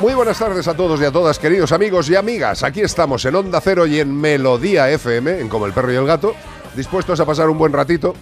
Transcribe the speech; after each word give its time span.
Muy 0.00 0.12
buenas 0.12 0.38
tardes 0.38 0.66
a 0.66 0.76
todos 0.76 1.00
y 1.00 1.04
a 1.04 1.12
todas, 1.12 1.38
queridos 1.38 1.70
amigos 1.70 2.10
y 2.10 2.16
amigas. 2.16 2.62
Aquí 2.64 2.80
estamos 2.80 3.24
en 3.24 3.36
Onda 3.36 3.60
Cero 3.60 3.86
y 3.86 4.00
en 4.00 4.14
Melodía 4.14 4.90
FM, 4.90 5.40
en 5.40 5.48
Como 5.48 5.66
el 5.66 5.72
Perro 5.72 5.92
y 5.92 5.96
el 5.96 6.04
Gato, 6.04 6.34
dispuestos 6.76 7.20
a 7.20 7.24
pasar 7.24 7.48
un 7.48 7.56
buen 7.56 7.72
ratito. 7.72 8.14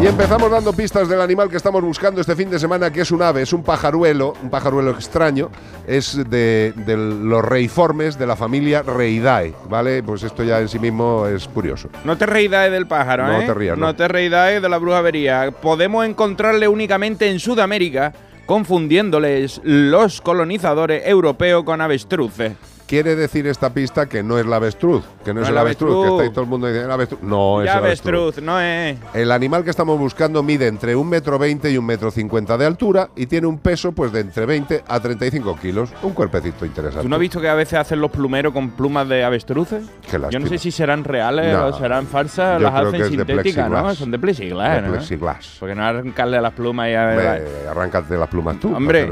Y 0.00 0.06
empezamos 0.06 0.50
dando 0.50 0.72
pistas 0.72 1.08
del 1.08 1.20
animal 1.20 1.48
que 1.48 1.56
estamos 1.56 1.82
buscando 1.82 2.20
este 2.20 2.36
fin 2.36 2.50
de 2.50 2.58
semana, 2.58 2.92
que 2.92 3.00
es 3.00 3.10
un 3.10 3.22
ave, 3.22 3.42
es 3.42 3.52
un 3.52 3.62
pajaruelo, 3.62 4.34
un 4.42 4.50
pajaruelo 4.50 4.90
extraño, 4.92 5.50
es 5.86 6.16
de, 6.30 6.72
de 6.76 6.96
los 6.96 7.44
reiformes 7.44 8.18
de 8.18 8.26
la 8.26 8.36
familia 8.36 8.82
Reidae, 8.82 9.54
¿vale? 9.68 10.02
Pues 10.02 10.22
esto 10.22 10.44
ya 10.44 10.60
en 10.60 10.68
sí 10.68 10.78
mismo 10.78 11.26
es 11.26 11.48
curioso. 11.48 11.88
No 12.04 12.16
te 12.16 12.26
reídas 12.26 12.70
del 12.70 12.86
pájaro, 12.86 13.26
No 13.26 13.40
¿eh? 13.40 13.46
te 13.46 13.54
rías, 13.54 13.78
no. 13.78 13.94
te 13.96 14.06
reídas 14.08 14.62
de 14.62 14.68
la 14.68 14.78
brujería. 14.78 15.50
Podemos 15.50 16.06
encontrarle 16.06 16.68
únicamente 16.68 17.28
en 17.28 17.40
Sudamérica, 17.40 18.12
confundiéndoles 18.46 19.60
los 19.64 20.20
colonizadores 20.20 21.02
europeos 21.06 21.64
con 21.64 21.80
avestruces. 21.80 22.52
Quiere 22.88 23.14
decir 23.16 23.46
esta 23.46 23.68
pista 23.74 24.06
que 24.08 24.22
no 24.22 24.38
es 24.38 24.46
la 24.46 24.56
avestruz, 24.56 25.04
que 25.22 25.34
no, 25.34 25.42
es 25.42 25.48
el 25.50 25.58
avestruz, 25.58 26.04
que 26.06 26.10
está 26.10 26.22
ahí 26.22 26.30
todo 26.30 26.40
el 26.44 26.46
mundo 26.48 26.66
diciendo 26.68 26.86
el 26.86 26.92
avestruz. 26.92 27.20
No 27.22 27.60
es 27.62 27.70
el 27.70 27.76
avestruz. 27.76 28.14
avestruz, 28.22 28.42
no 28.44 28.58
es. 28.58 28.96
El 29.12 29.30
animal 29.30 29.62
que 29.62 29.68
estamos 29.68 29.98
buscando 29.98 30.42
mide 30.42 30.68
entre 30.68 30.96
un 30.96 31.06
metro 31.06 31.38
veinte 31.38 31.70
y 31.70 31.76
un 31.76 31.84
metro 31.84 32.10
cincuenta 32.10 32.56
de 32.56 32.64
altura 32.64 33.10
y 33.14 33.26
tiene 33.26 33.46
un 33.46 33.58
peso 33.58 33.92
pues 33.92 34.10
de 34.10 34.20
entre 34.20 34.46
20 34.46 34.84
a 34.88 35.00
35 35.00 35.58
kilos. 35.60 35.90
Un 36.02 36.14
cuerpecito 36.14 36.64
interesante. 36.64 37.02
¿Tú 37.02 37.10
no 37.10 37.16
has 37.16 37.20
visto 37.20 37.42
que 37.42 37.48
a 37.50 37.54
veces 37.54 37.78
hacen 37.78 38.00
los 38.00 38.10
plumeros 38.10 38.54
con 38.54 38.70
plumas 38.70 39.06
de 39.06 39.22
avestruces? 39.22 39.84
Yo 40.30 40.38
no 40.40 40.46
sé 40.46 40.56
si 40.56 40.70
serán 40.70 41.04
reales 41.04 41.52
No. 41.52 41.66
o 41.66 41.72
serán 41.78 42.06
falsas, 42.06 42.58
Yo 42.58 42.70
las 42.70 42.86
hacen 42.86 43.04
sintéticas, 43.10 43.68
¿no? 43.70 43.94
Son 43.94 44.10
de 44.10 44.18
plexiglas, 44.18 44.76
De 44.76 44.88
¿no? 44.88 44.94
plexiglas. 44.94 45.56
Porque 45.60 45.74
no 45.74 45.84
arrancarle 45.84 46.40
las 46.40 46.54
plumas 46.54 46.88
y 46.88 46.94
a 46.94 47.04
ver. 47.04 47.48
Arráncate 47.68 48.16
las 48.16 48.28
plumas 48.30 48.58
tú. 48.58 48.74
Hombre. 48.74 49.06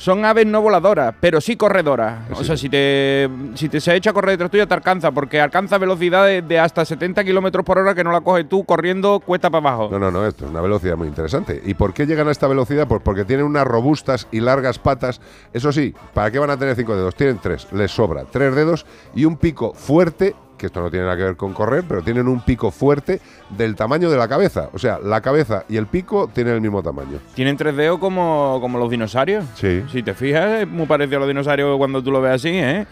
Son 0.00 0.24
aves 0.24 0.46
no 0.46 0.62
voladoras, 0.62 1.14
pero 1.20 1.42
sí 1.42 1.56
corredoras. 1.56 2.26
Sí. 2.28 2.34
O 2.38 2.42
sea, 2.42 2.56
si 2.56 2.70
te, 2.70 3.28
si 3.52 3.68
te 3.68 3.82
se 3.82 3.94
echa 3.94 4.08
a 4.08 4.12
correr 4.14 4.30
detrás 4.30 4.50
tuya, 4.50 4.64
te 4.64 4.72
alcanza, 4.72 5.10
porque 5.10 5.38
alcanza 5.42 5.76
velocidades 5.76 6.48
de 6.48 6.58
hasta 6.58 6.86
70 6.86 7.22
kilómetros 7.22 7.66
por 7.66 7.76
hora 7.76 7.94
que 7.94 8.02
no 8.02 8.10
la 8.10 8.22
coges 8.22 8.48
tú 8.48 8.64
corriendo 8.64 9.20
cuesta 9.20 9.50
para 9.50 9.68
abajo. 9.68 9.88
No, 9.92 9.98
no, 9.98 10.10
no, 10.10 10.26
esto 10.26 10.46
es 10.46 10.50
una 10.50 10.62
velocidad 10.62 10.96
muy 10.96 11.06
interesante. 11.06 11.60
¿Y 11.66 11.74
por 11.74 11.92
qué 11.92 12.06
llegan 12.06 12.28
a 12.28 12.30
esta 12.30 12.48
velocidad? 12.48 12.88
Pues 12.88 13.02
porque 13.02 13.26
tienen 13.26 13.44
unas 13.44 13.66
robustas 13.66 14.26
y 14.32 14.40
largas 14.40 14.78
patas. 14.78 15.20
Eso 15.52 15.70
sí, 15.70 15.94
¿para 16.14 16.30
qué 16.30 16.38
van 16.38 16.48
a 16.48 16.56
tener 16.56 16.76
cinco 16.76 16.96
dedos? 16.96 17.14
Tienen 17.14 17.38
tres, 17.38 17.70
les 17.70 17.90
sobra 17.90 18.24
tres 18.24 18.54
dedos 18.54 18.86
y 19.14 19.26
un 19.26 19.36
pico 19.36 19.74
fuerte, 19.74 20.34
que 20.60 20.66
esto 20.66 20.80
no 20.80 20.90
tiene 20.90 21.06
nada 21.06 21.16
que 21.16 21.22
ver 21.24 21.36
con 21.36 21.54
correr, 21.54 21.84
pero 21.88 22.02
tienen 22.02 22.28
un 22.28 22.42
pico 22.42 22.70
fuerte 22.70 23.20
del 23.48 23.74
tamaño 23.74 24.10
de 24.10 24.18
la 24.18 24.28
cabeza. 24.28 24.68
O 24.74 24.78
sea, 24.78 24.98
la 25.02 25.22
cabeza 25.22 25.64
y 25.68 25.78
el 25.78 25.86
pico 25.86 26.28
tienen 26.32 26.54
el 26.54 26.60
mismo 26.60 26.82
tamaño. 26.82 27.18
Tienen 27.34 27.56
tres 27.56 27.74
dedos 27.74 27.98
como, 27.98 28.58
como 28.60 28.78
los 28.78 28.90
dinosaurios. 28.90 29.44
Sí. 29.54 29.82
Si 29.90 30.02
te 30.02 30.12
fijas, 30.12 30.60
es 30.60 30.68
muy 30.68 30.86
parecido 30.86 31.16
a 31.16 31.20
los 31.20 31.28
dinosaurios 31.28 31.78
cuando 31.78 32.02
tú 32.02 32.10
lo 32.10 32.20
ves 32.20 32.34
así, 32.34 32.50
¿eh? 32.50 32.86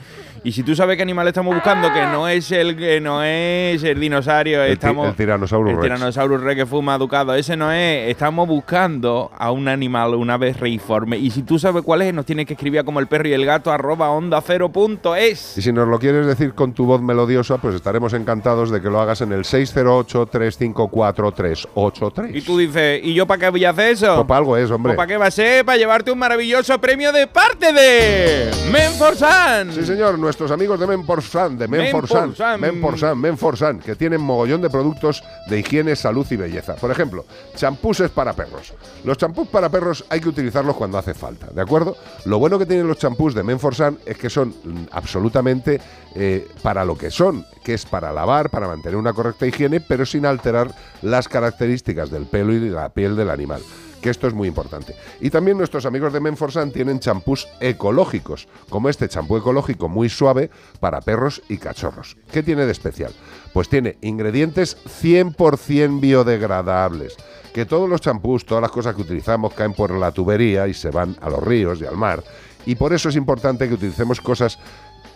Y 0.44 0.52
si 0.52 0.62
tú 0.62 0.74
sabes 0.74 0.96
qué 0.96 1.02
animal 1.02 1.28
estamos 1.28 1.54
buscando, 1.54 1.92
que 1.92 2.00
no 2.06 2.28
es 2.28 2.50
el 2.52 2.76
que 2.76 3.00
no 3.00 3.22
es 3.22 3.82
el 3.82 4.00
dinosaurio, 4.00 4.62
El 4.62 4.72
estamos 4.72 5.08
el 5.08 5.14
Tyrannosaurus 5.14 5.72
el. 5.72 5.80
Tyrannosaurus 5.80 6.42
Rex 6.42 6.56
que 6.56 6.66
fuma 6.66 6.98
ducado, 6.98 7.34
ese 7.34 7.56
no 7.56 7.72
es, 7.72 8.10
estamos 8.10 8.46
buscando 8.48 9.30
a 9.36 9.50
un 9.50 9.68
animal, 9.68 10.14
una 10.14 10.34
ave 10.34 10.52
reiforme. 10.52 11.18
Y 11.18 11.30
si 11.30 11.42
tú 11.42 11.58
sabes 11.58 11.82
cuál 11.82 12.02
es, 12.02 12.14
nos 12.14 12.26
tienes 12.26 12.46
que 12.46 12.54
escribir 12.54 12.80
a 12.80 12.84
como 12.84 13.00
el 13.00 13.06
perro 13.06 13.28
y 13.28 13.32
el 13.32 13.44
gato 13.44 13.72
arroba 13.72 14.10
onda 14.10 14.40
cero 14.40 14.70
punto 14.70 15.16
es. 15.16 15.58
Y 15.58 15.62
si 15.62 15.72
nos 15.72 15.88
lo 15.88 15.98
quieres 15.98 16.26
decir 16.26 16.54
con 16.54 16.72
tu 16.72 16.86
voz 16.86 17.02
melodiosa, 17.02 17.58
pues 17.58 17.74
estaremos 17.74 18.12
encantados 18.12 18.70
de 18.70 18.80
que 18.80 18.88
lo 18.88 19.00
hagas 19.00 19.20
en 19.20 19.32
el 19.32 19.44
608-354-383. 19.44 22.34
Y 22.34 22.42
tú 22.42 22.58
dices, 22.58 23.00
¿y 23.02 23.14
yo 23.14 23.26
para 23.26 23.40
qué 23.40 23.50
voy 23.50 23.64
a 23.64 23.70
hacer 23.70 23.92
eso? 23.92 24.14
Pues 24.16 24.26
para 24.26 24.38
algo 24.38 24.56
es, 24.56 24.70
hombre. 24.70 24.92
¿O 24.92 24.96
para 24.96 25.06
qué 25.06 25.16
va 25.16 25.26
a 25.26 25.30
ser? 25.30 25.64
Para 25.64 25.78
llevarte 25.78 26.10
un 26.10 26.18
maravilloso 26.18 26.78
premio 26.80 27.12
de 27.12 27.26
parte 27.26 27.72
de 27.72 28.50
Menforsan. 28.70 29.72
Sí, 29.72 29.84
señor, 29.84 30.18
nuestros 30.28 30.50
amigos 30.50 30.78
de 30.78 30.86
Menforsan, 30.86 31.56
de 31.56 31.66
Menforsan, 31.66 32.34
Menforsan. 32.60 33.18
Menforsan, 33.18 33.78
que 33.78 33.96
tienen 33.96 34.20
mogollón 34.20 34.60
de 34.60 34.68
productos 34.68 35.24
de 35.48 35.60
higiene, 35.60 35.96
salud 35.96 36.26
y 36.30 36.36
belleza. 36.36 36.74
Por 36.74 36.90
ejemplo, 36.90 37.24
champuses 37.56 38.10
para 38.10 38.34
perros. 38.34 38.74
Los 39.04 39.16
champús 39.16 39.48
para 39.48 39.70
perros 39.70 40.04
hay 40.10 40.20
que 40.20 40.28
utilizarlos 40.28 40.76
cuando 40.76 40.98
hace 40.98 41.14
falta, 41.14 41.46
¿de 41.46 41.62
acuerdo? 41.62 41.96
Lo 42.26 42.38
bueno 42.38 42.58
que 42.58 42.66
tienen 42.66 42.86
los 42.86 42.98
champús 42.98 43.34
de 43.34 43.42
Menforsan 43.42 43.96
es 44.04 44.18
que 44.18 44.28
son 44.28 44.50
mm, 44.50 44.88
absolutamente 44.90 45.80
eh, 46.14 46.46
para 46.62 46.84
lo 46.84 46.98
que 46.98 47.10
son, 47.10 47.46
que 47.64 47.72
es 47.72 47.86
para 47.86 48.12
lavar, 48.12 48.50
para 48.50 48.68
mantener 48.68 48.96
una 48.96 49.14
correcta 49.14 49.46
higiene, 49.46 49.80
pero 49.80 50.04
sin 50.04 50.26
alterar 50.26 50.70
las 51.00 51.26
características 51.26 52.10
del 52.10 52.26
pelo 52.26 52.52
y 52.52 52.58
de 52.58 52.70
la 52.70 52.90
piel 52.90 53.16
del 53.16 53.30
animal 53.30 53.62
que 54.00 54.10
esto 54.10 54.26
es 54.26 54.34
muy 54.34 54.48
importante. 54.48 54.94
Y 55.20 55.30
también 55.30 55.58
nuestros 55.58 55.86
amigos 55.86 56.12
de 56.12 56.20
Menforsan 56.20 56.70
tienen 56.70 57.00
champús 57.00 57.48
ecológicos, 57.60 58.48
como 58.68 58.88
este 58.88 59.08
champú 59.08 59.36
ecológico 59.36 59.88
muy 59.88 60.08
suave 60.08 60.50
para 60.80 61.00
perros 61.00 61.42
y 61.48 61.58
cachorros. 61.58 62.16
¿Qué 62.30 62.42
tiene 62.42 62.66
de 62.66 62.72
especial? 62.72 63.12
Pues 63.52 63.68
tiene 63.68 63.98
ingredientes 64.00 64.76
100% 65.02 66.00
biodegradables. 66.00 67.16
Que 67.52 67.66
todos 67.66 67.88
los 67.88 68.00
champús, 68.00 68.44
todas 68.44 68.62
las 68.62 68.70
cosas 68.70 68.94
que 68.94 69.02
utilizamos 69.02 69.54
caen 69.54 69.72
por 69.72 69.90
la 69.90 70.12
tubería 70.12 70.68
y 70.68 70.74
se 70.74 70.90
van 70.90 71.16
a 71.20 71.30
los 71.30 71.42
ríos 71.42 71.80
y 71.80 71.86
al 71.86 71.96
mar. 71.96 72.22
Y 72.66 72.74
por 72.74 72.92
eso 72.92 73.08
es 73.08 73.16
importante 73.16 73.66
que 73.66 73.74
utilicemos 73.74 74.20
cosas 74.20 74.58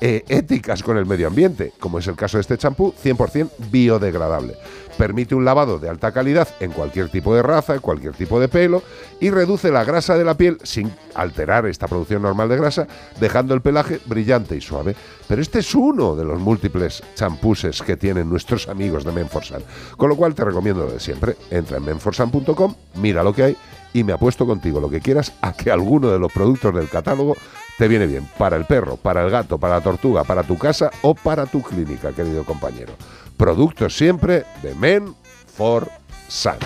eh, 0.05 0.25
éticas 0.27 0.83
con 0.83 0.99
el 0.99 1.07
medio 1.07 1.29
ambiente, 1.29 1.73
como 1.79 2.01
es 2.01 2.09
el 2.09 2.17
caso 2.17 2.37
de 2.37 2.41
este 2.41 2.59
champú 2.59 2.93
100% 3.05 3.51
biodegradable. 3.71 4.57
Permite 4.99 5.37
un 5.37 5.45
lavado 5.45 5.79
de 5.79 5.89
alta 5.89 6.11
calidad 6.11 6.49
en 6.59 6.73
cualquier 6.73 7.09
tipo 7.09 7.33
de 7.37 7.41
raza, 7.41 7.75
en 7.75 7.81
cualquier 7.81 8.13
tipo 8.13 8.41
de 8.41 8.49
pelo 8.49 8.83
y 9.21 9.31
reduce 9.31 9.71
la 9.71 9.85
grasa 9.85 10.19
de 10.19 10.25
la 10.25 10.37
piel 10.37 10.59
sin 10.65 10.93
alterar 11.15 11.67
esta 11.67 11.87
producción 11.87 12.23
normal 12.23 12.49
de 12.49 12.57
grasa, 12.57 12.89
dejando 13.21 13.55
el 13.55 13.63
pelaje 13.63 14.01
brillante 14.07 14.57
y 14.57 14.61
suave. 14.61 14.97
Pero 15.29 15.41
este 15.41 15.61
es 15.61 15.73
uno 15.73 16.17
de 16.17 16.25
los 16.25 16.41
múltiples 16.41 17.01
champuses 17.15 17.81
que 17.81 17.97
tienen 17.97 18.29
nuestros 18.29 18.67
amigos 18.67 19.05
de 19.05 19.13
Menforsan. 19.13 19.63
Con 19.97 20.09
lo 20.09 20.17
cual 20.17 20.35
te 20.35 20.45
recomiendo 20.45 20.85
lo 20.85 20.91
de 20.91 20.99
siempre. 20.99 21.37
Entra 21.49 21.77
en 21.77 21.85
menforsan.com, 21.85 22.75
mira 22.97 23.23
lo 23.23 23.33
que 23.33 23.45
hay 23.45 23.57
y 23.93 24.05
me 24.05 24.13
apuesto 24.13 24.47
contigo 24.47 24.81
lo 24.81 24.91
que 24.91 25.01
quieras 25.01 25.33
a 25.43 25.53
que 25.53 25.71
alguno 25.71 26.11
de 26.11 26.19
los 26.19 26.33
productos 26.33 26.75
del 26.75 26.89
catálogo 26.89 27.37
te 27.79 27.89
viene 27.89 28.07
bien 28.07 28.29
para 28.39 28.57
el 28.57 28.65
perro, 28.65 28.97
para 28.97 29.25
el 29.25 29.31
gato, 29.31 29.59
para 29.59 29.77
la 29.77 29.81
tortuga, 29.81 30.25
para 30.25 30.43
tu 30.43 30.59
casa 30.59 30.91
o 31.03 31.15
para 31.15 31.47
tu 31.47 31.63
clínica, 31.63 32.13
querido 32.13 32.45
compañero. 32.45 32.93
Productos 33.37 33.97
siempre 33.97 34.45
de 34.63 34.75
Men 34.75 35.15
for 35.57 35.89
Sun. 36.29 36.57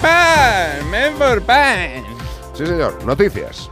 ¡Pan! 0.00 0.90
¡Men 0.90 1.14
for 1.16 1.42
pan! 1.42 2.04
Sí, 2.54 2.66
señor. 2.66 3.04
Noticias. 3.04 3.70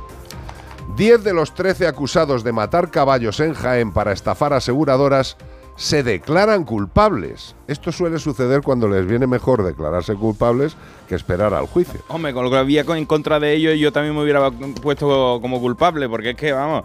10 0.96 1.24
de 1.24 1.32
los 1.32 1.54
13 1.54 1.86
acusados 1.86 2.44
de 2.44 2.52
matar 2.52 2.90
caballos 2.90 3.40
en 3.40 3.54
Jaén 3.54 3.92
para 3.92 4.12
estafar 4.12 4.52
aseguradoras 4.52 5.36
se 5.76 6.02
declaran 6.02 6.64
culpables. 6.64 7.54
Esto 7.66 7.92
suele 7.92 8.18
suceder 8.18 8.62
cuando 8.62 8.88
les 8.88 9.06
viene 9.06 9.26
mejor 9.26 9.64
declararse 9.64 10.14
culpables 10.14 10.76
que 11.08 11.14
esperar 11.14 11.54
al 11.54 11.66
juicio. 11.66 12.00
Hombre, 12.08 12.32
con 12.32 12.44
lo 12.44 12.50
que 12.50 12.56
había 12.56 12.82
en 12.82 13.06
contra 13.06 13.40
de 13.40 13.54
ellos, 13.54 13.78
yo 13.78 13.92
también 13.92 14.14
me 14.14 14.22
hubiera 14.22 14.50
puesto 14.50 15.38
como 15.40 15.60
culpable, 15.60 16.08
porque 16.08 16.30
es 16.30 16.36
que, 16.36 16.52
vamos, 16.52 16.84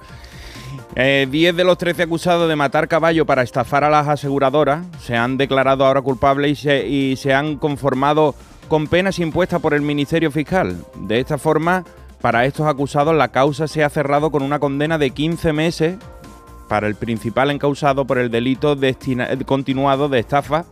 10 0.96 0.96
eh, 0.96 1.54
de 1.54 1.64
los 1.64 1.78
13 1.78 2.04
acusados 2.04 2.50
de 2.50 2.56
matar 2.56 2.88
caballo 2.88 3.26
para 3.26 3.44
estafar 3.44 3.84
a 3.84 3.90
las 3.90 4.08
aseguradoras 4.08 4.86
se 5.00 5.16
han 5.16 5.38
declarado 5.38 5.86
ahora 5.86 6.02
culpables 6.02 6.52
y 6.52 6.56
se, 6.56 6.88
y 6.88 7.16
se 7.18 7.34
han 7.34 7.58
conformado 7.58 8.36
con 8.68 8.88
penas 8.88 9.20
impuestas 9.20 9.62
por 9.62 9.74
el 9.74 9.82
Ministerio 9.82 10.32
Fiscal. 10.32 10.84
De 11.02 11.20
esta 11.20 11.38
forma, 11.38 11.84
para 12.22 12.46
estos 12.46 12.68
acusados 12.68 13.16
la 13.16 13.30
causa 13.30 13.68
se 13.68 13.84
ha 13.84 13.90
cerrado 13.90 14.32
con 14.32 14.44
una 14.44 14.60
condena 14.60 14.98
de 14.98 15.12
15 15.12 15.54
meses 15.54 15.98
para 16.68 16.88
el 16.88 16.96
principal 16.96 17.52
encausado 17.52 18.06
por 18.06 18.18
el 18.18 18.30
delito 18.30 18.78
continuado 19.46 20.10
de 20.10 20.20
estafa 20.20 20.66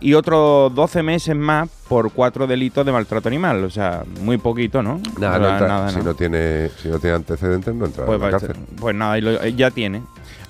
y 0.00 0.14
otros 0.14 0.74
12 0.74 1.02
meses 1.02 1.34
más 1.34 1.68
por 1.88 2.12
cuatro 2.12 2.46
delitos 2.46 2.84
de 2.84 2.92
maltrato 2.92 3.28
animal. 3.28 3.64
O 3.64 3.70
sea, 3.70 4.04
muy 4.22 4.38
poquito, 4.38 4.82
¿no? 4.82 5.00
Nada, 5.18 5.90
si, 5.90 6.00
no 6.00 6.14
tiene, 6.14 6.70
si 6.80 6.88
no 6.88 6.98
tiene 6.98 7.16
antecedentes, 7.16 7.74
no 7.74 7.86
entra 7.86 8.04
pues, 8.04 8.16
en 8.16 8.22
la 8.22 8.30
cárcel. 8.30 8.56
Pues 8.78 8.94
nada, 8.94 9.18
eh, 9.18 9.54
ya 9.56 9.70
tiene. 9.70 10.02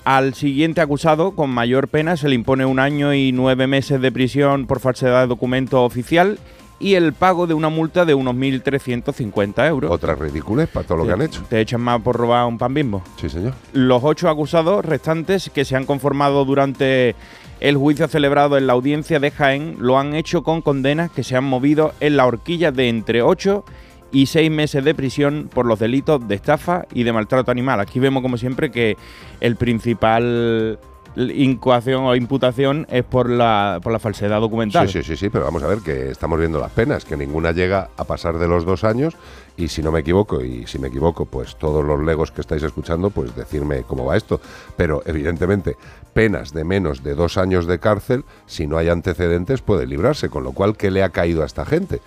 Al 0.03 0.33
siguiente 0.33 0.81
acusado, 0.81 1.31
con 1.31 1.49
mayor 1.49 1.89
pena, 1.89 2.15
se 2.17 2.29
le 2.29 2.35
impone 2.35 2.65
un 2.65 2.79
año 2.79 3.13
y 3.13 3.31
nueve 3.31 3.67
meses 3.67 4.01
de 4.01 4.11
prisión 4.11 4.65
por 4.65 4.79
falsedad 4.79 5.21
de 5.21 5.27
documento 5.27 5.83
oficial 5.83 6.39
y 6.79 6.93
el 6.95 7.13
pago 7.13 7.47
de 7.47 7.53
una 7.53 7.69
multa 7.69 8.05
de 8.05 8.13
unos 8.13 8.35
1.350 8.35 9.67
euros. 9.67 9.91
Otras 9.91 10.17
ridículas 10.19 10.67
para 10.69 10.85
todo 10.85 10.99
lo 10.99 11.05
que 11.05 11.13
han 11.13 11.21
hecho. 11.21 11.43
Te 11.49 11.59
echan 11.59 11.81
más 11.81 12.01
por 12.01 12.15
robar 12.15 12.45
un 12.45 12.57
pan 12.57 12.73
bimbo. 12.73 13.01
Sí, 13.19 13.29
señor. 13.29 13.53
Los 13.73 14.03
ocho 14.03 14.29
acusados 14.29 14.85
restantes 14.85 15.49
que 15.49 15.65
se 15.65 15.75
han 15.75 15.85
conformado 15.85 16.45
durante 16.45 17.15
el 17.59 17.77
juicio 17.77 18.07
celebrado 18.07 18.57
en 18.57 18.67
la 18.67 18.73
audiencia 18.73 19.19
de 19.19 19.31
Jaén 19.31 19.77
lo 19.79 19.97
han 19.97 20.13
hecho 20.13 20.43
con 20.43 20.61
condenas 20.61 21.09
que 21.09 21.23
se 21.23 21.35
han 21.35 21.43
movido 21.43 21.93
en 21.99 22.17
la 22.17 22.27
horquilla 22.27 22.71
de 22.71 22.89
entre 22.89 23.23
8 23.23 23.65
y 24.11 24.27
6 24.27 24.51
meses 24.51 24.83
de 24.83 24.95
prisión 24.95 25.49
por 25.53 25.65
los 25.65 25.79
delitos 25.79 26.25
de 26.27 26.35
estafa 26.35 26.85
y 26.93 27.03
de 27.03 27.13
maltrato 27.13 27.51
animal. 27.51 27.79
Aquí 27.79 27.99
vemos 27.99 28.21
como 28.21 28.37
siempre 28.37 28.71
que 28.71 28.95
el 29.41 29.55
principal 29.55 30.79
incoación 31.17 32.05
o 32.05 32.15
imputación 32.15 32.85
es 32.89 33.03
por 33.03 33.29
la, 33.29 33.79
por 33.81 33.91
la 33.91 33.99
falsedad 33.99 34.39
documental. 34.39 34.87
Sí, 34.87 34.99
sí, 35.01 35.09
sí, 35.09 35.17
sí, 35.17 35.29
pero 35.29 35.45
vamos 35.45 35.63
a 35.63 35.67
ver 35.67 35.79
que 35.79 36.11
estamos 36.11 36.37
viendo 36.39 36.59
las 36.59 36.71
penas, 36.71 37.05
que 37.05 37.17
ninguna 37.17 37.51
llega 37.51 37.89
a 37.97 38.03
pasar 38.03 38.37
de 38.37 38.47
los 38.47 38.65
dos 38.65 38.83
años 38.83 39.15
y 39.57 39.69
si 39.69 39.81
no 39.81 39.91
me 39.91 40.01
equivoco, 40.01 40.43
y 40.43 40.67
si 40.67 40.77
me 40.77 40.89
equivoco, 40.89 41.25
pues 41.25 41.55
todos 41.55 41.83
los 41.83 41.99
legos 42.03 42.31
que 42.31 42.41
estáis 42.41 42.61
escuchando, 42.61 43.09
pues 43.09 43.35
decirme 43.35 43.83
cómo 43.83 44.05
va 44.05 44.15
esto. 44.15 44.39
Pero 44.75 45.01
evidentemente, 45.05 45.75
penas 46.13 46.53
de 46.53 46.63
menos 46.63 47.03
de 47.03 47.15
dos 47.15 47.37
años 47.37 47.65
de 47.65 47.79
cárcel, 47.79 48.23
si 48.45 48.67
no 48.67 48.77
hay 48.77 48.89
antecedentes, 48.89 49.61
puede 49.61 49.87
librarse, 49.87 50.29
con 50.29 50.43
lo 50.43 50.51
cual, 50.51 50.77
¿qué 50.77 50.91
le 50.91 51.01
ha 51.01 51.09
caído 51.09 51.41
a 51.41 51.45
esta 51.47 51.65
gente? 51.65 52.01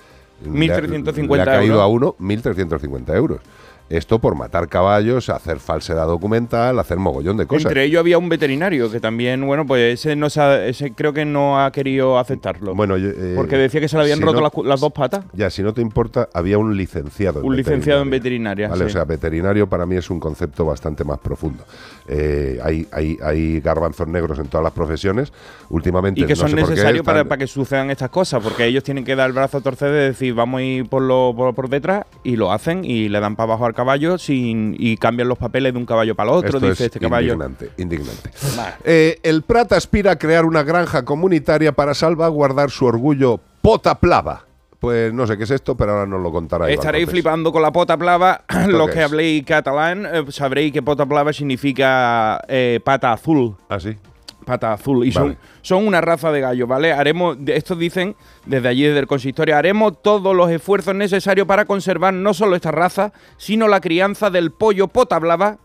1.350 0.44 1.36
Le 1.36 1.42
ha 1.42 1.44
caído 1.44 1.82
a 1.82 1.86
uno 1.86 2.14
1.350 2.20 3.14
euros. 3.14 3.40
Esto 3.90 4.20
por 4.20 4.36
matar 4.36 4.68
caballos, 4.68 5.28
hacer 5.30 5.58
falsedad 5.58 6.06
documental, 6.06 6.78
hacer 6.78 6.98
mogollón 6.98 7.36
de 7.36 7.46
cosas. 7.46 7.66
Entre 7.66 7.82
ellos 7.82 7.98
había 7.98 8.18
un 8.18 8.28
veterinario 8.28 8.88
que 8.88 9.00
también, 9.00 9.44
bueno, 9.44 9.66
pues 9.66 9.94
ese, 9.94 10.14
no 10.14 10.28
ese 10.28 10.92
creo 10.92 11.12
que 11.12 11.24
no 11.24 11.60
ha 11.60 11.72
querido 11.72 12.16
aceptarlo. 12.16 12.76
Bueno, 12.76 12.96
eh, 12.96 13.32
porque 13.34 13.56
decía 13.56 13.80
que 13.80 13.88
se 13.88 13.96
le 13.96 14.04
habían 14.04 14.20
roto 14.20 14.62
las, 14.62 14.80
dos 14.80 14.92
patas. 14.92 15.24
Ya, 15.32 15.50
si 15.50 15.64
no 15.64 15.74
te 15.74 15.82
importa, 15.82 16.28
había 16.32 16.56
un 16.56 16.76
licenciado. 16.76 17.42
Un 17.42 17.56
licenciado 17.56 18.02
en 18.02 18.10
veterinaria. 18.10 18.68
Vale, 18.68 18.84
o 18.84 18.88
sea, 18.88 19.04
veterinario 19.04 19.68
para 19.68 19.84
mí 19.86 19.96
es 19.96 20.08
un 20.08 20.20
concepto 20.20 20.64
bastante 20.64 21.02
más 21.02 21.18
profundo. 21.18 21.64
Eh, 22.06 22.60
hay, 22.62 22.86
hay, 22.92 23.18
hay, 23.20 23.60
garbanzos 23.60 24.06
negros 24.06 24.38
en 24.38 24.46
todas 24.46 24.62
las 24.62 24.72
profesiones. 24.72 25.32
Últimamente. 25.68 26.20
Y 26.20 26.26
que 26.26 26.36
son 26.36 26.54
necesarios 26.54 27.04
para, 27.04 27.24
para, 27.24 27.38
que 27.38 27.48
sucedan 27.48 27.90
estas 27.90 28.10
cosas, 28.10 28.40
porque 28.40 28.66
ellos 28.66 28.84
tienen 28.84 29.04
que 29.04 29.16
dar 29.16 29.26
el 29.26 29.32
brazo 29.32 29.58
a 29.58 29.60
torcer 29.60 29.90
de 29.90 29.98
decir, 30.10 30.32
vamos 30.32 30.60
a 30.60 30.62
ir 30.62 30.88
por, 30.88 31.02
lo, 31.02 31.34
por, 31.34 31.68
detrás, 31.68 32.06
y 32.22 32.36
lo 32.36 32.52
hacen 32.52 32.84
y 32.84 33.08
le 33.08 33.18
dan 33.18 33.34
para 33.34 33.52
abajo 33.52 33.66
al 33.66 33.74
caballo 33.80 34.18
sin, 34.18 34.76
y 34.78 34.98
cambian 34.98 35.26
los 35.26 35.38
papeles 35.38 35.72
de 35.72 35.78
un 35.78 35.86
caballo 35.86 36.14
para 36.14 36.30
el 36.30 36.36
otro, 36.36 36.60
dice 36.60 36.84
este 36.86 37.00
caballo. 37.00 37.32
Indignante, 37.32 37.70
indignante. 37.78 38.30
Eh, 38.84 39.18
el 39.22 39.40
Prat 39.40 39.72
aspira 39.72 40.12
a 40.12 40.16
crear 40.16 40.44
una 40.44 40.62
granja 40.62 41.02
comunitaria 41.06 41.72
para 41.72 41.94
salvaguardar 41.94 42.70
su 42.70 42.84
orgullo 42.84 43.40
potaplava. 43.62 44.44
Pues 44.78 45.12
no 45.14 45.26
sé 45.26 45.38
qué 45.38 45.44
es 45.44 45.50
esto, 45.50 45.76
pero 45.76 45.92
ahora 45.92 46.06
nos 46.06 46.20
lo 46.20 46.30
contará. 46.30 46.70
Estaréis 46.70 47.08
flipando 47.08 47.52
con 47.52 47.62
la 47.62 47.72
pota 47.72 47.96
plava. 47.96 48.44
Los 48.68 48.90
que 48.90 49.02
habléis 49.02 49.44
catalán 49.44 50.06
eh, 50.06 50.24
sabréis 50.28 50.72
que 50.72 50.82
pota 50.82 51.06
plava 51.06 51.32
significa 51.32 52.42
eh, 52.48 52.80
pata 52.84 53.12
azul. 53.12 53.56
¿Ah, 53.68 53.80
sí? 53.80 53.96
Pata 54.50 54.72
azul. 54.72 55.06
Y 55.06 55.12
son, 55.12 55.36
son 55.62 55.86
una 55.86 56.00
raza 56.00 56.32
de 56.32 56.40
gallos, 56.40 56.68
¿vale? 56.68 56.92
Haremos, 56.92 57.38
estos 57.46 57.78
dicen 57.78 58.16
desde 58.46 58.68
allí, 58.68 58.82
desde 58.82 58.98
el 58.98 59.06
consistorio, 59.06 59.56
haremos 59.56 60.02
todos 60.02 60.34
los 60.34 60.50
esfuerzos 60.50 60.94
necesarios 60.94 61.46
para 61.46 61.64
conservar 61.64 62.12
no 62.12 62.34
solo 62.34 62.56
esta 62.56 62.72
raza, 62.72 63.12
sino 63.36 63.68
la 63.68 63.80
crianza 63.80 64.30
del 64.30 64.50
pollo 64.50 64.88
potablava, 64.88 65.58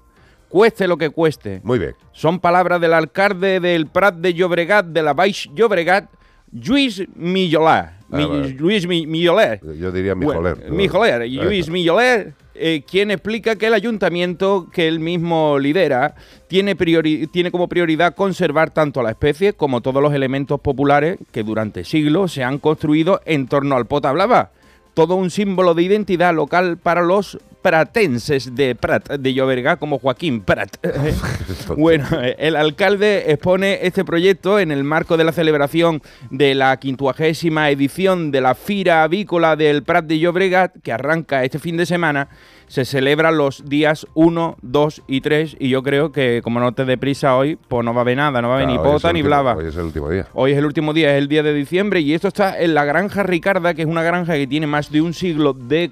cueste 0.49 0.87
lo 0.87 0.97
que 0.97 1.09
cueste. 1.09 1.61
Muy 1.63 1.79
bien. 1.79 1.95
Son 2.11 2.39
palabras 2.39 2.79
del 2.79 2.93
alcalde 2.93 3.59
del 3.59 3.87
Prat 3.87 4.15
de 4.15 4.33
Llobregat, 4.33 4.85
de 4.85 5.01
la 5.01 5.13
Baix 5.13 5.49
Llobregat, 5.53 6.09
Lluís 6.51 7.03
Millolà. 7.15 7.93
Ah, 8.11 8.19
Lluís 8.19 8.87
Milloler. 8.87 9.59
Yo 9.77 9.91
diría 9.91 10.15
Mijoler. 10.15 10.55
Bueno, 10.55 10.75
Mijoler. 10.75 11.23
Lluís 11.23 11.69
Milloler 11.69 12.33
eh, 12.57 12.83
quien 12.89 13.11
explica 13.11 13.55
que 13.55 13.67
el 13.67 13.73
ayuntamiento 13.73 14.67
que 14.71 14.87
él 14.87 14.99
mismo 14.99 15.59
lidera 15.59 16.15
tiene, 16.47 16.75
tiene 16.75 17.51
como 17.51 17.67
prioridad 17.67 18.15
conservar 18.15 18.71
tanto 18.71 19.03
la 19.03 19.11
especie 19.11 19.53
como 19.53 19.81
todos 19.81 20.01
los 20.01 20.13
elementos 20.13 20.59
populares 20.59 21.17
que 21.31 21.43
durante 21.43 21.83
siglos 21.83 22.31
se 22.31 22.43
han 22.43 22.59
construido 22.59 23.21
en 23.25 23.47
torno 23.47 23.75
al 23.75 23.87
pota 23.87 24.11
blava. 24.11 24.51
Todo 24.93 25.15
un 25.15 25.29
símbolo 25.29 25.73
de 25.73 25.83
identidad 25.83 26.33
local 26.33 26.77
para 26.77 27.01
los 27.01 27.37
pratenses 27.65 28.53
de 28.53 28.75
Prat, 28.75 29.13
de 29.13 29.33
Lloverga, 29.33 29.77
como 29.77 29.97
Joaquín 29.97 30.41
Prat. 30.41 30.77
bueno, 31.75 32.05
el 32.37 32.55
alcalde 32.55 33.31
expone 33.31 33.79
este 33.81 34.05
proyecto 34.05 34.59
en 34.59 34.69
el 34.69 34.83
marco 34.83 35.17
de 35.17 35.23
la 35.23 35.31
celebración 35.31 36.03
de 36.29 36.53
la 36.53 36.77
quincuagésima 36.77 37.71
edición 37.71 38.29
de 38.29 38.41
la 38.41 38.53
Fira 38.53 39.01
Avícola 39.01 39.55
del 39.55 39.81
Prat 39.81 40.05
de 40.05 40.19
Llobregat, 40.19 40.75
que 40.83 40.91
arranca 40.91 41.43
este 41.43 41.57
fin 41.57 41.75
de 41.75 41.87
semana 41.87 42.29
se 42.67 42.85
celebran 42.85 43.37
los 43.37 43.65
días 43.65 44.07
1, 44.13 44.57
2 44.61 45.01
y 45.07 45.21
3 45.21 45.57
y 45.59 45.69
yo 45.69 45.83
creo 45.83 46.11
que 46.11 46.41
como 46.43 46.59
no 46.59 46.73
te 46.73 46.85
deprisa 46.85 47.35
hoy, 47.35 47.55
pues 47.55 47.85
no 47.85 47.93
va 47.93 48.01
a 48.01 48.01
haber 48.01 48.17
nada, 48.17 48.41
no 48.41 48.49
va 48.49 48.55
a 48.55 48.57
haber 48.57 48.69
ni 48.69 48.77
pota 48.77 49.13
ni 49.13 49.21
blava. 49.21 49.55
Hoy 49.55 49.67
es 49.67 49.75
el 49.75 49.83
último 49.83 50.09
día. 50.09 50.27
Hoy 50.33 50.51
es 50.51 50.57
el 50.57 50.65
último 50.65 50.93
día, 50.93 51.15
es 51.15 51.21
el 51.21 51.27
día 51.27 51.43
de 51.43 51.53
diciembre 51.53 52.01
y 52.01 52.13
esto 52.13 52.27
está 52.27 52.59
en 52.59 52.73
la 52.73 52.85
granja 52.85 53.23
Ricarda, 53.23 53.73
que 53.73 53.83
es 53.83 53.87
una 53.87 54.03
granja 54.03 54.33
que 54.33 54.47
tiene 54.47 54.67
más 54.67 54.91
de 54.91 55.01
un 55.01 55.13
siglo 55.13 55.53
de, 55.53 55.89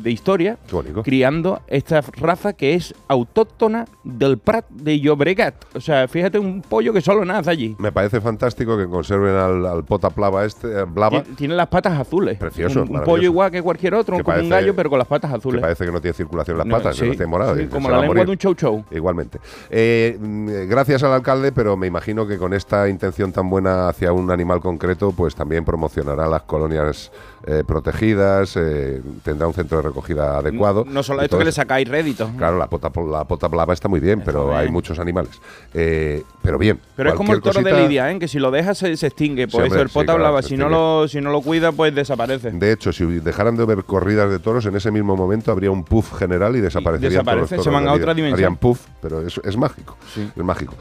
de, 0.00 0.10
historia, 0.10 0.58
criando 1.02 1.60
esta 1.66 2.00
raza 2.00 2.52
que 2.52 2.74
es 2.74 2.94
autóctona 3.08 3.86
del 4.04 4.38
Prat 4.38 4.68
de 4.70 5.00
Llobregat. 5.00 5.54
O 5.74 5.80
sea, 5.80 6.08
fíjate 6.08 6.38
un 6.38 6.62
pollo 6.62 6.92
que 6.92 7.00
solo 7.00 7.24
nace 7.24 7.50
allí. 7.50 7.76
Me 7.78 7.92
parece 7.92 8.20
fantástico 8.20 8.76
que 8.76 8.86
conserven 8.86 9.34
al, 9.34 9.84
pota 9.84 10.10
plava 10.10 10.44
este, 10.44 10.68
eh, 10.68 10.84
blava. 10.84 11.22
Tiene, 11.36 11.54
las 11.54 11.68
patas 11.68 11.98
azules. 11.98 12.38
Precioso. 12.38 12.82
Un, 12.82 13.02
pollo 13.02 13.24
igual 13.24 13.50
que 13.50 13.62
cualquier 13.62 13.94
otro, 13.94 14.22
como 14.22 14.38
un 14.38 14.48
gallo, 14.48 14.74
pero 14.74 14.90
con 14.90 14.98
las 14.98 15.08
patas 15.08 15.32
azules 15.32 15.73
parece 15.74 15.86
que 15.86 15.92
no 15.92 16.00
tiene 16.00 16.14
circulación 16.14 16.60
en 16.60 16.68
las 16.68 16.80
patas, 16.80 17.00
que 17.00 17.16
no 17.16 17.28
morado. 17.28 17.56
como 17.68 17.90
la 17.90 18.00
lengua 18.00 18.24
de 18.24 18.30
un 18.30 18.38
chow 18.38 18.54
chow. 18.54 18.84
Igualmente. 18.90 19.38
Eh, 19.70 20.16
mm, 20.20 20.68
gracias 20.68 21.02
al 21.02 21.12
alcalde, 21.12 21.52
pero 21.52 21.76
me 21.76 21.86
imagino 21.86 22.26
que 22.26 22.38
con 22.38 22.54
esta 22.54 22.88
intención 22.88 23.32
tan 23.32 23.50
buena 23.50 23.88
hacia 23.88 24.12
un 24.12 24.30
animal 24.30 24.60
concreto, 24.60 25.12
pues 25.12 25.34
también 25.34 25.64
promocionará 25.64 26.28
las 26.28 26.42
colonias 26.42 27.10
eh, 27.46 27.62
protegidas, 27.66 28.56
eh, 28.56 29.02
tendrá 29.22 29.46
un 29.46 29.54
centro 29.54 29.78
de 29.78 29.88
recogida 29.88 30.38
adecuado. 30.38 30.84
No 30.86 31.02
solo 31.02 31.22
esto 31.22 31.38
que 31.38 31.44
le 31.44 31.52
sacáis 31.52 31.88
rédito. 31.88 32.30
Claro, 32.38 32.56
la 32.56 32.68
pota, 32.68 32.90
la 33.10 33.24
pota 33.24 33.48
blava 33.48 33.74
está 33.74 33.88
muy 33.88 34.00
bien, 34.00 34.22
pero 34.24 34.46
bien. 34.46 34.58
hay 34.58 34.70
muchos 34.70 34.98
animales. 34.98 35.40
Pero 35.72 36.58
bien. 36.58 36.78
Pero 36.94 37.10
es 37.10 37.14
como 37.16 37.34
el 37.34 37.40
toro 37.42 37.62
de 37.62 37.72
Lidia, 37.72 38.18
que 38.18 38.28
si 38.28 38.38
lo 38.38 38.50
dejas 38.50 38.78
se, 38.78 38.96
se 38.96 39.08
extingue. 39.08 39.48
Por 39.48 39.62
Sí, 39.62 39.66
eso 39.68 39.80
el 39.80 39.88
sí, 39.88 39.94
pota 39.94 40.14
claro, 40.14 40.42
Si 40.42 40.56
no, 40.56 40.68
lo, 40.68 41.08
si 41.08 41.20
no 41.20 41.30
lo 41.30 41.40
cuida, 41.40 41.72
pues 41.72 41.94
desaparece. 41.94 42.50
De 42.52 42.72
hecho, 42.72 42.92
si 42.92 43.04
dejaran 43.04 43.56
de 43.56 43.62
haber 43.62 43.84
corridas 43.84 44.30
de 44.30 44.38
toros, 44.38 44.66
en 44.66 44.76
ese 44.76 44.90
mismo 44.90 45.16
momento 45.16 45.50
habría 45.50 45.63
un 45.68 45.84
puff 45.84 46.14
general 46.18 46.56
y 46.56 46.60
todos 46.60 46.74
los 46.84 47.00
desaparece, 47.00 47.58
se 47.62 47.70
van 47.70 47.86
a 47.88 47.92
otra 47.92 48.14
dimensión. 48.14 48.34
Harían 48.34 48.56
puff, 48.56 48.80
pero 49.00 49.20
es, 49.26 49.40
es 49.44 49.56
mágico. 49.56 49.96
Sí. 50.14 50.30
Es 50.34 50.44
mágico. 50.44 50.74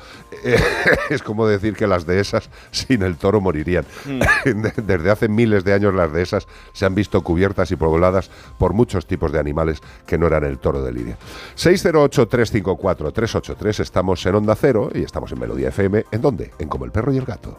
Eh, 0.43 0.57
es 1.09 1.21
como 1.23 1.47
decir 1.47 1.75
que 1.75 1.87
las 1.87 2.05
dehesas 2.05 2.49
sin 2.71 3.01
el 3.03 3.15
toro 3.17 3.41
morirían. 3.41 3.85
Mm. 4.05 4.19
De- 4.61 4.73
Desde 4.83 5.11
hace 5.11 5.27
miles 5.27 5.63
de 5.63 5.73
años 5.73 5.93
las 5.93 6.11
dehesas 6.11 6.47
se 6.73 6.85
han 6.85 6.95
visto 6.95 7.21
cubiertas 7.23 7.71
y 7.71 7.75
pobladas 7.75 8.29
por 8.57 8.73
muchos 8.73 9.05
tipos 9.07 9.31
de 9.31 9.39
animales 9.39 9.79
que 10.05 10.17
no 10.17 10.27
eran 10.27 10.43
el 10.43 10.59
toro 10.59 10.81
de 10.83 10.91
Lidia. 10.93 11.17
608-354-383, 11.57 13.79
estamos 13.79 14.25
en 14.25 14.35
Onda 14.35 14.55
Cero 14.55 14.89
y 14.93 15.03
estamos 15.03 15.31
en 15.31 15.39
Melodía 15.39 15.69
FM. 15.69 16.05
¿En 16.11 16.21
dónde? 16.21 16.51
En 16.59 16.67
Como 16.67 16.85
el 16.85 16.91
Perro 16.91 17.13
y 17.13 17.17
el 17.17 17.25
Gato. 17.25 17.57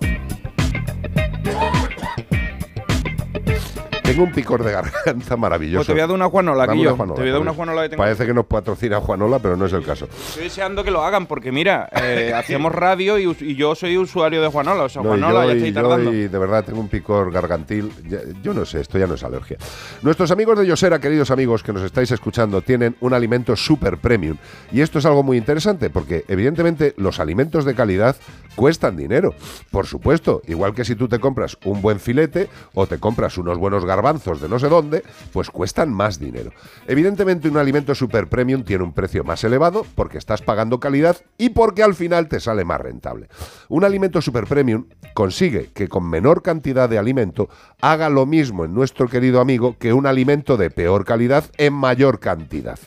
Tengo 4.14 4.26
un 4.28 4.32
picor 4.32 4.62
de 4.62 4.70
garganta 4.70 5.36
maravilloso. 5.36 5.78
Pues 5.78 5.86
te 5.88 5.92
voy 5.94 6.00
a 6.02 6.06
dar 6.06 6.14
una 6.14 6.28
Juanola, 6.28 6.66
Dame 6.68 6.82
una. 6.82 6.92
Juanola, 6.92 7.14
Te 7.16 7.20
voy 7.22 7.30
a 7.30 7.32
dar 7.32 7.40
una. 7.40 7.52
Juanola 7.52 7.82
que 7.82 7.88
tengo. 7.88 8.00
Parece 8.04 8.26
que 8.26 8.32
nos 8.32 8.46
patrocina 8.46 9.00
Juanola, 9.00 9.40
pero 9.40 9.56
no 9.56 9.66
es 9.66 9.72
el 9.72 9.84
caso. 9.84 10.04
Estoy 10.04 10.44
deseando 10.44 10.84
que 10.84 10.92
lo 10.92 11.02
hagan 11.02 11.26
porque, 11.26 11.50
mira, 11.50 11.88
eh, 12.00 12.32
hacíamos 12.36 12.72
radio 12.72 13.18
y, 13.18 13.56
yo 13.56 13.74
soy 13.74 13.98
usuario 13.98 14.40
de 14.40 14.46
Juanola. 14.46 14.84
O 14.84 14.88
sea, 14.88 15.02
No, 15.02 15.08
Juanola, 15.08 15.42
yo, 15.42 15.48
ya 15.48 15.54
estoy 15.56 15.72
yo, 15.72 15.82
tardando. 15.82 16.14
y 16.14 16.28
de 16.28 16.38
verdad 16.38 16.64
tengo 16.64 16.78
un 16.78 16.88
picor 16.88 17.32
gargantil. 17.32 17.90
Ya- 18.08 18.20
Yo 18.40 18.54
no 18.54 18.64
sé, 18.64 18.82
esto 18.82 19.00
ya 19.00 19.08
no 19.08 19.14
es 19.14 19.24
alergia. 19.24 19.56
Nuestros 20.02 20.30
amigos 20.30 20.60
de 20.60 20.66
Yosera, 20.68 21.00
queridos 21.00 21.32
amigos 21.32 21.64
que 21.64 21.72
nos 21.72 21.82
estáis 21.82 22.12
escuchando, 22.12 22.62
tienen 22.62 22.94
un 23.00 23.14
alimento 23.14 23.56
super 23.56 23.98
premium. 23.98 24.36
Y 24.70 24.80
esto 24.80 25.00
es 25.00 25.06
algo 25.06 25.24
muy 25.24 25.38
interesante 25.38 25.90
porque, 25.90 26.24
evidentemente, 26.28 26.94
los 26.98 27.18
alimentos 27.18 27.64
de 27.64 27.74
calidad 27.74 28.14
cuestan 28.54 28.96
dinero. 28.96 29.34
Por 29.72 29.86
supuesto, 29.86 30.40
igual 30.46 30.72
que 30.72 30.84
si 30.84 30.94
tú 30.94 31.08
te 31.08 31.18
compras 31.18 31.58
un 31.64 31.82
buen 31.82 31.98
filete 31.98 32.48
o 32.74 32.86
te 32.86 33.00
compras 33.00 33.38
unos 33.38 33.58
buenos 33.58 33.84
garbanzos 33.84 34.03
de 34.12 34.48
no 34.50 34.58
sé 34.58 34.68
dónde, 34.68 35.02
pues 35.32 35.48
cuestan 35.48 35.92
más 35.92 36.18
dinero. 36.18 36.50
Evidentemente, 36.86 37.48
un 37.48 37.56
alimento 37.56 37.94
super 37.94 38.28
premium 38.28 38.62
tiene 38.62 38.84
un 38.84 38.92
precio 38.92 39.24
más 39.24 39.42
elevado 39.44 39.86
porque 39.94 40.18
estás 40.18 40.42
pagando 40.42 40.78
calidad 40.78 41.16
y 41.38 41.50
porque 41.50 41.82
al 41.82 41.94
final 41.94 42.28
te 42.28 42.38
sale 42.38 42.64
más 42.66 42.80
rentable. 42.80 43.28
Un 43.68 43.82
alimento 43.82 44.20
super 44.20 44.46
premium 44.46 44.86
consigue 45.14 45.70
que 45.72 45.88
con 45.88 46.08
menor 46.08 46.42
cantidad 46.42 46.88
de 46.88 46.98
alimento 46.98 47.48
haga 47.80 48.10
lo 48.10 48.26
mismo 48.26 48.66
en 48.66 48.74
nuestro 48.74 49.08
querido 49.08 49.40
amigo 49.40 49.76
que 49.78 49.94
un 49.94 50.06
alimento 50.06 50.58
de 50.58 50.70
peor 50.70 51.06
calidad 51.06 51.44
en 51.56 51.72
mayor 51.72 52.20
cantidad. 52.20 52.78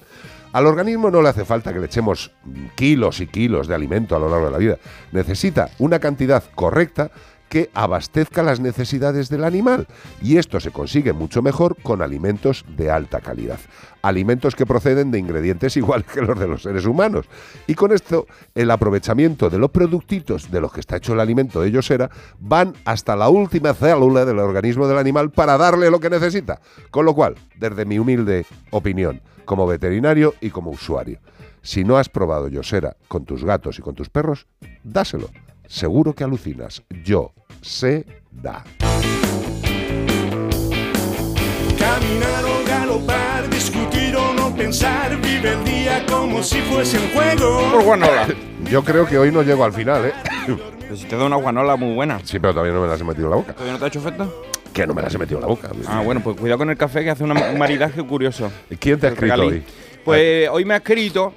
Al 0.53 0.65
organismo 0.65 1.09
no 1.09 1.21
le 1.21 1.29
hace 1.29 1.45
falta 1.45 1.73
que 1.73 1.79
le 1.79 1.87
echemos 1.87 2.31
kilos 2.75 3.21
y 3.21 3.27
kilos 3.27 3.67
de 3.67 3.75
alimento 3.75 4.15
a 4.15 4.19
lo 4.19 4.29
largo 4.29 4.45
de 4.45 4.51
la 4.51 4.57
vida. 4.57 4.77
Necesita 5.11 5.69
una 5.79 5.99
cantidad 5.99 6.43
correcta 6.55 7.11
que 7.49 7.69
abastezca 7.73 8.43
las 8.43 8.59
necesidades 8.59 9.29
del 9.29 9.43
animal. 9.43 9.87
Y 10.21 10.37
esto 10.37 10.59
se 10.59 10.71
consigue 10.71 11.13
mucho 11.13 11.41
mejor 11.41 11.75
con 11.81 12.01
alimentos 12.01 12.65
de 12.75 12.91
alta 12.91 13.21
calidad. 13.21 13.59
Alimentos 14.01 14.55
que 14.55 14.65
proceden 14.65 15.11
de 15.11 15.19
ingredientes 15.19 15.77
iguales 15.77 16.07
que 16.07 16.21
los 16.21 16.37
de 16.39 16.47
los 16.47 16.63
seres 16.63 16.85
humanos. 16.85 17.25
Y 17.67 17.75
con 17.75 17.91
esto, 17.91 18.27
el 18.55 18.71
aprovechamiento 18.71 19.49
de 19.49 19.57
los 19.57 19.71
productitos 19.71 20.51
de 20.51 20.61
los 20.61 20.71
que 20.71 20.81
está 20.81 20.97
hecho 20.97 21.13
el 21.13 21.19
alimento 21.19 21.61
de 21.61 21.69
ellos 21.69 21.89
era, 21.91 22.09
van 22.39 22.73
hasta 22.85 23.15
la 23.15 23.29
última 23.29 23.73
célula 23.73 24.25
del 24.25 24.39
organismo 24.39 24.87
del 24.87 24.97
animal 24.97 25.31
para 25.31 25.57
darle 25.57 25.89
lo 25.89 25.99
que 25.99 26.09
necesita. 26.09 26.59
Con 26.91 27.05
lo 27.05 27.13
cual, 27.13 27.35
desde 27.57 27.85
mi 27.85 27.99
humilde 27.99 28.45
opinión, 28.71 29.21
como 29.45 29.65
veterinario 29.65 30.33
y 30.41 30.49
como 30.49 30.71
usuario, 30.71 31.19
si 31.61 31.83
no 31.83 31.97
has 31.97 32.09
probado 32.09 32.47
Yosera 32.47 32.95
con 33.07 33.25
tus 33.25 33.43
gatos 33.43 33.79
y 33.79 33.81
con 33.81 33.95
tus 33.95 34.09
perros, 34.09 34.47
dáselo. 34.83 35.29
Seguro 35.67 36.13
que 36.13 36.23
alucinas. 36.23 36.81
Yo 37.03 37.33
sé 37.61 38.05
da. 38.31 38.63
Caminar 41.77 42.43
o 42.45 42.65
galopar, 42.67 43.49
discutir 43.49 44.15
o 44.15 44.33
no 44.33 44.55
pensar, 44.55 45.15
vive 45.21 45.53
el 45.53 45.63
día 45.65 46.05
como 46.07 46.41
si 46.41 46.59
fuese 46.61 46.97
un 46.97 47.09
juego. 47.09 47.71
Por 47.71 47.83
Juanola. 47.83 48.27
Yo 48.71 48.83
creo 48.83 49.05
que 49.05 49.17
hoy 49.17 49.31
no 49.31 49.41
llego 49.43 49.63
al 49.63 49.73
final, 49.73 50.05
¿eh? 50.05 50.13
Pero 50.79 50.95
si 50.95 51.05
te 51.05 51.15
da 51.17 51.25
una 51.25 51.35
Juanola 51.37 51.75
muy 51.75 51.93
buena. 51.95 52.19
Sí, 52.23 52.39
pero 52.39 52.53
todavía 52.53 52.73
no 52.73 52.81
me 52.81 52.87
las 52.87 53.01
he 53.01 53.03
metido 53.03 53.25
en 53.25 53.31
la 53.31 53.35
boca. 53.35 53.51
¿Todavía 53.53 53.73
no 53.73 53.79
te 53.79 53.85
ha 53.85 53.87
hecho 53.89 53.99
efecto? 53.99 54.43
Que 54.73 54.87
no 54.87 54.93
me 54.93 55.01
las 55.01 55.13
he 55.13 55.17
metido 55.17 55.37
en 55.39 55.41
la 55.41 55.47
boca. 55.47 55.69
Ah, 55.85 56.01
bueno, 56.01 56.21
pues 56.23 56.37
cuidado 56.39 56.59
con 56.59 56.69
el 56.69 56.77
café 56.77 57.03
que 57.03 57.09
hace 57.09 57.25
una- 57.25 57.49
un 57.51 57.57
maridaje 57.59 58.01
curioso. 58.03 58.49
¿Quién 58.79 58.97
te 58.97 59.07
ha 59.07 59.09
El 59.09 59.15
escrito 59.15 59.41
hoy? 59.41 59.63
Pues 60.05 60.47
hoy 60.49 60.63
me 60.63 60.75
ha 60.75 60.77
escrito 60.77 61.33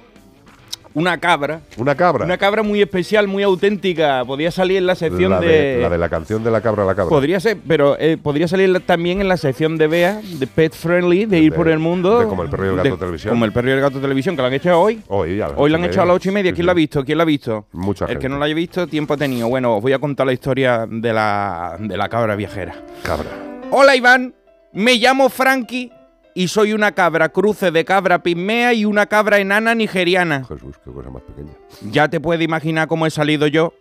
una 0.93 1.17
cabra. 1.19 1.61
Una 1.77 1.95
cabra. 1.95 2.25
Una 2.25 2.37
cabra 2.37 2.63
muy 2.63 2.81
especial, 2.81 3.27
muy 3.27 3.43
auténtica. 3.43 4.23
Podría 4.25 4.51
salir 4.51 4.77
en 4.77 4.85
la 4.87 4.95
sección 4.95 5.31
la, 5.31 5.39
de. 5.39 5.47
de, 5.47 5.77
la 5.81 5.89
de 5.89 5.97
la 5.97 6.09
canción 6.09 6.43
de 6.43 6.51
la 6.51 6.61
cabra 6.61 6.85
la 6.85 6.95
cabra. 6.95 7.09
Podría 7.09 7.39
ser, 7.39 7.57
pero 7.67 7.97
eh, 7.99 8.17
podría 8.21 8.47
salir 8.47 8.79
también 8.85 9.21
en 9.21 9.27
la 9.27 9.37
sección 9.37 9.77
de 9.77 9.87
Bea, 9.87 10.21
de 10.23 10.47
Pet 10.47 10.73
Friendly, 10.73 11.25
de 11.25 11.39
ir 11.39 11.51
De- 11.51 11.57
por 11.57 11.67
el 11.69 11.79
mundo. 11.79 12.19
de 12.19 12.25
Como 12.27 12.43
el 12.43 12.49
perro 12.49 12.65
y 12.65 12.69
el 12.69 12.75
gato 12.77 12.97
televisión. 12.97 13.31
Como 13.33 13.45
el 13.45 13.51
perro 13.51 13.69
y 13.69 13.71
el 13.71 13.81
gato 13.81 13.99
televisión, 13.99 14.35
que 14.35 14.41
lo 14.41 14.47
han 14.47 14.53
hecho 14.53 14.79
hoy. 14.79 15.01
Hoy, 15.07 15.41
a 15.41 15.47
las 15.49 15.53
Hoy 15.57 15.69
lo 15.69 15.77
han 15.77 15.85
hecho 15.85 16.01
a 16.01 16.05
las 16.05 16.15
ocho 16.15 16.29
y 16.29 16.33
media. 16.33 16.51
Sí, 16.51 16.55
¿Quién 16.55 16.63
sí. 16.63 16.65
lo 16.65 16.71
ha 16.71 16.75
visto? 16.75 17.03
¿Quién 17.05 17.17
lo 17.17 17.21
ha 17.21 17.25
visto? 17.25 17.65
Mucha 17.71 18.05
El 18.05 18.09
gente. 18.11 18.21
que 18.23 18.29
no 18.29 18.37
lo 18.37 18.43
haya 18.45 18.55
visto, 18.55 18.87
tiempo 18.87 19.13
ha 19.13 19.17
tenido. 19.17 19.47
Bueno, 19.49 19.75
os 19.77 19.81
voy 19.81 19.93
a 19.93 19.99
contar 19.99 20.25
la 20.25 20.33
historia 20.33 20.85
de 20.89 21.13
la, 21.13 21.77
de 21.79 21.97
la 21.97 22.09
cabra 22.09 22.35
viajera. 22.35 22.75
Cabra. 23.03 23.29
Hola 23.71 23.95
Iván, 23.95 24.33
me 24.73 24.95
llamo 24.95 25.29
Frankie 25.29 25.91
y 26.33 26.47
soy 26.47 26.73
una 26.73 26.93
cabra 26.93 27.29
cruce 27.29 27.71
de 27.71 27.85
cabra 27.85 28.23
pigmea 28.23 28.73
y 28.73 28.85
una 28.85 29.05
cabra 29.05 29.39
enana 29.39 29.75
nigeriana. 29.75 30.43
Jesús, 30.45 30.75
qué 30.83 30.91
cosa 30.91 31.09
más 31.09 31.23
pequeña. 31.23 31.51
Ya 31.89 32.07
te 32.07 32.19
puedes 32.19 32.43
imaginar 32.43 32.87
cómo 32.87 33.05
he 33.05 33.11
salido 33.11 33.47
yo, 33.47 33.73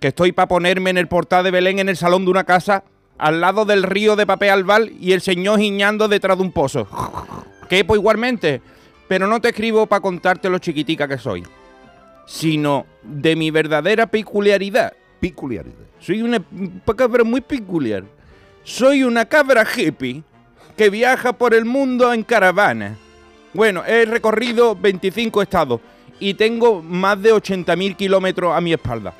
que 0.00 0.08
estoy 0.08 0.32
para 0.32 0.48
ponerme 0.48 0.90
en 0.90 0.98
el 0.98 1.08
portal 1.08 1.44
de 1.44 1.50
Belén 1.50 1.78
en 1.78 1.88
el 1.88 1.96
salón 1.96 2.24
de 2.24 2.30
una 2.30 2.44
casa, 2.44 2.84
al 3.18 3.40
lado 3.40 3.64
del 3.64 3.82
río 3.82 4.14
de 4.14 4.26
papel 4.26 4.50
albal 4.50 4.92
y 5.00 5.12
el 5.12 5.20
señor 5.20 5.58
giñando 5.58 6.06
detrás 6.06 6.36
de 6.36 6.44
un 6.44 6.52
pozo. 6.52 6.86
Quepo 7.68 7.96
igualmente, 7.96 8.60
pero 9.08 9.26
no 9.26 9.40
te 9.40 9.48
escribo 9.48 9.86
para 9.86 10.02
contarte 10.02 10.50
lo 10.50 10.58
chiquitica 10.58 11.08
que 11.08 11.18
soy, 11.18 11.42
sino 12.26 12.86
de 13.02 13.34
mi 13.34 13.50
verdadera 13.50 14.06
peculiaridad. 14.06 14.92
Peculiaridad. 15.18 15.86
Soy 15.98 16.22
una 16.22 16.40
cabra 16.94 17.24
muy 17.24 17.40
peculiar. 17.40 18.04
Soy 18.62 19.02
una 19.02 19.24
cabra 19.24 19.64
hippie 19.64 20.22
que 20.76 20.90
viaja 20.90 21.32
por 21.32 21.54
el 21.54 21.64
mundo 21.64 22.12
en 22.12 22.22
caravana. 22.22 22.96
Bueno, 23.54 23.82
he 23.86 24.04
recorrido 24.04 24.76
25 24.76 25.42
estados 25.42 25.80
y 26.20 26.34
tengo 26.34 26.82
más 26.82 27.20
de 27.22 27.32
80.000 27.32 27.96
kilómetros 27.96 28.54
a 28.54 28.60
mi 28.60 28.72
espalda. 28.72 29.14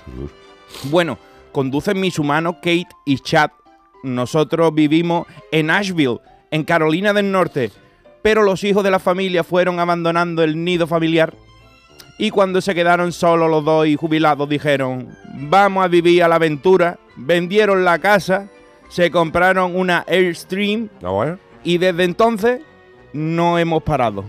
Bueno, 0.84 1.18
conducen 1.52 2.00
mis 2.00 2.18
humanos 2.18 2.56
Kate 2.56 2.88
y 3.04 3.18
Chad. 3.18 3.50
Nosotros 4.02 4.74
vivimos 4.74 5.26
en 5.50 5.70
Asheville, 5.70 6.20
en 6.50 6.64
Carolina 6.64 7.12
del 7.12 7.32
Norte. 7.32 7.70
Pero 8.22 8.42
los 8.42 8.64
hijos 8.64 8.84
de 8.84 8.90
la 8.90 8.98
familia 8.98 9.44
fueron 9.44 9.78
abandonando 9.78 10.42
el 10.42 10.62
nido 10.64 10.86
familiar. 10.86 11.32
Y 12.18 12.30
cuando 12.30 12.60
se 12.60 12.74
quedaron 12.74 13.12
solos 13.12 13.50
los 13.50 13.64
dos 13.64 13.86
y 13.86 13.96
jubilados 13.96 14.48
dijeron, 14.48 15.16
vamos 15.34 15.84
a 15.84 15.88
vivir 15.88 16.22
a 16.22 16.28
la 16.28 16.36
aventura. 16.36 16.98
Vendieron 17.16 17.84
la 17.84 17.98
casa, 17.98 18.48
se 18.88 19.10
compraron 19.10 19.76
una 19.76 20.04
Airstream 20.06 20.88
¿No, 21.00 21.14
bueno? 21.14 21.38
Y 21.66 21.78
desde 21.78 22.04
entonces 22.04 22.60
no 23.12 23.58
hemos 23.58 23.82
parado. 23.82 24.24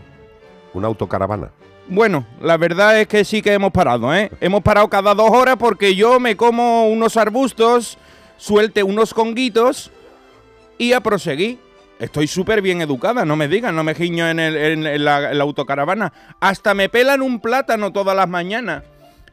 Una 0.74 0.88
autocaravana. 0.88 1.51
Bueno, 1.88 2.25
la 2.41 2.58
verdad 2.58 3.00
es 3.00 3.08
que 3.08 3.24
sí 3.24 3.41
que 3.41 3.53
hemos 3.53 3.72
parado, 3.72 4.13
¿eh? 4.13 4.29
Hemos 4.41 4.62
parado 4.62 4.89
cada 4.89 5.13
dos 5.15 5.29
horas 5.32 5.56
porque 5.58 5.96
yo 5.96 6.20
me 6.20 6.36
como 6.36 6.88
unos 6.89 7.15
arbustos, 7.15 7.98
suelte 8.38 8.84
unos 8.84 9.13
conguitos 9.13 9.91
y 10.77 10.91
a 10.94 11.00
proseguir. 11.00 11.60
Estoy 12.00 12.27
súper 12.27 12.62
bien 12.62 12.82
educada, 12.82 13.24
no 13.25 13.36
me 13.36 13.48
digan, 13.48 13.75
no 13.75 13.84
me 13.84 13.96
giño 13.96 14.27
en, 14.29 14.39
el- 14.39 14.58
en- 14.58 15.03
la, 15.06 15.32
en 15.32 15.38
la 15.38 15.44
autocaravana. 15.44 16.12
Hasta 16.39 16.74
me 16.74 16.89
pelan 16.89 17.22
un 17.22 17.39
plátano 17.39 17.91
todas 17.94 18.15
las 18.15 18.27
mañanas 18.27 18.84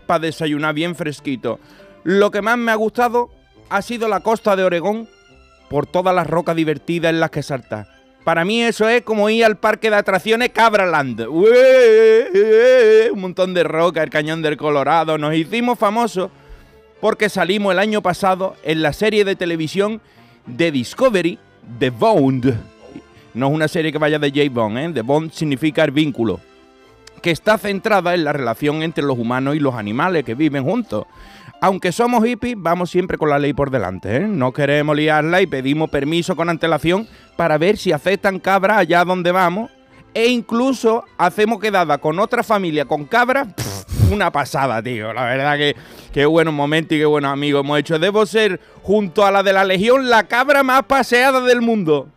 para 0.06 0.20
desayunar 0.20 0.74
bien 0.74 0.94
fresquito. 0.94 1.58
Lo 2.04 2.30
que 2.30 2.40
más 2.42 2.56
me 2.56 2.70
ha 2.72 2.76
gustado 2.76 3.30
ha 3.68 3.82
sido 3.82 4.08
la 4.08 4.20
costa 4.20 4.54
de 4.56 4.62
Oregón 4.64 5.08
por 5.68 5.86
todas 5.86 6.14
las 6.14 6.26
rocas 6.26 6.56
divertidas 6.56 7.10
en 7.10 7.20
las 7.20 7.30
que 7.30 7.42
saltar. 7.42 7.88
Para 8.24 8.44
mí 8.46 8.62
eso 8.62 8.88
es 8.88 9.02
como 9.02 9.28
ir 9.28 9.44
al 9.44 9.58
parque 9.58 9.90
de 9.90 9.96
atracciones 9.96 10.48
Cabraland. 10.48 11.26
¡Ué! 11.28 13.10
Un 13.12 13.20
montón 13.20 13.52
de 13.52 13.62
roca, 13.64 14.02
el 14.02 14.08
cañón 14.08 14.40
del 14.40 14.56
Colorado. 14.56 15.18
Nos 15.18 15.34
hicimos 15.34 15.78
famosos 15.78 16.30
porque 17.02 17.28
salimos 17.28 17.72
el 17.72 17.78
año 17.78 18.00
pasado 18.00 18.56
en 18.62 18.80
la 18.80 18.94
serie 18.94 19.26
de 19.26 19.36
televisión 19.36 20.00
de 20.46 20.72
Discovery, 20.72 21.38
The 21.78 21.90
Bond. 21.90 22.58
No 23.34 23.48
es 23.48 23.52
una 23.52 23.68
serie 23.68 23.92
que 23.92 23.98
vaya 23.98 24.18
de 24.18 24.30
J. 24.30 24.48
Bond, 24.50 24.78
¿eh? 24.78 24.90
The 24.94 25.02
Bond 25.02 25.32
significa 25.32 25.84
el 25.84 25.90
vínculo. 25.90 26.40
Que 27.20 27.30
está 27.30 27.58
centrada 27.58 28.14
en 28.14 28.24
la 28.24 28.32
relación 28.32 28.82
entre 28.82 29.04
los 29.04 29.18
humanos 29.18 29.54
y 29.54 29.60
los 29.60 29.74
animales 29.74 30.24
que 30.24 30.34
viven 30.34 30.64
juntos. 30.64 31.04
Aunque 31.64 31.92
somos 31.92 32.22
hippies, 32.22 32.56
vamos 32.58 32.90
siempre 32.90 33.16
con 33.16 33.30
la 33.30 33.38
ley 33.38 33.54
por 33.54 33.70
delante, 33.70 34.16
¿eh? 34.16 34.20
No 34.20 34.52
queremos 34.52 34.94
liarla 34.94 35.40
y 35.40 35.46
pedimos 35.46 35.88
permiso 35.88 36.36
con 36.36 36.50
antelación 36.50 37.08
para 37.36 37.56
ver 37.56 37.78
si 37.78 37.90
aceptan 37.90 38.38
cabra 38.38 38.76
allá 38.76 39.02
donde 39.02 39.32
vamos 39.32 39.70
e 40.12 40.26
incluso 40.26 41.06
hacemos 41.16 41.60
quedada 41.60 41.96
con 41.96 42.18
otra 42.18 42.42
familia, 42.42 42.84
con 42.84 43.06
cabras. 43.06 43.48
Una 44.12 44.30
pasada, 44.30 44.82
tío. 44.82 45.14
La 45.14 45.24
verdad 45.24 45.56
que 45.56 45.74
qué 46.12 46.26
buenos 46.26 46.52
momentos 46.52 46.96
y 46.96 46.98
qué 46.98 47.06
buenos 47.06 47.32
amigos 47.32 47.64
hemos 47.64 47.78
hecho. 47.78 47.98
Debo 47.98 48.26
ser, 48.26 48.60
junto 48.82 49.24
a 49.24 49.30
la 49.30 49.42
de 49.42 49.54
la 49.54 49.64
Legión, 49.64 50.10
la 50.10 50.24
cabra 50.24 50.62
más 50.62 50.82
paseada 50.82 51.40
del 51.40 51.62
mundo. 51.62 52.08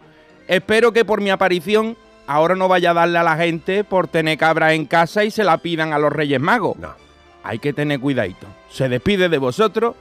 Espero 0.50 0.92
que 0.92 1.06
por 1.06 1.22
mi 1.22 1.30
aparición 1.30 1.96
ahora 2.28 2.56
no 2.56 2.68
vaya 2.68 2.92
a 2.92 2.96
darle 2.96 3.18
a 3.18 3.24
la 3.24 3.38
gente 3.38 3.86
por 3.86 4.10
tener 4.10 4.38
cabras 4.38 4.74
en 4.74 4.86
casa 4.86 5.24
y 5.24 5.32
se 5.32 5.46
la 5.46 5.60
pidan 5.60 5.94
a 5.94 6.00
los 6.00 6.12
Reyes 6.12 6.42
Magos. 6.42 6.76
No. 6.76 7.07
Hay 7.48 7.60
que 7.60 7.74
tener 7.74 8.00
cuidadito. 8.00 8.46
Se 8.70 8.90
despide 8.90 9.30
de 9.30 9.38
vosotros, 9.38 9.96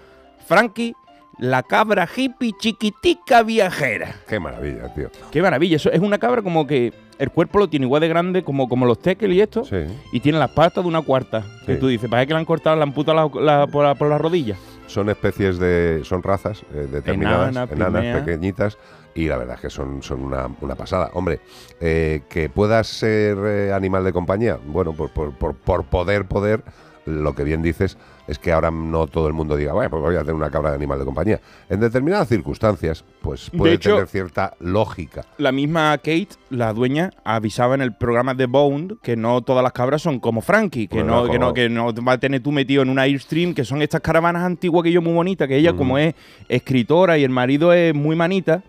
Frankie, 0.46 0.94
la 1.38 1.62
cabra 1.62 2.08
hippie 2.14 2.52
chiquitica 2.58 3.42
viajera. 3.42 4.14
Qué 4.28 4.40
maravilla, 4.40 4.92
tío. 4.94 5.10
Qué 5.30 5.42
maravilla. 5.42 5.76
Eso 5.76 5.90
es 5.92 6.00
una 6.00 6.18
cabra 6.18 6.42
como 6.42 6.66
que 6.66 6.92
el 7.18 7.30
cuerpo 7.30 7.58
lo 7.58 7.68
tiene 7.68 7.86
igual 7.86 8.00
de 8.00 8.08
grande 8.08 8.42
como, 8.42 8.68
como 8.68 8.86
los 8.86 8.98
tekel 8.98 9.32
y 9.32 9.40
esto. 9.40 9.64
Sí. 9.64 9.76
Y 10.12 10.20
tiene 10.20 10.38
las 10.38 10.50
patas 10.50 10.82
de 10.84 10.88
una 10.88 11.02
cuarta. 11.02 11.44
Que 11.66 11.74
Sí. 11.74 11.80
tú 11.80 11.88
dices, 11.88 12.08
parece 12.10 12.28
que 12.28 12.32
le 12.34 12.38
han 12.40 12.44
cortado, 12.46 12.76
le 12.76 12.82
han 12.82 12.92
putado 12.92 13.30
la- 13.40 13.58
la- 13.58 13.66
por, 13.66 13.84
la- 13.84 13.94
por 13.94 14.08
las 14.08 14.20
rodillas. 14.20 14.58
Son 14.86 15.08
especies 15.10 15.58
de. 15.58 16.00
Son 16.04 16.22
razas 16.22 16.62
eh, 16.72 16.86
determinadas, 16.90 17.50
Enana, 17.50 17.72
enanas, 17.72 18.22
pequeñitas. 18.22 18.78
Y 19.14 19.28
la 19.28 19.36
verdad 19.38 19.54
es 19.56 19.62
que 19.62 19.70
son, 19.70 20.02
son 20.02 20.22
una, 20.22 20.46
una 20.60 20.74
pasada. 20.74 21.10
Hombre, 21.14 21.40
eh, 21.80 22.20
que 22.28 22.48
puedas 22.50 22.86
ser 22.86 23.36
eh, 23.46 23.72
animal 23.72 24.04
de 24.04 24.12
compañía, 24.12 24.58
bueno, 24.66 24.92
por, 24.92 25.10
por, 25.10 25.32
por, 25.32 25.54
por 25.54 25.84
poder, 25.84 26.26
poder, 26.26 26.62
lo 27.06 27.34
que 27.34 27.44
bien 27.44 27.62
dices 27.62 27.96
es 28.26 28.38
que 28.38 28.50
ahora 28.52 28.70
no 28.72 29.06
todo 29.06 29.28
el 29.28 29.32
mundo 29.32 29.56
diga, 29.56 29.72
bueno, 29.72 29.88
pues 29.90 30.02
voy 30.02 30.16
a 30.16 30.20
tener 30.20 30.34
una 30.34 30.50
cabra 30.50 30.70
de 30.70 30.76
animal 30.76 30.98
de 30.98 31.04
compañía. 31.04 31.40
En 31.68 31.78
determinadas 31.80 32.28
circunstancias, 32.28 33.04
pues 33.22 33.48
De 33.52 33.58
puede 33.58 33.74
hecho- 33.74 33.90
tener 33.94 34.08
cierta 34.08 34.54
lógica. 34.58 35.24
La 35.38 35.52
misma 35.52 35.96
Kate, 35.98 36.30
la 36.50 36.72
dueña, 36.72 37.12
avisaba 37.24 37.76
en 37.76 37.82
el 37.82 37.94
programa 37.94 38.34
de 38.34 38.46
Bound 38.46 39.00
que 39.00 39.16
no 39.16 39.42
todas 39.42 39.62
las 39.62 39.72
cabras 39.72 40.02
son 40.02 40.18
como 40.18 40.40
Frankie, 40.40 40.88
que, 40.88 40.96
Bueno, 40.96 41.24
no, 41.24 41.30
que, 41.30 41.38
no, 41.38 41.54
que 41.54 41.68
no 41.68 41.92
va 42.04 42.12
a 42.12 42.18
tener 42.18 42.42
tú 42.42 42.50
metido 42.50 42.82
en 42.82 42.88
una 42.90 43.02
Airstream, 43.02 43.54
que 43.54 43.64
son 43.64 43.80
estas 43.82 44.00
caravanas 44.00 44.42
antiguas 44.42 44.82
que 44.82 44.90
yo 44.90 45.00
muy 45.00 45.12
bonitas, 45.12 45.46
que 45.46 45.56
ella 45.56 45.72
como 45.74 45.96
es 45.98 46.14
escritora 46.48 47.16
y 47.18 47.24
el 47.24 47.30
marido 47.30 47.72
es 47.72 47.94
muy 47.94 48.16
manita, 48.16 48.62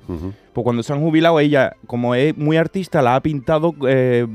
pues 0.53 0.63
cuando 0.63 0.83
se 0.83 0.93
han 0.93 0.99
jubilado 1.01 1.39
ella, 1.39 1.73
como 1.87 2.13
es 2.15 2.37
muy 2.37 2.57
artista, 2.57 3.01
la 3.01 3.15
ha 3.15 3.21
pintado 3.21 3.73
eh, 3.87 4.27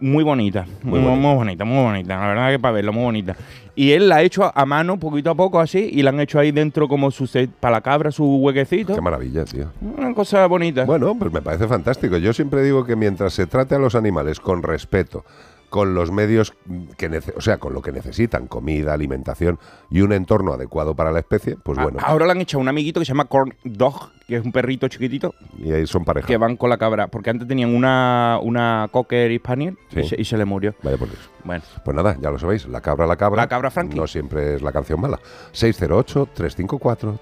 muy 0.00 0.24
bonita, 0.24 0.66
muy, 0.82 1.00
Muy 1.00 1.10
muy, 1.16 1.22
bonita. 1.22 1.34
bonita, 1.34 1.64
muy 1.64 1.82
bonita, 1.84 2.16
la 2.20 2.26
verdad 2.28 2.50
que 2.50 2.58
para 2.58 2.72
verlo, 2.74 2.92
muy 2.92 3.02
bonita. 3.04 3.36
Y 3.74 3.92
él 3.92 4.08
la 4.08 4.16
ha 4.16 4.22
hecho 4.22 4.44
a, 4.44 4.52
a 4.54 4.66
mano, 4.66 4.98
poquito 4.98 5.30
a 5.30 5.34
poco 5.34 5.58
así, 5.60 5.88
y 5.92 6.02
la 6.02 6.10
han 6.10 6.20
hecho 6.20 6.38
ahí 6.38 6.52
dentro 6.52 6.86
como 6.88 7.10
su 7.10 7.26
set 7.26 7.50
para 7.50 7.76
la 7.76 7.80
cabra, 7.80 8.10
su 8.10 8.24
huequecito. 8.36 8.94
Qué 8.94 9.00
maravilla, 9.00 9.44
tío. 9.44 9.66
Una 9.80 10.12
cosa 10.14 10.46
bonita. 10.46 10.84
Bueno, 10.84 11.14
pues 11.18 11.32
me 11.32 11.40
parece 11.40 11.66
fantástico. 11.66 12.16
Yo 12.18 12.32
siempre 12.32 12.62
digo 12.62 12.84
que 12.84 12.96
mientras 12.96 13.32
se 13.32 13.46
trate 13.46 13.74
a 13.74 13.78
los 13.78 13.94
animales 13.94 14.38
con 14.40 14.62
respeto, 14.62 15.24
con 15.70 15.94
los 15.94 16.10
medios 16.10 16.52
que 16.98 17.20
o 17.36 17.40
sea, 17.40 17.56
con 17.58 17.72
lo 17.72 17.80
que 17.80 17.92
necesitan, 17.92 18.46
comida, 18.48 18.92
alimentación 18.92 19.58
y 19.90 20.02
un 20.02 20.12
entorno 20.12 20.52
adecuado 20.52 20.94
para 20.94 21.10
la 21.12 21.20
especie, 21.20 21.56
pues 21.62 21.78
A- 21.78 21.84
bueno, 21.84 21.98
Ahora 22.04 22.26
le 22.26 22.32
han 22.32 22.40
hecho 22.42 22.58
un 22.58 22.68
amiguito 22.68 23.00
que 23.00 23.06
se 23.06 23.10
llama 23.12 23.24
Corn 23.24 23.54
Dog, 23.64 24.10
que 24.26 24.36
es 24.36 24.44
un 24.44 24.52
perrito 24.52 24.86
chiquitito, 24.88 25.34
y 25.58 25.72
ahí 25.72 25.86
son 25.86 26.04
pareja. 26.04 26.26
que 26.26 26.36
van 26.36 26.56
con 26.56 26.68
la 26.70 26.76
cabra. 26.76 27.06
Porque 27.08 27.30
antes 27.30 27.48
tenían 27.48 27.74
una, 27.74 28.38
una 28.42 28.88
Cocker 28.92 29.34
Spaniel 29.38 29.76
Sí. 29.94 30.00
y, 30.00 30.08
se, 30.08 30.20
y 30.20 30.24
se 30.24 30.36
le 30.36 30.44
murió. 30.44 30.74
Vaya 30.82 30.96
por 30.98 31.08
Dios. 31.08 31.30
Bueno, 31.42 31.62
Pues 31.84 31.96
nada, 31.96 32.16
ya 32.20 32.30
lo 32.30 32.38
sabéis, 32.38 32.66
la 32.68 32.80
cabra, 32.82 33.06
la 33.06 33.16
cabra. 33.16 33.42
La 33.42 33.48
cabra 33.48 33.70
Frankie. 33.70 33.96
No 33.96 34.06
siempre 34.06 34.56
es 34.56 34.62
la 34.62 34.72
canción 34.72 35.00
mala. 35.00 35.18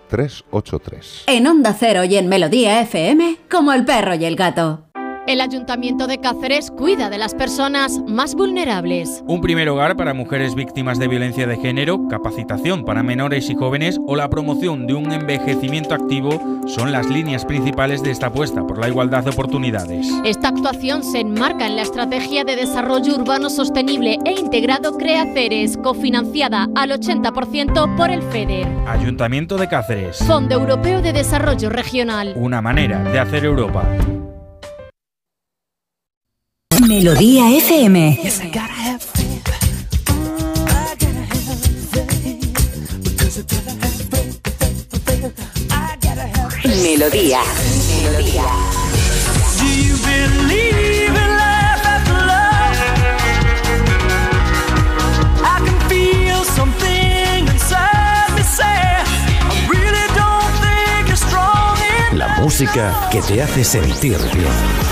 608-354-383. 0.09 1.25
En 1.27 1.47
Onda 1.47 1.75
Cero 1.79 2.05
y 2.05 2.17
en 2.17 2.29
Melodía 2.29 2.81
FM, 2.83 3.37
como 3.51 3.73
el 3.73 3.85
perro 3.85 4.15
y 4.15 4.25
el 4.25 4.37
gato. 4.37 4.88
El 5.29 5.43
Ayuntamiento 5.43 6.07
de 6.07 6.21
Cáceres 6.21 6.71
cuida 6.71 7.11
de 7.11 7.19
las 7.19 7.35
personas 7.35 8.01
más 8.07 8.35
vulnerables. 8.35 9.23
Un 9.27 9.43
primer 9.43 9.69
hogar 9.69 9.95
para 9.95 10.15
mujeres 10.15 10.55
víctimas 10.55 10.99
de 10.99 11.07
violencia 11.07 11.47
de 11.47 11.59
género, 11.59 12.09
capacitación 12.09 12.83
para 12.87 13.03
menores 13.03 13.51
y 13.51 13.55
jóvenes 13.55 14.01
o 14.07 14.17
la 14.17 14.31
promoción 14.31 14.87
de 14.87 14.95
un 14.95 15.13
envejecimiento 15.13 15.95
activo 15.95 16.41
son 16.67 16.93
las 16.93 17.11
líneas 17.11 17.45
principales 17.45 18.03
de 18.03 18.11
esta 18.11 18.29
apuesta 18.29 18.67
por 18.67 18.79
la 18.79 18.89
igualdad 18.89 19.23
de 19.23 19.29
oportunidades. 19.29 20.09
Esta 20.25 20.49
actuación 20.49 21.05
se 21.05 21.21
enmarca 21.21 21.67
en 21.67 21.77
la 21.77 21.83
Estrategia 21.83 22.45
de 22.45 22.57
Desarrollo 22.57 23.15
Urbano 23.17 23.51
Sostenible 23.51 24.17
e 24.25 24.33
Integrado 24.33 24.97
CREACERES, 24.97 25.77
cofinanciada 25.77 26.69
al 26.75 26.93
80% 26.93 27.97
por 27.99 28.09
el 28.11 28.23
FEDER. 28.23 28.67
Ayuntamiento 28.87 29.59
de 29.59 29.69
Cáceres. 29.69 30.21
Fondo 30.27 30.55
Europeo 30.55 31.03
de 31.03 31.13
Desarrollo 31.13 31.69
Regional. 31.69 32.33
Una 32.35 32.63
manera 32.63 33.03
de 33.03 33.19
hacer 33.19 33.45
Europa. 33.45 33.85
Melodía 36.89 37.51
FM. 37.51 38.19
Melodía. 46.83 47.41
Melodía. 48.03 48.45
Do 49.59 49.67
you 49.67 49.97
believe 49.99 51.13
in 51.13 51.31
life 51.37 51.85
after 51.85 52.15
love? 52.25 52.77
I 55.45 55.61
can 55.67 55.79
feel 55.91 56.43
something 56.57 57.47
inside 57.49 58.33
me 58.35 58.43
say, 58.43 58.65
I 58.65 59.69
really 59.69 60.07
don't 60.17 60.53
think 60.63 61.09
you're 61.09 61.17
strong 61.17 61.77
enough. 61.77 62.15
La 62.15 62.29
música 62.41 63.09
que 63.13 63.21
te 63.21 63.43
hace 63.43 63.63
sentir 63.63 64.17
bien. 64.33 64.88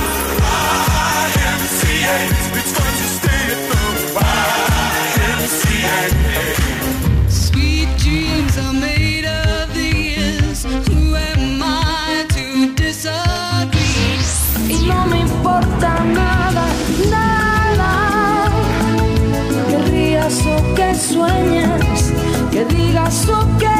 Que 22.51 22.65
digas 22.65 23.29
o 23.29 23.47
que 23.59 23.76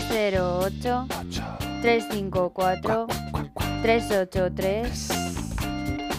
608 0.00 1.06
354 1.80 3.06
383 3.82 5.08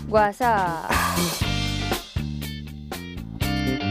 WhatsApp. 0.10 0.90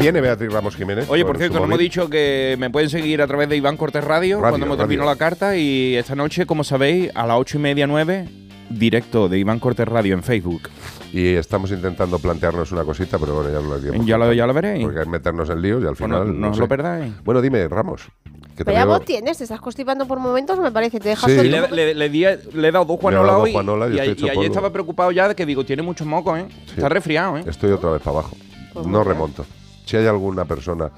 Viene 0.00 0.20
Beatriz 0.20 0.52
Ramos 0.52 0.74
Jiménez. 0.74 1.08
Oye, 1.08 1.24
por 1.24 1.38
cierto, 1.38 1.58
no 1.60 1.66
hemos 1.66 1.78
dicho 1.78 2.10
que 2.10 2.56
me 2.58 2.68
pueden 2.68 2.90
seguir 2.90 3.22
a 3.22 3.28
través 3.28 3.48
de 3.48 3.56
Iván 3.56 3.76
Cortés 3.76 4.02
Radio, 4.02 4.40
Radio, 4.40 4.50
cuando 4.50 4.66
hemos 4.66 4.76
terminado 4.78 5.08
radio. 5.08 5.14
la 5.14 5.18
carta. 5.18 5.56
Y 5.56 5.94
esta 5.94 6.16
noche, 6.16 6.46
como 6.46 6.64
sabéis, 6.64 7.12
a 7.14 7.24
las 7.26 7.38
ocho 7.38 7.58
y 7.58 7.60
media, 7.60 7.86
nueve, 7.86 8.28
directo 8.68 9.28
de 9.28 9.38
Iván 9.38 9.60
Cortés 9.60 9.86
Radio 9.86 10.14
en 10.14 10.24
Facebook. 10.24 10.68
Y 11.12 11.34
estamos 11.34 11.70
intentando 11.70 12.18
plantearnos 12.18 12.72
una 12.72 12.84
cosita, 12.84 13.18
pero 13.18 13.34
bueno, 13.34 13.50
ya 13.50 13.60
lo 13.60 13.78
diremos. 13.78 14.06
Ya 14.06 14.18
lo, 14.18 14.32
ya 14.32 14.46
lo 14.46 14.52
veréis. 14.52 14.84
Porque 14.84 15.00
es 15.00 15.06
meternos 15.06 15.48
en 15.50 15.62
líos 15.62 15.82
y 15.82 15.86
al 15.86 15.94
Bueno, 15.94 16.20
final. 16.22 16.40
no 16.40 16.50
os 16.50 16.56
sé. 16.56 16.60
lo 16.62 16.68
perdáis. 16.68 17.12
Bueno, 17.24 17.40
dime, 17.40 17.68
Ramos. 17.68 18.02
Que 18.56 18.64
te 18.64 18.64
Pero 18.66 18.76
ya 18.78 18.84
veo- 18.86 18.94
vos 18.96 19.04
tienes, 19.04 19.36
te 19.38 19.44
estás 19.44 19.60
constipando 19.60 20.06
por 20.06 20.18
momentos, 20.18 20.58
me 20.58 20.70
parece, 20.72 20.98
te 20.98 21.10
dejas 21.10 21.30
Sí. 21.30 21.36
Le, 21.48 21.68
le- 21.68 21.94
le 21.94 22.08
di- 22.08 22.24
le 22.54 22.68
he 22.68 22.72
dado 22.72 22.84
dos 22.86 22.96
Le 22.96 22.98
he 22.98 23.02
Juanola 23.02 23.26
dado 23.26 23.38
dos 23.40 23.44
hoy 23.46 23.52
Juanola 23.52 23.86
y 23.88 23.90
y, 23.90 23.98
estoy 23.98 24.12
hecho 24.12 24.20
y 24.26 24.28
ayer 24.30 24.34
polvo. 24.36 24.46
estaba 24.46 24.72
preocupado 24.72 25.10
ya 25.12 25.28
de 25.28 25.34
que 25.34 25.44
digo, 25.46 25.64
tiene 25.64 25.82
muchos 25.82 26.06
mocos, 26.06 26.38
¿eh? 26.38 26.46
Está 26.74 26.88
resfriado, 26.88 27.36
¿eh? 27.38 27.44
Estoy 27.46 27.70
otra 27.72 27.90
vez 27.90 28.02
para 28.02 28.18
abajo. 28.18 28.36
Pues 28.72 28.86
no 28.86 29.04
remonto. 29.04 29.44
Si 29.86 29.96
hay 29.96 30.06
alguna 30.06 30.44
persona 30.44 30.90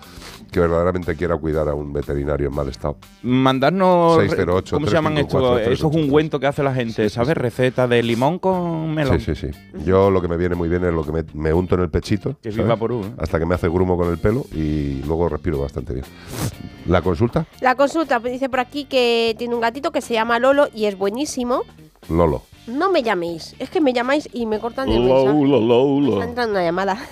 que 0.50 0.60
verdaderamente 0.60 1.14
quiera 1.14 1.36
cuidar 1.36 1.68
a 1.68 1.74
un 1.74 1.92
veterinario 1.92 2.48
en 2.48 2.54
mal 2.54 2.68
estado. 2.70 2.96
Mandarnos. 3.22 4.16
608 4.16 4.76
¿Cómo 4.76 4.86
se 4.86 4.92
llaman 4.94 5.12
354 5.14 5.58
estos? 5.58 5.72
Esos 5.74 5.94
ungüentos 5.94 6.40
que 6.40 6.46
hace 6.46 6.62
la 6.62 6.72
gente, 6.74 7.08
Sí, 7.08 7.14
¿sabes? 7.14 7.28
sí. 7.28 7.34
Receta 7.34 7.86
de 7.86 8.02
limón 8.02 8.38
con 8.38 8.94
melón. 8.94 9.20
Sí, 9.20 9.34
sí, 9.34 9.52
sí. 9.52 9.58
Yo 9.84 10.10
lo 10.10 10.22
que 10.22 10.28
me 10.28 10.38
viene 10.38 10.54
muy 10.54 10.70
bien 10.70 10.82
es 10.84 10.92
lo 10.94 11.04
que 11.04 11.12
me, 11.12 11.22
me 11.34 11.52
unto 11.52 11.74
en 11.74 11.82
el 11.82 11.90
pechito. 11.90 12.36
Que 12.42 12.50
¿sabes? 12.50 12.64
viva 12.64 12.76
por 12.76 12.92
uno. 12.92 13.10
Hasta 13.18 13.38
que 13.38 13.44
me 13.44 13.54
hace 13.54 13.68
grumo 13.68 13.98
con 13.98 14.08
el 14.10 14.16
pelo 14.16 14.46
y 14.52 15.02
luego 15.06 15.28
respiro 15.28 15.60
bastante 15.60 15.92
bien. 15.92 16.06
¿La 16.86 17.02
consulta? 17.02 17.46
La 17.60 17.74
consulta 17.74 18.18
dice 18.20 18.48
por 18.48 18.60
aquí 18.60 18.86
que 18.86 19.34
tiene 19.38 19.54
un 19.54 19.60
gatito 19.60 19.92
que 19.92 20.00
se 20.00 20.14
llama 20.14 20.38
Lolo 20.38 20.68
y 20.74 20.86
es 20.86 20.96
buenísimo. 20.96 21.64
Lolo. 22.08 22.42
No 22.66 22.90
me 22.90 23.02
llaméis, 23.02 23.54
es 23.58 23.70
que 23.70 23.80
me 23.80 23.94
llamáis 23.94 24.28
y 24.32 24.44
me 24.44 24.58
cortan 24.60 24.90
el 24.90 25.00
mensaje. 25.00 25.38
Está 26.12 26.24
entrando 26.24 26.52
una 26.52 26.62
llamada. 26.62 26.98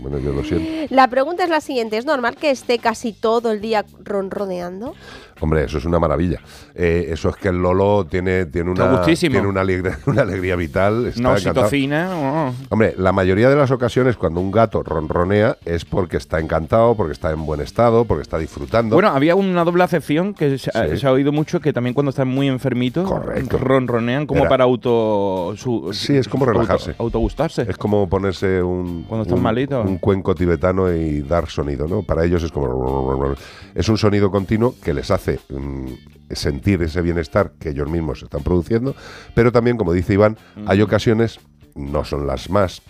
Bueno, 0.00 0.18
yo 0.18 0.32
lo 0.32 0.42
siento. 0.42 0.92
La 0.92 1.06
pregunta 1.06 1.44
es 1.44 1.50
la 1.50 1.60
siguiente, 1.60 1.96
¿es 1.96 2.06
normal 2.06 2.34
que 2.34 2.50
esté 2.50 2.80
casi 2.80 3.12
todo 3.12 3.52
el 3.52 3.60
día 3.60 3.84
ronroneando? 4.02 4.94
Hombre, 5.42 5.64
eso 5.64 5.78
es 5.78 5.84
una 5.84 5.98
maravilla. 5.98 6.40
Eh, 6.74 7.08
eso 7.10 7.28
es 7.28 7.36
que 7.36 7.48
el 7.48 7.60
Lolo 7.60 8.06
tiene, 8.08 8.46
tiene, 8.46 8.70
una, 8.70 9.02
tiene 9.04 9.46
una, 9.46 9.60
alegría, 9.60 9.98
una 10.06 10.22
alegría 10.22 10.56
vital. 10.56 11.06
Está 11.06 11.32
oxitocina. 11.32 12.10
oh. 12.14 12.54
Hombre, 12.70 12.94
la 12.96 13.12
mayoría 13.12 13.50
de 13.50 13.56
las 13.56 13.70
ocasiones 13.70 14.16
cuando 14.16 14.40
un 14.40 14.50
gato 14.52 14.82
ronronea 14.82 15.58
es 15.64 15.84
porque 15.84 16.16
está 16.16 16.38
encantado, 16.40 16.94
porque 16.94 17.12
está 17.12 17.30
en 17.32 17.44
buen 17.44 17.60
estado, 17.60 18.04
porque 18.04 18.22
está 18.22 18.38
disfrutando. 18.38 18.94
Bueno, 18.96 19.08
había 19.10 19.34
una 19.34 19.64
doble 19.64 19.82
acepción 19.84 20.32
que 20.32 20.58
se, 20.58 20.70
Sí. 20.70 20.96
se 20.98 21.06
ha 21.06 21.12
oído 21.12 21.32
mucho 21.32 21.60
que 21.60 21.72
también 21.72 21.92
cuando 21.92 22.10
están 22.10 22.28
muy 22.28 22.48
enfermitos 22.48 23.10
ronronean 23.50 24.26
como 24.26 24.40
Era- 24.42 24.48
para 24.48 24.64
auto 24.64 25.54
su- 25.56 25.90
Sí, 25.92 26.16
es 26.16 26.28
como 26.28 26.46
relajarse. 26.46 26.90
auto- 26.92 27.02
autogustarse. 27.04 27.66
Es 27.68 27.76
como 27.76 28.08
ponerse 28.08 28.62
un, 28.62 29.04
Cuando 29.08 29.22
están 29.22 29.38
un- 29.38 29.42
malitos. 29.44 29.84
un 29.86 29.98
cuenco 29.98 30.34
tibetano 30.34 30.92
y 30.92 31.20
dar 31.22 31.48
sonido, 31.48 31.86
¿no? 31.86 32.02
Para 32.02 32.24
ellos 32.24 32.42
es 32.42 32.52
como... 32.52 33.34
Es 33.74 33.88
un 33.88 33.98
sonido 33.98 34.30
continuo 34.30 34.74
que 34.82 34.92
les 34.94 35.10
hace 35.10 35.31
mm, 35.48 35.86
sentir 36.30 36.82
ese 36.82 37.02
bienestar 37.02 37.52
que 37.58 37.70
ellos 37.70 37.88
mismos 37.88 38.22
están 38.22 38.42
produciendo, 38.42 38.94
pero 39.34 39.52
también, 39.52 39.76
como 39.76 39.92
dice 39.92 40.14
Iván, 40.14 40.36
hay 40.66 40.80
ocasiones, 40.82 41.40
no 41.74 42.04
son 42.04 42.26
las 42.26 42.48
más, 42.50 42.82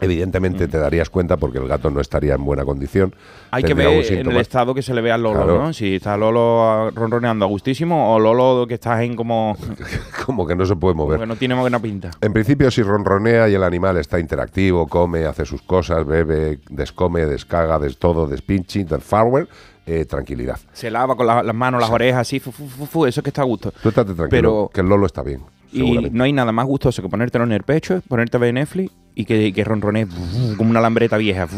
evidentemente 0.00 0.66
te 0.66 0.78
darías 0.78 1.10
cuenta 1.10 1.36
porque 1.36 1.58
el 1.58 1.68
gato 1.68 1.88
no 1.90 2.00
estaría 2.00 2.34
en 2.34 2.44
buena 2.44 2.64
condición. 2.64 3.14
Hay 3.52 3.62
que 3.62 3.74
ver 3.74 3.86
en 4.12 4.30
el 4.30 4.36
estado 4.38 4.74
que 4.74 4.82
se 4.82 4.94
le 4.94 5.00
ve 5.00 5.12
al 5.12 5.22
Lolo, 5.22 5.44
Claro. 5.44 5.58
¿no? 5.62 5.72
Si 5.72 5.96
está 5.96 6.16
Lolo 6.16 6.68
ah, 6.68 6.90
ronroneando 6.92 7.44
a 7.44 7.48
gustísimo 7.48 8.12
o 8.14 8.18
Lolo 8.18 8.66
que 8.66 8.74
estás 8.74 9.00
en 9.02 9.14
como, 9.14 9.56
Como 10.26 10.44
que 10.46 10.56
no 10.56 10.66
se 10.66 10.74
puede 10.74 10.94
mover. 10.96 11.18
como 11.18 11.22
que 11.22 11.26
no 11.28 11.36
tiene 11.36 11.54
buena 11.54 11.78
pinta. 11.78 12.10
En 12.20 12.32
principio, 12.32 12.70
si 12.72 12.82
ronronea 12.82 13.48
y 13.48 13.54
el 13.54 13.62
animal 13.62 13.96
está 13.96 14.18
interactivo, 14.18 14.88
come, 14.88 15.24
hace 15.24 15.44
sus 15.44 15.62
cosas, 15.62 16.04
bebe, 16.04 16.58
descome, 16.68 17.24
descaga, 17.26 17.78
des 17.78 17.96
todo, 17.98 18.26
despinchi, 18.26 18.82
del 18.84 19.00
fireware, 19.02 19.46
eh, 19.86 20.04
tranquilidad. 20.04 20.58
Se 20.72 20.90
lava 20.90 21.16
con 21.16 21.26
la- 21.26 21.42
las 21.42 21.54
manos, 21.54 21.80
las 21.80 21.90
orejas, 21.90 22.20
así, 22.22 22.38
fu, 22.40 22.52
fu, 22.52 22.66
fu, 22.68 22.86
fu, 22.86 23.06
eso 23.06 23.20
es 23.20 23.24
que 23.24 23.30
está 23.30 23.42
a 23.42 23.44
gusto. 23.46 23.72
Tú 23.82 23.88
estate 23.88 24.14
tranquilo, 24.14 24.28
Pero- 24.30 24.70
que 24.72 24.80
el 24.80 24.88
Lolo 24.88 25.06
está 25.06 25.22
bien. 25.22 25.42
Y 25.74 26.10
no 26.10 26.24
hay 26.24 26.32
nada 26.34 26.52
más 26.52 26.66
gustoso 26.66 27.00
que 27.00 27.08
ponértelo 27.08 27.44
en 27.44 27.52
el 27.52 27.62
pecho, 27.62 28.02
ponerte 28.06 28.36
a 28.36 28.40
ver 28.40 28.52
Netflix 28.52 28.92
y 29.14 29.24
que, 29.24 29.52
que 29.54 29.64
ronronee 29.64 30.06
como 30.58 30.68
una 30.68 30.82
lambreta 30.82 31.16
vieja. 31.16 31.48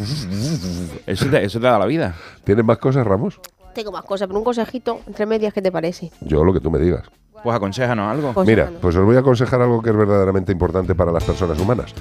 Eso 1.06 1.26
te, 1.26 1.44
eso 1.44 1.58
te 1.60 1.66
da 1.66 1.78
la 1.78 1.86
vida. 1.86 2.14
¿Tienes 2.44 2.64
más 2.64 2.78
cosas, 2.78 3.04
Ramos? 3.06 3.40
Tengo 3.74 3.90
más 3.90 4.04
cosas, 4.04 4.28
pero 4.28 4.38
un 4.38 4.44
consejito 4.44 5.00
entre 5.08 5.26
medias, 5.26 5.52
¿qué 5.52 5.60
te 5.60 5.72
parece? 5.72 6.12
Yo 6.20 6.44
lo 6.44 6.52
que 6.52 6.60
tú 6.60 6.70
me 6.70 6.78
digas. 6.78 7.02
Pues 7.42 7.56
aconséjanos 7.56 8.08
algo. 8.10 8.32
Pues 8.32 8.46
Mira, 8.46 8.70
pues 8.80 8.94
os 8.96 9.04
voy 9.04 9.16
a 9.16 9.18
aconsejar 9.18 9.60
algo 9.60 9.82
que 9.82 9.90
es 9.90 9.96
verdaderamente 9.96 10.52
importante 10.52 10.94
para 10.94 11.10
las 11.10 11.24
personas 11.24 11.58
humanas, 11.58 11.92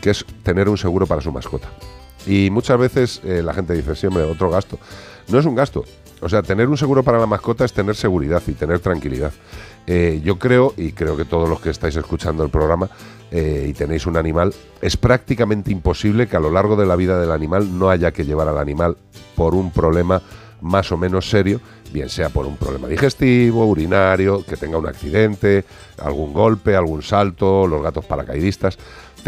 que 0.00 0.10
es 0.10 0.24
tener 0.42 0.68
un 0.70 0.78
seguro 0.78 1.06
para 1.06 1.20
su 1.20 1.30
mascota. 1.30 1.68
Y 2.26 2.50
muchas 2.50 2.78
veces 2.78 3.20
eh, 3.24 3.42
la 3.42 3.54
gente 3.54 3.74
dice, 3.74 3.94
sí, 3.94 4.06
hombre, 4.06 4.24
otro 4.24 4.50
gasto. 4.50 4.78
No 5.28 5.38
es 5.38 5.46
un 5.46 5.54
gasto. 5.54 5.84
O 6.20 6.28
sea, 6.28 6.42
tener 6.42 6.68
un 6.68 6.76
seguro 6.76 7.02
para 7.02 7.18
la 7.18 7.26
mascota 7.26 7.64
es 7.64 7.72
tener 7.72 7.94
seguridad 7.94 8.42
y 8.46 8.52
tener 8.52 8.80
tranquilidad. 8.80 9.32
Eh, 9.86 10.20
yo 10.24 10.38
creo, 10.38 10.74
y 10.76 10.92
creo 10.92 11.16
que 11.16 11.24
todos 11.24 11.48
los 11.48 11.60
que 11.60 11.70
estáis 11.70 11.96
escuchando 11.96 12.42
el 12.42 12.50
programa 12.50 12.90
eh, 13.30 13.66
y 13.68 13.72
tenéis 13.72 14.06
un 14.06 14.16
animal, 14.16 14.52
es 14.82 14.96
prácticamente 14.96 15.70
imposible 15.70 16.26
que 16.26 16.36
a 16.36 16.40
lo 16.40 16.50
largo 16.50 16.76
de 16.76 16.86
la 16.86 16.96
vida 16.96 17.20
del 17.20 17.30
animal 17.30 17.78
no 17.78 17.88
haya 17.88 18.12
que 18.12 18.24
llevar 18.24 18.48
al 18.48 18.58
animal 18.58 18.96
por 19.34 19.54
un 19.54 19.70
problema 19.70 20.20
más 20.60 20.90
o 20.90 20.96
menos 20.96 21.30
serio, 21.30 21.60
bien 21.92 22.08
sea 22.08 22.30
por 22.30 22.46
un 22.46 22.56
problema 22.56 22.88
digestivo, 22.88 23.64
urinario, 23.64 24.44
que 24.44 24.56
tenga 24.56 24.76
un 24.78 24.88
accidente, 24.88 25.64
algún 26.02 26.32
golpe, 26.32 26.74
algún 26.74 27.02
salto, 27.02 27.66
los 27.66 27.82
gatos 27.82 28.04
paracaidistas. 28.04 28.76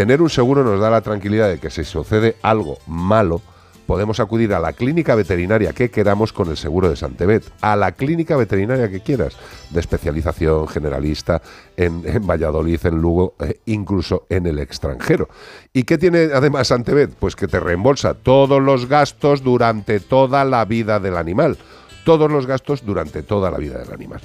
Tener 0.01 0.23
un 0.23 0.31
seguro 0.31 0.65
nos 0.65 0.81
da 0.81 0.89
la 0.89 1.03
tranquilidad 1.03 1.51
de 1.51 1.59
que 1.59 1.69
si 1.69 1.85
sucede 1.85 2.37
algo 2.41 2.79
malo, 2.87 3.43
podemos 3.85 4.19
acudir 4.19 4.55
a 4.55 4.59
la 4.59 4.73
clínica 4.73 5.15
veterinaria 5.15 5.75
que 5.75 5.91
queramos 5.91 6.33
con 6.33 6.49
el 6.49 6.57
seguro 6.57 6.89
de 6.89 6.97
Santebet, 6.97 7.45
a 7.61 7.77
la 7.77 7.93
clínica 7.93 8.35
veterinaria 8.35 8.91
que 8.91 9.01
quieras, 9.01 9.37
de 9.69 9.79
especialización 9.79 10.67
generalista 10.69 11.43
en, 11.77 12.03
Valladolid, 12.27 12.81
en 12.83 12.97
Lugo, 12.97 13.35
eh, 13.41 13.61
incluso 13.67 14.25
en 14.31 14.47
el 14.47 14.59
extranjero. 14.59 15.29
¿Y 15.75 15.83
qué 15.83 15.99
tiene 15.99 16.31
además 16.33 16.69
Santebet? 16.69 17.11
Pues 17.17 17.37
que 17.37 17.47
te 17.47 17.61
reembolsa 17.61 18.15
todos 18.15 18.63
los 18.63 18.89
gastos 18.89 19.45
durante 19.45 20.01
toda 20.01 20.47
la 20.47 20.65
vida 20.65 20.99
del 20.99 21.19
animal. 21.19 21.59
Todos 22.07 22.33
los 22.33 22.47
gastos 22.47 22.87
durante 22.87 23.23
toda 23.23 23.51
la 23.51 23.59
vida 23.59 23.77
del 23.77 23.93
animal. 23.93 24.23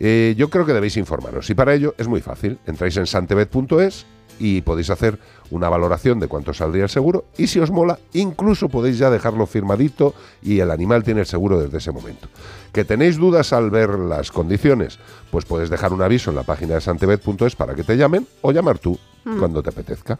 Eh, 0.00 0.34
yo 0.36 0.50
creo 0.50 0.66
que 0.66 0.72
debéis 0.72 0.96
informaros 0.96 1.48
y 1.48 1.54
para 1.54 1.74
ello 1.74 1.94
es 1.96 2.08
muy 2.08 2.22
fácil. 2.22 2.58
Entráis 2.66 2.96
en 2.96 3.06
santebet.es 3.06 4.04
y 4.38 4.60
podéis 4.62 4.90
hacer 4.90 5.18
una 5.50 5.68
valoración 5.68 6.18
de 6.20 6.28
cuánto 6.28 6.52
saldría 6.52 6.84
el 6.84 6.88
seguro 6.90 7.26
y 7.38 7.46
si 7.46 7.60
os 7.60 7.70
mola, 7.70 7.98
incluso 8.12 8.68
podéis 8.68 8.98
ya 8.98 9.10
dejarlo 9.10 9.46
firmadito 9.46 10.14
y 10.42 10.60
el 10.60 10.70
animal 10.70 11.04
tiene 11.04 11.20
el 11.20 11.26
seguro 11.26 11.60
desde 11.60 11.78
ese 11.78 11.92
momento. 11.92 12.28
¿Que 12.72 12.84
tenéis 12.84 13.16
dudas 13.16 13.52
al 13.52 13.70
ver 13.70 13.90
las 13.98 14.30
condiciones? 14.32 14.98
Pues 15.30 15.44
puedes 15.44 15.70
dejar 15.70 15.92
un 15.92 16.02
aviso 16.02 16.30
en 16.30 16.36
la 16.36 16.42
página 16.42 16.74
de 16.74 16.80
santebet.es 16.80 17.56
para 17.56 17.74
que 17.74 17.84
te 17.84 17.96
llamen 17.96 18.26
o 18.42 18.52
llamar 18.52 18.78
tú 18.78 18.98
Mm. 19.26 19.38
cuando 19.40 19.60
te 19.60 19.70
apetezca. 19.70 20.18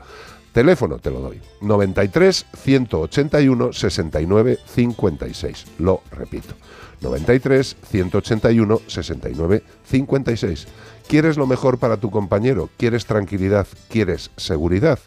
Teléfono 0.52 0.98
te 0.98 1.10
lo 1.10 1.20
doy. 1.20 1.40
93 1.60 2.46
181 2.56 3.72
69 3.72 4.58
56. 4.66 5.64
Lo 5.78 6.02
repito. 6.10 6.54
93 7.02 7.76
181 7.88 8.80
69 8.88 9.62
56. 9.84 10.66
¿Quieres 11.08 11.36
lo 11.36 11.46
mejor 11.46 11.78
para 11.78 11.96
tu 11.96 12.10
compañero? 12.10 12.68
¿Quieres 12.76 13.06
tranquilidad? 13.06 13.66
¿Quieres 13.88 14.30
seguridad? 14.36 14.98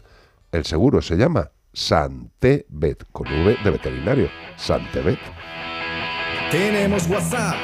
El 0.51 0.65
seguro 0.65 1.01
se 1.01 1.17
llama 1.17 1.51
Santebet, 1.73 3.03
con 3.12 3.27
V 3.27 3.57
de 3.63 3.69
veterinario. 3.69 4.29
Santebet. 4.55 5.19
Tenemos 6.51 7.07
WhatsApp. 7.09 7.55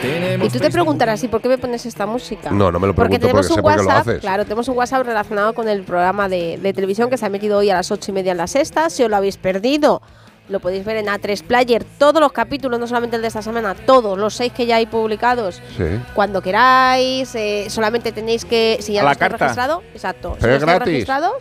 Tenemos 0.00 0.48
Y 0.48 0.50
tú 0.50 0.58
te 0.58 0.70
preguntarás, 0.70 1.22
¿y 1.22 1.28
por 1.28 1.40
qué 1.40 1.48
me 1.48 1.58
pones 1.58 1.86
esta 1.86 2.06
música? 2.06 2.50
No, 2.50 2.72
no 2.72 2.80
me 2.80 2.88
lo 2.88 2.94
Porque 2.94 3.18
pregunto 3.20 3.26
tenemos 3.28 3.46
porque, 3.46 3.54
sé 3.54 3.60
un 3.60 3.62
por 3.62 3.72
qué 3.72 3.76
lo 3.82 3.88
WhatsApp, 3.88 4.08
haces. 4.08 4.20
claro, 4.20 4.44
tenemos 4.44 4.68
un 4.68 4.76
WhatsApp 4.78 5.06
relacionado 5.06 5.54
con 5.54 5.68
el 5.68 5.82
programa 5.84 6.28
de, 6.28 6.58
de 6.58 6.72
televisión 6.72 7.08
que 7.08 7.16
se 7.18 7.26
ha 7.26 7.28
metido 7.28 7.58
hoy 7.58 7.70
a 7.70 7.74
las 7.74 7.90
ocho 7.92 8.10
y 8.10 8.14
media 8.14 8.32
en 8.32 8.38
la 8.38 8.46
sexta. 8.48 8.90
Si 8.90 9.04
os 9.04 9.10
lo 9.10 9.16
habéis 9.16 9.36
perdido, 9.36 10.02
lo 10.48 10.60
podéis 10.60 10.84
ver 10.84 10.96
en 10.96 11.06
A3 11.06 11.42
Player. 11.44 11.84
Todos 11.98 12.20
los 12.20 12.32
capítulos, 12.32 12.78
no 12.78 12.86
solamente 12.86 13.16
el 13.16 13.22
de 13.22 13.28
esta 13.28 13.42
semana, 13.42 13.74
todos 13.74 14.18
los 14.18 14.34
seis 14.34 14.52
que 14.52 14.66
ya 14.66 14.76
hay 14.76 14.86
publicados. 14.86 15.62
Sí. 15.76 15.84
Cuando 16.14 16.42
queráis, 16.42 17.34
eh, 17.34 17.66
solamente 17.68 18.12
tenéis 18.12 18.44
que. 18.44 18.78
Si 18.80 18.92
ya 18.92 19.00
A 19.00 19.02
no 19.04 19.08
la 19.08 19.12
estáis 19.12 19.30
carta. 19.30 19.44
registrado, 19.46 19.82
exacto. 19.94 20.34
Si 20.34 20.40
Pero 20.40 20.50
no 20.52 20.56
es 20.56 20.62
estáis 20.62 20.76
gratis. 20.76 20.92
registrados, 20.92 21.32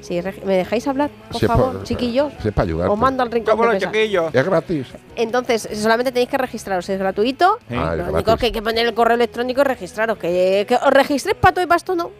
si 0.00 0.20
reg- 0.20 0.42
me 0.44 0.56
dejáis 0.56 0.88
hablar, 0.88 1.10
por 1.30 1.40
Si 1.40 1.46
favor, 1.46 1.72
por- 1.72 1.84
chiquillos. 1.84 2.32
si 2.40 2.48
es 2.48 2.54
para 2.54 2.64
ayudarte. 2.66 2.92
Os 2.92 2.98
mando 2.98 3.22
al 3.22 3.30
rincón. 3.30 3.60
de 3.60 3.78
pesa. 3.88 4.30
Es 4.32 4.44
gratis. 4.46 4.86
Entonces, 5.16 5.68
solamente 5.74 6.12
tenéis 6.12 6.28
que 6.30 6.38
registraros, 6.38 6.88
es 6.88 6.98
gratuito. 6.98 7.58
Sí. 7.68 7.74
Ah, 7.76 7.94
es 7.98 8.06
lo 8.06 8.12
único 8.14 8.36
que 8.36 8.46
hay 8.46 8.52
que 8.52 8.62
poner 8.62 8.86
el 8.86 8.94
correo 8.94 9.14
electrónico 9.16 9.60
y 9.60 9.64
registraros. 9.64 10.18
Que, 10.18 10.64
que 10.68 10.74
os 10.76 10.90
registréis 10.92 11.36
pato 11.38 11.60
y 11.60 11.66
pasto 11.66 11.94
no. 11.94 12.10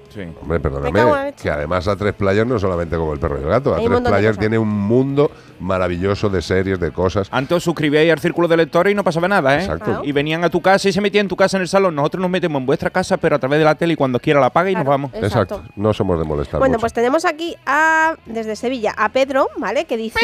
Hombre, 0.42 0.56
en 0.56 0.62
la 0.62 0.90
perdóname, 0.90 1.34
que 1.40 1.50
además 1.50 1.86
A3 1.86 2.12
Player 2.14 2.46
no 2.46 2.58
solamente 2.58 2.96
como 2.96 3.12
el 3.12 3.20
perro 3.20 3.38
y 3.38 3.42
el 3.42 3.48
gato, 3.48 3.74
Hay 3.74 3.86
un 3.86 3.92
A3 3.92 3.94
montón 3.94 4.04
de 4.04 4.10
Player 4.10 4.30
cosas. 4.32 4.40
tiene 4.40 4.58
un 4.58 4.68
mundo 4.68 5.30
maravilloso 5.60 6.28
de 6.28 6.42
series, 6.42 6.80
de 6.80 6.90
cosas. 6.90 7.28
Antes 7.30 7.58
os 7.58 7.62
suscribíais 7.64 8.10
al 8.12 8.18
círculo 8.18 8.48
de 8.48 8.56
lectores 8.56 8.92
y 8.92 8.94
no 8.94 9.04
pasaba 9.04 9.28
nada, 9.28 9.56
¿eh? 9.56 9.60
Exacto. 9.60 9.84
Claro. 9.84 10.00
Y 10.04 10.12
venían 10.12 10.42
a 10.44 10.50
tu 10.50 10.60
casa 10.60 10.88
y 10.88 10.92
se 10.92 11.00
metían 11.00 11.24
en 11.24 11.28
tu 11.28 11.36
casa 11.36 11.56
en 11.58 11.62
el 11.62 11.68
salón. 11.68 11.94
Nosotros 11.94 12.20
nos 12.22 12.30
metemos 12.30 12.60
en 12.60 12.66
vuestra 12.66 12.90
casa, 12.90 13.16
pero 13.18 13.36
a 13.36 13.38
través 13.38 13.58
de 13.58 13.64
la 13.64 13.74
tele 13.74 13.92
y 13.92 13.96
cuando 13.96 14.18
quiera 14.18 14.40
la 14.40 14.46
apaga 14.46 14.70
y 14.70 14.74
nos 14.74 14.84
vamos. 14.86 15.12
Exacto. 15.14 15.62
No 15.76 15.92
somos 15.92 16.18
de 16.18 16.24
molestar 16.24 16.58
Bueno, 16.58 16.72
mucho. 16.72 16.80
pues 16.80 16.92
tenemos 16.92 17.24
aquí 17.24 17.54
a, 17.66 18.16
desde 18.26 18.56
Sevilla 18.56 18.94
a 18.96 19.10
Pedro, 19.10 19.48
¿vale? 19.58 19.84
Que 19.84 19.96
dice: 19.96 20.18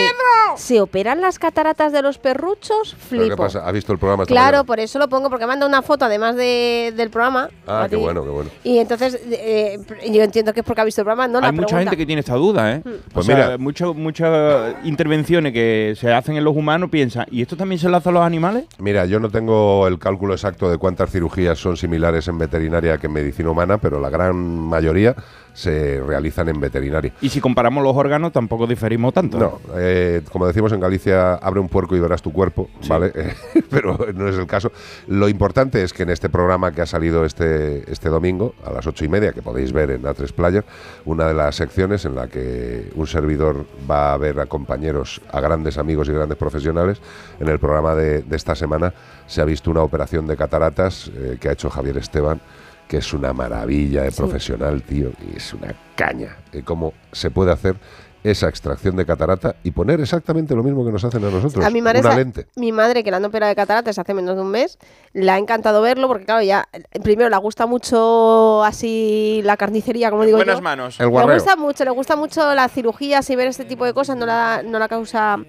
¿Se 0.56 0.80
operan 0.80 1.20
las 1.20 1.38
cataratas 1.38 1.92
de 1.92 2.02
los 2.02 2.18
perruchos? 2.60 2.96
¿Pero 3.10 3.28
qué 3.28 3.36
pasa? 3.36 3.66
¿Ha 3.66 3.72
visto 3.72 3.92
el 3.92 3.98
programa 3.98 4.22
esta 4.24 4.32
Claro, 4.32 4.46
mañana? 4.58 4.64
por 4.64 4.80
eso 4.80 4.98
lo 4.98 5.08
pongo, 5.08 5.30
porque 5.30 5.46
manda 5.46 5.66
una 5.66 5.82
foto 5.82 6.04
además 6.04 6.36
de- 6.36 6.92
del 6.96 7.10
programa. 7.10 7.48
Ah, 7.66 7.86
qué 7.88 7.96
ti. 7.96 8.02
bueno, 8.02 8.22
qué 8.24 8.30
bueno. 8.30 8.50
Y 8.64 8.78
entonces, 8.78 9.20
eh, 9.30 9.78
yo 10.10 10.22
entiendo 10.22 10.52
que 10.52 10.60
es 10.60 10.66
porque 10.66 10.80
ha 10.80 10.84
visto 10.84 11.00
el 11.00 11.04
programa, 11.04 11.28
¿no? 11.28 11.40
La 11.40 11.48
Hay 11.48 11.52
mucha 11.52 11.66
pregunta. 11.66 11.90
gente 11.90 11.96
que 11.96 12.06
tiene 12.06 12.20
esta 12.20 12.34
duda, 12.34 12.72
¿eh? 12.74 12.82
Hmm. 12.84 12.88
O 12.88 13.12
Pues 13.14 13.26
sea, 13.26 13.34
mira. 13.36 13.58
mucho- 13.58 13.94
muchas 13.94 14.74
intervenciones 14.84 15.52
que 15.52 15.94
se 15.98 16.12
hacen 16.12 16.36
en 16.36 16.44
los 16.44 16.56
humanos 16.56 16.90
piensan, 16.90 17.26
¿y 17.30 17.42
esto 17.42 17.56
también 17.56 17.78
se 17.78 17.88
lo 17.88 17.96
hace 17.96 18.08
a 18.08 18.12
los 18.12 18.22
animales? 18.22 18.64
Mira, 18.78 19.04
yo 19.06 19.20
no 19.20 19.30
tengo 19.30 19.86
el 19.86 19.98
cálculo 19.98 20.34
exacto 20.34 20.70
de 20.70 20.78
cuántas 20.78 21.10
cirugías 21.10 21.58
son 21.58 21.76
similares 21.76 22.28
en 22.28 22.38
veterinaria 22.38 22.98
que 22.98 23.06
en 23.06 23.12
medicina 23.12 23.50
humana, 23.50 23.78
pero 23.78 24.00
la 24.00 24.10
gran 24.10 24.36
mayoría 24.36 25.14
se 25.56 26.02
realizan 26.06 26.50
en 26.50 26.60
veterinaria. 26.60 27.14
Y 27.22 27.30
si 27.30 27.40
comparamos 27.40 27.82
los 27.82 27.96
órganos, 27.96 28.30
tampoco 28.30 28.66
diferimos 28.66 29.14
tanto. 29.14 29.38
No, 29.38 29.58
eh, 29.74 30.20
como 30.30 30.46
decimos 30.46 30.70
en 30.72 30.80
Galicia, 30.80 31.32
abre 31.36 31.60
un 31.60 31.68
puerco 31.68 31.96
y 31.96 32.00
verás 32.00 32.20
tu 32.20 32.30
cuerpo, 32.30 32.68
¿vale? 32.86 33.10
Eh, 33.14 33.34
pero 33.70 33.98
no 34.14 34.28
es 34.28 34.36
el 34.36 34.46
caso. 34.46 34.70
Lo 35.08 35.30
importante 35.30 35.82
es 35.82 35.94
que 35.94 36.02
en 36.02 36.10
este 36.10 36.28
programa 36.28 36.72
que 36.72 36.82
ha 36.82 36.86
salido 36.86 37.24
este, 37.24 37.90
este 37.90 38.10
domingo, 38.10 38.54
a 38.66 38.70
las 38.70 38.86
ocho 38.86 39.06
y 39.06 39.08
media, 39.08 39.32
que 39.32 39.40
podéis 39.40 39.72
ver 39.72 39.92
en 39.92 40.02
A3 40.02 40.30
Player, 40.32 40.64
una 41.06 41.26
de 41.26 41.32
las 41.32 41.56
secciones 41.56 42.04
en 42.04 42.16
la 42.16 42.28
que 42.28 42.90
un 42.94 43.06
servidor 43.06 43.64
va 43.90 44.12
a 44.12 44.18
ver 44.18 44.38
a 44.38 44.44
compañeros, 44.44 45.22
a 45.32 45.40
grandes 45.40 45.78
amigos 45.78 46.06
y 46.10 46.12
grandes 46.12 46.36
profesionales, 46.36 47.00
en 47.40 47.48
el 47.48 47.58
programa 47.58 47.94
de, 47.94 48.20
de 48.20 48.36
esta 48.36 48.54
semana 48.54 48.92
se 49.26 49.40
ha 49.40 49.44
visto 49.46 49.70
una 49.70 49.80
operación 49.80 50.26
de 50.26 50.36
cataratas 50.36 51.10
eh, 51.14 51.38
que 51.40 51.48
ha 51.48 51.52
hecho 51.52 51.70
Javier 51.70 51.96
Esteban 51.96 52.40
que 52.88 52.98
es 52.98 53.12
una 53.12 53.32
maravilla 53.32 54.02
de 54.02 54.10
Sí. 54.10 54.16
profesional, 54.18 54.82
tío, 54.82 55.10
y 55.32 55.36
es 55.36 55.52
una 55.54 55.74
caña, 55.96 56.36
eh, 56.52 56.62
cómo 56.64 56.92
se 57.12 57.30
puede 57.30 57.52
hacer 57.52 57.76
esa 58.24 58.48
extracción 58.48 58.96
de 58.96 59.06
catarata 59.06 59.54
y 59.62 59.70
poner 59.70 60.00
exactamente 60.00 60.54
lo 60.56 60.64
mismo 60.64 60.84
que 60.84 60.90
nos 60.90 61.04
hacen 61.04 61.22
a 61.24 61.30
nosotros. 61.30 61.64
A 61.64 61.70
mi 61.70 61.80
madre, 61.80 62.00
una 62.00 62.10
sa- 62.10 62.16
lente. 62.16 62.46
mi 62.56 62.72
madre, 62.72 63.04
que 63.04 63.10
la 63.12 63.18
han 63.18 63.24
operado 63.24 63.50
de 63.50 63.54
cataratas 63.54 63.98
hace 64.00 64.14
menos 64.14 64.34
de 64.34 64.42
un 64.42 64.48
mes, 64.50 64.78
le 65.12 65.30
ha 65.30 65.38
encantado 65.38 65.80
verlo 65.80 66.08
porque, 66.08 66.24
claro, 66.24 66.42
ya, 66.42 66.66
eh, 66.72 66.82
primero 67.00 67.28
le 67.30 67.36
gusta 67.36 67.66
mucho 67.66 68.64
así 68.64 69.42
la 69.44 69.56
carnicería, 69.56 70.10
como 70.10 70.24
digo 70.24 70.38
Buenas 70.38 70.56
yo. 70.56 70.62
manos. 70.62 70.98
El 70.98 71.06
Le 71.12 71.34
gusta 71.34 71.54
mucho, 71.56 71.84
le 71.84 71.90
gusta 71.90 72.16
mucho 72.16 72.52
las 72.54 72.72
cirugías 72.72 73.28
y 73.30 73.36
ver 73.36 73.46
este 73.46 73.64
tipo 73.64 73.84
de 73.84 73.94
cosas, 73.94 74.16
no 74.16 74.26
la, 74.26 74.62
no 74.64 74.78
la 74.80 74.88
causa... 74.88 75.36
No 75.36 75.44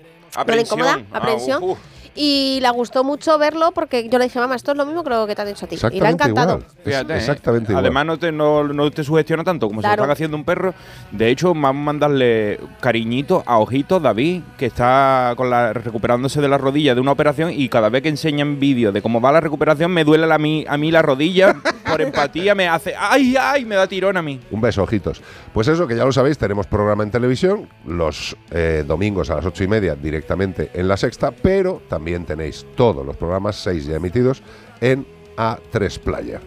le 0.53 0.61
incomoda, 0.61 0.91
Aprensión. 0.91 1.07
Ah, 1.13 1.17
aprensión. 1.17 1.63
uf, 1.63 1.71
uf. 1.71 1.77
Y 2.19 2.57
le 2.61 2.69
gustó 2.71 3.03
mucho 3.03 3.37
verlo 3.37 3.71
porque 3.73 4.09
yo 4.09 4.17
le 4.17 4.25
dije, 4.25 4.39
mamá, 4.39 4.55
esto 4.55 4.71
es 4.71 4.77
lo 4.77 4.85
mismo 4.87 5.03
que 5.03 5.11
lo 5.11 5.27
que 5.27 5.35
te 5.35 5.43
han 5.43 5.49
hecho 5.49 5.65
a 5.65 5.69
ti. 5.69 5.77
Y 5.91 5.99
le 6.01 6.07
ha 6.07 6.09
encantado. 6.09 6.53
igual. 6.57 6.65
Es 6.79 6.83
Fíjate, 6.83 7.13
¿eh? 7.13 7.17
exactamente 7.17 7.71
igual. 7.71 7.85
Además 7.85 8.05
no 8.07 8.17
te, 8.17 8.31
no, 8.31 8.63
no 8.63 8.89
te 8.89 9.03
sugestiona 9.03 9.43
tanto 9.43 9.67
como 9.67 9.81
si 9.81 9.83
Claro. 9.87 9.97
lo 9.97 10.03
están 10.05 10.13
haciendo 10.13 10.35
un 10.35 10.43
perro. 10.43 10.73
De 11.11 11.29
hecho, 11.29 11.49
vamos 11.53 11.69
a 11.69 11.73
mandarle 11.73 12.59
cariñito 12.79 13.43
a 13.45 13.59
Ojitos 13.59 14.01
David, 14.01 14.41
que 14.57 14.65
está 14.65 15.33
con 15.37 15.49
la, 15.51 15.73
recuperándose 15.73 16.41
de 16.41 16.49
la 16.49 16.57
rodilla 16.57 16.95
de 16.95 17.01
una 17.01 17.11
operación 17.11 17.51
y 17.53 17.69
cada 17.69 17.89
vez 17.89 18.01
que 18.01 18.09
enseñan 18.09 18.59
vídeos 18.59 18.93
de 18.95 19.03
cómo 19.03 19.21
va 19.21 19.31
la 19.31 19.39
recuperación 19.41 19.91
me 19.91 20.03
duele 20.03 20.25
la, 20.25 20.35
a, 20.35 20.39
mí, 20.39 20.65
a 20.67 20.75
mí 20.77 20.89
la 20.89 21.03
rodilla. 21.03 21.55
por 21.87 22.01
empatía 22.01 22.55
me 22.55 22.67
hace 22.67 22.95
¡ay, 22.99 23.35
ay! 23.39 23.63
Me 23.63 23.75
da 23.75 23.85
tirón 23.87 24.17
a 24.17 24.21
mí. 24.23 24.39
Un 24.49 24.59
beso, 24.59 24.81
ojitos. 24.81 25.21
Pues 25.53 25.67
eso, 25.67 25.85
que 25.87 25.95
ya 25.95 26.03
lo 26.03 26.11
sabéis, 26.11 26.37
tenemos 26.39 26.65
programa 26.65 27.03
en 27.03 27.11
televisión 27.11 27.69
los 27.85 28.35
eh, 28.51 28.83
domingos 28.87 29.29
a 29.29 29.35
las 29.35 29.45
ocho 29.45 29.63
y 29.63 29.67
media 29.67 29.95
directamente 29.95 30.71
en 30.73 30.87
la 30.87 30.97
sexta, 30.97 31.31
pero 31.31 31.81
también 31.87 32.06
tenéis 32.25 32.65
todos 32.75 33.05
los 33.05 33.15
programas, 33.15 33.55
seis 33.55 33.85
ya 33.85 33.95
emitidos, 33.95 34.41
en 34.81 35.05
A3 35.35 35.99
Player. 35.99 36.41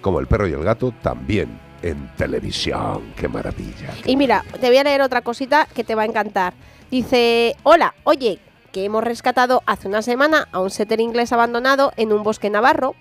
Como 0.00 0.20
El 0.20 0.26
Perro 0.26 0.48
y 0.48 0.52
el 0.52 0.64
Gato, 0.64 0.92
también 1.02 1.58
en 1.82 2.10
televisión. 2.16 3.12
¡Qué 3.16 3.28
maravilla! 3.28 3.94
Y 4.04 4.16
mira, 4.16 4.44
te 4.60 4.68
voy 4.68 4.78
a 4.78 4.84
leer 4.84 5.02
otra 5.02 5.22
cosita 5.22 5.68
que 5.74 5.84
te 5.84 5.94
va 5.94 6.02
a 6.02 6.06
encantar. 6.06 6.54
Dice, 6.90 7.56
hola, 7.62 7.94
oye, 8.04 8.38
que 8.72 8.84
hemos 8.84 9.04
rescatado 9.04 9.62
hace 9.66 9.88
una 9.88 10.02
semana 10.02 10.48
a 10.50 10.60
un 10.60 10.70
setter 10.70 11.00
inglés 11.00 11.32
abandonado 11.32 11.92
en 11.96 12.12
un 12.12 12.22
bosque 12.22 12.50
navarro. 12.50 12.94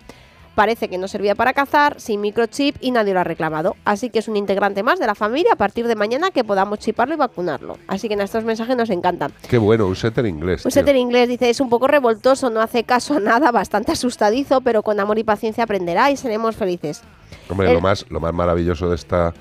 Parece 0.55 0.89
que 0.89 0.97
no 0.97 1.07
servía 1.07 1.33
para 1.33 1.53
cazar, 1.53 1.99
sin 1.99 2.19
microchip 2.19 2.75
y 2.81 2.91
nadie 2.91 3.13
lo 3.13 3.21
ha 3.21 3.23
reclamado. 3.23 3.75
Así 3.85 4.09
que 4.09 4.19
es 4.19 4.27
un 4.27 4.35
integrante 4.35 4.83
más 4.83 4.99
de 4.99 5.07
la 5.07 5.15
familia 5.15 5.53
a 5.53 5.55
partir 5.55 5.87
de 5.87 5.95
mañana 5.95 6.31
que 6.31 6.43
podamos 6.43 6.79
chiparlo 6.79 7.13
y 7.13 7.17
vacunarlo. 7.17 7.77
Así 7.87 8.07
que 8.09 8.15
en 8.15 8.21
estos 8.21 8.43
mensajes 8.43 8.75
nos 8.75 8.89
encantan. 8.89 9.31
Qué 9.49 9.57
bueno, 9.57 9.87
un 9.87 9.95
setter 9.95 10.25
inglés. 10.25 10.65
Un 10.65 10.71
setter 10.71 10.95
inglés 10.97 11.29
dice, 11.29 11.49
es 11.49 11.61
un 11.61 11.69
poco 11.69 11.87
revoltoso, 11.87 12.49
no 12.49 12.59
hace 12.61 12.83
caso 12.83 13.15
a 13.15 13.19
nada, 13.21 13.51
bastante 13.51 13.93
asustadizo, 13.93 14.59
pero 14.61 14.83
con 14.83 14.99
amor 14.99 15.17
y 15.19 15.23
paciencia 15.23 15.63
aprenderá 15.63 16.11
y 16.11 16.17
seremos 16.17 16.55
felices. 16.57 17.01
Hombre, 17.49 17.69
El- 17.69 17.75
lo 17.75 17.81
más, 17.81 18.05
lo 18.09 18.19
más 18.19 18.33
maravilloso 18.33 18.89
de 18.89 18.95
esta, 18.95 19.33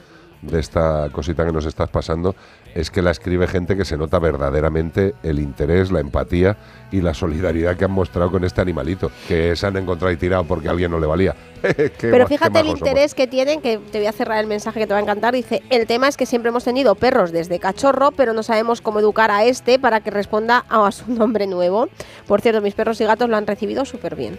de 0.43 0.61
esta 0.61 1.09
cosita 1.13 1.45
que 1.45 1.53
nos 1.53 1.67
estás 1.67 1.89
pasando 1.89 2.35
es 2.75 2.91
que 2.91 3.03
la 3.03 3.11
escribe 3.11 3.47
gente 3.47 3.77
que 3.77 3.85
se 3.85 3.97
nota 3.97 4.19
verdaderamente 4.19 5.15
el 5.23 5.41
interés, 5.41 5.91
la 5.91 6.01
empatía 6.01 6.57
y 6.93 7.01
la 7.01 7.15
solidaridad 7.15 7.77
que 7.77 7.85
han 7.85 7.91
mostrado 7.91 8.31
con 8.31 8.45
este 8.45 8.61
animalito, 8.61 9.11
que 9.27 9.57
se 9.57 9.67
han 9.67 9.77
encontrado 9.77 10.13
y 10.13 10.17
tirado 10.17 10.45
porque 10.45 10.69
a 10.69 10.71
alguien 10.71 10.91
no 10.91 11.01
le 11.01 11.07
valía. 11.07 11.35
Pero 12.01 12.27
fíjate 12.27 12.61
el 12.61 12.67
somos. 12.67 12.79
interés 12.79 13.15
que 13.15 13.27
tienen, 13.27 13.61
que 13.61 13.79
te 13.79 13.99
voy 13.99 14.07
a 14.07 14.13
cerrar 14.13 14.39
el 14.39 14.47
mensaje 14.47 14.81
que 14.81 14.87
te 14.87 14.93
va 14.93 15.01
a 15.01 15.03
encantar. 15.03 15.35
Dice, 15.35 15.63
el 15.71 15.87
tema 15.87 16.09
es 16.09 16.17
que 16.17 16.27
siempre 16.27 16.51
hemos 16.51 16.65
tenido 16.65 16.95
perros 16.95 17.33
desde 17.33 17.59
cachorro, 17.59 18.13
pero 18.13 18.33
no 18.33 18.43
sabemos 18.43 18.81
cómo 18.81 19.01
educar 19.01 19.31
a 19.31 19.45
este 19.45 19.79
para 19.79 20.01
que 20.01 20.11
responda 20.11 20.65
a 20.69 20.91
su 20.93 21.11
nombre 21.13 21.47
nuevo. 21.47 21.89
Por 22.27 22.41
cierto, 22.41 22.61
mis 22.61 22.75
perros 22.75 23.01
y 23.01 23.05
gatos 23.05 23.29
lo 23.29 23.37
han 23.37 23.47
recibido 23.47 23.85
súper 23.85 24.17
bien. 24.17 24.39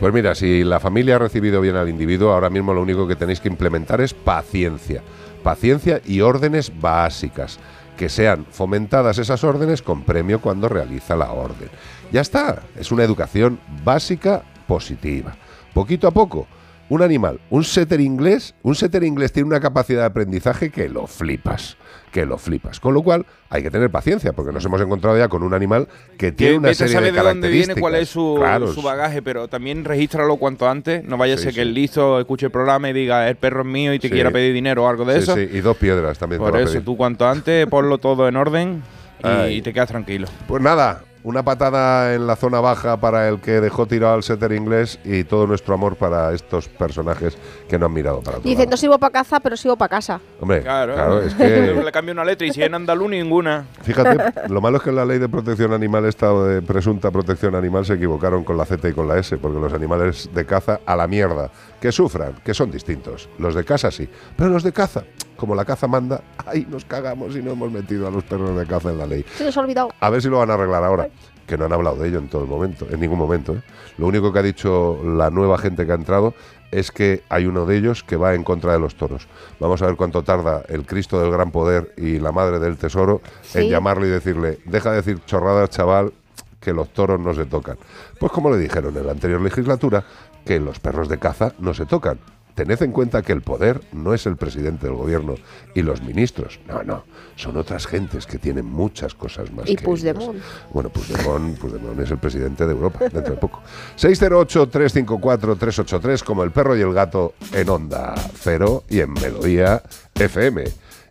Pues 0.00 0.12
mira, 0.12 0.34
si 0.34 0.64
la 0.64 0.80
familia 0.80 1.16
ha 1.16 1.18
recibido 1.18 1.60
bien 1.60 1.76
al 1.76 1.88
individuo, 1.88 2.32
ahora 2.32 2.50
mismo 2.50 2.74
lo 2.74 2.82
único 2.82 3.06
que 3.06 3.16
tenéis 3.16 3.40
que 3.40 3.48
implementar 3.48 4.00
es 4.00 4.14
paciencia. 4.14 5.02
Paciencia 5.42 6.00
y 6.04 6.20
órdenes 6.20 6.72
básicas. 6.80 7.58
Que 7.96 8.08
sean 8.08 8.46
fomentadas 8.50 9.18
esas 9.18 9.44
órdenes 9.44 9.82
con 9.82 10.02
premio 10.02 10.40
cuando 10.40 10.68
realiza 10.68 11.14
la 11.14 11.30
orden. 11.32 11.68
Ya 12.10 12.20
está, 12.20 12.62
es 12.76 12.90
una 12.90 13.04
educación 13.04 13.60
básica 13.84 14.42
positiva. 14.66 15.36
Poquito 15.74 16.08
a 16.08 16.10
poco, 16.10 16.46
un 16.92 17.00
animal, 17.00 17.40
un 17.48 17.64
setter 17.64 18.02
inglés, 18.02 18.54
un 18.62 18.74
setter 18.74 19.02
inglés 19.02 19.32
tiene 19.32 19.46
una 19.46 19.60
capacidad 19.60 20.00
de 20.00 20.06
aprendizaje 20.06 20.68
que 20.68 20.90
lo 20.90 21.06
flipas, 21.06 21.78
que 22.10 22.26
lo 22.26 22.36
flipas. 22.36 22.80
Con 22.80 22.92
lo 22.92 23.02
cual 23.02 23.24
hay 23.48 23.62
que 23.62 23.70
tener 23.70 23.88
paciencia 23.90 24.34
porque 24.34 24.52
nos 24.52 24.62
hemos 24.66 24.78
encontrado 24.82 25.16
ya 25.16 25.28
con 25.28 25.42
un 25.42 25.54
animal 25.54 25.88
que 26.18 26.32
tiene 26.32 26.58
una 26.58 26.74
serie 26.74 26.92
saber 26.92 27.14
de 27.14 27.18
de 27.18 27.24
dónde 27.26 27.48
viene, 27.48 27.76
cuál 27.76 27.94
es 27.94 28.10
su, 28.10 28.34
Claro, 28.38 28.70
su 28.74 28.82
bagaje, 28.82 29.22
pero 29.22 29.48
también 29.48 29.86
regístralo 29.86 30.36
cuanto 30.36 30.68
antes. 30.68 31.02
No 31.04 31.16
vaya 31.16 31.32
a 31.32 31.36
Sí, 31.38 31.44
ser 31.44 31.52
sí. 31.52 31.56
que 31.56 31.62
el 31.62 31.72
listo 31.72 32.20
escuche 32.20 32.44
el 32.44 32.52
programa 32.52 32.90
y 32.90 32.92
diga, 32.92 33.26
el 33.26 33.36
perro 33.36 33.62
es 33.62 33.68
mío 33.68 33.94
y 33.94 33.98
te 33.98 34.08
Sí. 34.08 34.12
quiera 34.12 34.30
pedir 34.30 34.52
dinero 34.52 34.84
o 34.84 34.88
algo 34.88 35.06
de 35.06 35.18
eso. 35.18 35.34
sí, 35.34 35.48
y 35.50 35.60
dos 35.62 35.78
piedras 35.78 36.18
también 36.18 36.42
Por 36.42 36.60
eso, 36.60 36.78
tú 36.82 36.98
cuanto 36.98 37.26
antes 37.26 37.66
ponlo 37.68 37.96
todo 37.96 38.28
en 38.28 38.36
orden 38.36 38.82
y, 39.24 39.54
y 39.54 39.62
te 39.62 39.72
quedas 39.72 39.88
tranquilo. 39.88 40.28
Pues 40.46 40.62
nada, 40.62 41.04
una 41.24 41.44
patada 41.44 42.14
en 42.14 42.26
la 42.26 42.36
zona 42.36 42.60
baja 42.60 42.96
para 42.96 43.28
el 43.28 43.40
que 43.40 43.60
dejó 43.60 43.86
tirado 43.86 44.14
al 44.14 44.22
setter 44.22 44.52
inglés 44.52 44.98
y 45.04 45.24
todo 45.24 45.46
nuestro 45.46 45.74
amor 45.74 45.96
para 45.96 46.32
estos 46.32 46.68
personajes 46.68 47.36
que 47.68 47.78
no 47.78 47.86
han 47.86 47.92
mirado 47.92 48.20
para 48.20 48.38
otro 48.38 48.48
Dice, 48.48 48.62
lado. 48.62 48.70
no 48.72 48.76
sirvo 48.76 48.98
para 48.98 49.12
caza, 49.12 49.40
pero 49.40 49.56
sirvo 49.56 49.76
para 49.76 49.88
casa. 49.88 50.20
Hombre, 50.40 50.62
Claro, 50.62 50.94
claro, 50.94 51.22
es 51.22 51.34
que 51.34 51.74
le 51.84 51.92
cambio 51.92 52.12
una 52.12 52.24
letra 52.24 52.46
y 52.46 52.52
si 52.52 52.62
en 52.62 52.74
andaluz 52.74 53.08
ninguna. 53.10 53.66
Fíjate, 53.82 54.32
lo 54.48 54.60
malo 54.60 54.78
es 54.78 54.82
que 54.82 54.90
en 54.90 54.96
la 54.96 55.04
ley 55.04 55.18
de 55.18 55.28
protección 55.28 55.72
animal, 55.72 56.04
esta 56.06 56.32
de 56.32 56.62
presunta 56.62 57.10
protección 57.10 57.54
animal, 57.54 57.86
se 57.86 57.94
equivocaron 57.94 58.42
con 58.44 58.56
la 58.56 58.64
Z 58.64 58.88
y 58.88 58.92
con 58.92 59.06
la 59.06 59.18
S, 59.18 59.36
porque 59.38 59.60
los 59.60 59.72
animales 59.72 60.28
de 60.34 60.44
caza 60.44 60.80
a 60.84 60.96
la 60.96 61.06
mierda, 61.06 61.50
que 61.80 61.92
sufran, 61.92 62.34
que 62.44 62.52
son 62.54 62.70
distintos. 62.70 63.28
Los 63.38 63.54
de 63.54 63.64
casa 63.64 63.90
sí, 63.90 64.08
pero 64.36 64.50
los 64.50 64.62
de 64.62 64.72
caza, 64.72 65.04
como 65.42 65.56
la 65.56 65.64
caza 65.64 65.88
manda, 65.88 66.22
ahí 66.46 66.64
nos 66.70 66.84
cagamos 66.84 67.34
y 67.34 67.42
no 67.42 67.50
hemos 67.50 67.72
metido 67.72 68.06
a 68.06 68.12
los 68.12 68.22
perros 68.22 68.56
de 68.56 68.64
caza 68.64 68.90
en 68.90 68.98
la 68.98 69.06
ley. 69.06 69.24
Se 69.36 69.42
nos 69.42 69.56
ha 69.56 69.60
olvidado. 69.60 69.88
A 69.98 70.08
ver 70.08 70.22
si 70.22 70.28
lo 70.28 70.38
van 70.38 70.52
a 70.52 70.54
arreglar 70.54 70.84
ahora, 70.84 71.08
que 71.48 71.58
no 71.58 71.64
han 71.64 71.72
hablado 71.72 71.96
de 71.96 72.10
ello 72.10 72.20
en 72.20 72.28
todo 72.28 72.42
el 72.42 72.48
momento, 72.48 72.86
en 72.88 73.00
ningún 73.00 73.18
momento. 73.18 73.54
¿eh? 73.54 73.62
Lo 73.98 74.06
único 74.06 74.32
que 74.32 74.38
ha 74.38 74.42
dicho 74.42 75.00
la 75.04 75.30
nueva 75.30 75.58
gente 75.58 75.84
que 75.84 75.90
ha 75.90 75.96
entrado 75.96 76.34
es 76.70 76.92
que 76.92 77.24
hay 77.28 77.46
uno 77.46 77.66
de 77.66 77.76
ellos 77.76 78.04
que 78.04 78.14
va 78.14 78.36
en 78.36 78.44
contra 78.44 78.72
de 78.72 78.78
los 78.78 78.94
toros. 78.94 79.26
Vamos 79.58 79.82
a 79.82 79.86
ver 79.86 79.96
cuánto 79.96 80.22
tarda 80.22 80.62
el 80.68 80.86
Cristo 80.86 81.20
del 81.20 81.32
Gran 81.32 81.50
Poder 81.50 81.92
y 81.96 82.20
la 82.20 82.30
Madre 82.30 82.60
del 82.60 82.76
Tesoro 82.76 83.20
en 83.52 83.68
llamarle 83.68 84.06
y 84.06 84.10
decirle, 84.10 84.60
deja 84.64 84.90
de 84.90 84.98
decir 84.98 85.24
chorradas, 85.26 85.70
chaval, 85.70 86.12
que 86.60 86.72
los 86.72 86.90
toros 86.90 87.18
no 87.18 87.34
se 87.34 87.46
tocan. 87.46 87.78
Pues 88.20 88.30
como 88.30 88.48
le 88.48 88.58
dijeron 88.58 88.96
en 88.96 89.06
la 89.06 89.10
anterior 89.10 89.40
legislatura, 89.40 90.04
que 90.46 90.60
los 90.60 90.78
perros 90.78 91.08
de 91.08 91.18
caza 91.18 91.52
no 91.58 91.74
se 91.74 91.84
tocan. 91.84 92.20
Tened 92.54 92.82
en 92.82 92.92
cuenta 92.92 93.22
que 93.22 93.32
el 93.32 93.40
poder 93.40 93.80
no 93.92 94.12
es 94.12 94.26
el 94.26 94.36
presidente 94.36 94.86
del 94.86 94.96
gobierno 94.96 95.36
y 95.74 95.80
los 95.82 96.02
ministros. 96.02 96.60
No, 96.68 96.82
no. 96.82 97.04
Son 97.36 97.56
otras 97.56 97.86
gentes 97.86 98.26
que 98.26 98.38
tienen 98.38 98.66
muchas 98.66 99.14
cosas 99.14 99.50
más 99.52 99.66
Y 99.68 99.76
que 99.76 99.84
Puigdemont. 99.84 100.34
ellos. 100.34 100.44
Bueno, 100.72 100.90
Puigdemont, 100.90 101.58
Puigdemont 101.58 101.98
es 102.00 102.10
el 102.10 102.18
presidente 102.18 102.66
de 102.66 102.72
Europa, 102.72 102.98
dentro 103.10 103.34
de 103.34 103.40
poco. 103.40 103.62
608-354-383, 103.98 106.22
como 106.22 106.42
el 106.44 106.50
perro 106.50 106.76
y 106.76 106.82
el 106.82 106.92
gato 106.92 107.32
en 107.52 107.68
Onda 107.68 108.14
Cero 108.34 108.84
y 108.88 109.00
en 109.00 109.12
Melodía 109.14 109.82
FM. 110.14 110.64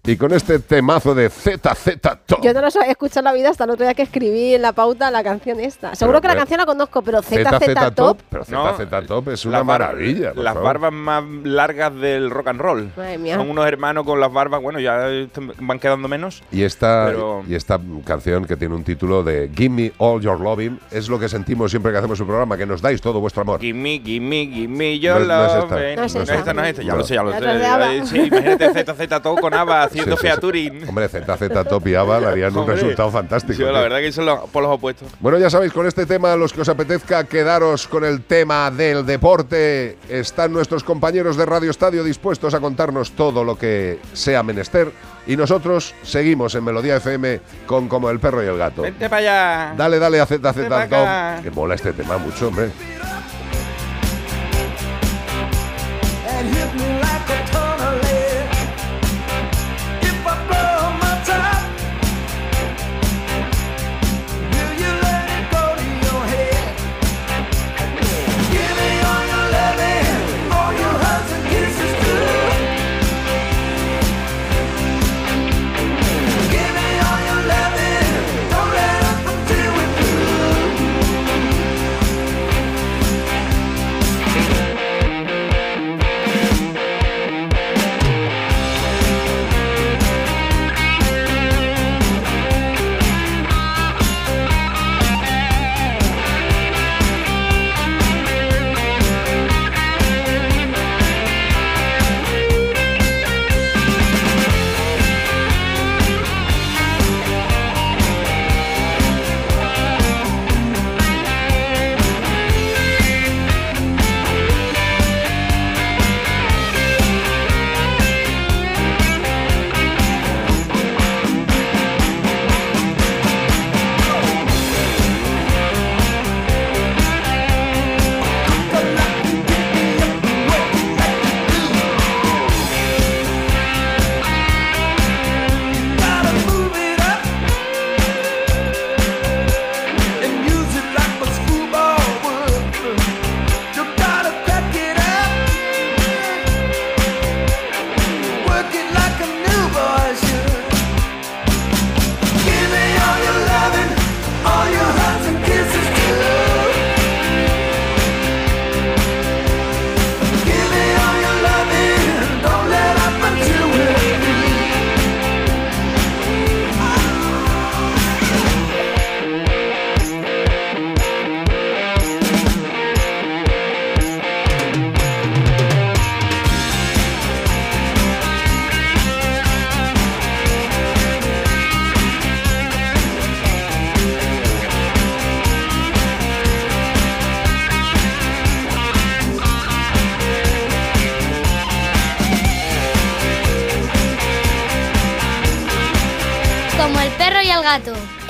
Y 0.04 0.18
con 0.18 0.34
este 0.34 0.58
temazo 0.58 1.14
de 1.14 1.30
ZZ 1.30 2.00
Top. 2.26 2.42
Yo 2.42 2.54
no 2.56 2.62
los 2.62 2.76
había 2.76 2.90
escuchado 2.90 3.20
en 3.20 3.26
la 3.26 3.34
vida 3.34 3.50
hasta 3.52 3.66
el 3.66 3.70
otro 3.70 3.86
día 3.86 3.94
que 3.94 4.02
escribí 4.02 4.56
en 4.56 4.64
la 4.64 4.74
pauta 4.74 5.12
la 5.12 5.24
canción 5.24 5.60
esta. 5.60 5.94
Seguro 5.94 6.20
que 6.22 6.28
la 6.28 6.36
canción 6.36 6.58
la 6.60 6.66
conozco, 6.66 7.04
pero 7.04 7.22
ZZ, 7.22 7.36
ZZ 7.60 7.94
Top. 7.94 8.18
Pero 8.32 8.44
No, 8.50 8.74
ZZ 8.76 9.06
Top 9.08 9.28
es 9.30 9.46
una 9.46 9.64
maravilla. 9.64 10.34
por 10.34 10.44
Las 10.44 10.56
favor. 10.56 10.68
barbas 10.68 10.92
más 10.94 11.24
largas 11.44 11.94
del 11.94 12.32
rock 12.32 12.48
and 12.48 12.60
roll. 12.60 12.92
Madre 12.98 13.20
mía. 13.20 13.36
Son 13.36 13.48
unos 13.48 13.68
hermanos 13.68 14.04
con 14.04 14.20
las 14.20 14.34
barbas, 14.34 14.60
bueno, 14.60 14.80
ya 14.80 15.08
van 15.60 15.78
quedando 15.78 16.08
menos. 16.08 16.42
Y 16.52 16.64
esta, 16.64 17.06
Pero- 17.06 17.44
y 17.48 17.54
esta 17.54 17.80
canción 18.04 18.46
que 18.46 18.58
tiene 18.58 18.74
un 18.74 18.84
título 18.84 19.22
de 19.22 19.52
Give 19.56 19.70
Me 19.70 19.92
All 20.00 20.20
Your 20.20 20.40
Loving 20.40 20.80
es 20.90 21.10
lo 21.10 21.20
que 21.20 21.30
sentimos 21.30 21.70
siempre 21.70 21.92
que 21.92 22.00
hacemos 22.00 22.20
un 22.20 22.26
programa, 22.26 22.58
que 22.58 22.66
nos 22.66 22.82
dais 22.82 23.00
todo 23.02 23.20
vuestro 23.20 23.44
amor. 23.44 23.60
Gimme, 23.62 24.02
gimme, 24.04 24.48
gimme 24.52 24.98
your 25.00 25.18
No 25.18 25.22
es- 25.22 25.28
no 25.28 25.46
es 25.46 25.54
love. 25.54 25.64
esta. 25.66 25.84
eh. 25.92 25.96
No 25.96 26.04
es 26.06 26.16
No, 26.16 26.22
esta. 26.24 26.36
esta 26.36 26.54
no 26.56 26.64
es 26.64 26.70
esta, 26.70 26.82
ya 26.82 26.92
No. 26.92 26.98
lo 26.98 27.04
sé, 27.04 27.14
ya 27.14 27.24
lo 27.24 27.32
sé. 27.34 28.06
Sí, 28.08 28.18
imagínate 28.18 28.84
ZZ 28.84 29.22
todo 29.22 29.36
con 29.36 29.54
ABBA 29.54 29.91
haciendo 29.92 30.16
Sí, 30.18 30.22
sí, 30.22 30.28
sí. 30.28 30.34
featuring. 30.34 30.90
Hombre, 30.90 31.08
ZZ 31.08 31.68
Top 31.70 31.88
y 31.88 31.96
ABBA 31.96 32.20
le 32.22 32.28
harían 32.28 32.58
un 32.58 32.68
resultado 32.68 33.12
fantástico. 33.12 33.54
Sí, 33.54 33.64
la 33.64 33.82
verdad 33.82 34.00
que 34.00 34.12
son 34.12 34.26
los 34.26 34.50
polos 34.50 34.72
opuestos. 34.72 35.08
Bueno, 35.20 35.38
ya 35.38 35.50
sabéis, 35.50 35.74
con 35.74 35.86
este 35.86 36.06
tema, 36.06 36.36
los 36.36 36.54
que 36.54 36.62
os 36.62 36.70
apetezca 36.70 37.24
quedaros 37.26 37.88
con 37.88 38.04
el 38.04 38.24
tema 38.24 38.72
del 38.72 39.06
deporte, 39.06 39.98
están 40.10 40.52
nuestros 40.54 40.84
compañeros 40.84 41.38
de 41.38 41.46
Radio 41.46 41.70
Estadio 41.72 42.04
dispuestos 42.04 42.54
a 42.54 42.60
contarnos 42.60 43.12
todo 43.12 43.44
lo 43.44 43.58
que 43.58 44.00
sea 44.14 44.44
menester 44.44 44.92
y 45.28 45.36
nosotros 45.38 45.94
seguimos 46.04 46.56
en 46.56 46.64
Melodía 46.64 46.96
FM 46.98 47.42
con 47.68 47.88
Como 47.88 48.10
el 48.10 48.20
perro 48.20 48.44
y 48.44 48.48
el 48.48 48.58
gato. 48.58 48.82
Vente 48.82 49.10
para 49.10 49.18
allá. 49.68 49.74
Dale, 49.78 50.00
dale 50.00 50.20
a 50.20 50.26
ZZ 50.26 50.40
Top, 50.42 51.44
que 51.44 51.52
mola 51.52 51.76
este 51.76 51.94
tema 51.94 52.18
mucho, 52.18 52.48
hombre. 52.48 52.72
and 56.34 56.56
hit 56.56 56.74
me 56.76 57.00
like 57.00 57.30
a 57.30 57.52
ton 57.52 57.71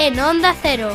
en 0.02 0.20
Onda 0.20 0.56
Cero. 0.60 0.90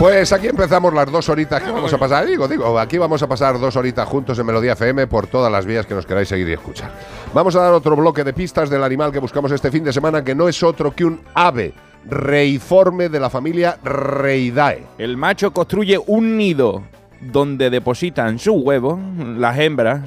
Pues 0.00 0.32
aquí 0.32 0.48
empezamos 0.48 0.92
las 0.92 1.10
dos 1.12 1.28
horitas 1.28 1.62
que 1.62 1.70
vamos 1.70 1.92
a 1.92 1.98
pasar. 1.98 2.26
Digo, 2.26 2.48
digo, 2.48 2.76
aquí 2.80 2.98
vamos 2.98 3.22
a 3.22 3.28
pasar 3.28 3.60
dos 3.60 3.76
horitas 3.76 4.08
juntos 4.08 4.36
en 4.40 4.46
Melodía 4.46 4.72
FM 4.72 5.06
por 5.06 5.28
todas 5.28 5.50
las 5.50 5.64
vías 5.64 5.86
que 5.86 5.94
nos 5.94 6.06
queráis 6.06 6.28
seguir 6.28 6.48
y 6.48 6.54
escuchar. 6.54 6.90
Vamos 7.32 7.54
a 7.54 7.60
dar 7.60 7.72
otro 7.72 7.94
bloque 7.94 8.24
de 8.24 8.32
pistas 8.32 8.68
del 8.68 8.82
animal 8.82 9.12
que 9.12 9.20
buscamos 9.20 9.52
este 9.52 9.70
fin 9.70 9.84
de 9.84 9.92
semana, 9.92 10.24
que 10.24 10.34
no 10.34 10.48
es 10.48 10.60
otro 10.64 10.92
que 10.92 11.04
un 11.04 11.20
ave 11.34 11.72
reiforme 12.04 13.08
de 13.08 13.20
la 13.20 13.30
familia 13.30 13.78
Reidae. 13.84 14.82
El 14.98 15.16
macho 15.16 15.52
construye 15.52 16.00
un 16.04 16.36
nido 16.36 16.82
donde 17.20 17.70
depositan 17.70 18.40
sus 18.40 18.56
huevos, 18.56 18.98
las 19.36 19.56
hembras, 19.56 20.00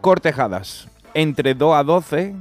cortejadas 0.00 0.88
entre 1.14 1.54
2 1.54 1.76
a 1.76 1.82
12. 1.82 2.34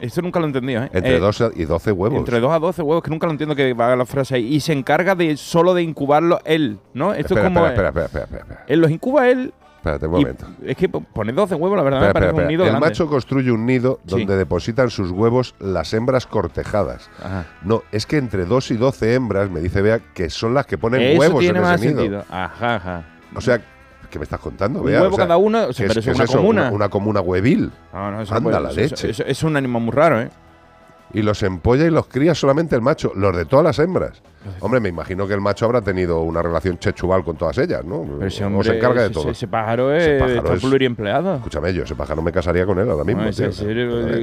Esto 0.00 0.22
nunca 0.22 0.38
lo 0.40 0.46
he 0.46 0.48
entendido, 0.48 0.82
¿eh? 0.84 0.90
Entre 0.94 1.16
Eh, 1.16 1.20
2 1.20 1.44
y 1.56 1.64
12 1.66 1.92
huevos. 1.92 2.18
Entre 2.18 2.40
2 2.40 2.50
a 2.52 2.58
12 2.58 2.80
huevos, 2.82 3.02
que 3.02 3.10
nunca 3.10 3.26
lo 3.26 3.32
entiendo 3.32 3.54
que 3.54 3.74
va 3.74 3.94
la 3.96 4.06
frase 4.06 4.36
ahí. 4.36 4.54
Y 4.54 4.60
se 4.60 4.72
encarga 4.72 5.14
de 5.14 5.36
solo 5.36 5.74
de 5.74 5.82
incubarlo 5.82 6.40
él, 6.44 6.78
¿no? 6.94 7.12
Esto 7.12 7.34
espera, 7.34 7.48
es 7.48 7.54
como. 7.54 7.66
espera, 7.66 7.88
espera, 7.88 8.06
espera, 8.06 8.24
espera, 8.24 8.42
espera. 8.42 8.64
Él 8.66 8.80
los 8.80 8.90
incuba 8.90 9.28
él. 9.28 9.52
Espérate 9.76 10.06
un 10.06 10.12
momento. 10.12 10.46
es 10.64 10.76
que 10.76 10.88
pone 10.90 11.32
12 11.32 11.54
huevos, 11.54 11.76
la 11.76 11.82
verdad, 11.82 12.00
Espera, 12.08 12.08
me 12.08 12.12
parece 12.12 12.28
espera, 12.30 12.46
un 12.46 12.48
nido. 12.52 12.64
El 12.64 12.70
grande. 12.70 12.86
macho 12.86 13.06
construye 13.08 13.50
un 13.50 13.64
nido 13.66 13.98
Sí. 14.06 14.10
donde 14.10 14.36
depositan 14.36 14.90
sus 14.90 15.10
huevos 15.10 15.54
las 15.58 15.92
hembras 15.94 16.26
cortejadas. 16.26 17.10
Ajá. 17.22 17.46
No, 17.62 17.82
es 17.92 18.04
que 18.06 18.18
entre 18.18 18.44
2 18.44 18.70
y 18.72 18.76
12 18.76 19.14
hembras, 19.14 19.50
me 19.50 19.60
dice 19.60 19.80
Bea, 19.80 19.98
que 20.14 20.28
son 20.28 20.52
las 20.54 20.66
que 20.66 20.76
ponen 20.78 21.00
Eso 21.02 21.20
huevos 21.20 21.40
tiene 21.40 21.58
en 21.60 21.64
ese 21.64 21.72
más 21.72 21.80
nido. 21.80 21.96
sentido. 21.98 22.24
Ajá, 22.30 22.74
ajá. 22.76 23.04
O 23.34 23.40
sea, 23.40 23.60
¿qué 24.10 24.18
me 24.18 24.24
estás 24.24 24.40
contando, 24.40 24.80
Un 24.80 24.86
Bea? 24.86 25.00
huevo 25.00 25.14
O 25.14 25.16
sea, 25.16 25.24
cada 25.26 25.36
uno, 25.38 25.66
o 25.68 25.72
sea, 25.72 25.86
¿qué 25.86 25.88
pero 25.94 26.02
qué 26.04 26.10
es 26.10 26.16
una 26.16 26.24
eso? 26.24 26.36
comuna. 26.38 26.62
Una, 26.62 26.72
una 26.72 26.88
comuna 26.88 27.20
huevil. 27.20 27.70
No, 27.92 28.10
no, 28.10 28.20
eso 28.22 28.34
Anda 28.34 28.50
puede- 28.50 28.60
la 28.62 28.70
eso- 28.70 28.80
leche. 28.80 29.10
eso- 29.10 29.24
es 29.24 29.42
un 29.42 29.56
animal 29.56 29.82
muy 29.82 29.92
raro, 29.92 30.20
¿eh? 30.20 30.30
Y 31.12 31.22
los 31.22 31.42
empolla 31.42 31.84
y 31.86 31.90
los 31.90 32.06
cría 32.06 32.34
solamente 32.34 32.76
el 32.76 32.82
macho, 32.82 33.12
los 33.16 33.36
de 33.36 33.44
todas 33.44 33.64
las 33.64 33.78
hembras. 33.80 34.22
Hombre, 34.60 34.80
me 34.80 34.88
imagino 34.88 35.26
que 35.28 35.34
el 35.34 35.40
macho 35.40 35.66
habrá 35.66 35.82
tenido 35.82 36.20
una 36.22 36.40
relación 36.40 36.78
chechuval 36.78 37.22
con 37.22 37.36
todas 37.36 37.58
ellas, 37.58 37.84
¿no? 37.84 38.02
Pero 38.04 38.26
ese 38.26 38.42
o 38.42 38.46
hombre, 38.46 38.64
se 38.70 38.76
encarga 38.76 39.00
de 39.02 39.06
ese- 39.08 39.14
todo. 39.14 39.30
Ese, 39.30 39.46
pájaro 39.48 39.94
es, 39.94 40.02
Ese 40.02 40.18
pájaro 40.18 40.54
es- 40.54 40.60
pluriempleado. 40.62 41.34
Escúchame, 41.36 41.74
yo 41.74 41.82
ese 41.84 41.94
pájaro 41.94 42.22
me 42.22 42.32
casaría 42.32 42.64
con 42.64 42.78
él 42.78 42.90
ahora 42.90 43.04
mismo. 43.04 43.22
No, 43.22 43.28
ese- 43.28 43.42
tío. 43.48 43.50
ese- 43.50 43.70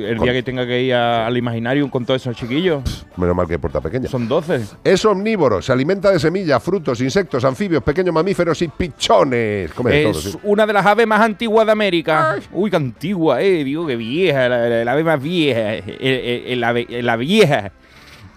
el, 0.10 0.17
día 0.17 0.34
que 0.34 0.41
tenga 0.43 0.65
que 0.65 0.82
ir 0.82 0.93
a- 0.95 1.27
al 1.27 1.38
Imaginarium 1.38 1.89
con 1.89 2.03
todos 2.06 2.19
esos 2.21 2.36
chiquillos, 2.36 3.06
Menos 3.15 3.36
mal 3.36 3.47
que 3.47 3.60
puerta 3.60 3.80
pequeña. 3.80 4.08
son 4.10 4.27
12. 4.27 4.62
Es 4.84 5.06
omnívoro, 5.06 5.62
se 5.62 5.71
alimenta 5.71 6.12
de 6.12 6.19
semillas, 6.19 6.63
frutos, 6.63 6.99
insectos, 7.01 7.45
anfibios, 7.45 7.84
pequeños 7.84 8.13
mamíferos 8.13 8.60
y 8.63 8.67
pichones. 8.69 9.71
Come 9.73 9.91
de 9.91 10.03
todo, 10.03 10.12
Es 10.19 10.23
sí. 10.32 10.38
una 10.43 10.65
de 10.65 10.73
las 10.73 10.86
aves 10.86 11.06
más 11.06 11.21
antiguas 11.21 11.65
de 11.65 11.71
América. 11.71 12.38
Uy, 12.51 12.69
qué 12.71 12.75
antigua, 12.77 13.41
eh. 13.41 13.63
Digo 13.63 13.86
que 13.86 13.95
vieja, 13.95 14.49
la, 14.49 14.67
la- 14.67 14.84
la 14.84 14.91
ave 14.91 15.03
más 15.03 15.21
vieja. 15.21 15.73
El 15.75 16.63
ave- 16.63 17.01
la 17.03 17.15
vieja. 17.17 17.71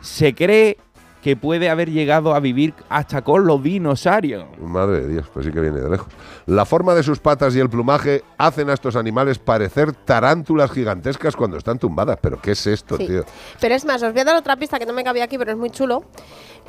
Se 0.02 0.34
cree 0.34 0.78
que 1.22 1.36
puede 1.36 1.68
haber 1.68 1.90
llegado 1.90 2.34
a 2.34 2.40
vivir 2.40 2.72
hasta 2.88 3.22
con 3.22 3.46
los 3.46 3.62
dinosaurios. 3.62 4.44
Madre 4.58 5.00
de 5.02 5.08
Dios, 5.08 5.26
pues 5.32 5.44
sí 5.46 5.52
que 5.52 5.60
viene 5.60 5.80
de 5.80 5.90
lejos. 5.90 6.08
La 6.46 6.64
forma 6.64 6.94
de 6.94 7.02
sus 7.02 7.18
patas 7.18 7.54
y 7.54 7.60
el 7.60 7.68
plumaje 7.68 8.22
hacen 8.38 8.70
a 8.70 8.72
estos 8.72 8.96
animales 8.96 9.38
parecer 9.38 9.92
tarántulas 9.92 10.70
gigantescas 10.70 11.36
cuando 11.36 11.56
están 11.58 11.78
tumbadas. 11.78 12.18
¿Pero 12.22 12.40
qué 12.40 12.52
es 12.52 12.66
esto, 12.66 12.96
Sí. 12.96 13.06
tío? 13.06 13.24
Pero 13.60 13.74
es 13.74 13.84
más, 13.84 14.02
os 14.02 14.12
voy 14.12 14.22
a 14.22 14.24
dar 14.24 14.36
otra 14.36 14.56
pista 14.56 14.78
que 14.78 14.86
no 14.86 14.92
me 14.94 15.04
cabía 15.04 15.24
aquí, 15.24 15.36
pero 15.36 15.52
es 15.52 15.58
muy 15.58 15.70
chulo. 15.70 16.04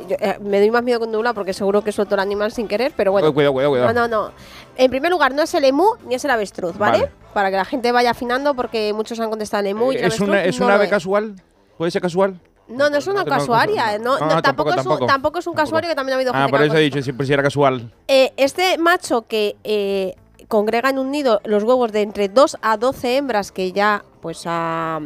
Yo, 0.10 0.16
eh, 0.20 0.38
me 0.42 0.60
doy 0.60 0.72
más 0.72 0.84
miedo 0.84 1.00
con 1.00 1.12
Nula 1.12 1.34
porque 1.34 1.54
seguro 1.54 1.82
que 1.84 1.92
suelto 1.92 2.16
el 2.16 2.22
animal 2.22 2.52
sin 2.52 2.68
querer, 2.68 2.92
pero 2.96 3.12
bueno. 3.12 3.34
Cuidado, 3.34 3.54
cuidado, 3.54 3.72
cuidado. 3.72 3.94
No, 3.94 4.08
no, 4.08 4.24
no. 4.28 4.32
En 4.78 4.90
primer 4.92 5.12
lugar, 5.12 5.34
no 5.34 5.44
es 5.44 5.54
el 5.54 5.64
emú 5.64 5.86
ni 6.08 6.16
es 6.16 6.26
el 6.26 6.32
avestruz, 6.32 6.78
¿vale? 6.78 7.00
Vale. 7.00 7.12
Para 7.34 7.50
que 7.52 7.56
la 7.58 7.66
gente 7.66 7.92
vaya 7.92 8.12
afinando 8.12 8.54
porque 8.56 8.92
muchos 8.94 9.20
han 9.20 9.30
contestado 9.30 9.62
el 9.62 9.68
emú 9.68 9.94
y 9.94 9.98
el 9.98 10.06
¿Es 10.06 10.20
una, 10.20 10.34
avestruz 10.34 10.56
es 10.56 10.60
no 10.60 10.66
una 10.66 10.76
ave 10.76 10.84
es. 10.86 10.90
casual? 10.90 11.36
¿Puede 11.78 11.92
ser 11.92 12.02
casual? 12.02 12.40
No, 12.72 12.90
no 12.90 12.98
es 12.98 13.08
una 13.08 13.24
casuaria. 13.26 13.84
casual. 13.84 14.02
No, 14.04 14.14
no, 14.20 14.42
tampoco, 14.42 14.42
tampoco, 14.42 14.70
es 14.72 14.78
un, 14.78 14.84
tampoco. 14.84 15.06
tampoco 15.06 15.40
es 15.40 15.48
un 15.48 15.54
casuario 15.54 15.90
que 15.90 15.96
también 15.96 16.14
ha 16.14 16.18
habido 16.18 16.32
Ah, 16.34 16.40
gente 16.46 16.52
por 16.52 16.62
eso 16.64 16.76
he 16.78 16.82
dicho, 16.82 17.02
si 17.02 17.12
si 17.14 17.34
era 17.34 17.44
casual. 17.44 17.92
eh, 18.08 18.34
este 18.38 18.78
macho 18.78 19.24
que 19.28 19.56
eh, 19.64 20.16
congrega 20.48 20.90
en 20.90 21.00
un 21.00 21.12
nido 21.12 21.40
los 21.46 21.64
huevos 21.64 21.92
de 21.92 22.02
entre 22.02 22.28
2 22.30 22.58
a 22.62 22.78
12 22.78 23.18
hembras 23.18 23.52
que 23.52 23.72
ya 23.72 24.04
pues 24.22 24.44
ha, 24.46 25.00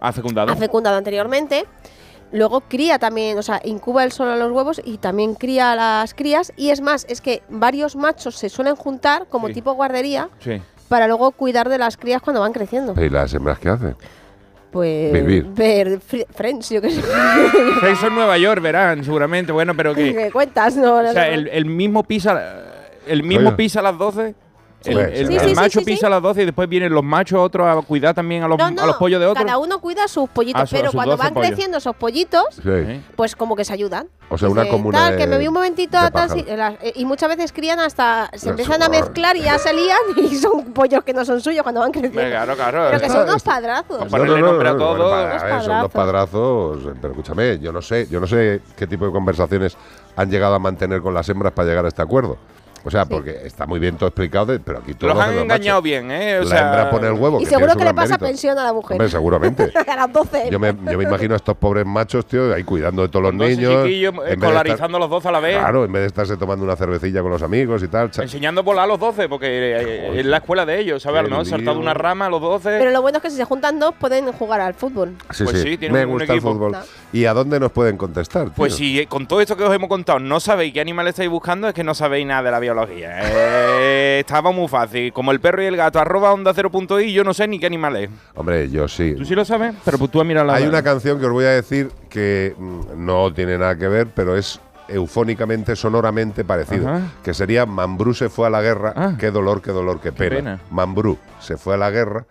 Ha 0.00 0.12
fecundado. 0.12 0.52
ha 0.52 0.56
fecundado 0.56 0.96
anteriormente, 0.96 1.64
luego 2.32 2.60
cría 2.62 2.98
también, 2.98 3.38
o 3.38 3.42
sea, 3.42 3.60
incuba 3.64 4.02
él 4.04 4.12
solo 4.12 4.34
los 4.36 4.50
huevos 4.52 4.80
y 4.84 4.98
también 4.98 5.34
cría 5.34 5.74
las 5.74 6.14
crías. 6.14 6.52
Y 6.56 6.70
es 6.70 6.80
más, 6.80 7.06
es 7.08 7.20
que 7.20 7.42
varios 7.48 7.96
machos 7.96 8.36
se 8.36 8.48
suelen 8.48 8.76
juntar 8.76 9.26
como 9.28 9.48
Sí. 9.48 9.54
tipo 9.54 9.72
guardería 9.74 10.28
Sí. 10.40 10.60
para 10.88 11.06
luego 11.06 11.30
cuidar 11.32 11.68
de 11.68 11.78
las 11.78 11.96
crías 11.96 12.20
cuando 12.22 12.40
van 12.40 12.52
creciendo. 12.52 12.94
¿Y 13.00 13.08
las 13.10 13.32
hembras 13.34 13.58
qué 13.58 13.68
hacen? 13.68 13.96
Pues 14.76 15.12
Vivir. 15.12 15.46
ver 15.54 16.00
fri- 16.00 16.26
Friends, 16.34 16.68
yo 16.70 16.82
qué 16.82 16.90
sé. 16.90 17.00
Eso 17.90 18.06
en 18.08 18.14
Nueva 18.14 18.36
York, 18.36 18.60
verán, 18.60 19.02
seguramente. 19.04 19.50
Bueno, 19.52 19.74
pero 19.74 19.94
que. 19.94 20.14
¿Qué 20.14 20.30
cuentas? 20.30 20.76
No, 20.76 21.02
no 21.02 21.08
O 21.08 21.12
sea, 21.12 21.28
el, 21.28 21.48
el 21.48 21.64
mismo 21.64 22.02
pisa. 22.02 22.62
El 23.06 23.22
mismo 23.22 23.46
Oiga. 23.48 23.56
pisa 23.56 23.80
a 23.80 23.82
las 23.84 23.96
12. 23.96 24.34
El, 24.90 24.98
el- 24.98 25.26
Sí, 25.26 25.36
el 25.36 25.48
sí, 25.50 25.54
macho 25.54 25.78
sí, 25.80 25.84
pisa 25.84 26.00
sí. 26.00 26.06
a 26.06 26.08
las 26.10 26.22
12 26.22 26.42
y 26.42 26.44
después 26.46 26.68
vienen 26.68 26.92
los 26.92 27.02
machos 27.04 27.38
otros 27.40 27.66
a 27.66 27.80
cuidar 27.86 28.14
también 28.14 28.42
a 28.42 28.48
los, 28.48 28.58
No, 28.58 28.70
no, 28.70 28.82
a 28.82 28.86
los 28.86 28.96
pollos 28.96 29.20
de 29.20 29.26
otros. 29.26 29.44
Cada 29.44 29.58
uno 29.58 29.80
cuida 29.80 30.06
sus 30.08 30.28
pollitos, 30.28 30.62
Ah, 30.62 30.66
su- 30.66 30.76
pero 30.76 30.86
sus 30.88 30.94
cuando 30.94 31.12
12 31.16 31.22
van 31.24 31.34
pollos. 31.34 31.48
creciendo 31.48 31.78
esos 31.78 31.96
pollitos, 31.96 32.44
Sí. 32.62 33.02
pues 33.16 33.34
como 33.36 33.56
que 33.56 33.64
se 33.64 33.72
ayudan. 33.72 34.08
O 34.28 34.36
sea, 34.38 34.48
una 34.48 34.62
Dice, 34.62 34.72
comuna 34.72 34.98
tal, 34.98 35.12
de- 35.12 35.18
que 35.18 35.26
me 35.28 35.38
vi 35.38 35.46
un 35.46 35.54
momentito 35.54 35.96
a 35.98 36.10
tal, 36.10 36.28
las- 36.56 36.74
eh, 36.82 36.92
y 36.96 37.04
muchas 37.04 37.28
veces 37.28 37.52
crían 37.52 37.78
hasta 37.78 38.28
se 38.32 38.46
Las- 38.46 38.58
empiezan 38.58 38.82
a 38.82 38.88
mezclar 38.88 39.36
y 39.36 39.42
ya 39.42 39.56
se 39.58 39.72
lían 39.72 39.98
y 40.16 40.34
son 40.34 40.72
pollos 40.72 41.04
que 41.04 41.12
no 41.12 41.24
son 41.24 41.40
suyos 41.40 41.62
cuando 41.62 41.80
van 41.80 41.92
creciendo. 41.92 42.20
Venga, 42.20 42.44
claro, 42.44 42.56
claro. 42.56 42.86
Pero 42.90 43.00
que 43.02 43.08
son 43.10 43.22
unos 43.28 43.42
padrazos. 43.42 44.00
No, 44.00 44.06
Ponerle 44.08 44.40
nombre 44.40 44.68
a 44.68 44.72
todo, 44.76 44.88
bueno, 44.96 45.10
para- 45.10 45.30
unos 45.30 45.42
a 45.42 45.46
ver, 45.46 45.62
son 45.62 45.82
los 45.82 45.90
padrazos. 45.92 46.78
eh, 46.86 46.98
Pero 47.00 47.12
escúchame, 47.12 47.58
yo 47.60 47.72
no 47.72 47.80
sé, 47.82 48.06
yo 48.10 48.18
no 48.20 48.26
sé 48.26 48.62
qué 48.76 48.86
tipo 48.86 49.06
de 49.06 49.12
conversaciones 49.12 49.76
han 50.16 50.30
llegado 50.30 50.54
a 50.54 50.58
mantener 50.58 51.02
con 51.02 51.14
las 51.14 51.28
hembras 51.28 51.52
para 51.52 51.68
llegar 51.68 51.84
a 51.84 51.88
este 51.88 52.02
acuerdo. 52.02 52.36
O 52.86 52.90
sea, 52.90 53.04
porque 53.04 53.40
está 53.44 53.66
muy 53.66 53.78
bien 53.80 53.96
todo 53.96 54.08
explicado, 54.08 54.46
de- 54.46 54.60
pero 54.60 54.78
aquí 54.78 54.94
todos 54.94 55.14
Los 55.14 55.22
han 55.24 55.32
engañado 55.38 55.80
machos. 55.80 55.82
bien, 55.82 56.10
¿eh? 56.10 56.38
O 56.38 56.44
la 56.44 56.48
sea, 56.48 56.60
hembra 56.66 56.90
pone 56.90 57.06
el 57.08 57.12
huevo. 57.14 57.40
Y 57.40 57.44
que 57.44 57.50
seguro 57.50 57.74
que 57.76 57.84
le 57.84 57.92
pasa 57.94 58.10
mérito. 58.14 58.24
pensión 58.26 58.58
a 58.58 58.64
la 58.64 58.72
mujer. 58.72 58.94
Hombre, 58.94 59.08
seguramente. 59.08 59.72
a 59.88 59.96
las 59.96 60.12
12. 60.12 60.50
Yo 60.50 60.58
me, 60.60 60.68
yo 60.72 60.96
me 60.98 61.04
imagino 61.04 61.34
a 61.34 61.36
estos 61.36 61.56
pobres 61.56 61.84
machos, 61.84 62.24
tío, 62.26 62.54
ahí 62.54 62.62
cuidando 62.64 63.02
de 63.02 63.08
todos 63.08 63.24
los 63.24 63.34
niños. 63.34 63.86
escolarizando 64.26 64.96
a 64.96 65.00
los 65.00 65.10
12 65.10 65.28
a 65.28 65.32
la 65.32 65.40
vez. 65.40 65.58
Claro, 65.58 65.84
en 65.84 65.92
vez 65.92 66.02
de 66.02 66.06
estarse 66.06 66.36
tomando 66.36 66.64
una 66.64 66.76
cervecilla 66.76 67.22
con 67.22 67.30
los 67.30 67.42
amigos 67.42 67.82
y 67.82 67.88
tal. 67.88 68.10
Enseñando 68.16 68.60
a 68.60 68.64
volar 68.64 68.84
a 68.84 68.86
los 68.88 69.00
12, 69.00 69.28
porque 69.28 69.46
eh, 69.48 70.20
es 70.20 70.26
la 70.26 70.38
escuela 70.38 70.64
de 70.66 70.78
ellos, 70.78 71.02
¿sabes? 71.02 71.28
¿no? 71.28 71.44
Saltado 71.44 71.72
lío. 71.74 71.82
una 71.82 71.94
rama 71.94 72.26
a 72.26 72.30
los 72.30 72.40
12. 72.40 72.78
Pero 72.78 72.90
lo 72.90 73.02
bueno 73.02 73.18
es 73.18 73.22
que 73.22 73.30
si 73.30 73.36
se 73.36 73.44
juntan 73.44 73.78
dos 73.78 73.94
pueden 73.98 74.30
jugar 74.32 74.60
al 74.60 74.74
fútbol. 74.74 75.14
Sí, 75.30 75.44
Pues 75.44 75.60
sí, 75.62 75.76
sí, 75.80 75.88
me 75.90 76.04
un- 76.04 76.10
un 76.10 76.18
gusta 76.18 76.32
el 76.32 76.38
equipo. 76.38 76.52
fútbol. 76.52 76.72
No. 76.72 76.78
¿Y 77.12 77.24
a 77.24 77.32
dónde 77.34 77.58
nos 77.60 77.72
pueden 77.72 77.96
contestar? 77.96 78.44
tío? 78.44 78.52
Pues 78.54 78.74
si 78.74 79.00
eh, 79.00 79.06
con 79.06 79.26
todo 79.26 79.40
esto 79.40 79.56
que 79.56 79.64
os 79.64 79.74
hemos 79.74 79.88
contado 79.88 80.18
no 80.18 80.40
sabéis 80.40 80.72
qué 80.72 80.80
animal 80.80 81.06
estáis 81.08 81.30
buscando, 81.30 81.68
es 81.68 81.74
que 81.74 81.84
no 81.84 81.94
sabéis 81.94 82.26
nada 82.26 82.42
de 82.42 82.50
la 82.50 82.60
biología. 82.60 82.75
Eh, 82.88 84.18
estaba 84.20 84.50
muy 84.52 84.68
fácil. 84.68 85.12
Como 85.12 85.32
el 85.32 85.40
perro 85.40 85.62
y 85.62 85.66
el 85.66 85.76
gato, 85.76 85.98
arroba 85.98 86.32
onda 86.32 86.52
0.i, 86.54 87.12
yo 87.12 87.24
no 87.24 87.32
sé 87.34 87.48
ni 87.48 87.58
qué 87.58 87.66
animal 87.66 87.96
es. 87.96 88.10
Hombre, 88.34 88.68
yo 88.70 88.86
sí. 88.88 89.14
¿Tú 89.16 89.24
sí 89.24 89.34
lo 89.34 89.44
sabes? 89.44 89.74
Pero 89.84 89.98
pues 89.98 90.10
tú 90.10 90.20
has 90.20 90.26
mirado 90.26 90.46
la... 90.46 90.54
Hay 90.54 90.64
una 90.66 90.82
canción 90.82 91.18
que 91.18 91.26
os 91.26 91.32
voy 91.32 91.44
a 91.44 91.50
decir 91.50 91.90
que 92.08 92.54
mm, 92.58 93.04
no 93.04 93.32
tiene 93.32 93.58
nada 93.58 93.76
que 93.76 93.88
ver, 93.88 94.08
pero 94.14 94.36
es 94.36 94.60
eufónicamente, 94.88 95.74
sonoramente 95.76 96.44
parecido. 96.44 96.88
Ajá. 96.88 97.02
Que 97.24 97.34
sería 97.34 97.66
Mambrú 97.66 98.14
se 98.14 98.28
fue 98.28 98.46
a 98.46 98.50
la 98.50 98.62
guerra, 98.62 98.92
Ah. 98.96 99.14
qué 99.18 99.30
dolor, 99.30 99.60
qué 99.62 99.72
dolor, 99.72 100.00
qué 100.00 100.12
pena. 100.12 100.36
pena. 100.36 100.60
Mambrú 100.70 101.18
se 101.40 101.56
fue 101.56 101.74
a 101.74 101.76
la 101.76 101.90
guerra, 101.90 102.24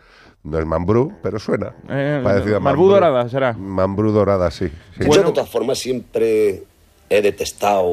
no 0.43 0.57
es 0.59 0.65
Mambrú, 0.65 1.11
pero 1.21 1.37
suena. 1.39 1.73
Eh, 1.89 2.21
parecido 2.23 2.57
a 2.57 2.59
Mambrú. 2.61 2.87
dorada, 2.87 3.27
será. 3.27 3.53
Mambrú 3.53 4.11
dorada, 4.11 4.49
sí. 4.51 4.69
sí. 4.97 5.03
Yo 5.05 5.23
de 5.23 5.31
todas 5.33 5.49
formas 5.49 5.79
siempre 5.79 6.63
he 7.09 7.21
detestado 7.21 7.83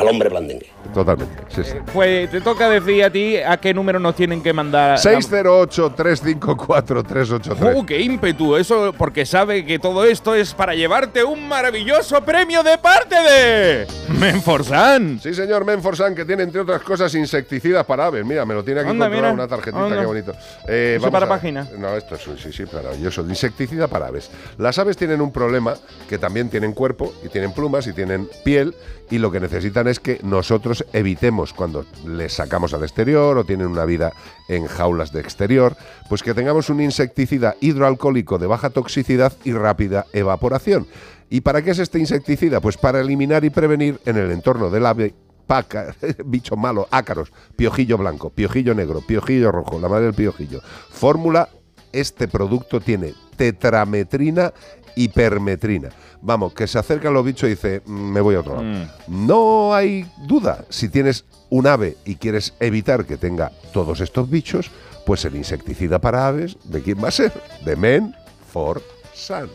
al 0.00 0.08
hombre 0.08 0.28
blandengue. 0.28 0.66
Totalmente, 0.94 1.42
sí, 1.54 1.62
sí. 1.64 1.76
Pues 1.92 2.30
te 2.30 2.40
toca 2.40 2.68
decir 2.68 3.04
a 3.04 3.10
ti 3.10 3.36
a 3.36 3.56
qué 3.58 3.72
número 3.74 3.98
nos 4.00 4.14
tienen 4.16 4.42
que 4.42 4.52
mandar. 4.52 4.98
608-354-383. 4.98 7.74
¡Uh, 7.76 7.86
qué 7.86 8.00
ímpetu! 8.00 8.56
Eso 8.56 8.92
porque 8.96 9.24
sabe 9.26 9.64
que 9.64 9.78
todo 9.78 10.04
esto 10.04 10.34
es 10.34 10.52
para 10.54 10.74
llevarte 10.74 11.22
un 11.24 11.46
maravilloso 11.48 12.20
premio 12.22 12.62
de 12.62 12.78
parte 12.78 13.14
de 13.14 13.86
Menforsan. 14.18 15.20
Sí, 15.22 15.34
señor 15.34 15.64
Menforsan, 15.64 16.14
que 16.14 16.24
tiene, 16.24 16.42
entre 16.44 16.60
otras 16.62 16.82
cosas, 16.82 17.14
insecticidas 17.14 17.84
para 17.86 18.06
aves. 18.06 18.24
Mira, 18.24 18.44
me 18.44 18.54
lo 18.54 18.64
tiene 18.64 18.80
aquí 18.80 18.88
controlado 18.88 19.34
una 19.34 19.46
tarjetita, 19.48 19.84
Anda. 19.84 20.00
qué 20.00 20.06
bonito. 20.06 20.32
Eh, 20.68 20.94
¿Eso 20.96 21.02
vamos 21.02 21.12
para 21.12 21.26
a- 21.26 21.28
página? 21.28 21.68
No, 21.78 21.96
esto 21.96 22.14
es, 22.16 22.22
sí, 22.42 22.52
sí, 22.52 22.64
maravilloso. 22.72 23.22
Insecticida 23.22 23.86
para 23.88 24.08
aves. 24.08 24.30
Las 24.58 24.78
aves 24.78 24.96
tienen 24.96 25.20
un 25.20 25.32
problema, 25.32 25.74
que 26.08 26.18
también 26.18 26.48
tienen 26.50 26.72
cuerpo, 26.72 27.12
y 27.24 27.28
tienen 27.28 27.52
plumas, 27.52 27.86
y 27.86 27.92
tienen 27.92 28.28
piel, 28.44 28.74
y 29.10 29.18
lo 29.18 29.30
que 29.30 29.40
necesitan 29.40 29.86
es 29.88 29.89
que 29.98 30.20
nosotros 30.22 30.84
evitemos 30.92 31.52
cuando 31.52 31.86
les 32.06 32.34
sacamos 32.34 32.74
al 32.74 32.82
exterior 32.82 33.36
o 33.36 33.44
tienen 33.44 33.66
una 33.66 33.84
vida 33.84 34.12
en 34.48 34.66
jaulas 34.66 35.12
de 35.12 35.20
exterior, 35.20 35.76
pues 36.08 36.22
que 36.22 36.34
tengamos 36.34 36.70
un 36.70 36.80
insecticida 36.80 37.56
hidroalcohólico 37.60 38.38
de 38.38 38.46
baja 38.46 38.70
toxicidad 38.70 39.32
y 39.42 39.52
rápida 39.52 40.06
evaporación. 40.12 40.86
¿Y 41.30 41.40
para 41.40 41.62
qué 41.62 41.70
es 41.70 41.78
este 41.78 41.98
insecticida? 41.98 42.60
Pues 42.60 42.76
para 42.76 43.00
eliminar 43.00 43.44
y 43.44 43.50
prevenir 43.50 44.00
en 44.04 44.16
el 44.16 44.30
entorno 44.30 44.70
del 44.70 44.86
ave 44.86 45.14
paca, 45.46 45.94
bichos 46.24 46.56
malos, 46.56 46.86
ácaros, 46.90 47.32
piojillo 47.56 47.98
blanco, 47.98 48.30
piojillo 48.30 48.74
negro, 48.74 49.00
piojillo 49.00 49.50
rojo, 49.50 49.80
la 49.80 49.88
madre 49.88 50.06
del 50.06 50.14
piojillo. 50.14 50.60
Fórmula, 50.90 51.48
este 51.92 52.28
producto 52.28 52.80
tiene 52.80 53.14
tetrametrina 53.36 54.52
y 54.96 55.08
permetrina. 55.08 55.90
Vamos, 56.22 56.52
que 56.52 56.66
se 56.66 56.78
acerca 56.78 57.08
a 57.08 57.10
los 57.12 57.24
bichos 57.24 57.46
y 57.46 57.50
dice, 57.50 57.82
"Mm, 57.86 58.12
me 58.12 58.20
voy 58.20 58.34
a 58.34 58.40
otro 58.40 58.62
lado. 58.62 58.86
No 59.08 59.74
hay 59.74 60.06
duda, 60.26 60.64
si 60.68 60.88
tienes 60.88 61.24
un 61.48 61.66
ave 61.66 61.96
y 62.04 62.16
quieres 62.16 62.54
evitar 62.60 63.04
que 63.06 63.16
tenga 63.16 63.50
todos 63.72 64.00
estos 64.00 64.28
bichos, 64.30 64.70
pues 65.06 65.24
el 65.24 65.34
insecticida 65.36 65.98
para 65.98 66.26
aves, 66.28 66.56
¿de 66.64 66.82
quién 66.82 67.02
va 67.02 67.08
a 67.08 67.12
ser? 67.12 67.32
De 67.64 67.74
Men 67.76 68.14
for 68.52 68.82
Sun. 69.14 69.48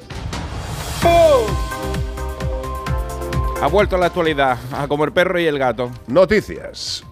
Ha 3.61 3.67
vuelto 3.67 3.95
a 3.95 3.99
la 3.99 4.07
actualidad, 4.07 4.57
a 4.73 4.87
como 4.87 5.05
el 5.05 5.11
perro 5.13 5.39
y 5.39 5.45
el 5.45 5.57
gato. 5.57 5.89
Noticias. 6.07 7.03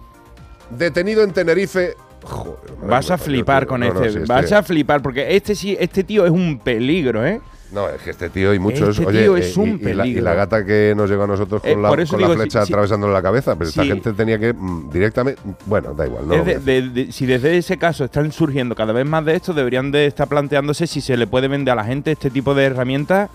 Detenido 0.70 1.22
en 1.22 1.32
Tenerife. 1.32 1.94
Joder, 2.22 2.74
Vas 2.88 3.10
a 3.10 3.18
flipar 3.18 3.66
con 3.66 3.80
No, 3.80 3.92
no, 3.92 4.02
este. 4.02 4.20
Vas 4.20 4.44
este- 4.44 4.54
a 4.54 4.62
flipar, 4.62 5.02
porque 5.02 5.36
este 5.36 5.54
sí, 5.54 5.76
este 5.78 6.04
tío 6.04 6.24
es 6.24 6.30
un 6.30 6.58
peligro, 6.58 7.24
¿eh? 7.26 7.40
No, 7.74 7.88
es 7.88 8.00
que 8.02 8.10
este 8.10 8.30
tío 8.30 8.54
y 8.54 8.58
muchos. 8.58 8.98
Este 8.98 9.12
tío 9.12 9.36
eh, 9.36 9.40
es 9.40 9.56
y- 9.56 9.60
un 9.60 9.80
y, 9.82 9.92
la, 9.92 10.06
y 10.06 10.14
la 10.20 10.34
gata 10.34 10.64
que 10.64 10.94
nos 10.96 11.10
llegó 11.10 11.24
a 11.24 11.26
nosotros 11.26 11.60
con 11.60 11.70
Eh, 11.70 11.76
la, 11.76 11.88
por 11.88 12.00
eso 12.00 12.16
con 12.16 12.22
la 12.28 12.34
flecha 12.34 12.60
si- 12.60 12.68
si- 12.68 12.72
atravesándole 12.72 13.12
la 13.12 13.22
cabeza, 13.22 13.56
pero 13.56 13.68
esta 13.68 13.82
Sí. 13.82 13.88
gente 13.88 14.12
tenía 14.12 14.38
que 14.38 14.52
mm, 14.52 14.90
directamente. 14.90 15.40
Bueno, 15.66 15.92
da 15.94 16.06
igual, 16.06 16.28
no. 16.28 16.34
Es 16.34 16.44
de- 16.46 16.58
de- 16.60 16.88
de- 16.88 17.12
si 17.12 17.26
desde 17.26 17.56
ese 17.58 17.76
caso 17.76 18.04
están 18.04 18.30
surgiendo 18.32 18.74
cada 18.74 18.92
vez 18.92 19.04
más 19.06 19.24
de 19.24 19.34
esto, 19.36 19.52
deberían 19.52 19.90
de 19.90 20.06
estar 20.06 20.28
planteándose 20.28 20.86
si 20.86 21.00
se 21.00 21.16
le 21.16 21.26
puede 21.26 21.48
vender 21.48 21.72
a 21.72 21.74
la 21.76 21.84
gente 21.84 22.12
este 22.12 22.30
tipo 22.30 22.54
de 22.54 22.64
herramientas 22.64 23.28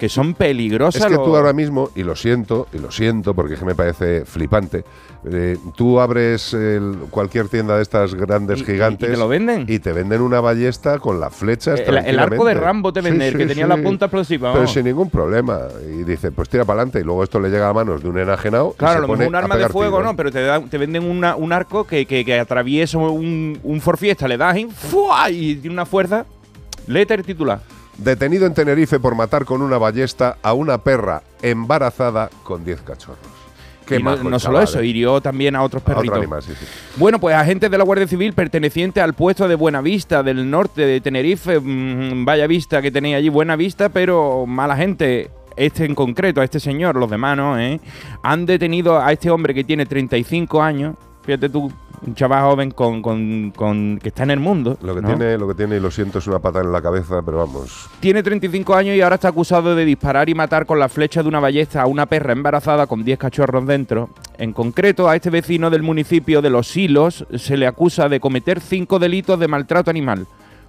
que, 0.00 0.08
son 0.08 0.34
peligrosas. 0.34 1.02
Es 1.02 1.06
que 1.08 1.14
lo- 1.14 1.24
tú 1.24 1.36
ahora 1.36 1.52
mismo, 1.52 1.90
y 1.94 2.02
lo 2.04 2.16
siento, 2.16 2.66
y 2.72 2.78
lo 2.78 2.90
siento, 2.90 3.34
porque 3.34 3.54
es 3.54 3.60
que 3.60 3.66
me 3.66 3.74
parece 3.74 4.24
flipante, 4.24 4.84
eh, 5.30 5.56
tú 5.76 6.00
abres 6.00 6.54
el- 6.54 6.96
cualquier 7.10 7.48
tienda 7.48 7.76
de 7.76 7.82
estas 7.82 8.14
grandes 8.14 8.62
gigantes 8.64 9.08
y 9.08 9.12
te 9.12 9.18
lo 9.18 9.28
venden. 9.28 9.64
y 9.68 9.78
te 9.78 9.92
venden 9.92 10.20
una 10.22 10.40
ballesta 10.40 10.98
con 10.98 11.20
las 11.20 11.34
flechas. 11.34 11.80
El- 11.80 11.96
el 11.98 12.18
arco 12.18 12.44
de. 12.44 12.54
Rambo 12.54 12.92
te 12.92 13.00
venden, 13.00 13.22
el 13.28 13.36
que 13.36 13.46
tenía 13.46 13.66
la 13.66 13.73
punta 13.82 14.06
explosiva, 14.06 14.48
Pero 14.50 14.60
vamos. 14.60 14.72
sin 14.72 14.84
ningún 14.84 15.10
problema. 15.10 15.60
Y 15.88 16.04
dice, 16.04 16.30
pues 16.32 16.48
tira 16.48 16.64
para 16.64 16.80
adelante. 16.80 17.00
Y 17.00 17.04
luego 17.04 17.22
esto 17.24 17.38
le 17.40 17.48
llega 17.50 17.68
a 17.68 17.72
manos 17.72 18.02
de 18.02 18.08
un 18.08 18.18
enajenado. 18.18 18.72
Claro, 18.72 19.00
lo 19.02 19.08
mejor 19.08 19.26
un 19.28 19.34
arma 19.34 19.56
de 19.56 19.68
fuego, 19.68 19.98
tiros. 19.98 20.12
¿no? 20.12 20.16
Pero 20.16 20.30
te, 20.32 20.42
dan- 20.42 20.68
te 20.68 20.78
venden 20.78 21.04
una- 21.04 21.36
un 21.36 21.52
arco 21.52 21.84
que, 21.84 22.06
que, 22.06 22.24
que 22.24 22.38
atraviesa 22.38 22.98
un, 22.98 23.58
un 23.62 23.80
forfiesta, 23.80 24.28
le 24.28 24.36
das 24.36 24.56
y, 24.56 24.66
¡fua! 24.66 25.30
y 25.30 25.56
tiene 25.56 25.74
una 25.74 25.86
fuerza. 25.86 26.24
Léete 26.86 27.14
el 27.14 27.24
titular. 27.24 27.60
Detenido 27.98 28.44
en 28.46 28.54
Tenerife 28.54 28.98
por 28.98 29.14
matar 29.14 29.44
con 29.44 29.62
una 29.62 29.78
ballesta 29.78 30.36
a 30.42 30.52
una 30.52 30.78
perra 30.78 31.22
embarazada 31.42 32.28
con 32.42 32.64
10 32.64 32.80
cachorros. 32.82 33.18
No, 34.00 34.38
solo 34.38 34.60
eso, 34.60 34.82
hirió 34.82 35.20
también 35.20 35.56
a 35.56 35.62
otros 35.62 35.82
A 35.82 35.92
otro 35.92 35.94
perritos. 35.96 36.18
animal, 36.18 36.42
sí, 36.42 36.52
sí. 36.58 36.66
Bueno, 36.96 37.18
pues 37.18 37.34
agentes 37.34 37.70
de 37.70 37.78
la 37.78 37.84
Guardia 37.84 38.06
Civil 38.06 38.32
pertenecientes 38.32 39.02
al 39.02 39.14
puesto 39.14 39.46
de 39.48 39.54
Buenavista 39.54 40.22
del 40.22 40.48
norte 40.50 40.82
de 40.86 41.00
Tenerife, 41.00 41.60
mm, 41.60 42.24
vaya 42.24 42.46
vista 42.46 42.80
que 42.82 42.90
tenéis 42.90 43.16
allí, 43.16 43.28
buena 43.28 43.56
vista, 43.56 43.88
pero 43.88 44.46
mala 44.46 44.76
gente. 44.76 45.30
Este 45.56 45.84
en 45.84 45.94
concreto, 45.94 46.40
a 46.40 46.44
este 46.44 46.58
señor, 46.58 46.96
los 46.96 47.08
demás 47.08 47.36
no, 47.36 47.56
¿eh? 47.60 47.80
Han 48.24 48.44
detenido 48.44 48.98
a 49.00 49.12
este 49.12 49.30
hombre 49.30 49.54
que 49.54 49.62
tiene 49.62 49.86
35 49.86 50.60
años, 50.60 50.96
fíjate 51.24 51.48
tú, 51.48 51.72
un 52.06 52.14
chaval 52.14 52.42
joven 52.42 52.70
con, 52.70 53.00
con- 53.02 53.50
con- 53.56 53.98
que 54.02 54.08
está 54.10 54.24
en 54.24 54.30
el 54.32 54.40
mundo. 54.40 54.76
Lo 54.82 54.94
que, 54.94 55.00
¿no? 55.00 55.08
tiene, 55.08 55.38
lo 55.38 55.48
que 55.48 55.54
tiene, 55.54 55.76
y 55.76 55.80
lo 55.80 55.90
siento, 55.90 56.18
es 56.18 56.26
una 56.26 56.38
pata 56.38 56.60
en 56.60 56.70
la 56.70 56.82
cabeza, 56.82 57.22
pero 57.24 57.38
vamos. 57.38 57.88
Tiene 58.00 58.22
35 58.22 58.74
años 58.74 58.94
y 58.96 59.00
ahora 59.00 59.14
está 59.14 59.28
acusado 59.28 59.74
de 59.74 59.84
disparar 59.84 60.28
y 60.28 60.34
matar 60.34 60.66
con 60.66 60.78
la 60.78 60.88
flecha 60.88 61.22
de 61.22 61.28
una 61.28 61.40
ballesta 61.40 61.80
a 61.82 61.86
una 61.86 62.06
perra 62.06 62.32
embarazada 62.32 62.86
con 62.86 63.04
10 63.04 63.18
cachorros 63.18 63.66
dentro. 63.66 64.10
En 64.36 64.52
concreto, 64.52 65.08
a 65.08 65.16
este 65.16 65.30
vecino 65.30 65.70
del 65.70 65.82
municipio 65.82 66.42
de 66.42 66.50
Los 66.50 66.66
Silos 66.68 67.26
se 67.36 67.56
le 67.56 67.66
acusa 67.66 68.08
de 68.08 68.20
cometer 68.20 68.60
cinco 68.60 68.98
delitos 68.98 69.38
de 69.40 69.48
maltrato 69.48 69.90
animal. 69.90 70.26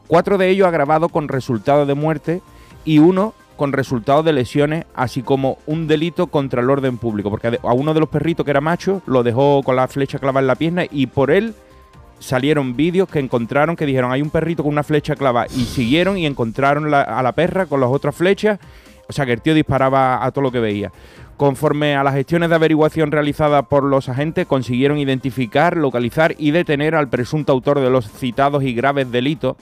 Cuatro 0.07 0.37
de 0.37 0.49
ellos 0.49 0.67
agravados 0.67 1.11
con 1.11 1.27
resultado 1.27 1.85
de 1.85 1.95
muerte 1.95 2.41
y 2.85 2.99
uno 2.99 3.33
con 3.55 3.73
resultado 3.73 4.23
de 4.23 4.33
lesiones, 4.33 4.85
así 4.93 5.21
como 5.21 5.57
un 5.65 5.87
delito 5.87 6.27
contra 6.27 6.61
el 6.61 6.69
orden 6.69 6.97
público. 6.97 7.29
Porque 7.29 7.59
a 7.61 7.73
uno 7.73 7.93
de 7.93 7.99
los 7.99 8.09
perritos 8.09 8.43
que 8.43 8.51
era 8.51 8.61
macho 8.61 9.01
lo 9.05 9.23
dejó 9.23 9.63
con 9.63 9.75
la 9.75 9.87
flecha 9.87 10.19
clavada 10.19 10.41
en 10.41 10.47
la 10.47 10.55
pierna 10.55 10.83
y 10.89 11.07
por 11.07 11.31
él 11.31 11.53
salieron 12.19 12.75
vídeos 12.75 13.09
que 13.09 13.19
encontraron 13.19 13.75
que 13.75 13.85
dijeron 13.85 14.11
hay 14.11 14.21
un 14.21 14.29
perrito 14.29 14.63
con 14.63 14.71
una 14.71 14.83
flecha 14.83 15.15
clava 15.15 15.47
y 15.47 15.65
siguieron 15.65 16.17
y 16.17 16.25
encontraron 16.25 16.93
a 16.93 17.21
la 17.21 17.31
perra 17.33 17.65
con 17.65 17.79
las 17.79 17.89
otras 17.89 18.15
flechas. 18.15 18.59
O 19.07 19.13
sea 19.13 19.25
que 19.25 19.33
el 19.33 19.41
tío 19.41 19.53
disparaba 19.53 20.25
a 20.25 20.31
todo 20.31 20.43
lo 20.43 20.51
que 20.51 20.59
veía. 20.59 20.91
Conforme 21.37 21.95
a 21.95 22.03
las 22.03 22.13
gestiones 22.13 22.49
de 22.49 22.55
averiguación 22.55 23.11
realizadas 23.11 23.65
por 23.67 23.83
los 23.83 24.07
agentes, 24.07 24.47
consiguieron 24.47 24.97
identificar, 24.97 25.75
localizar 25.75 26.33
y 26.37 26.51
detener 26.51 26.95
al 26.95 27.09
presunto 27.09 27.51
autor 27.51 27.81
de 27.81 27.89
los 27.89 28.09
citados 28.09 28.63
y 28.63 28.73
graves 28.73 29.11
delitos. 29.11 29.57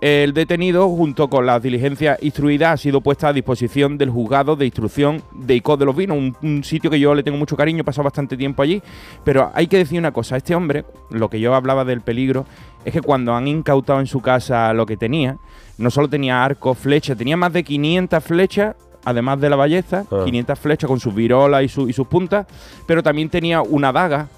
El 0.00 0.32
detenido, 0.32 0.88
junto 0.88 1.28
con 1.28 1.44
las 1.44 1.62
diligencias 1.62 2.18
instruidas, 2.22 2.72
ha 2.72 2.76
sido 2.78 3.02
puesta 3.02 3.28
a 3.28 3.32
disposición 3.34 3.98
del 3.98 4.08
juzgado 4.08 4.56
de 4.56 4.64
instrucción 4.64 5.22
de 5.30 5.56
Icod 5.56 5.78
de 5.78 5.84
los 5.84 5.94
Vinos, 5.94 6.16
un, 6.16 6.34
un 6.42 6.64
sitio 6.64 6.90
que 6.90 6.98
yo 6.98 7.14
le 7.14 7.22
tengo 7.22 7.36
mucho 7.36 7.54
cariño, 7.54 7.82
he 7.82 7.84
pasado 7.84 8.04
bastante 8.04 8.34
tiempo 8.38 8.62
allí. 8.62 8.80
Pero 9.24 9.50
hay 9.54 9.66
que 9.66 9.76
decir 9.76 9.98
una 9.98 10.10
cosa, 10.12 10.38
este 10.38 10.54
hombre, 10.54 10.86
lo 11.10 11.28
que 11.28 11.38
yo 11.38 11.54
hablaba 11.54 11.84
del 11.84 12.00
peligro, 12.00 12.46
es 12.82 12.94
que 12.94 13.02
cuando 13.02 13.34
han 13.34 13.46
incautado 13.46 14.00
en 14.00 14.06
su 14.06 14.22
casa 14.22 14.72
lo 14.72 14.86
que 14.86 14.96
tenía, 14.96 15.36
no 15.76 15.90
solo 15.90 16.08
tenía 16.08 16.42
arco, 16.42 16.72
flecha, 16.74 17.14
tenía 17.14 17.36
más 17.36 17.52
de 17.52 17.62
500 17.62 18.24
flechas, 18.24 18.76
además 19.04 19.38
de 19.38 19.50
la 19.50 19.56
ballesta, 19.56 20.04
Ah. 20.10 20.22
500 20.24 20.58
flechas 20.58 20.88
con 20.88 20.98
sus 20.98 21.14
virolas 21.14 21.62
y, 21.62 21.68
su- 21.68 21.90
y 21.90 21.92
sus 21.92 22.06
puntas, 22.06 22.46
pero 22.86 23.02
también 23.02 23.28
tenía 23.28 23.60
una 23.60 23.92
daga, 23.92 24.28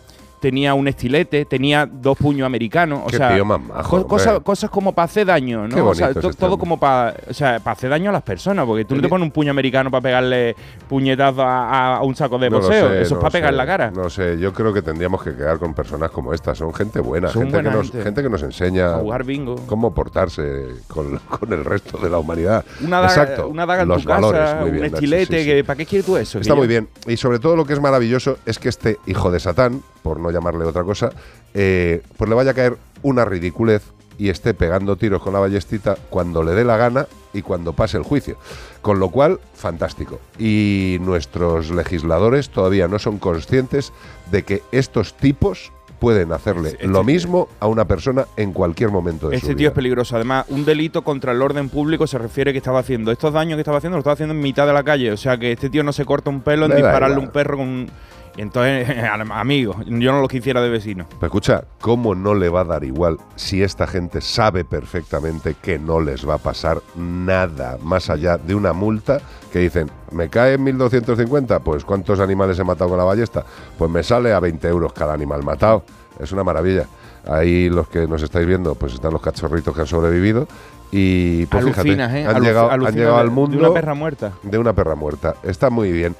tenía 0.42 0.74
un 0.74 0.88
estilete, 0.88 1.44
tenía 1.44 1.86
dos 1.86 2.18
puños 2.18 2.44
americanos, 2.44 3.00
o 3.04 3.06
Qué 3.06 3.16
sea, 3.16 3.32
tío 3.32 3.44
más 3.44 3.60
majo, 3.62 4.06
co- 4.06 4.42
cosas, 4.42 4.68
como 4.70 4.92
para 4.92 5.04
hacer 5.04 5.26
daño, 5.28 5.68
¿no? 5.68 5.74
Qué 5.74 5.80
o 5.80 5.94
sea, 5.94 6.08
este 6.10 6.20
todo 6.34 6.58
como 6.58 6.78
para, 6.80 7.14
o 7.30 7.32
sea, 7.32 7.60
para 7.60 7.72
hacer 7.74 7.88
daño 7.90 8.10
a 8.10 8.12
las 8.12 8.22
personas, 8.24 8.66
porque 8.66 8.84
tú 8.84 8.96
no 8.96 9.00
te 9.02 9.08
pones 9.08 9.24
un 9.24 9.30
puño 9.30 9.52
americano 9.52 9.88
para 9.90 10.02
pegarle 10.02 10.56
puñetazos 10.88 11.44
a, 11.44 11.96
a 11.98 12.02
un 12.02 12.16
saco 12.16 12.38
de 12.38 12.48
boxeo, 12.48 12.92
eso 12.92 13.14
no 13.14 13.20
es 13.20 13.22
para 13.22 13.30
pegar 13.30 13.50
en 13.52 13.56
la 13.56 13.66
cara. 13.66 13.90
No 13.92 14.10
sé, 14.10 14.36
yo 14.38 14.52
creo 14.52 14.72
que 14.72 14.82
tendríamos 14.82 15.22
que 15.22 15.34
quedar 15.36 15.58
con 15.58 15.72
personas 15.74 16.10
como 16.10 16.34
estas. 16.34 16.58
Son 16.58 16.74
gente 16.74 16.98
buena, 17.00 17.28
Son 17.28 17.42
gente, 17.44 17.56
que 17.58 17.62
nos, 17.70 17.90
gente. 17.90 18.02
gente 18.02 18.22
que 18.24 18.28
nos 18.28 18.42
enseña 18.42 18.94
A 18.96 18.98
jugar 18.98 19.24
bingo. 19.24 19.56
cómo 19.66 19.94
portarse 19.94 20.66
con, 20.88 21.18
con 21.38 21.52
el 21.52 21.64
resto 21.64 21.98
de 21.98 22.10
la 22.10 22.18
humanidad. 22.18 22.64
Una 22.84 23.00
daga, 23.00 23.08
Exacto. 23.14 23.48
una 23.48 23.64
daga 23.64 23.82
en 23.82 23.88
los 23.88 24.02
tu 24.02 24.08
valores, 24.08 24.40
casa, 24.40 24.56
muy 24.56 24.70
un 24.70 24.72
bien, 24.72 24.82
Nacho, 24.84 24.94
estilete, 24.96 25.38
sí, 25.38 25.44
sí. 25.44 25.50
que 25.50 25.64
¿para 25.64 25.76
qué 25.76 25.86
quieres 25.86 26.06
tú 26.06 26.16
eso? 26.16 26.38
Está 26.40 26.54
muy 26.54 26.66
bien. 26.66 26.88
Y 27.06 27.16
sobre 27.16 27.38
todo 27.38 27.54
lo 27.54 27.64
que 27.64 27.72
es 27.74 27.80
maravilloso 27.80 28.38
es 28.44 28.58
que 28.58 28.68
este 28.68 28.98
hijo 29.06 29.30
de 29.30 29.38
Satán, 29.40 29.82
por 30.02 30.20
no 30.20 30.30
llamarle 30.30 30.64
otra 30.64 30.84
cosa, 30.84 31.10
eh, 31.54 32.02
pues 32.16 32.28
le 32.28 32.34
vaya 32.34 32.50
a 32.52 32.54
caer 32.54 32.76
una 33.02 33.24
ridiculez 33.24 33.82
y 34.18 34.28
esté 34.28 34.54
pegando 34.54 34.96
tiros 34.96 35.22
con 35.22 35.32
la 35.32 35.40
ballestita 35.40 35.96
cuando 36.10 36.42
le 36.42 36.52
dé 36.52 36.64
la 36.64 36.76
gana 36.76 37.06
y 37.32 37.42
cuando 37.42 37.72
pase 37.72 37.96
el 37.96 38.02
juicio. 38.02 38.36
Con 38.82 38.98
lo 39.00 39.08
cual, 39.08 39.40
fantástico. 39.54 40.20
Y 40.38 40.98
nuestros 41.00 41.70
legisladores 41.70 42.50
todavía 42.50 42.88
no 42.88 42.98
son 42.98 43.18
conscientes 43.18 43.92
de 44.30 44.42
que 44.42 44.62
estos 44.70 45.14
tipos 45.14 45.72
pueden 45.98 46.32
hacerle 46.32 46.76
lo 46.82 47.04
mismo 47.04 47.48
a 47.60 47.68
una 47.68 47.86
persona 47.86 48.26
en 48.36 48.52
cualquier 48.52 48.90
momento 48.90 49.28
de 49.28 49.36
Este 49.36 49.46
su 49.46 49.52
tío 49.52 49.58
vida. 49.58 49.68
es 49.68 49.74
peligroso. 49.74 50.16
Además, 50.16 50.46
un 50.48 50.64
delito 50.64 51.02
contra 51.02 51.30
el 51.30 51.40
orden 51.40 51.68
público 51.68 52.08
se 52.08 52.18
refiere 52.18 52.50
que 52.50 52.58
estaba 52.58 52.80
haciendo. 52.80 53.12
Estos 53.12 53.32
daños 53.32 53.56
que 53.56 53.60
estaba 53.60 53.78
haciendo, 53.78 53.96
lo 53.96 54.00
estaba 54.00 54.14
haciendo 54.14 54.34
en 54.34 54.40
mitad 54.40 54.66
de 54.66 54.72
la 54.72 54.82
calle. 54.82 55.12
O 55.12 55.16
sea 55.16 55.38
que 55.38 55.52
este 55.52 55.70
tío 55.70 55.84
no 55.84 55.92
se 55.92 56.04
corta 56.04 56.28
un 56.28 56.40
pelo 56.40 56.64
en 56.66 56.72
Le 56.72 56.78
dispararle 56.78 57.16
a 57.16 57.20
un 57.20 57.30
perro 57.30 57.56
con. 57.56 57.88
Entonces, 58.36 58.88
amigo, 59.30 59.74
yo 59.86 60.12
no 60.12 60.20
lo 60.20 60.28
quisiera 60.28 60.60
de 60.62 60.68
vecino. 60.70 61.06
Pero 61.08 61.26
escucha, 61.26 61.64
¿cómo 61.80 62.14
no 62.14 62.34
le 62.34 62.48
va 62.48 62.60
a 62.60 62.64
dar 62.64 62.84
igual 62.84 63.18
si 63.36 63.62
esta 63.62 63.86
gente 63.86 64.20
sabe 64.20 64.64
perfectamente 64.64 65.54
que 65.60 65.78
no 65.78 66.00
les 66.00 66.26
va 66.28 66.34
a 66.34 66.38
pasar 66.38 66.80
nada 66.96 67.78
más 67.82 68.08
allá 68.10 68.38
de 68.38 68.54
una 68.54 68.72
multa 68.72 69.20
que 69.52 69.58
dicen, 69.58 69.90
¿me 70.12 70.28
cae 70.30 70.54
en 70.54 70.64
1250? 70.64 71.58
Pues 71.60 71.84
¿cuántos 71.84 72.20
animales 72.20 72.58
he 72.58 72.64
matado 72.64 72.88
con 72.90 72.98
la 72.98 73.04
ballesta? 73.04 73.44
Pues 73.76 73.90
me 73.90 74.02
sale 74.02 74.32
a 74.32 74.40
20 74.40 74.66
euros 74.68 74.92
cada 74.92 75.12
animal 75.12 75.42
matado. 75.42 75.84
Es 76.18 76.32
una 76.32 76.44
maravilla. 76.44 76.86
Ahí 77.26 77.68
los 77.68 77.88
que 77.88 78.06
nos 78.08 78.22
estáis 78.22 78.46
viendo, 78.46 78.74
pues 78.74 78.94
están 78.94 79.12
los 79.12 79.22
cachorritos 79.22 79.74
que 79.74 79.82
han 79.82 79.86
sobrevivido. 79.86 80.48
Y 80.94 81.46
pues 81.46 81.64
Alucinas, 81.64 82.10
fíjate, 82.10 82.20
¿eh? 82.20 82.26
han, 82.26 82.36
Aluc- 82.36 82.44
llegado, 82.44 82.70
han 82.70 82.80
llegado 82.94 83.14
de- 83.14 83.20
al 83.22 83.28
de 83.28 83.34
mundo 83.34 83.58
una 83.58 83.72
perra 83.72 83.94
muerta. 83.94 84.32
de 84.42 84.58
una 84.58 84.72
perra 84.74 84.94
muerta. 84.94 85.36
Está 85.42 85.70
muy 85.70 85.90
bien. 85.90 86.14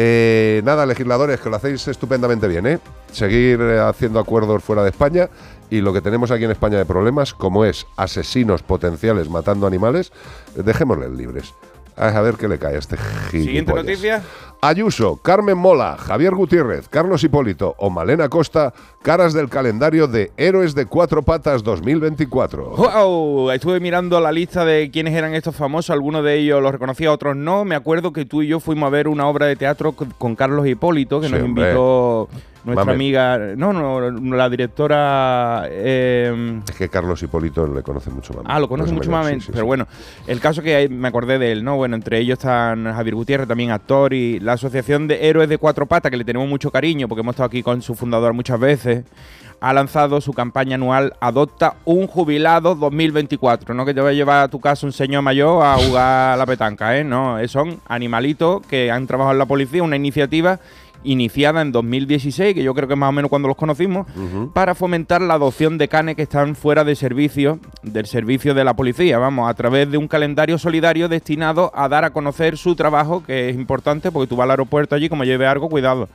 Eh, 0.00 0.62
nada, 0.64 0.86
legisladores, 0.86 1.40
que 1.40 1.50
lo 1.50 1.56
hacéis 1.56 1.88
estupendamente 1.88 2.46
bien, 2.46 2.64
¿eh? 2.68 2.78
Seguir 3.10 3.60
eh, 3.60 3.80
haciendo 3.80 4.20
acuerdos 4.20 4.62
fuera 4.62 4.84
de 4.84 4.90
España 4.90 5.28
y 5.70 5.80
lo 5.80 5.92
que 5.92 6.00
tenemos 6.00 6.30
aquí 6.30 6.44
en 6.44 6.52
España 6.52 6.78
de 6.78 6.86
problemas, 6.86 7.34
como 7.34 7.64
es 7.64 7.84
asesinos 7.96 8.62
potenciales 8.62 9.28
matando 9.28 9.66
animales, 9.66 10.12
eh, 10.56 10.62
dejémosles 10.62 11.10
libres. 11.10 11.52
A 11.98 12.20
ver 12.20 12.34
qué 12.36 12.48
le 12.48 12.58
cae 12.58 12.76
a 12.76 12.78
este 12.78 12.96
Siguiente 13.30 13.72
gilipollas. 13.72 13.84
noticia. 13.84 14.22
Ayuso, 14.60 15.16
Carmen 15.18 15.56
Mola, 15.56 15.96
Javier 15.96 16.34
Gutiérrez, 16.34 16.88
Carlos 16.88 17.22
Hipólito 17.22 17.76
o 17.78 17.90
Malena 17.90 18.28
Costa, 18.28 18.72
caras 19.02 19.32
del 19.32 19.48
calendario 19.48 20.08
de 20.08 20.32
Héroes 20.36 20.74
de 20.74 20.86
Cuatro 20.86 21.22
Patas 21.22 21.62
2024. 21.62 22.70
¡Wow! 22.76 23.50
Estuve 23.52 23.78
mirando 23.78 24.20
la 24.20 24.32
lista 24.32 24.64
de 24.64 24.90
quiénes 24.90 25.14
eran 25.14 25.34
estos 25.34 25.54
famosos, 25.54 25.90
algunos 25.90 26.24
de 26.24 26.34
ellos 26.38 26.60
los 26.60 26.72
reconocía, 26.72 27.12
otros 27.12 27.36
no. 27.36 27.64
Me 27.64 27.76
acuerdo 27.76 28.12
que 28.12 28.24
tú 28.24 28.42
y 28.42 28.48
yo 28.48 28.58
fuimos 28.58 28.88
a 28.88 28.90
ver 28.90 29.06
una 29.06 29.28
obra 29.28 29.46
de 29.46 29.54
teatro 29.54 29.92
con, 29.92 30.10
con 30.18 30.34
Carlos 30.34 30.66
Hipólito, 30.66 31.20
que 31.20 31.28
Sí, 31.28 31.32
nos 31.32 31.42
hombre. 31.42 31.64
invitó 31.66 32.28
nuestra 32.68 32.94
amiga, 32.94 33.38
no, 33.56 33.72
no, 33.72 34.10
la 34.36 34.48
directora... 34.48 35.64
eh, 35.68 36.60
Es 36.68 36.74
que 36.76 36.88
Carlos 36.88 37.22
Hipólito 37.22 37.66
le 37.66 37.82
conoce 37.82 38.10
mucho 38.10 38.32
más. 38.34 38.44
Ah, 38.46 38.60
lo 38.60 38.68
conoce 38.68 38.92
mucho 38.92 39.10
más, 39.10 39.28
pero 39.52 39.66
bueno, 39.66 39.86
el 40.26 40.40
caso 40.40 40.62
que 40.62 40.88
me 40.88 41.08
acordé 41.08 41.38
de 41.38 41.52
él, 41.52 41.64
¿no? 41.64 41.76
Bueno, 41.76 41.96
entre 41.96 42.18
ellos 42.18 42.38
están 42.38 42.84
Javier 42.84 43.14
Gutiérrez, 43.14 43.48
también 43.48 43.70
actor, 43.70 44.12
y 44.12 44.38
la 44.40 44.52
Asociación 44.52 45.08
de 45.08 45.28
Héroes 45.28 45.48
de 45.48 45.58
Cuatro 45.58 45.86
Patas, 45.86 46.10
que 46.10 46.16
le 46.16 46.24
tenemos 46.24 46.48
mucho 46.48 46.70
cariño, 46.70 47.08
porque 47.08 47.20
hemos 47.20 47.32
estado 47.34 47.46
aquí 47.48 47.62
con 47.62 47.82
su 47.82 47.94
fundador 47.94 48.32
muchas 48.32 48.60
veces, 48.60 49.04
ha 49.60 49.72
lanzado 49.72 50.20
su 50.20 50.32
campaña 50.32 50.76
anual 50.76 51.14
Adopta 51.20 51.74
un 51.84 52.06
jubilado 52.06 52.76
2024, 52.76 53.74
no 53.74 53.84
que 53.84 53.92
te 53.92 54.00
va 54.00 54.10
a 54.10 54.12
llevar 54.12 54.44
a 54.44 54.48
tu 54.48 54.60
casa 54.60 54.86
un 54.86 54.92
señor 54.92 55.22
mayor 55.22 55.64
a 55.64 55.74
jugar 55.74 56.34
a 56.34 56.36
la 56.36 56.46
petanca, 56.46 56.96
¿eh? 56.96 57.02
No, 57.02 57.38
eh, 57.40 57.48
son 57.48 57.80
animalitos 57.88 58.64
que 58.66 58.90
han 58.92 59.06
trabajado 59.08 59.32
en 59.32 59.38
la 59.38 59.46
policía, 59.46 59.82
una 59.82 59.96
iniciativa 59.96 60.60
iniciada 61.04 61.62
en 61.62 61.72
2016, 61.72 62.54
que 62.54 62.62
yo 62.62 62.74
creo 62.74 62.88
que 62.88 62.94
es 62.94 62.98
más 62.98 63.08
o 63.08 63.12
menos 63.12 63.28
cuando 63.28 63.48
los 63.48 63.56
conocimos, 63.56 64.06
para 64.52 64.74
fomentar 64.74 65.20
la 65.22 65.34
adopción 65.34 65.78
de 65.78 65.88
canes 65.88 66.16
que 66.16 66.22
están 66.22 66.54
fuera 66.54 66.84
de 66.84 66.96
servicio, 66.96 67.60
del 67.82 68.06
servicio 68.06 68.54
de 68.54 68.64
la 68.64 68.74
policía, 68.74 69.18
vamos, 69.18 69.48
a 69.48 69.54
través 69.54 69.90
de 69.90 69.98
un 69.98 70.08
calendario 70.08 70.58
solidario 70.58 71.08
destinado 71.08 71.70
a 71.74 71.88
dar 71.88 72.04
a 72.04 72.10
conocer 72.10 72.56
su 72.56 72.74
trabajo, 72.74 73.22
que 73.24 73.50
es 73.50 73.56
importante, 73.56 74.10
porque 74.10 74.28
tú 74.28 74.36
vas 74.36 74.44
al 74.44 74.52
aeropuerto 74.52 74.94
allí, 74.94 75.08
como 75.08 75.24
lleve 75.24 75.46
algo, 75.46 75.68
cuidado. 75.68 76.08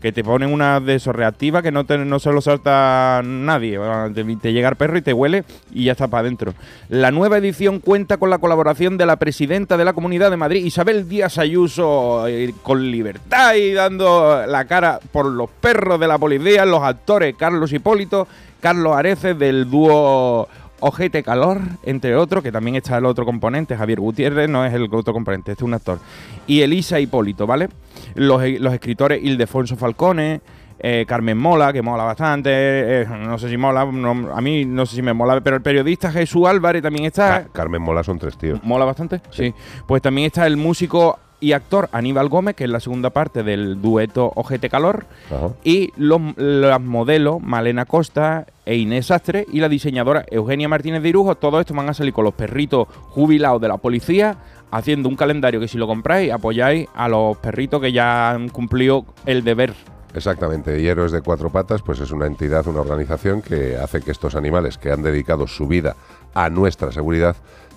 Que 0.00 0.12
te 0.12 0.22
ponen 0.22 0.52
una 0.52 0.78
de 0.80 0.96
esos 0.96 1.14
que 1.62 1.72
no, 1.72 1.84
no 1.84 2.18
se 2.18 2.32
lo 2.32 2.40
salta 2.40 3.22
nadie. 3.24 3.78
Te, 4.14 4.24
te 4.36 4.52
llega 4.52 4.68
el 4.68 4.76
perro 4.76 4.98
y 4.98 5.02
te 5.02 5.12
huele 5.12 5.44
y 5.72 5.84
ya 5.84 5.92
está 5.92 6.08
para 6.08 6.20
adentro. 6.20 6.54
La 6.88 7.10
nueva 7.10 7.38
edición 7.38 7.80
cuenta 7.80 8.18
con 8.18 8.30
la 8.30 8.38
colaboración 8.38 8.98
de 8.98 9.06
la 9.06 9.16
presidenta 9.16 9.76
de 9.76 9.84
la 9.84 9.94
Comunidad 9.94 10.30
de 10.30 10.36
Madrid, 10.36 10.64
Isabel 10.64 11.08
Díaz 11.08 11.38
Ayuso, 11.38 12.28
eh, 12.28 12.52
con 12.62 12.90
libertad 12.90 13.54
y 13.54 13.72
dando 13.72 14.44
la 14.46 14.66
cara 14.66 15.00
por 15.12 15.26
los 15.26 15.50
perros 15.50 15.98
de 15.98 16.06
la 16.06 16.18
policía, 16.18 16.64
los 16.64 16.82
actores 16.82 17.34
Carlos 17.36 17.72
Hipólito, 17.72 18.28
Carlos 18.60 18.96
Areces 18.96 19.38
del 19.38 19.70
dúo 19.70 20.48
Ojete 20.80 21.22
Calor, 21.22 21.60
entre 21.84 22.14
otros, 22.16 22.42
que 22.42 22.52
también 22.52 22.76
está 22.76 22.98
el 22.98 23.06
otro 23.06 23.24
componente, 23.24 23.76
Javier 23.76 24.00
Gutiérrez, 24.00 24.48
no 24.48 24.64
es 24.64 24.72
el 24.74 24.84
otro 24.92 25.12
componente, 25.12 25.52
este 25.52 25.64
es 25.64 25.66
un 25.66 25.74
actor. 25.74 25.98
Y 26.46 26.60
Elisa 26.60 27.00
Hipólito, 27.00 27.46
¿vale? 27.46 27.68
Los, 28.14 28.42
los 28.60 28.74
escritores 28.74 29.22
Ildefonso 29.24 29.76
Falcone, 29.76 30.40
eh, 30.78 31.06
Carmen 31.08 31.38
Mola, 31.38 31.72
que 31.72 31.80
mola 31.80 32.04
bastante, 32.04 32.50
eh, 32.52 33.06
no 33.08 33.38
sé 33.38 33.48
si 33.48 33.56
mola, 33.56 33.86
no- 33.86 34.34
a 34.36 34.40
mí 34.42 34.66
no 34.66 34.84
sé 34.84 34.96
si 34.96 35.02
me 35.02 35.14
mola, 35.14 35.40
pero 35.40 35.56
el 35.56 35.62
periodista 35.62 36.12
Jesús 36.12 36.46
Álvarez 36.46 36.82
también 36.82 37.06
está. 37.06 37.44
Ca- 37.44 37.48
Carmen 37.52 37.80
Mola 37.80 38.04
son 38.04 38.18
tres 38.18 38.36
tíos. 38.36 38.60
¿Mola 38.62 38.84
bastante? 38.84 39.22
Sí. 39.30 39.54
Pues 39.86 40.02
también 40.02 40.26
está 40.26 40.46
el 40.46 40.58
músico 40.58 41.18
y 41.40 41.52
actor 41.52 41.88
Aníbal 41.92 42.28
Gómez, 42.28 42.56
que 42.56 42.64
es 42.64 42.70
la 42.70 42.80
segunda 42.80 43.10
parte 43.10 43.42
del 43.42 43.80
dueto 43.80 44.32
Ojete 44.34 44.68
Calor. 44.68 45.06
Ajá. 45.26 45.50
Y 45.64 45.92
los, 45.96 46.20
las 46.36 46.80
modelos 46.80 47.40
Malena 47.40 47.84
Costa 47.84 48.46
e 48.64 48.76
Inés 48.76 49.06
Sastre 49.06 49.46
y 49.52 49.60
la 49.60 49.68
diseñadora 49.68 50.24
Eugenia 50.30 50.68
Martínez 50.68 51.02
de 51.02 51.08
Irujo. 51.08 51.34
Todo 51.36 51.60
esto 51.60 51.74
van 51.74 51.88
a 51.88 51.94
salir 51.94 52.12
con 52.12 52.24
los 52.24 52.34
perritos 52.34 52.88
jubilados 53.10 53.60
de 53.60 53.68
la 53.68 53.76
policía, 53.76 54.38
haciendo 54.70 55.08
un 55.08 55.16
calendario 55.16 55.60
que 55.60 55.68
si 55.68 55.78
lo 55.78 55.86
compráis 55.86 56.32
apoyáis 56.32 56.88
a 56.94 57.08
los 57.08 57.36
perritos 57.38 57.80
que 57.80 57.92
ya 57.92 58.30
han 58.30 58.48
cumplido 58.48 59.04
el 59.24 59.44
deber. 59.44 59.74
Exactamente, 60.14 60.80
y 60.80 60.86
Héroes 60.86 61.12
de 61.12 61.20
Cuatro 61.20 61.50
Patas, 61.50 61.82
pues 61.82 62.00
es 62.00 62.10
una 62.10 62.24
entidad, 62.24 62.66
una 62.66 62.80
organización 62.80 63.42
que 63.42 63.76
hace 63.76 64.00
que 64.00 64.10
estos 64.10 64.34
animales 64.34 64.78
que 64.78 64.90
han 64.90 65.02
dedicado 65.02 65.46
su 65.46 65.68
vida 65.68 65.94
a 66.32 66.48
nuestra 66.48 66.90
seguridad 66.90 67.36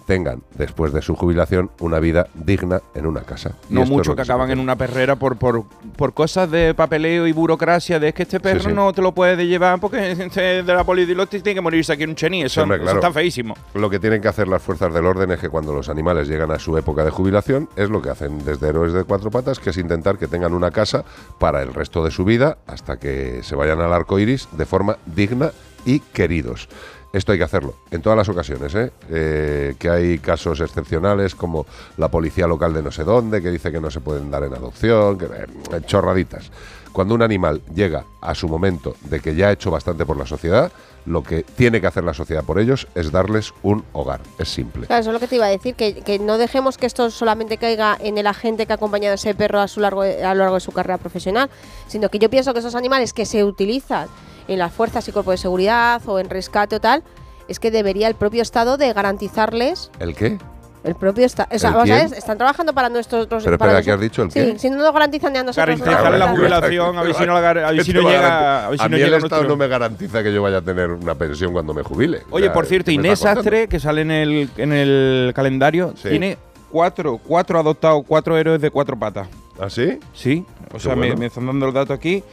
tengan, 0.10 0.42
después 0.56 0.92
de 0.92 1.04
su 1.04 1.16
jubilación, 1.16 1.70
una 1.80 2.00
vida 2.00 2.26
digna 2.34 2.82
en 2.96 3.06
una 3.06 3.22
casa. 3.22 3.52
No 3.70 3.86
mucho 3.86 4.16
que 4.16 4.24
acaban 4.24 4.50
en 4.50 4.58
una 4.58 4.76
perrera 4.76 5.18
por, 5.18 5.38
por, 5.38 5.66
por 5.96 6.16
cosas 6.16 6.50
de 6.50 6.74
papeleo 6.74 7.28
y 7.28 7.32
burocracia, 7.32 8.00
de 8.00 8.08
es 8.08 8.16
que 8.16 8.24
este 8.24 8.40
perro 8.40 8.62
sí. 8.62 8.74
no 8.74 8.92
te 8.92 9.04
lo 9.04 9.12
puedes 9.12 9.38
llevar 9.38 9.80
porque 9.80 10.12
es 10.14 10.18
de 10.34 10.64
la 10.64 10.84
lo 10.84 11.28
tiene 11.28 11.54
que 11.54 11.62
morirse 11.62 11.94
aquí 11.94 12.04
en 12.06 12.10
un 12.10 12.16
chení. 12.16 12.42
Eso, 12.42 12.64
Hombre, 12.64 12.84
eso 12.84 12.96
está 12.96 13.14
feísimo. 13.14 13.56
Lo 13.76 13.88
que 13.88 14.00
tienen 14.00 14.20
que 14.20 14.28
hacer 14.28 14.48
las 14.48 14.64
fuerzas 14.64 14.92
del 14.92 15.06
orden 15.06 15.30
es 15.30 15.40
que 15.40 15.50
cuando 15.50 15.76
los 15.76 15.90
animales 15.90 16.28
llegan 16.28 16.50
a 16.50 16.58
su 16.58 16.76
época 16.76 17.06
de 17.06 17.12
jubilación, 17.12 17.70
es 17.76 17.92
lo 17.92 18.02
que 18.02 18.10
hacen 18.10 18.44
desde 18.44 18.68
Héroes 18.68 18.94
de 18.94 19.04
Cuatro 19.04 19.30
Patas, 19.30 19.60
que 19.60 19.70
es 19.70 19.78
intentar 19.78 20.18
que 20.18 20.26
tengan 20.26 20.56
una 20.56 20.72
casa 20.72 21.06
para 21.38 21.62
el 21.62 21.72
resto 21.72 22.04
de 22.04 22.10
su 22.10 22.26
vida 22.26 22.58
hasta 22.66 22.98
que 22.98 23.44
se 23.44 23.54
vayan 23.54 23.80
al 23.80 23.94
arco 23.94 24.18
iris 24.18 24.48
de 24.54 24.66
forma 24.66 24.98
digna 25.06 25.52
y 25.86 26.00
queridos. 26.00 26.68
Esto 27.12 27.32
hay 27.32 27.40
que 27.40 27.44
hacerlo 27.44 27.74
en 27.90 28.02
todas 28.02 28.18
las 28.18 28.30
ocasiones, 28.30 28.76
¿eh? 28.76 28.92
Eh, 29.10 29.76
que 29.80 29.90
hay 29.90 30.20
casos 30.20 30.60
excepcionales 30.60 31.34
como 31.34 31.66
la 31.98 32.10
policía 32.10 32.46
local 32.46 32.74
de 32.74 32.84
no 32.84 32.92
sé 32.92 33.04
dónde, 33.04 33.42
que 33.42 33.50
dice 33.50 33.72
que 33.72 33.82
no 33.82 33.90
se 33.90 34.00
pueden 34.00 34.30
dar 34.30 34.44
en 34.44 34.54
adopción, 34.54 35.18
que, 35.18 35.26
eh, 35.26 35.82
chorraditas. 35.86 36.52
Cuando 36.92 37.16
un 37.16 37.22
animal 37.22 37.62
llega 37.74 38.04
a 38.22 38.36
su 38.36 38.48
momento 38.48 38.96
de 39.02 39.20
que 39.20 39.36
ya 39.36 39.48
ha 39.48 39.52
hecho 39.52 39.72
bastante 39.72 40.06
por 40.06 40.18
la 40.18 40.26
sociedad, 40.26 40.72
lo 41.06 41.24
que 41.24 41.44
tiene 41.44 41.82
que 41.82 41.88
hacer 41.88 42.04
la 42.04 42.14
sociedad 42.14 42.44
por 42.44 42.60
ellos 42.60 42.88
es 42.94 43.12
darles 43.12 43.54
un 43.64 43.84
hogar. 43.94 44.22
Es 44.38 44.50
simple. 44.50 44.86
Claro, 44.86 45.02
eso 45.02 45.10
es 45.10 45.14
lo 45.14 45.20
que 45.20 45.28
te 45.28 45.36
iba 45.36 45.46
a 45.46 45.50
decir, 45.50 45.76
que, 45.76 46.02
que 46.02 46.20
no 46.20 46.38
dejemos 46.38 46.78
que 46.78 46.86
esto 46.86 47.10
solamente 47.10 47.58
caiga 47.58 47.98
en 48.00 48.18
el 48.18 48.28
agente 48.28 48.66
que 48.66 48.74
ha 48.74 48.76
acompañado 48.76 49.14
a 49.14 49.16
ese 49.16 49.34
perro 49.34 49.60
a, 49.60 49.68
su 49.68 49.80
largo, 49.80 50.02
a 50.02 50.34
lo 50.34 50.42
largo 50.42 50.56
de 50.56 50.62
su 50.62 50.72
carrera 50.72 50.98
profesional, 50.98 51.50
sino 51.88 52.10
que 52.10 52.20
yo 52.20 52.30
pienso 52.30 52.54
que 52.54 52.60
esos 52.60 52.76
animales 52.76 53.14
que 53.14 53.26
se 53.26 53.44
utilizan 53.44 54.08
en 54.50 54.60
las 54.60 54.74
fuerzas 54.74 55.08
y 55.08 55.12
cuerpos 55.12 55.34
de 55.34 55.38
seguridad 55.38 56.02
o 56.08 56.20
en 56.20 56.30
rescate 56.30 56.76
o 56.76 56.82
tal, 56.82 57.04
es 57.48 57.60
que 57.60 57.72
debería 57.72 58.08
el 58.08 58.16
propio 58.16 58.42
Estado 58.42 58.78
de 58.78 58.92
garantizarles 58.94 59.92
¿El 60.00 60.16
qué? 60.16 60.38
el 60.84 60.96
propio 60.96 61.26
Estado. 61.26 61.50
O 61.54 61.60
sea, 61.60 61.70
¿El 61.72 61.76
vamos 61.76 61.90
a 61.92 61.96
ver, 61.96 62.14
están 62.18 62.38
trabajando 62.38 62.74
para 62.74 62.88
nuestros... 62.90 63.28
Pero 63.28 63.42
para 63.42 63.54
espera, 63.54 63.74
los- 63.74 63.86
¿qué 63.86 63.92
has 63.92 64.00
dicho? 64.00 64.24
¿El 64.24 64.32
Sí, 64.32 64.40
qué? 64.40 64.60
si 64.60 64.70
no 64.70 64.78
nos 64.78 64.94
garantizan 64.94 65.34
ni 65.34 65.40
a 65.40 65.44
nosotros... 65.44 65.80
Garantizar 65.80 66.18
la 66.18 66.28
jubilación, 66.30 66.98
a 66.98 67.04
ver 67.04 67.14
si 67.16 67.26
no, 67.26 67.36
a 67.36 67.42
ver 67.54 67.84
si 67.84 67.94
no 67.94 68.02
llega, 68.02 68.66
a 68.66 68.70
ver 68.70 68.80
si 68.80 68.86
a 68.86 68.88
no 68.90 68.96
mí 68.96 69.02
el 69.02 69.06
llega 69.06 69.18
Estado 69.18 69.42
nuestro- 69.42 69.50
no 69.50 69.58
me 69.58 69.68
garantiza 69.68 70.24
que 70.24 70.34
yo 70.34 70.42
vaya 70.42 70.58
a 70.58 70.62
tener 70.62 70.90
una 70.90 71.16
pensión 71.16 71.52
cuando 71.52 71.74
me 71.74 71.84
jubile. 71.84 72.20
O 72.32 72.36
Oye, 72.38 72.46
sea, 72.46 72.54
por 72.54 72.66
cierto, 72.66 72.92
¿qué 72.92 72.98
me 72.98 73.08
Inés? 73.10 73.26
Astre, 73.26 73.68
que 73.68 73.80
sale 73.80 74.02
en 74.02 74.12
el, 74.12 74.50
en 74.58 74.72
el 74.74 75.32
calendario, 75.36 75.94
Sí. 75.98 76.10
tiene 76.10 76.38
cuatro, 76.72 77.20
cuatro 77.28 77.60
adoptados, 77.60 78.04
cuatro 78.08 78.38
héroes 78.38 78.62
de 78.62 78.72
cuatro 78.72 78.98
patas. 78.98 79.28
¿Ah, 79.60 79.70
sí? 79.70 80.00
Sí, 80.14 80.46
o 80.70 80.74
Qué 80.76 80.80
sea, 80.80 80.96
me- 80.96 81.08
bueno. 81.08 81.18
me, 81.18 81.26
están 81.26 81.46
dando 81.46 81.68
el 81.68 81.74
dato 81.74 81.92
aquí. 81.92 82.24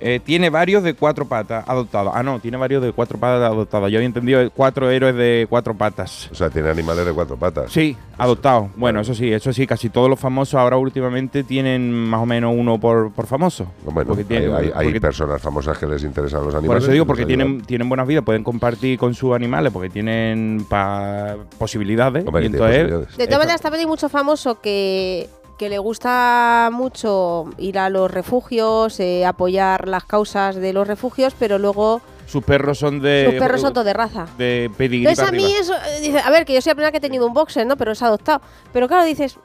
Eh, 0.00 0.20
tiene 0.22 0.50
varios 0.50 0.82
de 0.82 0.94
cuatro 0.94 1.26
patas 1.26 1.64
adoptados. 1.66 2.12
Ah, 2.14 2.22
no, 2.22 2.38
tiene 2.38 2.56
varios 2.56 2.82
de 2.82 2.92
cuatro 2.92 3.18
patas 3.18 3.42
adoptados. 3.50 3.90
Yo 3.90 3.98
había 3.98 4.06
entendido 4.06 4.50
cuatro 4.50 4.90
héroes 4.90 5.14
de 5.14 5.46
cuatro 5.48 5.74
patas. 5.74 6.28
O 6.30 6.34
sea, 6.34 6.50
tiene 6.50 6.68
animales 6.68 7.06
de 7.06 7.12
cuatro 7.12 7.36
patas. 7.36 7.72
Sí, 7.72 7.96
adoptados. 8.18 8.68
Bueno, 8.76 9.00
eso 9.00 9.14
sí, 9.14 9.32
eso 9.32 9.52
sí, 9.52 9.66
casi 9.66 9.88
todos 9.88 10.10
los 10.10 10.20
famosos 10.20 10.54
ahora 10.54 10.76
últimamente 10.76 11.44
tienen 11.44 11.92
más 11.92 12.20
o 12.20 12.26
menos 12.26 12.54
uno 12.56 12.78
por, 12.78 13.10
por 13.12 13.26
famoso. 13.26 13.66
Bueno, 13.84 14.08
Porque 14.14 14.22
hay, 14.22 14.40
tiene- 14.40 14.54
hay- 14.54 14.72
hay 14.74 14.86
porque- 14.86 15.00
personas 15.00 15.40
famosas 15.40 15.78
que 15.78 15.86
les 15.86 16.02
interesan 16.04 16.40
los 16.40 16.48
Por 16.50 16.58
animales. 16.58 16.82
eso 16.84 16.92
digo, 16.92 17.06
porque 17.06 17.24
tienen, 17.26 17.62
tienen 17.62 17.88
buenas 17.88 18.06
vidas, 18.06 18.22
pueden 18.24 18.44
compartir 18.44 18.98
con 18.98 19.14
sus 19.14 19.34
animales, 19.34 19.72
porque 19.72 19.88
tienen 19.90 20.66
pa- 20.68 21.36
posibilidades. 21.58 22.26
Hombre, 22.26 22.44
y 22.44 22.46
que 22.46 22.50
tiene 22.50 22.64
entonces, 22.66 22.82
posibilidades. 22.84 23.16
De 23.16 23.26
todas 23.26 23.38
maneras, 23.40 23.60
también 23.62 23.80
hay 23.80 23.86
mucho 23.86 24.08
famoso 24.08 24.60
que, 24.60 25.28
que 25.58 25.68
le 25.68 25.78
gusta 25.78 26.70
mucho 26.72 27.46
ir 27.58 27.78
a 27.78 27.88
los 27.90 28.10
refugios, 28.10 29.00
eh, 29.00 29.24
apoyar 29.24 29.88
las 29.88 30.04
causas 30.04 30.56
de 30.56 30.72
los 30.72 30.86
refugios, 30.86 31.34
pero 31.38 31.58
luego 31.58 32.00
sus 32.26 32.42
perros 32.44 32.78
son 32.78 33.00
de. 33.00 33.28
sus 33.30 33.38
perros 33.38 33.60
son 33.60 33.72
todos 33.72 33.86
de 33.86 33.92
raza. 33.92 34.26
De 34.36 34.70
pedigrí 34.76 35.06
Entonces 35.06 35.26
a 35.28 35.32
mí 35.32 35.44
arriba. 35.44 35.60
eso, 35.60 35.74
eh, 35.74 36.00
dice, 36.00 36.18
a 36.18 36.30
ver, 36.30 36.44
que 36.44 36.54
yo 36.54 36.60
soy 36.60 36.70
la 36.70 36.74
primera 36.74 36.90
que 36.90 36.98
he 36.98 37.00
tenido 37.00 37.26
un 37.26 37.32
boxer, 37.32 37.66
¿no? 37.66 37.76
Pero 37.76 37.92
es 37.92 38.02
adoptado. 38.02 38.40
Pero 38.72 38.88
claro, 38.88 39.04
dices, 39.04 39.36
"Mm, 39.36 39.40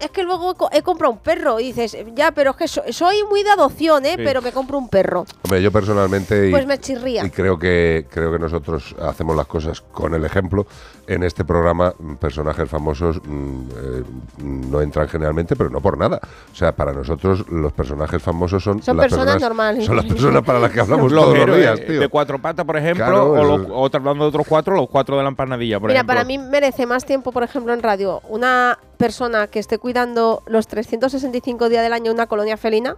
es 0.00 0.10
que 0.10 0.22
luego 0.22 0.52
he, 0.52 0.54
co- 0.54 0.68
he 0.72 0.82
comprado 0.82 1.12
un 1.12 1.18
perro. 1.18 1.60
Y 1.60 1.72
dices, 1.72 1.96
ya, 2.14 2.32
pero 2.32 2.52
es 2.52 2.56
que 2.56 2.68
so- 2.68 2.82
soy 2.90 3.22
muy 3.28 3.42
de 3.42 3.50
adopción, 3.50 4.04
¿eh? 4.06 4.14
Sí. 4.16 4.22
Pero 4.24 4.42
me 4.42 4.52
compro 4.52 4.78
un 4.78 4.88
perro. 4.88 5.24
Hombre, 5.42 5.62
yo 5.62 5.70
personalmente. 5.72 6.48
y- 6.48 6.50
Pues 6.50 6.66
me 6.66 6.78
chirría. 6.78 7.24
Y 7.24 7.30
creo 7.30 7.58
que, 7.58 8.06
creo 8.10 8.32
que 8.32 8.38
nosotros 8.38 8.94
hacemos 9.00 9.36
las 9.36 9.46
cosas 9.46 9.80
con 9.80 10.14
el 10.14 10.24
ejemplo. 10.24 10.66
En 11.06 11.22
este 11.22 11.42
programa, 11.44 11.94
mm, 11.98 12.14
personajes 12.16 12.68
famosos 12.68 13.18
mm, 13.24 13.60
eh, 13.76 14.02
no 14.42 14.80
entran 14.82 15.08
generalmente, 15.08 15.56
pero 15.56 15.70
no 15.70 15.80
por 15.80 15.96
nada. 15.96 16.20
O 16.52 16.54
sea, 16.54 16.72
para 16.76 16.92
nosotros 16.92 17.46
los 17.48 17.72
personajes 17.72 18.22
famosos 18.22 18.62
son, 18.62 18.82
Son 18.82 18.96
las 18.96 19.06
personas 19.06 19.40
normales. 19.40 19.86
Son 19.86 19.96
las 19.96 20.04
personas 20.04 20.42
para 20.42 20.58
las 20.58 20.70
que 20.70 20.80
hablamos 20.80 21.10
Los 21.10 21.24
todos 21.24 21.46
los 21.46 21.56
días, 21.56 21.80
tío. 21.86 22.00
De 22.00 22.08
cuatro 22.08 22.38
patas, 22.38 22.66
por 22.66 22.76
ejemplo, 22.76 23.04
Claro, 23.06 23.30
o 23.32 23.44
los, 23.58 23.66
otra- 23.70 24.00
hablando 24.00 24.24
de 24.24 24.28
otros 24.28 24.46
cuatro, 24.46 24.74
los 24.76 24.88
cuatro 24.88 25.16
de 25.16 25.22
la 25.22 25.28
empanadilla, 25.30 25.80
por 25.80 25.88
Mira, 25.88 26.00
ejemplo. 26.00 26.14
para 26.14 26.24
mí 26.26 26.36
merece 26.36 26.84
más 26.84 27.04
tiempo, 27.06 27.32
por 27.32 27.42
ejemplo, 27.42 27.72
en 27.72 27.82
radio, 27.82 28.20
una 28.28 28.78
persona 28.98 29.46
que 29.46 29.60
esté 29.60 29.78
cuidando 29.78 30.42
los 30.46 30.66
365 30.66 31.68
días 31.70 31.82
del 31.82 31.92
año 31.94 32.12
una 32.12 32.26
colonia 32.26 32.56
felina 32.56 32.96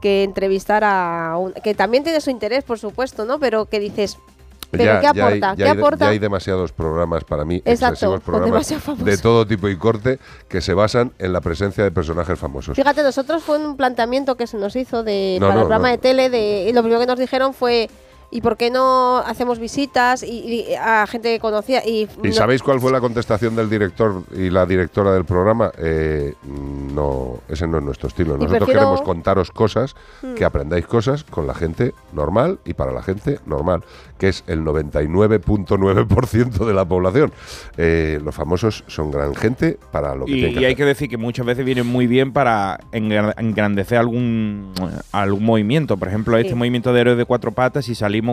que 0.00 0.22
entrevistar 0.22 0.84
a 0.84 1.36
un, 1.38 1.52
que 1.54 1.74
también 1.74 2.04
tiene 2.04 2.20
su 2.20 2.30
interés, 2.30 2.62
por 2.64 2.78
supuesto, 2.78 3.24
¿no? 3.24 3.38
Pero 3.40 3.64
que 3.64 3.80
dices, 3.80 4.18
¿pero 4.70 4.84
Ya- 4.84 5.00
qué 5.00 5.04
ya 5.06 5.10
hay- 5.12 5.20
aporta? 5.20 5.50
ya 5.50 5.56
¿Qué 5.56 5.64
hay, 5.64 5.74
de- 5.76 5.80
aporta? 5.82 6.04
ya 6.04 6.10
hay 6.10 6.18
demasiados 6.18 6.72
programas 6.72 7.24
para 7.24 7.44
mí, 7.46 7.62
Exacto, 7.64 8.20
programas 8.20 8.68
de 8.98 9.18
todo 9.18 9.46
tipo 9.46 9.68
y 9.68 9.76
corte 9.76 10.18
que 10.48 10.60
se 10.60 10.74
basan 10.74 11.12
en 11.18 11.32
la 11.32 11.40
presencia 11.40 11.82
de 11.82 11.90
personajes 11.90 12.38
famosos. 12.38 12.76
Fíjate, 12.76 13.02
nosotros 13.02 13.42
fue 13.42 13.58
un 13.58 13.76
planteamiento 13.76 14.36
que 14.36 14.46
se 14.46 14.58
nos 14.58 14.76
hizo 14.76 15.02
de 15.02 15.38
No, 15.40 15.46
para 15.46 15.54
no, 15.54 15.60
el 15.60 15.66
programa 15.66 15.88
no. 15.88 15.92
de 15.92 15.98
tele 15.98 16.28
de 16.30 16.68
y 16.68 16.72
lo 16.74 16.82
primero 16.82 17.00
que 17.00 17.06
nos 17.06 17.18
dijeron 17.18 17.54
fue 17.54 17.88
¿Y 18.34 18.40
por 18.40 18.56
qué 18.56 18.70
no 18.70 19.18
hacemos 19.18 19.58
visitas 19.58 20.22
y, 20.22 20.30
y 20.70 20.74
a 20.74 21.06
gente 21.06 21.28
que 21.34 21.38
conocía? 21.38 21.86
¿Y, 21.86 22.08
¿Y 22.24 22.28
no- 22.28 22.32
sabéis 22.32 22.62
cuál 22.62 22.80
fue 22.80 22.90
la 22.90 22.98
contestación 23.00 23.54
del 23.54 23.68
director 23.68 24.22
y 24.34 24.48
la 24.48 24.64
directora 24.64 25.12
del 25.12 25.26
programa? 25.26 25.70
Eh, 25.78 26.32
no, 26.94 27.40
ese 27.48 27.66
no 27.66 27.76
es 27.78 27.84
nuestro 27.84 28.08
estilo. 28.08 28.34
Nosotros 28.38 28.58
prefiero- 28.60 28.80
queremos 28.80 29.02
contaros 29.02 29.50
cosas, 29.50 29.94
Hmm. 30.22 30.34
que 30.34 30.46
aprendáis 30.46 30.86
cosas 30.86 31.24
con 31.24 31.46
la 31.46 31.52
gente 31.54 31.92
normal 32.14 32.58
y 32.64 32.72
para 32.72 32.92
la 32.92 33.02
gente 33.02 33.38
normal, 33.44 33.84
que 34.18 34.28
es 34.28 34.44
el 34.46 34.64
99.9% 34.64 36.66
de 36.66 36.74
la 36.74 36.84
población. 36.84 37.32
Eh, 37.76 38.20
los 38.24 38.34
famosos 38.34 38.84
son 38.86 39.10
gran 39.10 39.34
gente 39.34 39.78
para 39.90 40.14
lo 40.14 40.24
que 40.24 40.32
Y, 40.32 40.34
tienen 40.36 40.54
que 40.54 40.60
y 40.60 40.64
hay 40.64 40.72
hacer. 40.72 40.76
que 40.78 40.84
decir 40.86 41.08
que 41.10 41.16
muchas 41.16 41.44
veces 41.46 41.64
vienen 41.64 41.86
muy 41.86 42.06
bien 42.06 42.32
para 42.32 42.78
engra- 42.92 43.34
engrandecer 43.36 43.98
algún, 43.98 44.72
algún 45.12 45.44
movimiento. 45.44 45.96
Por 45.96 46.08
ejemplo, 46.08 46.36
este 46.38 46.54
movimiento 46.54 46.92
de 46.92 47.00
héroes 47.00 47.18
de 47.18 47.24
cuatro 47.24 47.52
patas, 47.52 47.88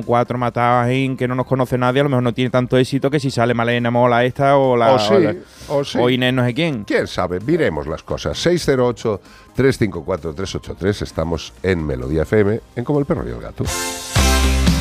cuatro 0.06 0.38
matados 0.38 0.86
ahí 0.88 1.16
que 1.16 1.28
no 1.28 1.36
nos 1.36 1.46
conoce 1.46 1.78
nadie, 1.78 2.02
a 2.02 2.04
lo 2.04 2.10
mejor 2.10 2.24
no 2.24 2.34
tiene 2.34 2.50
tanto 2.50 2.78
éxito 2.78 3.10
que 3.10 3.20
si 3.20 3.32
sale 3.32 3.54
Malena 3.54 3.92
Mola 3.92 4.24
esta 4.26 4.58
o 4.58 4.76
la 4.78 4.94
O 4.94 5.00
sí, 5.00 5.14
o, 5.14 5.20
la- 5.20 5.36
o 5.70 5.84
sí. 5.84 5.98
o 6.00 6.10
Inés 6.10 6.34
no 6.34 6.46
sé 6.46 6.54
quién. 6.54 6.84
¿Quién 6.86 7.08
sabe? 7.08 7.40
Miremos 7.40 7.88
las 7.88 8.04
cosas. 8.04 8.38
608-354-383. 8.46 11.02
Estamos 11.02 11.54
en 11.64 11.86
Melodía 11.86 12.24
FM, 12.24 12.60
en 12.76 12.84
Como 12.84 13.00
el 13.00 13.06
Perro 13.06 13.28
y 13.28 13.32
el 13.32 13.40
Gato. 13.42 13.64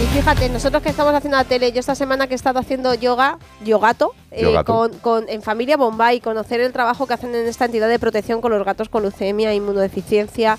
Y 0.00 0.04
fíjate, 0.16 0.48
nosotros 0.48 0.80
que 0.80 0.90
estamos 0.90 1.12
haciendo 1.12 1.36
la 1.38 1.42
tele, 1.44 1.72
yo 1.72 1.80
esta 1.80 1.96
semana 1.96 2.28
que 2.28 2.34
he 2.34 2.36
estado 2.36 2.60
haciendo 2.60 2.94
yoga, 2.94 3.36
yogato, 3.64 4.12
eh, 4.30 4.44
Yogato. 4.44 4.72
con, 4.72 4.92
con- 5.00 5.28
en 5.28 5.42
Familia 5.42 5.76
Bombay, 5.76 6.20
conocer 6.20 6.60
el 6.60 6.72
trabajo 6.72 7.08
que 7.08 7.14
hacen 7.14 7.34
en 7.34 7.46
esta 7.48 7.64
entidad 7.64 7.88
de 7.88 7.98
protección 7.98 8.40
con 8.40 8.52
los 8.52 8.64
gatos 8.64 8.88
con 8.88 9.02
leucemia, 9.02 9.52
inmunodeficiencia, 9.54 10.56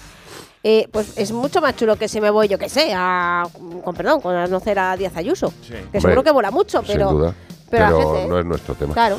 eh, 0.63 0.87
pues 0.91 1.17
es 1.17 1.31
mucho 1.31 1.61
más 1.61 1.75
chulo 1.75 1.95
que 1.95 2.07
si 2.07 2.19
me 2.21 2.29
voy, 2.29 2.47
yo 2.47 2.57
que 2.57 2.69
sé, 2.69 2.91
a, 2.95 3.47
con 3.83 3.95
perdón, 3.95 4.21
con 4.21 4.33
conocer 4.33 4.77
a 4.79 4.95
Díaz 4.97 5.15
Ayuso. 5.15 5.53
Que 5.67 5.77
Hombre, 5.77 6.01
seguro 6.01 6.23
que 6.23 6.33
mola 6.33 6.51
mucho, 6.51 6.81
pero... 6.85 7.09
Sin 7.09 7.17
duda. 7.17 7.33
pero 7.69 7.85
Pero, 7.85 7.97
la 7.99 8.05
gente- 8.15 8.27
no 8.27 8.39
es 8.39 8.45
nuestro 8.45 8.75
tema. 8.75 8.93
Claro. 8.93 9.17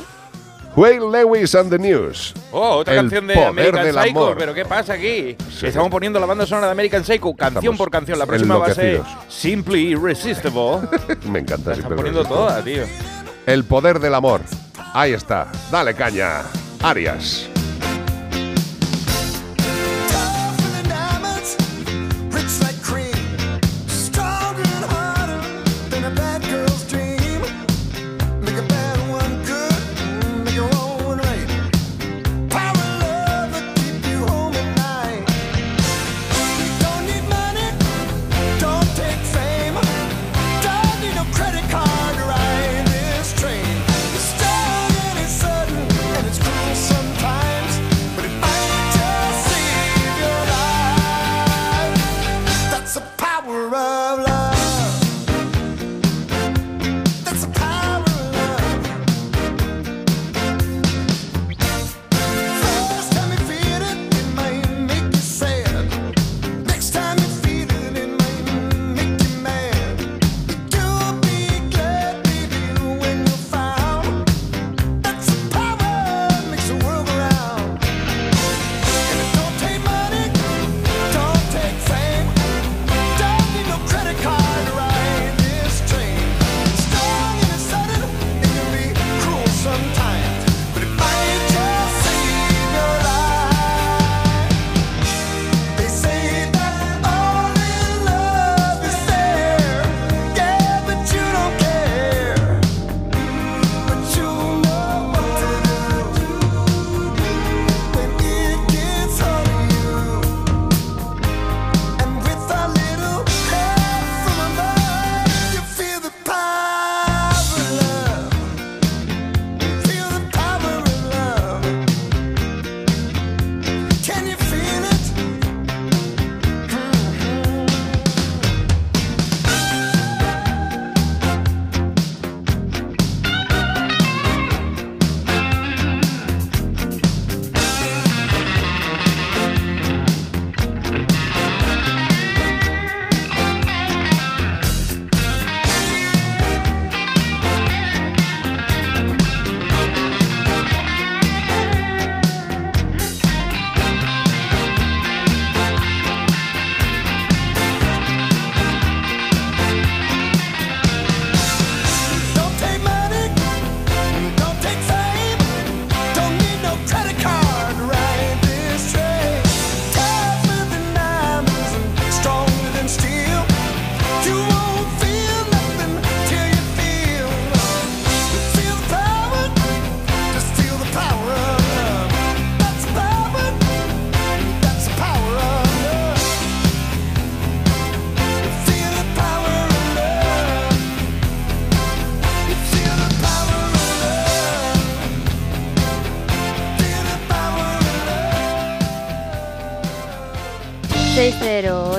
Wayne 0.76 1.11
Lewis 1.11 1.52
and 1.56 1.68
the 1.68 1.78
News. 1.80 2.32
Oh, 2.52 2.76
otra 2.76 2.94
El 2.94 3.00
canción 3.00 3.26
de 3.26 3.44
American 3.44 3.84
del 3.84 3.94
Psycho. 3.94 4.11
amor. 4.11 4.36
¿Pero 4.38 4.54
qué 4.54 4.64
pasa 4.64 4.92
aquí? 4.92 5.36
Estamos 5.62 5.90
poniendo 5.90 6.20
la 6.20 6.26
banda 6.26 6.46
sonora 6.46 6.66
de 6.68 6.72
American 6.72 7.04
Psycho, 7.04 7.34
canción 7.34 7.56
Estamos 7.58 7.78
por 7.78 7.90
canción. 7.90 8.18
La 8.20 8.26
próxima 8.26 8.56
va 8.56 8.66
a 8.68 8.74
ser. 8.74 9.02
Simply 9.28 9.88
Irresistible. 9.92 10.78
Me 11.26 11.40
encanta. 11.40 11.72
Están 11.72 11.74
siempre 11.74 11.96
poniendo 11.96 12.22
lo 12.22 12.28
todas, 12.28 12.64
tío. 12.64 12.84
El 13.46 13.64
poder 13.64 13.98
del 13.98 14.14
amor. 14.14 14.42
Ahí 14.94 15.12
está. 15.12 15.48
Dale 15.72 15.92
caña. 15.94 16.42
Arias. 16.82 17.48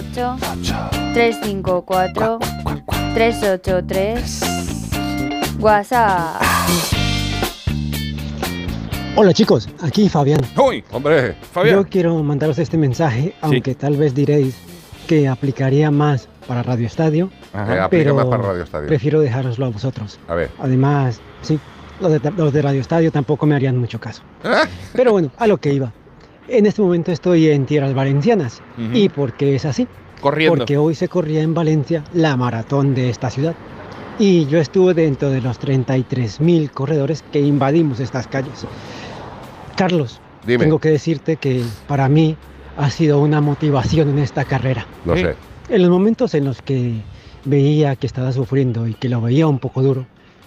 608 0.01 0.89
354 1.13 2.39
383 3.13 4.41
WhatsApp. 5.59 6.41
Hola 9.15 9.33
chicos, 9.33 9.69
aquí 9.81 10.09
Fabián. 10.09 10.39
¡Uy! 10.57 10.83
¡Hombre! 10.91 11.35
Yo 11.69 11.85
quiero 11.85 12.21
mandaros 12.23 12.57
este 12.57 12.77
mensaje, 12.77 13.35
aunque 13.41 13.75
tal 13.75 13.95
vez 13.97 14.15
diréis 14.15 14.55
que 15.07 15.27
aplicaría 15.27 15.91
más 15.91 16.27
para 16.47 16.63
Radio 16.63 16.87
Estadio, 16.87 17.29
Ajá. 17.53 17.83
Aplica 17.83 17.89
pero 17.89 18.15
más 18.15 18.25
para 18.25 18.41
Radio 18.43 18.63
Estadio. 18.63 18.87
prefiero 18.87 19.19
dejároslo 19.21 19.65
a 19.67 19.69
vosotros. 19.69 20.19
A 20.27 20.33
ver. 20.35 20.49
Además, 20.59 21.19
sí, 21.43 21.59
los 21.99 22.11
de, 22.13 22.31
los 22.35 22.51
de 22.53 22.61
Radio 22.63 22.81
Estadio 22.81 23.11
tampoco 23.11 23.45
me 23.45 23.53
harían 23.55 23.77
mucho 23.77 23.99
caso. 23.99 24.23
¿Eh? 24.43 24.63
Pero 24.93 25.11
bueno, 25.11 25.29
a 25.37 25.45
lo 25.45 25.57
que 25.57 25.73
iba. 25.73 25.93
En 26.47 26.65
este 26.65 26.81
momento 26.81 27.11
estoy 27.11 27.49
en 27.49 27.65
tierras 27.65 27.93
valencianas. 27.93 28.61
¿Y 28.93 29.09
por 29.09 29.33
qué 29.33 29.55
es 29.55 29.65
así? 29.65 29.87
Corriendo. 30.21 30.57
Porque 30.57 30.77
hoy 30.77 30.95
se 30.95 31.07
corría 31.07 31.41
en 31.41 31.53
Valencia 31.53 32.03
la 32.13 32.35
maratón 32.35 32.93
de 32.93 33.09
esta 33.09 33.29
ciudad. 33.29 33.55
Y 34.19 34.45
yo 34.47 34.59
estuve 34.59 34.93
dentro 34.93 35.29
de 35.29 35.41
los 35.41 35.59
33.000 35.59 36.69
corredores 36.71 37.23
que 37.31 37.39
invadimos 37.39 37.99
estas 37.99 38.27
calles. 38.27 38.65
Carlos, 39.75 40.19
Dime. 40.45 40.65
tengo 40.65 40.79
que 40.79 40.89
decirte 40.89 41.37
que 41.37 41.63
para 41.87 42.07
mí 42.09 42.35
ha 42.77 42.89
sido 42.89 43.19
una 43.19 43.41
motivación 43.41 44.09
en 44.09 44.19
esta 44.19 44.45
carrera. 44.45 44.85
Lo 45.05 45.15
sé. 45.15 45.35
En 45.69 45.81
los 45.81 45.89
momentos 45.89 46.35
en 46.35 46.45
los 46.45 46.61
que 46.61 47.01
veía 47.45 47.95
que 47.95 48.05
estaba 48.07 48.31
sufriendo 48.31 48.87
y 48.87 48.93
que 48.93 49.09
lo 49.09 49.21
veía 49.21 49.47
un 49.47 49.59
poco 49.59 49.81
duro, 49.81 50.05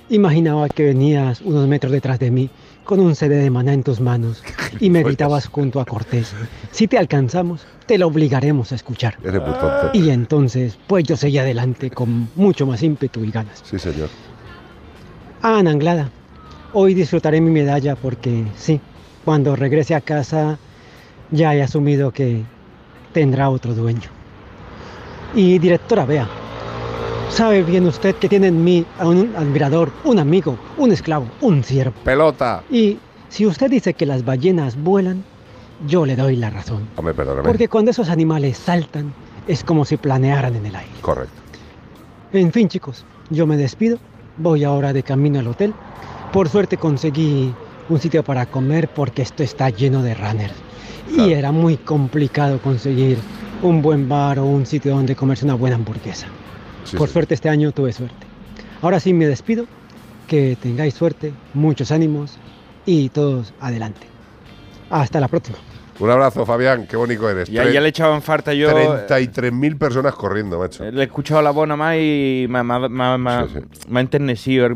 imaginaba 0.08 0.68
que 0.68 0.84
venías 0.84 1.40
unos 1.40 1.66
metros 1.66 1.92
detrás 1.92 2.18
de 2.18 2.30
mí 2.30 2.50
con 2.84 3.00
un 3.00 3.14
CD 3.14 3.36
de 3.36 3.50
maná 3.50 3.72
en 3.72 3.82
tus 3.82 4.00
manos 4.00 4.42
y 4.80 4.90
me 4.90 5.02
gritabas 5.02 5.46
junto 5.46 5.80
a 5.80 5.84
Cortés, 5.84 6.32
si 6.70 6.86
te 6.86 6.98
alcanzamos, 6.98 7.66
te 7.86 7.98
lo 7.98 8.06
obligaremos 8.06 8.72
a 8.72 8.74
escuchar. 8.74 9.16
Y 9.92 10.10
entonces, 10.10 10.78
pues 10.86 11.04
yo 11.04 11.16
seguí 11.16 11.38
adelante 11.38 11.90
con 11.90 12.28
mucho 12.34 12.66
más 12.66 12.82
ímpetu 12.82 13.24
y 13.24 13.30
ganas. 13.30 13.62
Sí, 13.64 13.78
señor. 13.78 14.08
Ah, 15.42 15.58
Ana 15.58 15.70
Anglada, 15.70 16.10
hoy 16.72 16.94
disfrutaré 16.94 17.40
mi 17.40 17.50
medalla 17.50 17.96
porque 17.96 18.44
sí, 18.56 18.80
cuando 19.24 19.56
regrese 19.56 19.94
a 19.94 20.00
casa 20.00 20.58
ya 21.30 21.54
he 21.54 21.62
asumido 21.62 22.12
que 22.12 22.42
tendrá 23.12 23.50
otro 23.50 23.74
dueño. 23.74 24.10
Y 25.34 25.58
directora 25.58 26.04
Bea, 26.04 26.28
sabe 27.30 27.62
bien 27.62 27.86
usted 27.86 28.14
que 28.16 28.28
tiene 28.28 28.48
en 28.48 28.62
mí 28.62 28.84
a 28.98 29.06
un 29.06 29.34
admirador, 29.36 29.90
un 30.04 30.18
amigo, 30.18 30.58
un 30.78 30.92
esclavo, 30.92 31.26
un 31.40 31.64
siervo. 31.64 31.94
Pelota. 32.04 32.62
Y 32.70 32.98
si 33.28 33.46
usted 33.46 33.70
dice 33.70 33.94
que 33.94 34.06
las 34.06 34.24
ballenas 34.24 34.76
vuelan, 34.76 35.24
yo 35.86 36.06
le 36.06 36.16
doy 36.16 36.36
la 36.36 36.50
razón. 36.50 36.88
Hombre, 36.96 37.14
perdóname. 37.14 37.46
Porque 37.46 37.68
cuando 37.68 37.90
esos 37.90 38.08
animales 38.08 38.58
saltan, 38.58 39.12
es 39.46 39.64
como 39.64 39.84
si 39.84 39.96
planearan 39.96 40.54
en 40.56 40.66
el 40.66 40.76
aire. 40.76 40.92
Correcto. 41.00 41.34
En 42.32 42.52
fin, 42.52 42.68
chicos, 42.68 43.04
yo 43.30 43.46
me 43.46 43.56
despido. 43.56 43.98
Voy 44.36 44.64
ahora 44.64 44.92
de 44.92 45.02
camino 45.02 45.38
al 45.38 45.46
hotel. 45.46 45.74
Por 46.32 46.48
suerte 46.48 46.76
conseguí 46.76 47.54
un 47.88 48.00
sitio 48.00 48.24
para 48.24 48.46
comer 48.46 48.88
porque 48.88 49.22
esto 49.22 49.42
está 49.42 49.70
lleno 49.70 50.02
de 50.02 50.14
runners. 50.14 50.54
Y 51.16 51.32
era 51.32 51.52
muy 51.52 51.76
complicado 51.76 52.58
conseguir 52.60 53.18
un 53.62 53.82
buen 53.82 54.08
bar 54.08 54.38
o 54.38 54.46
un 54.46 54.66
sitio 54.66 54.94
donde 54.94 55.14
comerse 55.14 55.44
una 55.44 55.54
buena 55.54 55.76
hamburguesa. 55.76 56.26
Sí, 56.84 56.96
Por 56.96 57.08
sí. 57.08 57.14
suerte 57.14 57.34
este 57.34 57.48
año 57.48 57.72
tuve 57.72 57.92
suerte. 57.92 58.26
Ahora 58.82 59.00
sí 59.00 59.12
me 59.12 59.26
despido. 59.26 59.66
Que 60.26 60.56
tengáis 60.60 60.94
suerte, 60.94 61.34
muchos 61.52 61.90
ánimos 61.90 62.38
y 62.86 63.10
todos 63.10 63.52
adelante. 63.60 64.06
Hasta 64.88 65.20
la 65.20 65.28
próxima. 65.28 65.58
Un 66.00 66.10
abrazo, 66.10 66.44
Fabián. 66.44 66.86
Qué 66.88 66.96
bonito 66.96 67.28
eres. 67.30 67.48
Y 67.48 67.58
ahí 67.58 67.72
ya 67.72 67.80
le 67.80 67.88
echaban 67.90 68.20
falta 68.22 68.52
yo. 68.52 68.68
33.000 68.70 69.78
personas 69.78 70.14
corriendo, 70.14 70.58
macho. 70.58 70.84
Le 70.90 71.00
he 71.02 71.04
escuchado 71.04 71.40
la 71.42 71.50
voz 71.50 71.68
más 71.68 71.96
y 71.96 72.46
me, 72.48 72.62
me- 72.62 72.88
me- 72.88 73.18
me- 73.18 73.18
me 73.88 73.98
ha 73.98 74.00
enternecido. 74.00 74.68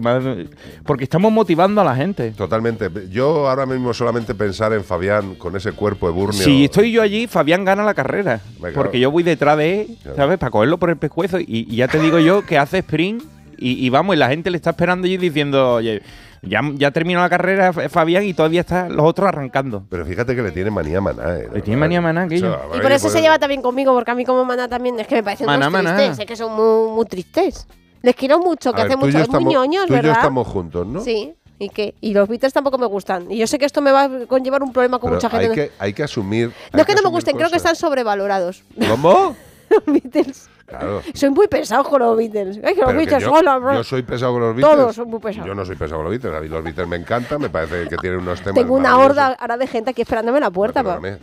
porque 0.85 1.05
estamos 1.05 1.33
motivando 1.33 1.81
a 1.81 1.85
la 1.85 1.95
gente. 1.97 2.31
Totalmente. 2.33 2.89
Yo 3.11 3.49
ahora 3.49 3.67
mismo 3.67 3.93
solamente 3.93 4.35
pensar 4.35 4.73
en 4.73 4.85
Fabián 4.85 5.35
con 5.35 5.57
ese 5.57 5.73
cuerpo 5.73 6.09
eburnio. 6.09 6.43
Si 6.43 6.65
estoy 6.65 6.93
yo 6.93 7.03
allí, 7.03 7.27
Fabián 7.27 7.65
gana 7.65 7.83
la 7.85 7.95
carrera. 7.95 8.41
Porque 8.75 9.01
yo 9.01 9.11
voy 9.11 9.23
detrás 9.23 9.57
de 9.59 9.81
él, 9.83 9.99
¿sabes? 10.17 10.39
Para 10.39 10.51
cogerlo 10.51 10.79
por 10.79 10.91
el 10.91 10.97
pescuezo. 10.97 11.41
Y, 11.41 11.67
y 11.69 11.77
ya 11.77 11.89
te 11.89 11.99
digo 11.99 12.19
yo 12.19 12.45
que 12.47 12.59
hace 12.59 12.79
sprint. 12.79 13.23
Y, 13.59 13.85
y 13.85 13.91
vamos, 13.91 14.15
y 14.17 14.19
la 14.19 14.29
gente 14.29 14.51
le 14.51 14.57
está 14.57 14.71
esperando 14.71 15.07
allí 15.07 15.17
diciendo, 15.17 15.75
oye, 15.75 16.03
ya, 16.43 16.61
ya 16.75 16.91
terminó 16.93 17.21
la 17.21 17.29
carrera 17.29 17.73
Fabián 17.73 18.23
y 18.25 18.33
todavía 18.33 18.61
están 18.61 18.95
los 18.97 19.05
otros 19.07 19.29
arrancando. 19.29 19.85
Pero 19.91 20.07
fíjate 20.07 20.37
que 20.37 20.43
le 20.43 20.53
tiene 20.53 20.71
manía 20.71 20.99
a 20.99 21.01
Maná. 21.01 21.37
eh, 21.37 21.49
Le 21.53 21.63
tiene 21.63 21.79
manía 21.81 21.99
a 21.99 22.03
Maná, 22.03 22.23
aquello. 22.23 22.55
O 22.55 22.71
sea, 22.71 22.79
Y 22.79 22.81
por 22.81 22.93
eso 22.93 23.09
se 23.09 23.21
lleva 23.21 23.39
también 23.39 23.61
conmigo, 23.63 23.93
porque 23.95 24.11
a 24.11 24.15
mí 24.15 24.25
como 24.25 24.45
Maná 24.45 24.69
también 24.69 24.99
es 25.01 25.07
que 25.07 25.17
me 25.17 25.23
parecen 25.25 25.47
Maná, 25.47 25.69
Maná. 25.69 25.97
tristes, 25.97 26.21
es 26.21 26.27
que 26.27 26.37
son 26.37 26.53
muy, 26.55 26.95
muy 26.95 27.05
tristes. 27.07 27.67
Les 28.03 28.15
quiero 28.15 28.39
mucho, 28.39 28.73
que 28.73 28.81
A 28.81 28.85
ver, 28.85 28.93
hace 28.93 29.01
y 29.01 29.05
mucho, 29.05 29.19
yo 29.19 29.25
es 29.25 29.29
muy 29.29 29.45
ñoños, 29.45 29.87
tú 29.87 29.93
y 29.93 29.97
yo 29.97 30.03
¿verdad? 30.03 30.19
estamos 30.19 30.47
juntos, 30.47 30.87
¿no? 30.87 31.01
Sí. 31.01 31.35
¿Y 31.59 31.71
qué? 31.71 31.97
Y 32.01 32.15
los 32.15 32.29
Beatles 32.29 32.53
tampoco 32.53 32.79
me 32.79 32.87
gustan. 32.87 33.29
Y 33.33 33.37
yo 33.39 33.49
sé 33.49 33.59
que 33.59 33.65
esto 33.65 33.81
me 33.83 33.91
va 33.91 34.05
a 34.05 34.11
conllevar 34.29 34.63
un 34.63 34.73
problema 34.73 35.01
con 35.01 35.11
Pero 35.11 35.17
mucha 35.17 35.29
gente. 35.29 35.49
hay 35.49 35.55
que, 35.69 35.73
hay 35.81 35.93
que 35.93 36.05
asumir. 36.05 36.53
no 36.73 36.79
es 36.79 36.87
que 36.87 36.95
no 36.95 37.03
me 37.03 37.09
gusten, 37.09 37.37
creo 37.37 37.51
que 37.51 37.57
están 37.57 37.75
sobrevalorados. 37.75 38.63
¿Cómo? 38.89 39.35
los 39.71 39.85
Beatles. 39.87 40.49
Claro. 40.69 41.01
Soy 41.15 41.31
muy 41.31 41.49
pesado 41.49 41.83
con 41.83 42.01
los 42.01 42.17
Beatles. 42.17 42.61
Ay, 42.63 42.75
que 42.75 42.81
los 42.83 42.87
Pero 42.87 42.89
que 42.89 42.97
Beatles, 43.07 43.23
yo, 43.23 43.33
hola, 43.33 43.59
bro. 43.59 43.75
yo 43.75 43.85
soy 43.85 44.03
pesado 44.03 44.33
con 44.33 44.43
los 44.43 44.55
Beatles. 44.55 44.77
Todos 44.77 44.97
son 44.97 45.09
muy 45.09 45.19
pesados. 45.19 45.47
Yo 45.47 45.55
no 45.55 45.65
soy 45.65 45.77
pesado 45.77 45.97
con 46.03 46.05
los 46.05 46.11
Beatles. 46.11 46.35
A 46.39 46.41
mí 46.43 46.49
los 46.49 46.63
Beatles 46.63 46.89
me 46.89 46.97
encantan. 46.97 47.41
Me 47.41 47.49
parece 47.49 47.89
que 47.89 47.97
tienen 47.97 48.21
unos 48.21 48.41
temas. 48.41 48.55
Tengo 48.55 48.75
una 48.75 48.99
horda 48.99 49.29
ahora 49.39 49.57
de 49.57 49.67
gente 49.67 49.91
aquí 49.91 50.03
esperándome 50.03 50.39
en 50.39 50.45
la 50.45 50.51
puerta. 50.51 50.83
Perdóname, 50.83 51.19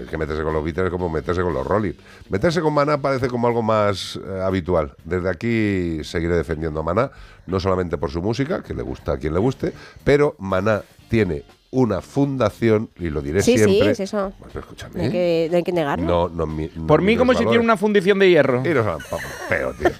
es 0.00 0.08
que 0.08 0.16
meterse 0.16 0.42
con 0.42 0.54
los 0.54 0.64
Beatles 0.64 0.86
es 0.86 0.90
como 0.90 1.10
meterse 1.10 1.42
con 1.42 1.52
los 1.52 1.66
Rolling. 1.66 1.92
Meterse 2.30 2.62
con 2.62 2.72
Maná 2.72 2.96
parece 2.98 3.28
como 3.28 3.46
algo 3.46 3.62
más 3.62 4.16
eh, 4.16 4.40
habitual. 4.42 4.94
Desde 5.04 5.28
aquí 5.28 6.02
seguiré 6.02 6.34
defendiendo 6.34 6.80
a 6.80 6.82
Maná, 6.82 7.10
no 7.46 7.60
solamente 7.60 7.98
por 7.98 8.10
su 8.10 8.22
música, 8.22 8.62
que 8.62 8.72
le 8.72 8.82
gusta 8.82 9.12
a 9.12 9.18
quien 9.18 9.34
le 9.34 9.40
guste, 9.40 9.72
pero 10.04 10.36
Maná 10.38 10.82
tiene 11.10 11.44
una 11.70 12.00
fundación, 12.00 12.90
y 12.98 13.10
lo 13.10 13.20
diré 13.20 13.42
Sí, 13.42 13.58
sí, 13.58 13.64
siempre. 13.64 13.90
es 13.90 14.00
eso. 14.00 14.32
Pero 14.48 14.60
escúchame. 14.60 14.94
No 14.96 15.02
hay 15.04 15.10
que, 15.10 15.48
no 15.50 15.56
hay 15.56 15.62
que 15.62 15.72
negarlo. 15.72 16.04
No, 16.06 16.28
no, 16.28 16.46
mi- 16.46 16.70
no 16.74 16.86
Por 16.86 17.02
mí, 17.02 17.16
como 17.16 17.34
si 17.34 17.44
tiene 17.44 17.58
una 17.62 17.76
fundición 17.76 18.18
de 18.18 18.30
hierro. 18.30 18.62
La 18.64 18.82
papa, 18.98 19.18
Pero, 19.48 19.72
tío. 19.74 19.90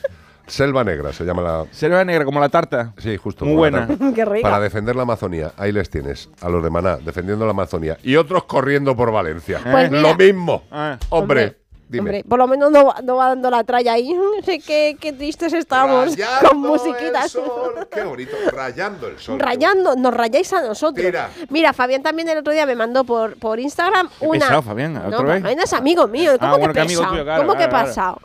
Selva 0.46 0.84
Negra 0.84 1.12
se 1.12 1.24
llama 1.24 1.42
la. 1.42 1.64
Selva 1.72 2.04
negra, 2.04 2.24
como 2.24 2.38
la 2.38 2.48
tarta. 2.48 2.94
Sí, 2.98 3.16
justo. 3.16 3.44
Muy 3.44 3.56
buena. 3.56 3.88
Qué 4.14 4.24
rica. 4.24 4.42
Para 4.48 4.60
defender 4.60 4.94
la 4.94 5.02
Amazonía, 5.02 5.52
ahí 5.56 5.72
les 5.72 5.90
tienes, 5.90 6.30
a 6.40 6.48
los 6.48 6.62
de 6.62 6.70
Maná, 6.70 6.98
defendiendo 6.98 7.44
la 7.46 7.50
Amazonía. 7.50 7.98
Y 8.04 8.14
otros 8.14 8.44
corriendo 8.44 8.94
por 8.96 9.10
Valencia. 9.10 9.58
Pues 9.68 9.90
mira. 9.90 10.02
Lo 10.02 10.14
mismo. 10.14 10.62
Ah. 10.70 10.98
Hombre, 11.08 11.56
dime. 11.89 12.01
Hombre, 12.01 12.24
por 12.28 12.39
lo 12.39 12.47
menos 12.47 12.70
no, 12.70 12.87
va- 12.87 13.01
no 13.03 13.16
va 13.16 13.28
dando 13.28 13.51
la 13.51 13.64
tralla 13.64 13.93
ahí. 13.95 14.12
No 14.14 14.30
sé 14.45 14.59
qué, 14.61 14.97
qué 15.01 15.12
tristes 15.12 15.53
estamos 15.53 16.11
Rayando 16.16 16.49
con 16.51 16.59
musiquitas. 16.61 17.24
el 17.24 17.30
sol. 17.30 17.89
Qué 17.93 18.03
bonito. 18.05 18.37
Rayando 18.53 19.07
el 19.09 19.18
sol. 19.18 19.39
Rayando, 19.41 19.97
nos 19.97 20.12
rayáis 20.14 20.53
a 20.53 20.62
nosotros. 20.62 21.05
Tira. 21.05 21.30
Mira, 21.51 21.72
Fabián 21.72 22.03
también 22.03 22.28
el 22.28 22.39
otro 22.39 22.53
día 22.53 22.66
me 22.66 22.74
mandó 22.76 23.05
por, 23.05 23.37
por 23.39 23.59
Instagram 23.61 24.09
Qué 24.18 24.26
una. 24.26 24.41
pesado, 24.41 24.62
Fabián, 24.62 24.97
¿otra 24.97 25.11
no, 25.11 25.24
vez? 25.24 25.43
Fabián 25.43 25.61
es 25.61 25.72
amigo 25.72 26.07
mío. 26.09 26.32
¿Cómo 26.39 26.53
Ah, 26.53 26.55
que 26.55 26.59
bueno, 26.59 26.74
que 26.74 26.80
amigo 26.80 27.01
pesado? 27.01 27.12
tuyo, 27.14 27.24
claro, 27.24 27.43
¿Cómo 27.43 27.53
que 27.59 27.68
claro, 27.68 27.87
pasado? 27.87 28.20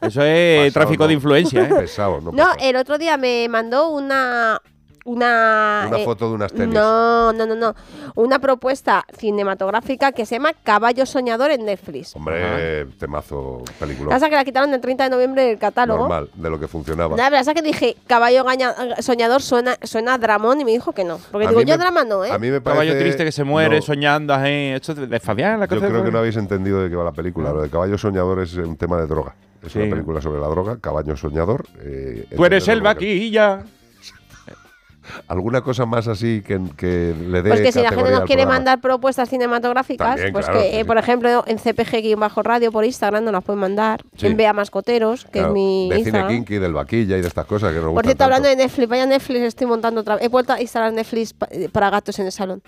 Eso 0.00 0.22
es 0.22 0.58
Pasado, 0.58 0.72
tráfico 0.72 1.04
no. 1.04 1.08
de 1.08 1.14
influencia, 1.14 1.62
¿eh? 1.62 1.74
Pesado, 1.74 2.20
no. 2.20 2.32
No, 2.32 2.48
el 2.60 2.76
otro 2.76 2.98
día 2.98 3.16
me 3.16 3.48
mandó 3.48 3.90
una. 3.90 4.60
Una, 5.04 5.86
Una 5.88 5.98
eh, 5.98 6.04
foto 6.04 6.28
de 6.28 6.34
unas 6.34 6.52
tenis. 6.52 6.74
No, 6.74 7.32
no, 7.32 7.44
no, 7.46 7.54
no. 7.56 7.74
Una 8.14 8.38
propuesta 8.38 9.04
cinematográfica 9.18 10.12
que 10.12 10.24
se 10.26 10.36
llama 10.36 10.52
Caballo 10.62 11.06
Soñador 11.06 11.50
en 11.50 11.64
Netflix. 11.64 12.14
Hombre, 12.14 12.86
temazo, 12.98 13.62
película. 13.80 14.10
Pasa 14.10 14.28
que 14.28 14.36
la 14.36 14.44
quitaron 14.44 14.72
el 14.72 14.80
30 14.80 15.04
de 15.04 15.10
noviembre 15.10 15.44
del 15.44 15.58
catálogo. 15.58 16.00
Normal, 16.00 16.30
de 16.34 16.50
lo 16.50 16.60
que 16.60 16.68
funcionaba. 16.68 17.16
La 17.16 17.30
verdad 17.30 17.48
es 17.48 17.54
que 17.54 17.62
dije, 17.62 17.96
caballo 18.06 18.44
gaña- 18.44 18.74
soñador 19.00 19.42
suena, 19.42 19.76
suena 19.82 20.14
a 20.14 20.18
dramón 20.18 20.60
y 20.60 20.64
me 20.64 20.70
dijo 20.70 20.92
que 20.92 21.04
no. 21.04 21.18
Porque 21.32 21.46
A 21.46 21.50
digo, 21.50 21.62
yo 21.62 21.74
me- 21.74 21.78
drama 21.78 22.04
no, 22.04 22.24
¿eh? 22.24 22.30
A 22.30 22.38
mí 22.38 22.50
me 22.50 22.60
parece. 22.60 22.84
Caballo 22.86 22.98
triste 23.00 23.24
que 23.24 23.32
se 23.32 23.44
muere 23.44 23.76
no, 23.76 23.82
soñando. 23.82 24.34
ahí. 24.34 24.68
Esto 24.68 24.92
es 24.92 24.98
de 24.98 25.06
de 25.08 25.20
Fabián, 25.20 25.58
la 25.60 25.66
Yo 25.66 25.76
cosa 25.76 25.86
de 25.86 25.92
creo 25.92 26.04
que 26.04 26.10
no 26.12 26.18
habéis 26.18 26.36
entendido 26.36 26.80
de 26.82 26.88
qué 26.88 26.96
va 26.96 27.04
la 27.04 27.12
película. 27.12 27.52
Lo 27.52 27.62
de 27.62 27.70
Caballo 27.70 27.98
Soñador 27.98 28.40
es 28.40 28.54
un 28.54 28.76
tema 28.76 28.98
de 29.00 29.06
droga. 29.06 29.34
Es 29.62 29.72
Sí. 29.72 29.78
una 29.80 29.90
película 29.90 30.20
sobre 30.20 30.40
la 30.40 30.46
droga, 30.48 30.78
Caballo 30.80 31.16
Soñador. 31.16 31.66
eh, 31.80 32.26
Tú 32.36 32.44
eres 32.44 32.66
el 32.68 32.78
que- 32.78 32.84
vaquilla. 32.84 33.62
¿Alguna 35.28 35.60
cosa 35.62 35.86
más 35.86 36.08
así 36.08 36.42
que, 36.46 36.60
que 36.76 37.14
le 37.28 37.42
dé 37.42 37.50
Pues 37.50 37.60
que 37.60 37.72
si 37.72 37.80
la 37.82 37.90
gente 37.90 38.10
nos 38.10 38.20
quiere 38.20 38.42
programa? 38.42 38.52
mandar 38.54 38.80
propuestas 38.80 39.28
cinematográficas, 39.28 40.08
También, 40.16 40.32
pues 40.32 40.46
claro, 40.46 40.60
que, 40.60 40.68
sí, 40.70 40.76
eh, 40.76 40.78
sí. 40.80 40.84
por 40.84 40.98
ejemplo, 40.98 41.44
en 41.46 41.58
CPG-radio 41.58 42.72
por 42.72 42.84
Instagram 42.84 43.24
nos 43.24 43.32
las 43.32 43.44
pueden 43.44 43.60
mandar. 43.60 44.02
Sí. 44.16 44.26
En 44.26 44.36
Bea 44.36 44.52
Mascoteros, 44.52 45.24
que 45.24 45.30
Claro, 45.32 45.48
es 45.48 45.54
mi 45.54 45.88
de 45.88 45.96
cine 45.96 46.00
Instagram. 46.10 46.28
kinky, 46.28 46.58
del 46.58 46.72
vaquilla 46.72 47.16
y 47.16 47.20
de 47.22 47.28
estas 47.28 47.46
cosas 47.46 47.72
que 47.72 47.80
nos 47.80 47.92
Por 47.92 48.04
cierto, 48.04 48.24
hablando 48.24 48.48
de 48.48 48.56
Netflix, 48.56 48.88
vaya 48.88 49.06
Netflix, 49.06 49.40
estoy 49.42 49.66
montando 49.66 50.00
otra. 50.00 50.18
He 50.20 50.28
vuelto 50.28 50.52
a 50.52 50.60
instalar 50.60 50.92
Netflix 50.92 51.34
eh, 51.50 51.68
para 51.70 51.90
gatos 51.90 52.18
en 52.18 52.26
el 52.26 52.32
salón. 52.32 52.62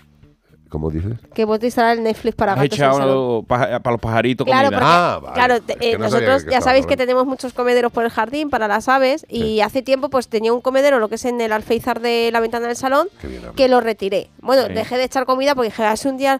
¿Cómo 0.69 0.89
dices? 0.89 1.13
Que 1.33 1.43
he 1.43 1.45
vuelto 1.45 1.65
a 1.65 1.67
instalar 1.67 1.97
el 1.97 2.03
Netflix 2.03 2.35
para 2.35 2.55
gatos 2.55 2.73
echado 2.73 3.43
para 3.43 3.79
los 3.91 3.99
pajaritos 4.01 4.45
Claro, 4.45 4.69
comida. 4.69 4.79
porque, 4.79 4.91
Ah, 4.93 5.19
vale. 5.21 5.33
claro, 5.35 5.61
te- 5.61 5.73
Es 5.73 5.79
que 5.79 5.91
eh, 5.91 5.97
no 5.97 6.05
nosotros 6.05 6.45
ya 6.49 6.59
sabéis 6.61 6.85
que 6.85 6.97
tenemos 6.97 7.25
muchos 7.25 7.53
comederos 7.53 7.91
por 7.91 8.03
el 8.03 8.09
jardín 8.09 8.49
para 8.49 8.67
las 8.67 8.89
aves 8.89 9.25
y 9.29 9.61
hace 9.61 9.81
tiempo 9.83 10.09
pues 10.09 10.27
tenía 10.27 10.51
un 10.53 10.61
comedero, 10.61 10.99
lo 10.99 11.07
que 11.07 11.15
es 11.15 11.25
en 11.25 11.39
el 11.39 11.51
alféizar 11.51 12.01
de 12.01 12.29
la 12.33 12.39
ventana 12.39 12.67
del 12.67 12.75
salón, 12.75 13.07
bien 13.23 13.41
que 13.55 13.67
lo 13.69 13.79
retiré. 13.79 14.29
Bueno, 14.41 14.67
Sí. 14.67 14.73
dejé 14.73 14.97
de 14.97 15.03
echar 15.05 15.25
comida 15.25 15.55
porque 15.55 15.69
dije, 15.69 15.83
hace 15.85 16.09
un 16.09 16.17
día... 16.17 16.39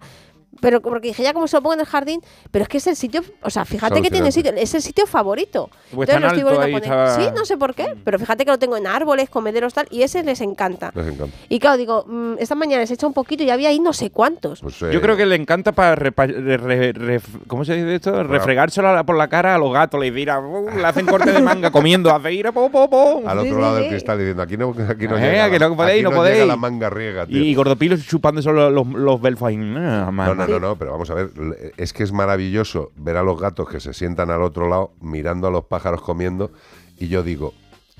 Pero 0.61 0.81
porque 0.81 1.09
dije, 1.09 1.21
ya 1.21 1.33
como 1.33 1.47
se 1.47 1.57
lo 1.57 1.61
pongo 1.61 1.73
en 1.73 1.81
el 1.81 1.85
jardín, 1.85 2.21
pero 2.49 2.63
es 2.63 2.69
que 2.69 2.77
es 2.77 2.87
el 2.87 2.95
sitio, 2.95 3.21
o 3.41 3.49
sea, 3.49 3.65
fíjate 3.65 4.01
que 4.01 4.09
tiene 4.09 4.31
sitio, 4.31 4.53
es 4.55 4.73
el 4.73 4.81
sitio 4.81 5.05
favorito. 5.05 5.69
Pues 5.93 6.09
Entonces 6.09 6.21
lo 6.21 6.27
estoy 6.27 6.43
volviendo 6.43 6.61
a 6.61 6.65
ahí 6.65 6.71
poner. 6.73 6.83
estaba- 7.09 7.15
Sí, 7.15 7.29
no 7.37 7.45
sé 7.45 7.57
por 7.57 7.75
qué, 7.75 7.93
pero 8.03 8.17
fíjate 8.19 8.45
que 8.45 8.51
lo 8.51 8.57
tengo 8.57 8.77
en 8.77 8.87
árboles, 8.87 9.29
comederos, 9.29 9.73
tal, 9.73 9.87
y 9.91 10.03
ese 10.03 10.23
les 10.23 10.39
encanta. 10.41 10.91
Les 10.95 11.07
encanta. 11.07 11.33
Y 11.49 11.59
claro, 11.59 11.77
digo, 11.77 12.05
mm, 12.07 12.35
esta 12.39 12.55
mañana 12.55 12.81
les 12.81 12.89
he 12.91 12.93
echado 12.93 13.09
un 13.09 13.13
poquito 13.13 13.43
y 13.43 13.49
había 13.49 13.69
ahí 13.69 13.79
no 13.79 13.91
sé 13.93 14.09
cuántos. 14.11 14.61
Pues, 14.61 14.79
Yo 14.79 14.89
eh, 14.89 15.01
creo 15.01 15.17
que 15.17 15.25
le 15.25 15.35
encanta 15.35 15.73
para 15.73 15.95
repa- 15.95 16.25
re- 16.27 16.57
re- 16.57 16.93
ref- 16.93 17.45
¿cómo 17.47 17.65
se 17.65 17.75
dice 17.75 17.95
esto? 17.95 18.23
Refregárselo 18.23 18.87
a 18.89 18.93
la- 18.93 19.03
por 19.03 19.17
la 19.17 19.27
cara 19.27 19.55
a 19.55 19.57
los 19.57 19.73
gatos, 19.73 19.99
le 19.99 20.11
tira, 20.11 20.39
uh, 20.39 20.69
le 20.69 20.85
hacen 20.85 21.05
corte 21.05 21.31
de 21.31 21.41
manga 21.41 21.69
comiendo, 21.71 22.09
hace 22.15 22.31
ir 22.33 22.51
po, 22.53 22.69
po, 22.71 22.89
po. 22.89 23.23
Al 23.25 23.39
otro 23.39 23.55
Sí, 23.55 23.61
lado 23.61 23.75
sí, 23.75 23.81
del 23.81 23.83
sí. 23.83 23.89
cristal 23.89 24.17
diciendo, 24.19 24.41
aquí 24.43 24.55
no, 24.57 24.69
aquí 24.89 25.07
no 25.07 25.17
Eh, 25.17 25.21
llega. 25.21 25.49
que 25.51 25.59
la- 25.59 25.67
no 25.69 25.75
podéis, 25.75 25.95
aquí 25.95 26.03
no 26.03 26.09
llega 26.11 26.21
podéis. 26.21 26.47
la 26.47 26.55
manga 26.55 26.89
riega, 26.89 27.25
tío. 27.25 27.37
Y 27.43 27.53
Gordopilo 27.55 27.97
chupándose 27.97 28.51
los, 28.51 28.71
los, 28.71 28.87
los 28.87 29.21
belfos 29.21 29.49
ahí. 29.49 29.55
Ah, 29.77 30.09
No. 30.11 30.44
No, 30.47 30.59
no, 30.59 30.67
no, 30.69 30.75
pero 30.77 30.91
vamos 30.91 31.09
a 31.09 31.13
ver, 31.13 31.29
es 31.77 31.93
que 31.93 32.03
es 32.03 32.11
maravilloso 32.11 32.91
ver 32.95 33.17
a 33.17 33.23
los 33.23 33.39
gatos 33.39 33.69
que 33.69 33.79
se 33.79 33.93
sientan 33.93 34.29
al 34.31 34.41
otro 34.41 34.67
lado 34.69 34.91
mirando 35.01 35.47
a 35.47 35.51
los 35.51 35.65
pájaros 35.65 36.01
comiendo 36.01 36.51
y 36.97 37.07
yo 37.07 37.23
digo, 37.23 37.53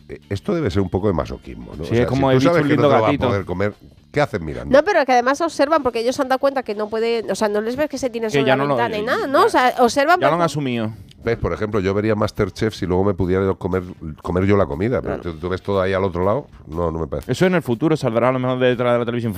eh, 0.10 0.20
esto 0.30 0.54
debe 0.54 0.70
ser 0.72 0.82
un 0.82 0.90
poco 0.90 1.08
de 1.08 1.14
masoquismo, 1.14 1.74
¿no? 1.78 1.84
Sí, 1.86 1.98
es 1.98 2.06
como 2.08 2.30
si 2.32 2.38
tú 2.38 2.42
sabes 2.44 2.62
un 2.64 2.68
que 2.70 2.76
no 2.78 2.84
te 2.84 2.88
vas 2.94 3.14
a 3.14 3.18
poder 3.18 3.46
comer, 3.46 3.74
¿qué 4.12 4.22
haces 4.22 4.40
mirando? 4.42 4.78
No, 4.78 4.84
pero 4.86 5.04
que 5.06 5.12
además 5.14 5.42
observan 5.42 5.82
porque 5.84 6.00
ellos 6.02 6.16
se 6.16 6.22
han 6.22 6.30
dado 6.30 6.40
cuenta 6.40 6.64
que 6.64 6.76
no 6.76 6.90
pueden, 6.90 7.30
o 7.32 7.36
sea, 7.36 7.50
no 7.50 7.60
les 7.62 7.76
ves 7.76 7.90
que 7.90 7.98
se 7.98 8.10
tienen 8.10 8.30
sobre 8.30 8.46
la 8.46 8.56
no 8.56 8.66
lo- 8.68 8.76
ventana 8.76 8.98
y 8.98 9.02
nada, 9.04 9.28
¿no? 9.28 9.46
O 9.46 9.50
sea, 9.50 9.74
observan 9.80 10.20
Ya 10.20 10.30
lo 10.30 10.36
han 10.36 10.42
asumido. 10.42 10.94
¿Ves? 11.26 11.38
Por 11.38 11.52
ejemplo, 11.54 11.80
yo 11.80 11.92
vería 11.94 12.16
Masterchef 12.16 12.76
si 12.76 12.86
luego 12.86 13.04
me 13.04 13.16
pudiera 13.16 13.52
comer, 13.56 13.82
comer 14.22 14.46
yo 14.46 14.56
la 14.56 14.68
comida, 14.68 15.02
pero 15.02 15.20
tú, 15.20 15.34
tú 15.34 15.50
ves 15.50 15.60
todo 15.62 15.82
ahí 15.82 15.92
al 15.94 16.04
otro 16.04 16.24
lado, 16.24 16.46
no, 16.68 16.92
no 16.92 17.00
me 17.00 17.08
parece. 17.08 17.32
Eso 17.32 17.48
en 17.48 17.56
el 17.56 17.64
futuro 17.64 17.98
saldrá 17.98 18.30
a 18.30 18.32
lo 18.32 18.38
mejor 18.38 18.60
de 18.60 18.68
detrás 18.68 18.94
de 18.94 19.00
la 19.00 19.06
televisión. 19.06 19.34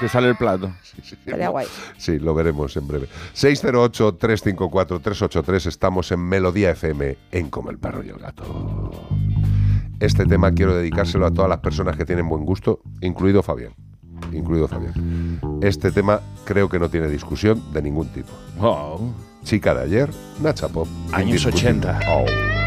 Te 0.00 0.08
sale 0.08 0.28
el 0.28 0.36
plato. 0.36 0.72
Estaría 0.98 1.50
guay. 1.50 1.66
Sí, 1.98 2.18
lo 2.18 2.34
veremos 2.34 2.74
en 2.76 2.88
breve. 2.88 3.08
608-354-383, 3.34 5.66
estamos 5.66 6.10
en 6.12 6.20
Melodía 6.20 6.70
FM, 6.70 7.18
en 7.32 7.50
Como 7.50 7.68
el 7.70 7.78
perro 7.78 8.02
y 8.02 8.08
el 8.08 8.18
gato. 8.18 8.90
Este 10.00 10.26
tema 10.26 10.52
quiero 10.52 10.74
dedicárselo 10.74 11.26
a 11.26 11.30
todas 11.30 11.48
las 11.48 11.60
personas 11.60 11.96
que 11.96 12.04
tienen 12.04 12.28
buen 12.28 12.44
gusto, 12.44 12.80
incluido 13.00 13.42
Fabián. 13.42 13.72
Incluido 14.32 14.68
Fabián. 14.68 15.40
Este 15.62 15.90
tema 15.90 16.20
creo 16.44 16.68
que 16.68 16.78
no 16.78 16.88
tiene 16.88 17.08
discusión 17.08 17.62
de 17.72 17.82
ningún 17.82 18.06
tipo. 18.08 18.28
Chica 19.46 19.72
de 19.74 19.84
ayer, 19.84 20.10
Nacha 20.40 20.68
Pop. 20.68 20.88
Años 21.12 21.46
indiscutible. 21.46 21.88
80. 21.88 22.00
Oh. 22.08 22.65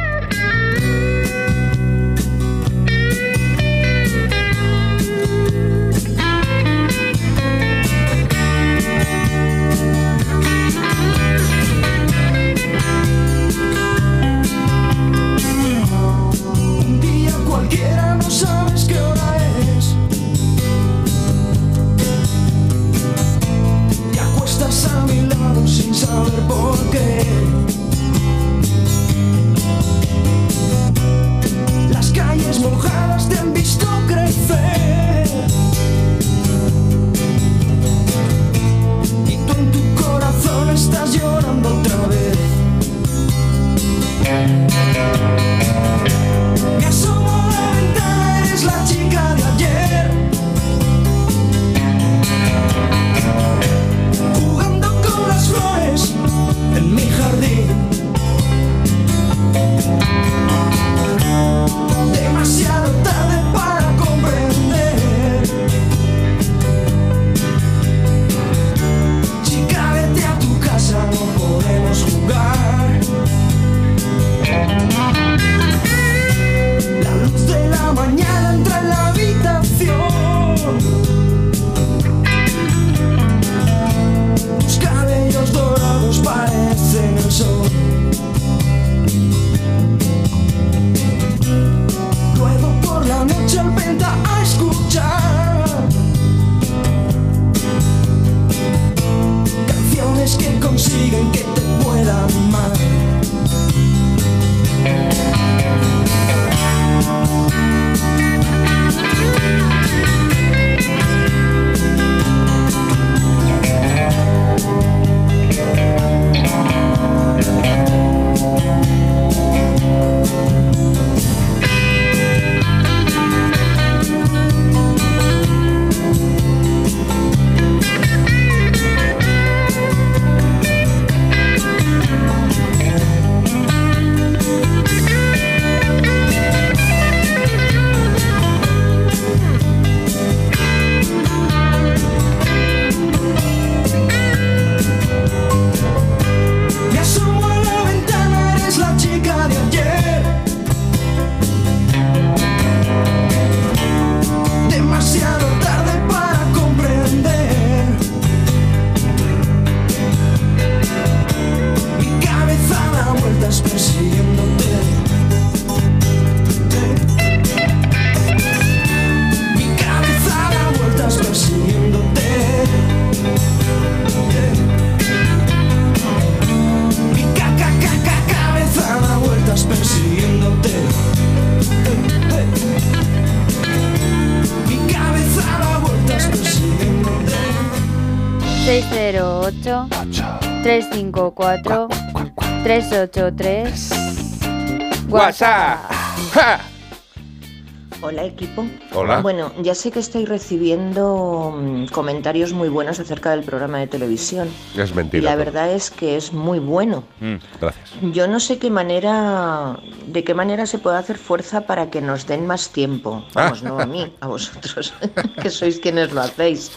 Hola 198.01 198.23
equipo. 198.25 198.65
Hola. 198.93 199.21
Bueno, 199.21 199.53
ya 199.61 199.73
sé 199.73 199.89
que 199.91 199.99
estoy 199.99 200.25
recibiendo 200.25 201.53
mm, 201.57 201.85
comentarios 201.87 202.51
muy 202.51 202.67
buenos 202.67 202.99
acerca 202.99 203.31
del 203.31 203.43
programa 203.43 203.79
de 203.79 203.87
televisión. 203.87 204.49
Es 204.77 204.91
Y 204.91 204.93
mentira. 204.95 205.23
la 205.23 205.31
todo. 205.31 205.45
verdad 205.45 205.71
es 205.71 205.91
que 205.91 206.17
es 206.17 206.33
muy 206.33 206.59
bueno. 206.59 207.03
Mm, 207.21 207.35
gracias. 207.61 207.89
Yo 208.13 208.27
no 208.27 208.39
sé 208.41 208.57
qué 208.57 208.69
manera, 208.69 209.79
de 210.07 210.23
qué 210.25 210.33
manera 210.33 210.65
se 210.65 210.77
puede 210.77 210.97
hacer 210.97 211.17
fuerza 211.17 211.61
para 211.61 211.89
que 211.89 212.01
nos 212.01 212.27
den 212.27 212.45
más 212.45 212.69
tiempo. 212.71 213.23
Vamos, 213.33 213.63
no 213.63 213.79
a 213.79 213.85
mí, 213.85 214.13
a 214.19 214.27
vosotros, 214.27 214.93
que 215.41 215.49
sois 215.49 215.79
quienes 215.79 216.11
lo 216.11 216.19
hacéis. 216.21 216.71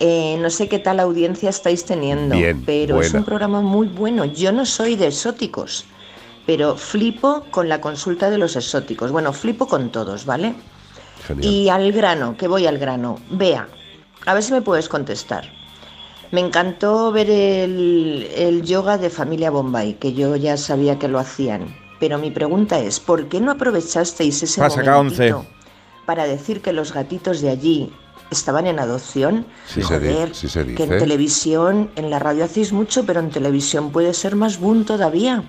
Eh, 0.00 0.36
no 0.40 0.50
sé 0.50 0.68
qué 0.68 0.78
tal 0.80 1.00
audiencia 1.00 1.48
estáis 1.48 1.84
teniendo, 1.86 2.34
Bien, 2.36 2.62
pero 2.66 3.00
es 3.00 3.14
un 3.14 3.24
programa 3.24 3.60
muy 3.62 3.86
bueno. 3.86 4.26
Yo 4.26 4.52
no 4.52 4.66
soy 4.66 4.96
de 4.96 5.06
exóticos, 5.06 5.84
pero 6.46 6.76
flipo 6.76 7.44
con 7.50 7.68
la 7.68 7.80
consulta 7.80 8.30
de 8.30 8.38
los 8.38 8.56
exóticos. 8.56 9.10
Bueno, 9.10 9.32
flipo 9.32 9.66
con 9.66 9.90
todos, 9.90 10.24
¿vale? 10.24 10.54
Genial. 11.26 11.52
Y 11.52 11.68
al 11.68 11.92
grano, 11.92 12.36
que 12.36 12.48
voy 12.48 12.66
al 12.66 12.78
grano. 12.78 13.18
Vea, 13.30 13.68
a 14.26 14.34
ver 14.34 14.42
si 14.42 14.52
me 14.52 14.62
puedes 14.62 14.88
contestar. 14.88 15.50
Me 16.30 16.40
encantó 16.40 17.12
ver 17.12 17.30
el, 17.30 18.28
el 18.34 18.62
yoga 18.62 18.98
de 18.98 19.10
familia 19.10 19.50
Bombay, 19.50 19.94
que 19.94 20.12
yo 20.12 20.36
ya 20.36 20.56
sabía 20.56 20.98
que 20.98 21.08
lo 21.08 21.18
hacían. 21.18 21.76
Pero 22.00 22.18
mi 22.18 22.30
pregunta 22.30 22.78
es, 22.80 23.00
¿por 23.00 23.28
qué 23.28 23.40
no 23.40 23.52
aprovechasteis 23.52 24.42
ese 24.42 24.60
once. 24.60 25.34
para 26.06 26.24
decir 26.26 26.60
que 26.60 26.72
los 26.72 26.92
gatitos 26.92 27.40
de 27.40 27.50
allí 27.50 27.92
estaban 28.30 28.66
en 28.66 28.78
adopción. 28.78 29.46
Sí 29.66 29.82
se 29.82 30.00
Joder, 30.00 30.34
sí 30.34 30.48
se 30.48 30.64
que 30.74 30.84
en 30.84 30.90
dice. 30.90 30.98
televisión, 30.98 31.90
en 31.96 32.10
la 32.10 32.18
radio 32.18 32.44
hacéis 32.44 32.72
mucho, 32.72 33.04
pero 33.06 33.20
en 33.20 33.30
televisión 33.30 33.90
puede 33.90 34.12
ser 34.14 34.36
más 34.36 34.58
boom 34.58 34.84
todavía. 34.84 35.44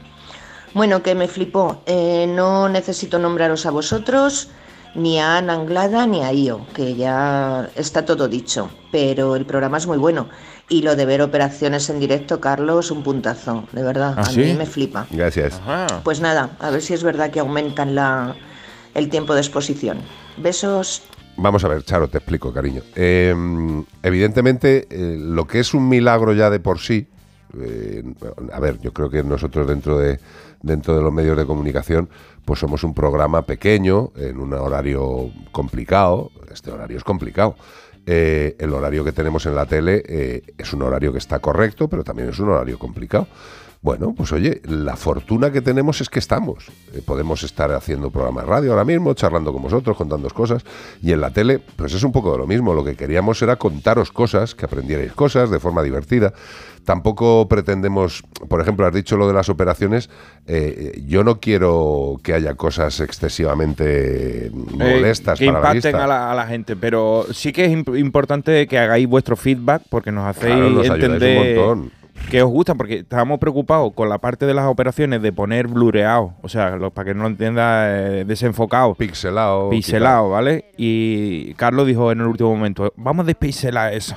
Bueno, 0.75 1.01
que 1.01 1.15
me 1.15 1.29
flipó. 1.29 1.81
Eh, 1.85 2.27
no 2.27 2.67
necesito 2.67 3.17
nombraros 3.17 3.65
a 3.65 3.71
vosotros, 3.71 4.49
ni 4.93 5.21
a 5.21 5.37
Ana 5.37 5.53
Anglada, 5.53 6.05
ni 6.05 6.21
a 6.21 6.33
Io, 6.33 6.67
que 6.75 6.95
ya 6.95 7.69
está 7.77 8.03
todo 8.03 8.27
dicho. 8.27 8.69
Pero 8.91 9.37
el 9.37 9.45
programa 9.45 9.77
es 9.77 9.87
muy 9.87 9.97
bueno. 9.97 10.27
Y 10.67 10.81
lo 10.81 10.97
de 10.97 11.05
ver 11.05 11.21
operaciones 11.21 11.89
en 11.89 12.01
directo, 12.01 12.41
Carlos, 12.41 12.91
un 12.91 13.03
puntazo, 13.03 13.63
de 13.71 13.83
verdad. 13.83 14.15
¿Ah, 14.17 14.21
a 14.21 14.25
sí? 14.25 14.41
mí 14.41 14.53
me 14.53 14.65
flipa. 14.65 15.07
Gracias. 15.11 15.61
Pues 16.03 16.19
nada, 16.19 16.57
a 16.59 16.69
ver 16.71 16.81
si 16.81 16.93
es 16.93 17.03
verdad 17.03 17.31
que 17.31 17.39
aumentan 17.39 17.95
la, 17.95 18.35
el 18.93 19.09
tiempo 19.09 19.33
de 19.33 19.39
exposición. 19.39 19.99
Besos. 20.35 21.03
Vamos 21.37 21.63
a 21.63 21.69
ver, 21.69 21.83
Charo, 21.83 22.09
te 22.09 22.17
explico, 22.17 22.51
cariño. 22.51 22.81
Eh, 22.95 23.33
evidentemente, 24.03 24.87
eh, 24.89 25.15
lo 25.17 25.47
que 25.47 25.61
es 25.61 25.73
un 25.73 25.87
milagro 25.87 26.33
ya 26.33 26.49
de 26.49 26.59
por 26.59 26.79
sí, 26.79 27.07
eh, 27.57 28.03
a 28.51 28.59
ver, 28.59 28.79
yo 28.81 28.91
creo 28.91 29.09
que 29.09 29.23
nosotros 29.23 29.67
dentro 29.67 29.97
de, 29.97 30.19
dentro 30.65 30.97
de 30.97 31.03
los 31.03 31.13
medios 31.13 31.37
de 31.37 31.45
comunicación, 31.45 32.09
pues 32.43 32.59
somos 32.59 32.83
un 32.83 32.93
programa 32.93 33.43
pequeño, 33.43 34.11
en 34.15 34.39
un 34.39 34.53
horario 34.53 35.29
complicado, 35.51 36.31
este 36.51 36.71
horario 36.71 36.97
es 36.97 37.03
complicado. 37.03 37.55
Eh, 38.07 38.55
el 38.59 38.73
horario 38.73 39.03
que 39.03 39.11
tenemos 39.11 39.45
en 39.45 39.55
la 39.55 39.65
tele 39.65 40.03
eh, 40.07 40.41
es 40.57 40.73
un 40.73 40.81
horario 40.81 41.11
que 41.11 41.19
está 41.19 41.39
correcto, 41.39 41.87
pero 41.87 42.03
también 42.03 42.29
es 42.29 42.39
un 42.39 42.49
horario 42.49 42.79
complicado. 42.79 43.27
Bueno, 43.85 44.15
pues 44.17 44.31
oye, 44.31 44.61
la 44.65 44.95
fortuna 44.95 45.51
que 45.51 45.61
tenemos 45.61 46.01
es 46.01 46.09
que 46.09 46.17
estamos. 46.17 46.65
Eh, 46.91 47.03
podemos 47.05 47.43
estar 47.43 47.71
haciendo 47.71 48.09
programas 48.09 48.45
de 48.45 48.49
radio 48.49 48.71
ahora 48.71 48.83
mismo, 48.83 49.13
charlando 49.13 49.53
con 49.53 49.61
vosotros, 49.61 49.95
contando 49.95 50.27
cosas. 50.31 50.63
Y 51.03 51.11
en 51.11 51.21
la 51.21 51.29
tele, 51.29 51.59
pues 51.75 51.93
es 51.93 52.01
un 52.01 52.11
poco 52.11 52.31
de 52.31 52.39
lo 52.39 52.47
mismo. 52.47 52.73
Lo 52.73 52.83
que 52.83 52.95
queríamos 52.95 53.39
era 53.43 53.57
contaros 53.57 54.11
cosas, 54.11 54.55
que 54.55 54.65
aprendierais 54.65 55.11
cosas 55.13 55.51
de 55.51 55.59
forma 55.59 55.83
divertida. 55.83 56.33
Tampoco 56.83 57.47
pretendemos, 57.47 58.23
por 58.49 58.59
ejemplo, 58.59 58.87
has 58.87 58.93
dicho 58.93 59.17
lo 59.17 59.27
de 59.27 59.35
las 59.35 59.49
operaciones. 59.49 60.09
eh, 60.47 61.03
yo 61.05 61.23
no 61.23 61.39
quiero 61.39 62.19
que 62.23 62.33
haya 62.33 62.55
cosas 62.55 62.99
excesivamente 63.01 64.49
molestas 64.51 65.39
Eh, 65.39 65.45
que 65.45 65.51
para 65.51 65.59
la 65.61 65.67
impacten 65.75 65.91
vista. 65.91 66.03
a 66.03 66.07
la, 66.07 66.31
a 66.31 66.35
la 66.35 66.47
gente, 66.47 66.75
pero 66.75 67.27
sí 67.31 67.51
que 67.53 67.65
es 67.65 67.71
imp- 67.71 67.99
importante 67.99 68.65
que 68.65 68.79
hagáis 68.79 69.07
vuestro 69.07 69.35
feedback 69.35 69.83
porque 69.91 70.11
nos 70.11 70.25
hacéis 70.25 70.55
Claro, 70.55 70.69
nos 70.71 70.81
ayudáis 70.89 71.03
un 71.03 71.11
entender 71.13 71.55
montón. 71.57 71.91
Que 72.29 72.41
os 72.41 72.49
gusta, 72.49 72.75
porque 72.75 72.99
estábamos 72.99 73.39
preocupados 73.39 73.93
con 73.93 74.09
la 74.09 74.17
parte 74.17 74.45
de 74.45 74.53
las 74.53 74.65
operaciones 74.67 75.21
de 75.21 75.31
poner 75.31 75.67
blureado, 75.67 76.33
o 76.41 76.49
sea, 76.49 76.75
lo- 76.75 76.91
para 76.91 77.05
que 77.09 77.13
no 77.13 77.23
lo 77.23 77.29
entienda, 77.29 77.85
eh, 77.89 78.25
desenfocado. 78.25 78.95
Pixelado. 78.95 79.69
Pixelado, 79.69 80.29
¿vale? 80.29 80.65
Y 80.77 81.53
Carlos 81.55 81.85
dijo 81.87 82.11
en 82.11 82.21
el 82.21 82.27
último 82.27 82.55
momento, 82.55 82.91
vamos 82.95 83.23
a 83.23 83.27
despixelar 83.27 83.93
eso. 83.93 84.15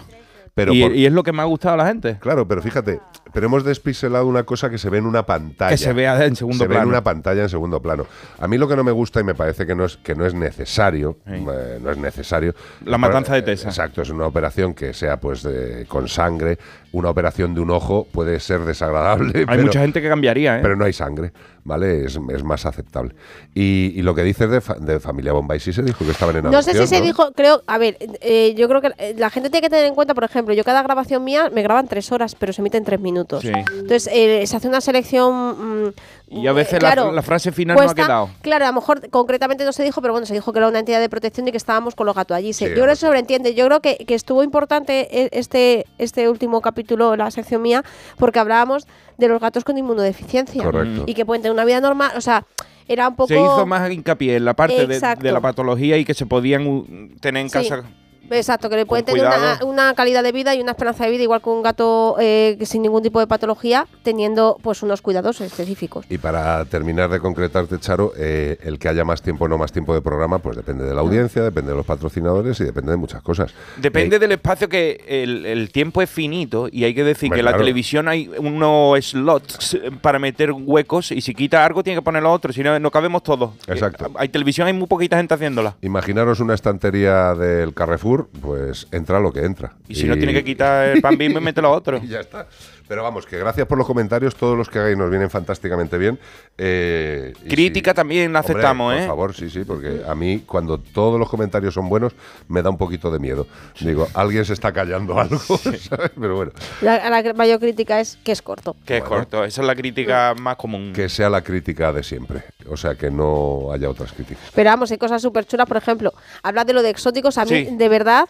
Pero 0.55 0.73
y, 0.73 0.83
por- 0.83 0.93
y 0.95 1.07
es 1.07 1.13
lo 1.13 1.23
que 1.23 1.33
me 1.33 1.43
ha 1.43 1.45
gustado 1.45 1.75
a 1.75 1.77
la 1.79 1.87
gente. 1.87 2.17
Claro, 2.19 2.49
pero 2.49 2.61
fíjate, 2.63 3.01
pero 3.33 3.47
hemos 3.47 3.65
despixelado 3.65 4.27
una 4.27 4.43
cosa 4.45 4.71
que 4.71 4.79
se 4.79 4.91
ve 4.91 4.99
en 4.99 5.07
una 5.07 5.25
pantalla. 5.27 5.71
Que 5.71 5.77
se 5.79 5.93
vea 5.93 6.25
en 6.25 6.37
segundo 6.37 6.59
se 6.65 6.69
ve 6.69 6.75
plano. 6.75 6.85
en 6.85 6.89
una 6.91 7.03
pantalla 7.05 7.43
en 7.43 7.49
segundo 7.49 7.81
plano. 7.81 8.07
A 8.39 8.49
mí 8.49 8.59
lo 8.59 8.69
que 8.69 8.77
no 8.77 8.85
me 8.85 8.93
gusta 8.93 9.21
y 9.21 9.25
me 9.25 9.35
parece 9.35 9.67
que 9.67 9.75
no 9.75 9.85
es, 9.85 9.97
que 9.99 10.15
no 10.15 10.27
es 10.27 10.35
necesario, 10.35 11.19
eh, 11.27 11.79
no 11.83 11.91
es 11.91 11.99
necesario. 11.99 12.55
La 12.85 12.99
matanza 12.99 13.35
de 13.35 13.43
Tesa. 13.43 13.69
Exacto, 13.69 14.03
es 14.03 14.11
una 14.11 14.27
operación 14.27 14.75
que 14.75 14.93
sea 14.95 15.19
pues 15.19 15.43
de- 15.43 15.87
con 15.89 16.09
sangre. 16.09 16.59
Una 16.91 17.11
operación 17.11 17.53
de 17.55 17.61
un 17.61 17.71
ojo 17.71 18.07
puede 18.11 18.41
ser 18.41 18.61
desagradable. 18.61 19.41
Hay 19.41 19.45
pero- 19.47 19.63
mucha 19.65 19.81
gente 19.81 20.01
que 20.01 20.09
cambiaría, 20.09 20.57
¿eh? 20.59 20.61
Pero 20.63 20.75
no 20.75 20.87
hay 20.87 20.95
sangre, 20.95 21.33
¿vale? 21.65 22.07
Es, 22.07 22.19
es 22.31 22.43
más 22.43 22.65
aceptable. 22.65 23.15
Y, 23.55 23.93
y 23.95 24.01
lo 24.01 24.15
que 24.15 24.23
dices 24.23 24.49
de, 24.49 24.63
fa- 24.63 24.77
de 24.79 24.99
Familia 24.99 25.33
Bombay 25.35 25.61
sí 25.61 25.73
se 25.75 25.83
dijo 25.83 26.03
que 26.07 26.13
estaban 26.13 26.37
en 26.37 26.45
No 26.45 26.63
sé 26.63 26.73
si 26.73 26.87
se 26.87 27.03
dijo, 27.03 27.33
creo, 27.33 27.63
a 27.67 27.77
ver, 27.77 27.99
eh, 28.23 28.55
yo 28.57 28.69
creo 28.71 28.81
que 28.81 28.91
eh, 28.97 29.15
la 29.19 29.29
gente 29.29 29.51
tiene 29.51 29.67
que 29.67 29.71
tener 29.71 29.85
en 29.85 29.95
cuenta, 29.95 30.15
por 30.15 30.25
ejemplo, 30.25 30.55
yo 30.55 30.65
cada 30.65 30.83
grabación 30.83 31.23
mía 31.25 31.51
me 31.53 31.63
graban 31.63 31.89
tres 31.89 32.11
horas, 32.11 32.35
pero 32.35 32.55
se 32.55 32.63
emite 32.63 32.79
en 32.79 32.85
tres 32.85 33.01
minutos. 33.01 33.18
Sí. 33.41 33.49
Entonces, 33.49 34.09
eh, 34.13 34.47
se 34.47 34.57
hace 34.57 34.69
una 34.69 34.81
selección... 34.81 35.87
mm, 35.87 35.93
Y 36.31 36.47
a 36.47 36.53
veces 36.53 36.75
la- 36.75 36.93
claro, 36.93 37.13
la, 37.13 37.23
frase 37.23 37.53
final 37.53 37.77
no 37.77 37.83
ha 37.83 37.95
quedado. 37.95 38.31
Claro, 38.43 38.65
a 38.67 38.69
lo 38.69 38.75
mejor 38.75 39.09
concretamente 39.11 39.65
no 39.65 39.73
se 39.73 39.83
dijo, 39.83 40.01
pero 40.03 40.13
bueno, 40.13 40.27
se 40.27 40.35
dijo 40.35 40.53
que 40.53 40.59
era 40.59 40.69
una 40.69 40.79
entidad 40.81 41.01
de 41.01 41.09
protección 41.09 41.49
y 41.49 41.51
que 41.51 41.57
estábamos 41.57 41.95
con 41.95 42.07
los 42.07 42.15
gatos 42.15 42.37
allí. 42.37 42.53
Sí, 42.53 42.65
yo 42.67 42.73
creo 42.75 42.87
que 42.87 42.97
se 42.97 43.07
sobreentiende. 43.07 43.55
Yo 43.55 43.67
creo 43.67 43.81
que, 43.81 43.97
que 44.07 44.15
estuvo 44.15 44.43
importante 44.43 45.09
e- 45.11 45.29
este, 45.33 45.87
este 45.99 46.29
último 46.29 46.61
capítulo, 46.61 47.17
la 47.17 47.31
sección 47.31 47.63
mía, 47.63 47.83
porque 48.19 48.39
hablábamos 48.39 48.87
de 49.17 49.29
los 49.29 49.41
gatos 49.41 49.65
con 49.65 49.79
inmunodeficiencia. 49.79 50.63
Correcto. 50.63 51.05
Y 51.07 51.15
que 51.15 51.25
pueden 51.25 51.43
tener 51.43 51.53
una 51.55 51.65
vida 51.65 51.81
normal. 51.81 52.13
O 52.17 52.21
sea, 52.21 52.45
era 52.87 53.09
un 53.09 53.17
poco... 53.17 53.29
Se 53.29 53.35
hizo 53.41 53.67
más 53.67 53.91
hincapié 53.91 54.37
en 54.37 54.45
la 54.45 54.55
parte 54.55 54.87
de, 54.87 55.33
la 55.33 55.41
patología 55.41 55.97
y 55.99 56.05
que 56.05 56.15
se 56.15 56.27
podían 56.27 57.17
tener 57.21 57.43
en 57.43 57.49
Sí. 57.51 57.55
casa. 57.69 57.85
Exacto, 58.31 58.69
que 58.69 58.77
le 58.77 58.87
pueden 58.87 59.05
tener 59.05 59.27
una, 59.65 59.95
calidad 59.95 60.23
de 60.23 60.33
vida 60.33 60.55
y 60.55 60.61
una 60.61 60.73
esperanza 60.73 61.05
de 61.05 61.11
vida 61.11 61.23
igual 61.23 61.41
que 61.41 61.49
un 61.51 61.63
gato 61.63 62.17
eh, 62.21 62.57
que 62.59 62.67
sin 62.67 62.83
ningún 62.83 63.03
tipo 63.03 63.21
de 63.21 63.27
patología, 63.27 63.87
teniendo 64.03 64.59
pues 64.63 64.83
unos 64.83 65.01
cuidados 65.03 65.41
específicos. 65.41 66.05
Y 66.11 66.19
para 66.19 66.65
terminar 66.67 67.11
de 67.11 67.21
concretarte, 67.21 67.79
Charo, 67.79 68.13
eh, 68.17 68.59
el 68.63 68.79
que 68.79 68.89
haya 68.89 69.05
más 69.05 69.23
tiempo 69.23 69.47
o 69.47 69.49
no 69.49 69.57
más 69.57 69.73
tiempo 69.73 69.95
de 69.95 70.03
programa, 70.03 70.39
pues 70.41 70.57
depende 70.57 70.85
de 70.85 70.95
la 70.95 71.01
audiencia, 71.01 71.43
depende 71.43 71.71
de 71.71 71.77
los 71.77 71.87
patrocinadores 71.87 72.61
y 72.61 72.65
depende 72.65 72.91
de 72.91 72.97
muchas 72.99 73.23
cosas. 73.23 73.53
Depende 73.77 74.17
Eh, 74.17 74.19
del 74.19 74.33
espacio 74.33 74.69
que 74.69 75.03
el, 75.07 75.47
el 75.47 75.71
tiempo 75.71 76.03
es 76.03 76.11
finito 76.11 76.69
y 76.71 76.85
hay 76.85 76.95
que 76.95 77.05
decir 77.05 77.31
que 77.31 77.39
en 77.39 77.45
la 77.45 77.53
claro. 77.53 77.65
televisión 77.65 78.09
hay 78.09 78.29
unos 78.39 79.05
slots 79.07 79.79
para 80.01 80.19
meter 80.19 80.53
huecos 80.53 81.13
y 81.13 81.21
si 81.21 81.35
quita 81.35 81.65
algo 81.65 81.83
tiene 81.83 81.99
que 82.01 82.03
poner 82.03 82.23
lo 82.23 82.33
otro, 82.33 82.53
si 82.53 82.63
no, 82.63 82.79
no 82.79 82.91
cabemos 82.91 83.23
todos. 83.23 83.53
Exacto. 83.67 84.07
Eh, 84.07 84.11
Hay 84.17 84.29
televisión, 84.29 84.67
hay 84.67 84.73
muy 84.73 84.87
poquita 84.87 85.17
gente 85.17 85.35
haciéndola. 85.35 85.77
Imaginaros 85.83 86.41
una 86.41 86.55
estantería 86.55 87.35
del 87.35 87.73
Carrefour, 87.75 88.08
pues 88.17 88.89
entra 88.93 89.21
lo 89.21 89.33
que 89.33 89.45
entra. 89.45 89.75
Y 89.89 89.95
si 89.95 90.07
no 90.07 90.17
tiene 90.17 90.33
que 90.33 90.45
quitar 90.45 90.89
el 90.89 91.01
pan 91.01 91.17
bimbo 91.17 91.39
y 91.39 91.43
mete 91.43 91.63
lo 91.63 91.71
otro. 91.71 91.99
y 92.03 92.09
ya 92.09 92.21
está. 92.21 92.47
Pero 92.89 93.03
vamos, 93.03 93.27
que 93.27 93.39
gracias 93.39 93.67
por 93.67 93.77
los 93.77 93.87
comentarios, 93.87 94.35
todos 94.35 94.57
los 94.57 94.69
que 94.71 94.79
hagáis 94.79 94.97
nos 94.97 95.11
vienen 95.11 95.29
fantásticamente 95.29 95.99
bien. 95.99 96.19
Eh, 96.57 97.35
Crítica 97.49 97.93
también 97.95 98.33
la 98.33 98.41
Hombre, 98.41 98.53
aceptamos, 98.55 98.95
por 98.95 99.03
¿eh? 99.03 99.07
favor, 99.07 99.35
sí, 99.35 99.51
sí, 99.51 99.63
porque 99.65 100.03
a 100.09 100.15
mí 100.15 100.43
cuando 100.47 100.79
todos 100.79 101.19
los 101.21 101.29
comentarios 101.29 101.75
son 101.75 101.89
buenos 101.89 102.15
me 102.49 102.63
da 102.63 102.71
un 102.71 102.79
poquito 102.79 103.11
de 103.11 103.19
miedo. 103.19 103.47
Digo, 103.81 104.09
alguien 104.15 104.45
se 104.45 104.55
está 104.55 104.73
callando 104.73 105.21
algo, 105.21 105.39
¿sabes? 105.39 105.89
Pero 106.19 106.37
bueno, 106.37 106.53
La, 106.81 107.09
la 107.11 107.35
mayor 107.35 107.61
crítica 107.61 108.01
es 108.01 108.19
que 108.25 108.33
es 108.33 108.41
corto. 108.43 108.75
Que 108.85 108.99
es 108.99 109.05
corto, 109.05 109.45
esa 109.45 109.61
es 109.61 109.67
la 109.67 109.75
crítica 109.75 110.35
más 110.41 110.57
común. 110.57 110.93
que 110.95 111.09
sea 111.09 111.29
la 111.29 111.43
crítica 111.43 111.93
de 111.93 112.03
siempre. 112.03 112.43
O 112.71 112.77
sea, 112.77 112.95
que 112.95 113.11
no 113.11 113.71
haya 113.73 113.89
otras 113.91 114.13
críticas. 114.13 114.45
Pero 114.55 114.71
vamos, 114.71 114.91
hay 114.91 114.99
cosas 114.99 115.21
súper 115.23 115.47
chulas, 115.47 115.67
por 115.69 115.77
ejemplo, 115.77 116.13
hablar 116.43 116.67
de 116.67 116.73
lo 116.73 116.83
de 116.83 116.91
exóticos, 116.91 117.37
a 117.39 117.45
mí 117.45 117.49
Sí. 117.51 117.69
de 117.77 117.89
verdad... 117.89 118.29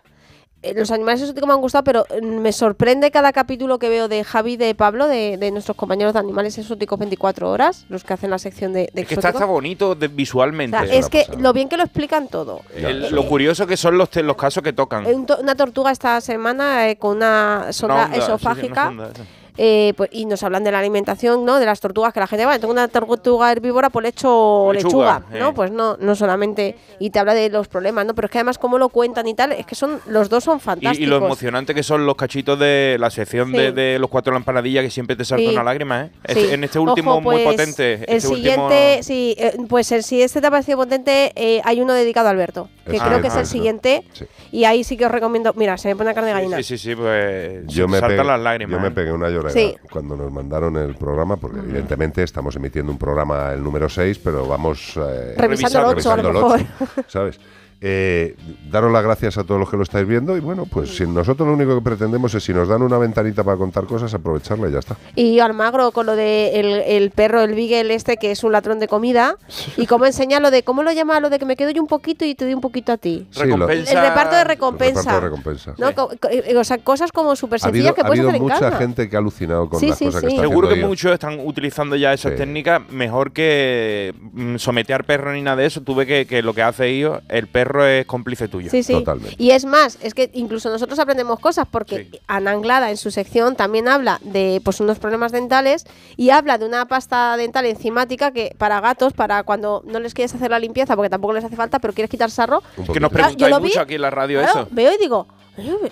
eh, 0.62 0.74
Los 0.76 0.90
animales 0.90 1.20
exóticos 1.22 1.46
me 1.46 1.54
han 1.54 1.60
gustado, 1.60 1.84
pero 1.84 2.04
eh, 2.10 2.20
me 2.20 2.52
sorprende 2.52 3.10
cada 3.10 3.32
capítulo 3.32 3.78
que 3.78 3.88
veo 3.88 4.08
de 4.08 4.24
Javi 4.24 4.54
y 4.54 4.56
de 4.56 4.74
Pablo, 4.74 5.06
de, 5.06 5.36
de 5.36 5.50
nuestros 5.50 5.76
compañeros 5.76 6.12
de 6.14 6.18
animales 6.18 6.58
exóticos 6.58 6.98
24 6.98 7.50
horas, 7.50 7.86
los 7.88 8.02
que 8.04 8.12
hacen 8.14 8.30
la 8.30 8.38
sección 8.38 8.72
de, 8.72 8.90
de 8.92 9.02
Es 9.02 9.08
que 9.08 9.14
está, 9.14 9.28
está 9.30 9.44
bonito 9.44 9.94
de- 9.94 10.06
O 10.06 10.10
visualmente. 10.10 10.76
sea, 10.78 10.92
es 10.98 11.08
que 11.08 11.26
lo 11.38 11.52
bien 11.52 11.68
que 11.68 11.76
lo 11.76 11.84
explican 11.84 12.28
todo. 12.28 12.62
El- 12.74 13.10
lo 13.14 13.26
curioso 13.26 13.66
que 13.66 13.76
son 13.76 13.96
los, 13.98 14.14
los 14.16 14.36
casos 14.36 14.62
que 14.62 14.72
tocan. 14.72 15.06
Eh, 15.06 15.14
una 15.14 15.54
tortuga 15.54 15.90
esta 15.92 16.20
semana 16.20 16.88
eh, 16.90 16.96
con 16.96 17.16
una 17.18 17.72
sonda 17.72 17.94
Una 17.94 18.04
onda, 18.04 18.16
sí, 18.16 18.20
sí, 18.22 18.26
una 18.26 18.34
esofágica. 18.36 18.84
sonda. 18.86 19.10
Eh, 19.58 19.92
pues, 19.96 20.08
y 20.12 20.24
nos 20.24 20.42
hablan 20.44 20.64
de 20.64 20.70
la 20.72 20.78
alimentación, 20.78 21.44
¿no? 21.44 21.58
De 21.58 21.66
las 21.66 21.80
tortugas 21.80 22.12
que 22.14 22.20
la 22.20 22.26
gente, 22.26 22.44
bueno, 22.46 22.60
tengo 22.60 22.72
una 22.72 22.88
tortuga 22.88 23.50
herbívora, 23.52 23.90
pues 23.90 24.02
le 24.04 24.08
echo 24.10 24.70
Lechuga, 24.72 25.18
lechuga, 25.20 25.38
¿no? 25.40 25.48
eh. 25.48 25.52
Pues 25.54 25.70
no, 25.72 25.96
no 25.98 26.14
solamente. 26.14 26.76
Y 27.00 27.10
te 27.10 27.18
habla 27.18 27.34
de 27.34 27.50
los 27.50 27.68
problemas, 27.68 28.06
¿no? 28.06 28.14
Pero 28.14 28.26
es 28.26 28.30
que 28.32 28.38
además, 28.38 28.56
cómo 28.58 28.78
lo 28.78 28.88
cuentan 28.88 29.26
y 29.26 29.34
tal, 29.34 29.52
es 29.52 29.66
que 29.66 29.74
son 29.74 30.00
los 30.06 30.28
dos 30.28 30.44
son 30.44 30.60
fantásticos. 30.60 30.98
y 31.04 31.06
lo 31.06 31.16
emocionante 31.16 31.74
que 31.74 31.82
son 31.82 32.06
los 32.06 32.14
cachitos 32.16 32.58
de 32.58 32.96
la 33.00 33.10
sección 33.10 33.52
de, 33.52 33.68
Sí. 33.68 33.74
de 33.74 33.98
los 33.98 34.08
cuatro 34.08 34.32
lampanadillas 34.32 34.84
que 34.84 34.90
siempre 34.90 35.16
te 35.16 35.24
salta 35.24 35.42
Sí. 35.44 35.52
una 35.52 35.64
lágrima, 35.64 36.02
¿eh? 36.02 36.10
Sí. 36.28 36.40
Este- 36.40 36.54
en 36.54 36.64
este 36.64 36.78
último 36.78 37.12
Ojo, 37.12 37.20
muy 37.20 37.36
pues, 37.42 37.56
potente. 37.56 37.94
El 37.94 38.02
este 38.16 38.28
último- 38.28 38.36
siguiente, 38.68 39.02
sí, 39.02 39.34
eh, 39.38 39.56
pues 39.68 39.90
el, 39.92 40.02
si 40.04 40.22
este 40.22 40.40
te 40.40 40.46
ha 40.46 40.50
parecido 40.50 40.78
potente, 40.78 41.32
eh, 41.34 41.60
hay 41.64 41.80
uno 41.80 41.92
dedicado 41.94 42.28
a 42.28 42.30
Alberto, 42.30 42.68
que 42.88 42.96
El 42.96 43.02
creo 43.02 43.20
que 43.20 43.28
es 43.28 43.34
el 43.34 43.42
eso. 43.42 43.50
siguiente. 43.52 44.04
Sí. 44.12 44.24
Y 44.52 44.64
ahí 44.64 44.82
sí 44.84 44.96
que 44.96 45.06
os 45.06 45.12
recomiendo. 45.12 45.52
Mira, 45.54 45.76
se 45.78 45.88
me 45.88 45.96
pone 45.96 46.10
la 46.10 46.14
carne 46.14 46.28
de 46.28 46.34
gallina. 46.34 46.56
Sí, 46.58 46.62
sí, 46.64 46.78
sí, 46.78 46.94
pues 46.96 47.66
Yo 47.66 47.86
me, 47.86 47.98
saltan 48.00 48.16
pegué, 48.18 48.28
las 48.28 48.40
lágrimas. 48.40 48.72
yo 48.76 48.80
me 48.80 48.88
¿eh? 48.88 48.90
pegué 48.92 49.12
una 49.12 49.28
llorera 49.28 49.50
Sí. 49.50 49.76
cuando 49.90 50.16
nos 50.16 50.32
mandaron 50.32 50.76
el 50.76 50.94
programa, 50.94 51.36
porque 51.36 51.60
evidentemente 51.60 52.22
estamos 52.22 52.56
emitiendo 52.56 52.90
un 52.90 52.98
programa 52.98 53.52
el 53.52 53.62
número 53.62 53.88
6, 53.88 54.18
pero 54.18 54.46
vamos 54.48 54.94
eh, 54.96 55.34
Revisando 55.36 55.78
el 55.80 55.96
ocho, 55.96 56.12
a 56.12 56.16
lo 56.16 56.22
revisando 56.22 56.56
el 56.56 56.60
mejor. 56.60 56.60
ocho, 56.80 57.04
¿sabes? 57.08 57.38
Eh, 57.80 58.34
daros 58.70 58.90
las 58.90 59.04
gracias 59.04 59.38
a 59.38 59.44
todos 59.44 59.60
los 59.60 59.70
que 59.70 59.76
lo 59.76 59.84
estáis 59.84 60.06
viendo 60.06 60.36
y 60.36 60.40
bueno, 60.40 60.66
pues 60.66 60.96
si 60.96 61.06
nosotros 61.06 61.46
lo 61.46 61.54
único 61.54 61.76
que 61.76 61.82
pretendemos 61.82 62.34
es 62.34 62.42
si 62.42 62.52
nos 62.52 62.66
dan 62.68 62.82
una 62.82 62.98
ventanita 62.98 63.44
para 63.44 63.56
contar 63.56 63.84
cosas, 63.84 64.12
aprovecharla 64.14 64.68
y 64.68 64.72
ya 64.72 64.80
está. 64.80 64.96
Y 65.14 65.38
Almagro 65.38 65.92
con 65.92 66.06
lo 66.06 66.16
de 66.16 66.58
el, 66.58 66.66
el 66.86 67.10
perro, 67.12 67.40
el 67.42 67.54
Beagle 67.54 67.94
este, 67.94 68.16
que 68.16 68.32
es 68.32 68.42
un 68.42 68.50
ladrón 68.52 68.80
de 68.80 68.88
comida. 68.88 69.36
Y 69.76 69.86
cómo 69.86 70.06
enseña 70.06 70.40
lo 70.40 70.50
de, 70.50 70.64
¿cómo 70.64 70.82
lo 70.82 70.90
llama? 70.92 71.20
Lo 71.20 71.30
de 71.30 71.38
que 71.38 71.44
me 71.44 71.54
quedo 71.54 71.70
yo 71.70 71.80
un 71.80 71.86
poquito 71.88 72.24
y 72.24 72.34
te 72.34 72.44
doy 72.46 72.54
un 72.54 72.60
poquito 72.60 72.90
a 72.92 72.96
ti. 72.96 73.28
Sí, 73.30 73.44
lo- 73.46 73.68
El 73.68 73.86
reparto 73.86 74.34
de 74.34 74.44
recompensa. 74.44 75.00
reparto 75.02 75.14
de 75.14 75.20
recompensa. 75.20 75.74
¿no? 75.78 75.94
Co- 75.94 76.08
co- 76.20 76.28
eh, 76.30 76.56
o 76.56 76.64
sea, 76.64 76.78
cosas 76.78 77.12
como 77.12 77.36
súper 77.36 77.60
Ha 77.62 77.68
habido, 77.68 77.84
sencillas 77.86 77.94
que 77.94 78.00
ha 78.00 78.04
puedes 78.06 78.18
habido 78.20 78.28
hacer 78.30 78.36
en 78.40 78.42
mucha 78.42 78.76
gente 78.78 79.08
que 79.08 79.14
ha 79.14 79.18
alucinado 79.20 79.68
con 79.68 79.78
Sí, 79.78 79.88
las 79.90 79.98
sí, 79.98 80.04
cosas 80.06 80.20
que 80.22 80.26
está 80.28 80.40
Seguro 80.42 80.68
que 80.68 80.76
muchos 80.84 81.12
están 81.12 81.38
utilizando 81.46 81.94
ya 81.94 82.12
esas 82.12 82.34
técnicas 82.34 82.82
mejor 82.90 83.30
que 83.32 84.14
mm, 84.32 84.56
someter 84.56 85.04
perro 85.04 85.32
ni 85.32 85.42
nada 85.42 85.58
de 85.58 85.66
eso. 85.66 85.80
Tú 85.82 85.94
ves 85.94 86.08
que, 86.08 86.26
que 86.26 86.42
lo 86.42 86.54
que 86.54 86.62
hace 86.62 86.88
ellos, 86.88 87.20
el 87.28 87.46
perro 87.46 87.67
perro 87.68 87.86
es 87.86 88.06
cómplice 88.06 88.48
tuyo. 88.48 88.70
Sí, 88.70 88.82
sí. 88.82 89.04
Y 89.36 89.50
es 89.50 89.64
más, 89.64 89.98
es 90.02 90.14
que 90.14 90.30
incluso 90.34 90.70
nosotros 90.70 90.98
aprendemos 90.98 91.38
cosas 91.38 91.66
porque 91.70 92.20
Ana 92.26 92.52
Anglada 92.52 92.90
en 92.90 92.96
su 92.96 93.10
sección 93.10 93.56
también 93.56 93.88
habla 93.88 94.18
de 94.22 94.60
pues 94.64 94.80
unos 94.80 94.98
problemas 94.98 95.32
dentales 95.32 95.84
y 96.16 96.30
habla 96.30 96.58
de 96.58 96.66
una 96.66 96.86
pasta 96.86 97.36
dental 97.36 97.66
enzimática 97.66 98.32
que 98.32 98.54
para 98.58 98.80
gatos, 98.80 99.12
para 99.12 99.42
cuando 99.42 99.82
no 99.86 100.00
les 100.00 100.14
quieres 100.14 100.34
hacer 100.34 100.50
la 100.50 100.58
limpieza 100.58 100.96
porque 100.96 101.10
tampoco 101.10 101.34
les 101.34 101.44
hace 101.44 101.56
falta, 101.56 101.78
pero 101.78 101.92
quieres 101.92 102.10
quitar 102.10 102.30
sarro. 102.30 102.62
Que 102.92 103.00
nos 103.00 103.12
yo 103.36 103.48
lo 103.48 103.60
vi, 103.60 103.68
mucho 103.68 103.80
aquí 103.80 103.94
en 103.94 104.02
la 104.02 104.10
radio 104.10 104.40
claro, 104.40 104.60
eso. 104.62 104.68
Veo 104.70 104.92
y 104.92 104.98
digo, 104.98 105.26
"Oye, 105.28 105.37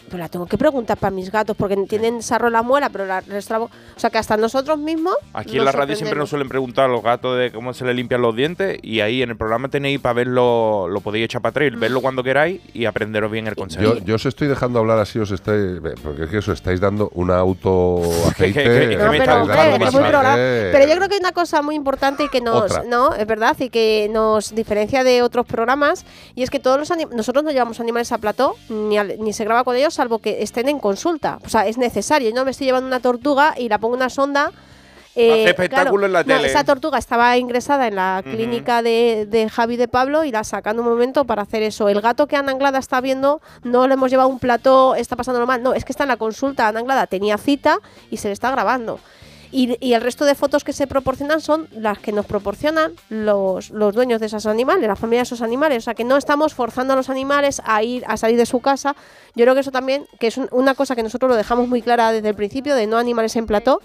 pues 0.08 0.18
la 0.20 0.28
tengo 0.28 0.46
que 0.46 0.56
preguntar 0.56 0.96
para 0.96 1.10
mis 1.10 1.30
gatos 1.30 1.56
porque 1.56 1.76
tienen 1.88 2.22
sarro 2.22 2.46
en 2.46 2.52
la 2.54 2.62
muela, 2.62 2.88
pero 2.90 3.06
la 3.06 3.20
les 3.22 3.48
trabo- 3.48 3.70
O 3.96 4.00
sea 4.00 4.10
que 4.10 4.18
hasta 4.18 4.36
nosotros 4.36 4.78
mismos. 4.78 5.14
Aquí 5.34 5.58
en 5.58 5.64
la 5.64 5.72
radio 5.72 5.96
siempre 5.96 6.18
nos 6.18 6.30
suelen 6.30 6.48
preguntar 6.48 6.86
a 6.86 6.88
los 6.88 7.02
gatos 7.02 7.38
de 7.38 7.50
cómo 7.52 7.74
se 7.74 7.84
les 7.84 7.96
limpian 7.96 8.22
los 8.22 8.34
dientes 8.36 8.78
y 8.82 9.00
ahí 9.00 9.22
en 9.22 9.30
el 9.30 9.36
programa 9.36 9.68
tenéis 9.68 10.00
para 10.00 10.14
verlo, 10.14 10.86
lo 10.88 11.00
podéis 11.00 11.26
echar 11.26 11.42
para 11.42 11.50
atrás, 11.50 11.72
Mm. 11.72 11.80
verlo 11.80 12.00
cuando 12.00 12.22
queráis 12.22 12.60
y 12.74 12.84
aprenderos 12.84 13.30
bien 13.30 13.46
el 13.46 13.56
consejo. 13.56 13.94
Yo, 13.96 14.04
yo 14.04 14.14
os 14.16 14.26
estoy 14.26 14.48
dejando 14.48 14.78
hablar 14.78 14.98
así, 14.98 15.18
os 15.18 15.30
estáis. 15.30 15.80
Porque 16.02 16.24
es 16.24 16.30
que 16.30 16.38
os 16.38 16.48
estáis 16.48 16.80
dando 16.80 17.10
un 17.14 17.30
auto 17.30 18.00
aceite. 18.28 18.62
pero, 18.64 19.12
yo 20.86 20.96
creo 20.96 21.08
que 21.08 21.14
hay 21.14 21.20
una 21.20 21.32
cosa 21.32 21.62
muy 21.62 21.74
importante 21.74 22.24
y 22.24 22.28
que 22.28 22.40
nos, 22.40 22.62
Otra. 22.70 22.84
no, 22.86 23.14
es 23.14 23.26
verdad, 23.26 23.56
y 23.58 23.70
que 23.70 24.08
nos 24.12 24.54
diferencia 24.54 25.04
de 25.04 25.22
otros 25.22 25.46
programas, 25.46 26.04
y 26.34 26.42
es 26.42 26.50
que 26.50 26.60
todos 26.60 26.78
los 26.78 26.92
nosotros 27.12 27.44
no 27.44 27.50
llevamos 27.50 27.80
animales 27.80 28.12
a 28.12 28.18
plató, 28.18 28.54
ni, 28.68 28.98
al- 28.98 29.16
ni 29.18 29.32
se 29.32 29.44
graba 29.44 29.55
con 29.64 29.76
ellos, 29.76 29.94
salvo 29.94 30.18
que 30.18 30.42
estén 30.42 30.68
en 30.68 30.78
consulta. 30.78 31.38
O 31.44 31.48
sea, 31.48 31.66
es 31.66 31.78
necesario. 31.78 32.28
Yo 32.30 32.34
no 32.34 32.44
me 32.44 32.50
estoy 32.50 32.66
llevando 32.66 32.86
una 32.86 33.00
tortuga 33.00 33.54
y 33.56 33.68
la 33.68 33.78
pongo 33.78 33.94
una 33.94 34.08
sonda. 34.10 34.52
eh, 35.14 35.32
Hace 35.32 35.50
espectáculo 35.50 36.04
en 36.06 36.12
la 36.12 36.20
no, 36.22 36.26
tele. 36.36 36.46
esa 36.48 36.62
tortuga 36.64 36.98
estaba 36.98 37.36
ingresada 37.38 37.86
en 37.88 37.96
la 37.96 38.22
clínica 38.22 38.82
de, 38.82 39.26
de 39.28 39.48
Javi 39.48 39.76
de 39.76 39.88
Pablo 39.88 40.24
y 40.24 40.30
la 40.30 40.44
sacan 40.44 40.78
un 40.78 40.84
momento 40.84 41.24
para 41.24 41.42
hacer 41.42 41.62
eso. 41.62 41.88
El 41.88 42.00
gato 42.02 42.26
que 42.26 42.36
Ana 42.36 42.52
Anglada 42.52 42.78
está 42.78 43.00
viendo, 43.00 43.40
no 43.62 43.86
le 43.86 43.94
hemos 43.94 44.10
llevado 44.10 44.28
un 44.28 44.38
plató, 44.38 44.94
está 44.94 45.16
pasándolo 45.16 45.46
mal. 45.46 45.62
No, 45.62 45.72
es 45.72 45.84
que 45.86 45.92
está 45.92 46.04
en 46.04 46.08
la 46.08 46.16
consulta. 46.18 46.68
Ana 46.68 46.80
Anglada 46.80 47.06
tenía 47.06 47.38
cita 47.38 47.78
y 48.10 48.18
se 48.18 48.28
le 48.28 48.32
está 48.34 48.50
grabando. 48.50 49.00
Y, 49.58 49.78
y 49.80 49.94
el 49.94 50.02
resto 50.02 50.26
de 50.26 50.34
fotos 50.34 50.64
que 50.64 50.74
se 50.74 50.86
proporcionan 50.86 51.40
son 51.40 51.66
las 51.72 51.98
que 51.98 52.12
nos 52.12 52.26
proporcionan 52.26 52.92
los, 53.08 53.70
los 53.70 53.94
dueños 53.94 54.20
de 54.20 54.26
esos 54.26 54.44
animales, 54.44 54.86
la 54.86 54.96
familia 54.96 55.20
de 55.20 55.22
esos 55.22 55.40
animales. 55.40 55.78
O 55.78 55.80
sea 55.80 55.94
que 55.94 56.04
no 56.04 56.18
estamos 56.18 56.52
forzando 56.52 56.92
a 56.92 56.96
los 56.96 57.08
animales 57.08 57.62
a 57.64 57.82
ir 57.82 58.04
a 58.06 58.18
salir 58.18 58.36
de 58.36 58.44
su 58.44 58.60
casa. 58.60 58.94
Yo 59.34 59.44
creo 59.44 59.54
que 59.54 59.60
eso 59.60 59.70
también, 59.72 60.04
que 60.20 60.26
es 60.26 60.36
un- 60.36 60.48
una 60.52 60.74
cosa 60.74 60.94
que 60.94 61.02
nosotros 61.02 61.30
lo 61.30 61.36
dejamos 61.36 61.68
muy 61.68 61.80
clara 61.80 62.12
desde 62.12 62.28
el 62.28 62.34
principio, 62.34 62.74
de 62.74 62.86
no 62.86 62.98
animales 62.98 63.34
en 63.36 63.46
plató 63.46 63.80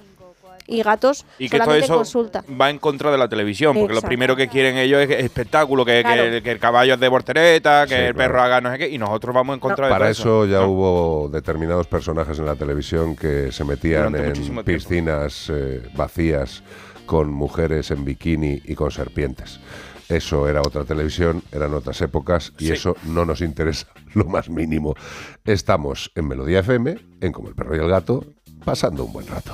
y 0.68 0.82
gatos 0.84 1.26
Y 1.40 1.50
que 1.50 1.58
todo 1.58 1.66
solamente 1.66 1.86
eso 1.86 1.96
consulta. 1.96 2.44
va 2.60 2.70
en 2.70 2.80
contra 2.80 3.12
de 3.12 3.18
la 3.18 3.28
televisión, 3.28 3.76
porque 3.78 3.94
lo 3.94 4.02
primero 4.02 4.36
que 4.36 4.48
quieren 4.48 4.78
ellos 4.78 5.02
es 5.02 5.10
espectáculo, 5.12 5.84
que, 5.86 5.94
que 5.98 6.02
Claro. 6.04 6.24
el, 6.24 6.44
que 6.44 6.52
el 6.52 6.60
caballo 6.60 6.94
es 6.94 7.00
de 7.00 7.08
voltereta, 7.08 7.86
que 7.88 7.96
Sí, 7.96 8.02
el 8.02 8.16
perro 8.16 8.42
haga 8.42 8.62
no 8.62 8.72
sé 8.72 8.78
qué, 8.78 8.90
y 8.90 8.98
nosotros 8.98 9.34
vamos 9.36 9.54
en 9.56 9.60
contra 9.60 9.88
de 9.88 9.92
Para 9.92 10.06
todo 10.06 10.12
eso 10.12 10.46
ya 10.46 10.60
No. 10.62 10.68
hubo 10.70 11.30
determinados 11.30 11.88
personajes 11.88 12.40
en 12.40 12.46
la 12.46 12.56
televisión 12.56 13.16
que 13.16 13.52
se 13.52 13.64
metían 13.64 14.12
Durante 14.14 14.40
en 14.42 14.64
piscinas 14.64 15.50
eh, 15.54 15.82
vacías 15.96 16.64
con 17.06 17.32
mujeres 17.32 17.92
en 17.92 18.06
bikini 18.06 18.62
y 18.66 18.76
con 18.76 18.92
serpientes. 18.92 19.60
Eso 20.08 20.48
era 20.50 20.62
otra 20.62 20.84
televisión, 20.84 21.42
eran 21.54 21.74
otras 21.74 22.00
épocas 22.02 22.52
y 22.60 22.68
Sí. 22.68 22.74
eso 22.74 22.96
no 23.06 23.26
nos 23.26 23.42
interesa 23.42 23.88
lo 24.14 24.26
más 24.26 24.50
mínimo. 24.50 24.94
Estamos 25.46 26.12
en 26.16 26.28
Melodía 26.28 26.60
FM, 26.60 26.98
en 27.22 27.32
Como 27.32 27.48
el 27.50 27.56
perro 27.56 27.76
y 27.76 27.80
el 27.80 27.88
gato, 27.88 28.26
pasando 28.66 29.06
un 29.06 29.14
buen 29.14 29.28
rato. 29.28 29.54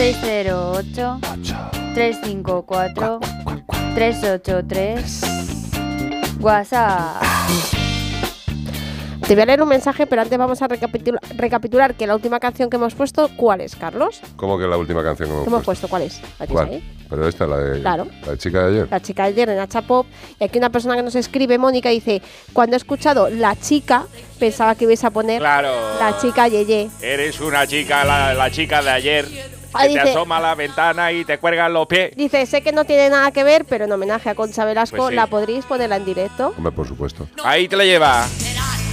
608 0.00 1.20
354 1.94 3.20
383 3.94 5.20
WhatsApp. 6.40 7.22
Te 9.28 9.34
voy 9.34 9.42
a 9.42 9.46
leer 9.46 9.60
un 9.62 9.68
mensaje, 9.68 10.06
pero 10.06 10.22
antes 10.22 10.38
vamos 10.38 10.62
a 10.62 10.68
recapitula- 10.68 11.20
recapitular 11.36 11.94
que 11.96 12.06
la 12.06 12.14
última 12.14 12.40
canción 12.40 12.70
que 12.70 12.76
hemos 12.76 12.94
puesto, 12.94 13.28
¿cuál 13.36 13.60
es, 13.60 13.76
Carlos? 13.76 14.22
¿Cómo 14.36 14.58
que 14.58 14.66
la 14.66 14.78
última 14.78 15.02
canción 15.02 15.28
que 15.28 15.34
hemos 15.34 15.44
¿Qué 15.44 15.50
hemos 15.50 15.64
puesto? 15.64 15.86
puesto? 15.86 15.88
¿Cuál 15.88 16.02
es? 16.04 16.40
¿La 16.40 16.46
¿Cuál? 16.46 16.68
ahí? 16.70 16.94
Pero 17.10 17.28
esta, 17.28 17.46
la 17.46 17.58
de 17.58 17.80
Claro. 17.82 18.06
la 18.24 18.32
de 18.32 18.38
chica 18.38 18.62
de 18.62 18.68
ayer. 18.72 18.88
La 18.90 19.00
chica 19.00 19.24
de 19.24 19.28
ayer 19.28 19.48
de 19.50 19.56
Nacha 19.56 19.82
Pop. 19.82 20.06
Y 20.40 20.44
aquí 20.44 20.56
una 20.56 20.70
persona 20.70 20.96
que 20.96 21.02
nos 21.02 21.14
escribe, 21.14 21.58
Mónica, 21.58 21.90
dice: 21.90 22.22
Cuando 22.54 22.74
he 22.74 22.78
escuchado 22.78 23.28
la 23.28 23.54
chica, 23.54 24.06
pensaba 24.38 24.74
que 24.76 24.84
ibais 24.84 25.04
a 25.04 25.10
poner 25.10 25.40
Claro. 25.40 25.68
la 26.00 26.16
chica 26.18 26.48
Yeye. 26.48 26.88
Eres 27.02 27.38
una 27.42 27.66
chica, 27.66 28.02
la, 28.06 28.32
la 28.32 28.50
chica 28.50 28.80
de 28.82 28.90
ayer, 28.90 29.26
Ah, 29.72 29.82
que 29.82 29.88
te 29.94 29.98
dice- 30.00 30.10
asoma 30.10 30.38
a 30.38 30.40
la 30.40 30.54
ventana 30.54 31.12
y 31.12 31.24
te 31.24 31.38
cuelgan 31.38 31.72
los 31.72 31.86
pies. 31.86 32.12
Dice: 32.16 32.44
Sé 32.46 32.62
que 32.62 32.72
no 32.72 32.84
tiene 32.84 33.08
nada 33.10 33.30
que 33.30 33.44
ver, 33.44 33.64
pero 33.64 33.84
en 33.84 33.92
homenaje 33.92 34.28
a 34.30 34.34
Concha 34.34 34.64
Velasco, 34.64 34.96
Pues 34.96 35.10
sí. 35.10 35.14
la 35.14 35.26
podréis 35.28 35.64
ponerla 35.64 35.96
en 35.96 36.04
directo. 36.04 36.54
Hombre, 36.56 36.72
por 36.72 36.86
supuesto. 36.88 37.28
Ahí 37.44 37.68
te 37.68 37.76
la 37.76 37.84
lleva. 37.84 38.26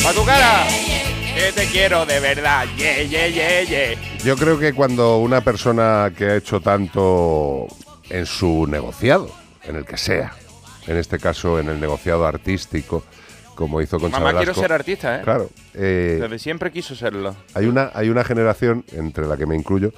¡Pa' 0.03 0.13
tu 0.13 0.23
cara! 0.25 0.65
Que 1.35 1.51
te 1.53 1.65
quiero 1.67 2.05
de 2.05 2.19
verdad. 2.19 2.65
Ye, 2.77 3.07
ye, 3.07 3.31
ye, 3.31 3.65
ye. 3.67 3.97
Yo 4.23 4.35
creo 4.35 4.57
que 4.59 4.73
cuando 4.73 5.17
una 5.19 5.41
persona 5.41 6.11
que 6.17 6.25
ha 6.25 6.35
hecho 6.35 6.61
tanto 6.61 7.67
en 8.09 8.25
su 8.25 8.65
negociado, 8.67 9.29
en 9.63 9.75
el 9.75 9.85
que 9.85 9.97
sea, 9.97 10.33
en 10.87 10.97
este 10.97 11.19
caso 11.19 11.59
en 11.59 11.69
el 11.69 11.79
negociado 11.79 12.25
artístico, 12.25 13.03
como 13.55 13.81
hizo 13.81 13.99
Concha 13.99 14.17
Mamá, 14.19 14.29
quiero 14.31 14.39
Velasco, 14.53 14.61
ser 14.61 14.71
artista, 14.73 15.17
¿eh? 15.17 15.21
Claro. 15.23 15.49
eh, 15.73 16.17
Desde 16.21 16.39
siempre 16.39 16.71
quiso 16.71 16.95
serlo. 16.95 17.35
hay 17.53 17.65
una, 17.65 17.91
hay 17.93 18.09
una 18.09 18.23
generación, 18.23 18.83
entre 18.93 19.25
la 19.27 19.35
que 19.37 19.45
me 19.45 19.55
incluyo, 19.55 19.91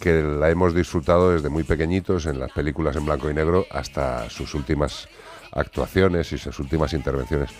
que 0.00 0.22
la 0.22 0.50
hemos 0.50 0.74
disfrutado 0.74 1.30
desde 1.30 1.50
muy 1.50 1.62
pequeñitos 1.62 2.26
en 2.26 2.40
las 2.40 2.50
películas 2.52 2.96
en 2.96 3.04
blanco 3.04 3.30
y 3.30 3.34
negro 3.34 3.66
hasta 3.70 4.28
sus 4.30 4.54
últimas 4.54 5.08
actuaciones 5.52 6.32
y 6.32 6.38
sus 6.38 6.58
últimas 6.58 6.92
intervenciones. 6.92 7.50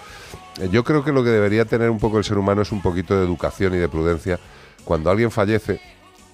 Eh, 0.60 0.68
Yo 0.72 0.82
creo 0.82 1.04
que 1.04 1.12
lo 1.12 1.22
que 1.22 1.30
debería 1.30 1.64
tener 1.64 1.90
un 1.90 1.98
poco 1.98 2.18
el 2.18 2.24
ser 2.24 2.38
humano 2.38 2.62
es 2.62 2.72
un 2.72 2.80
poquito 2.80 3.16
de 3.16 3.24
educación 3.24 3.74
y 3.74 3.78
de 3.78 3.88
prudencia. 3.88 4.38
Cuando 4.84 5.10
alguien 5.10 5.30
fallece, 5.30 5.80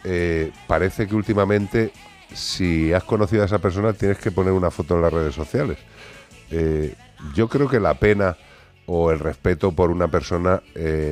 eh, 0.04 0.52
parece 0.66 1.06
que 1.08 1.14
últimamente, 1.14 1.92
si 2.32 2.92
has 2.92 3.04
conocido 3.04 3.42
a 3.42 3.46
esa 3.46 3.58
persona, 3.58 3.92
tienes 3.92 4.18
que 4.18 4.30
poner 4.30 4.52
una 4.52 4.70
foto 4.70 4.94
en 4.94 5.02
las 5.02 5.12
redes 5.12 5.34
sociales. 5.34 5.78
Eh, 6.50 6.94
yo 7.34 7.48
creo 7.48 7.68
que 7.68 7.80
la 7.80 7.94
pena 7.94 8.36
o 8.86 9.10
el 9.10 9.18
respeto 9.18 9.72
por 9.72 9.90
una 9.90 10.06
persona 10.06 10.62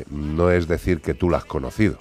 no 0.09 0.53
es 0.53 0.69
decir 0.69 1.01
que 1.01 1.13
tú 1.13 1.29
la 1.29 1.39
has 1.39 1.45
conocido. 1.45 1.99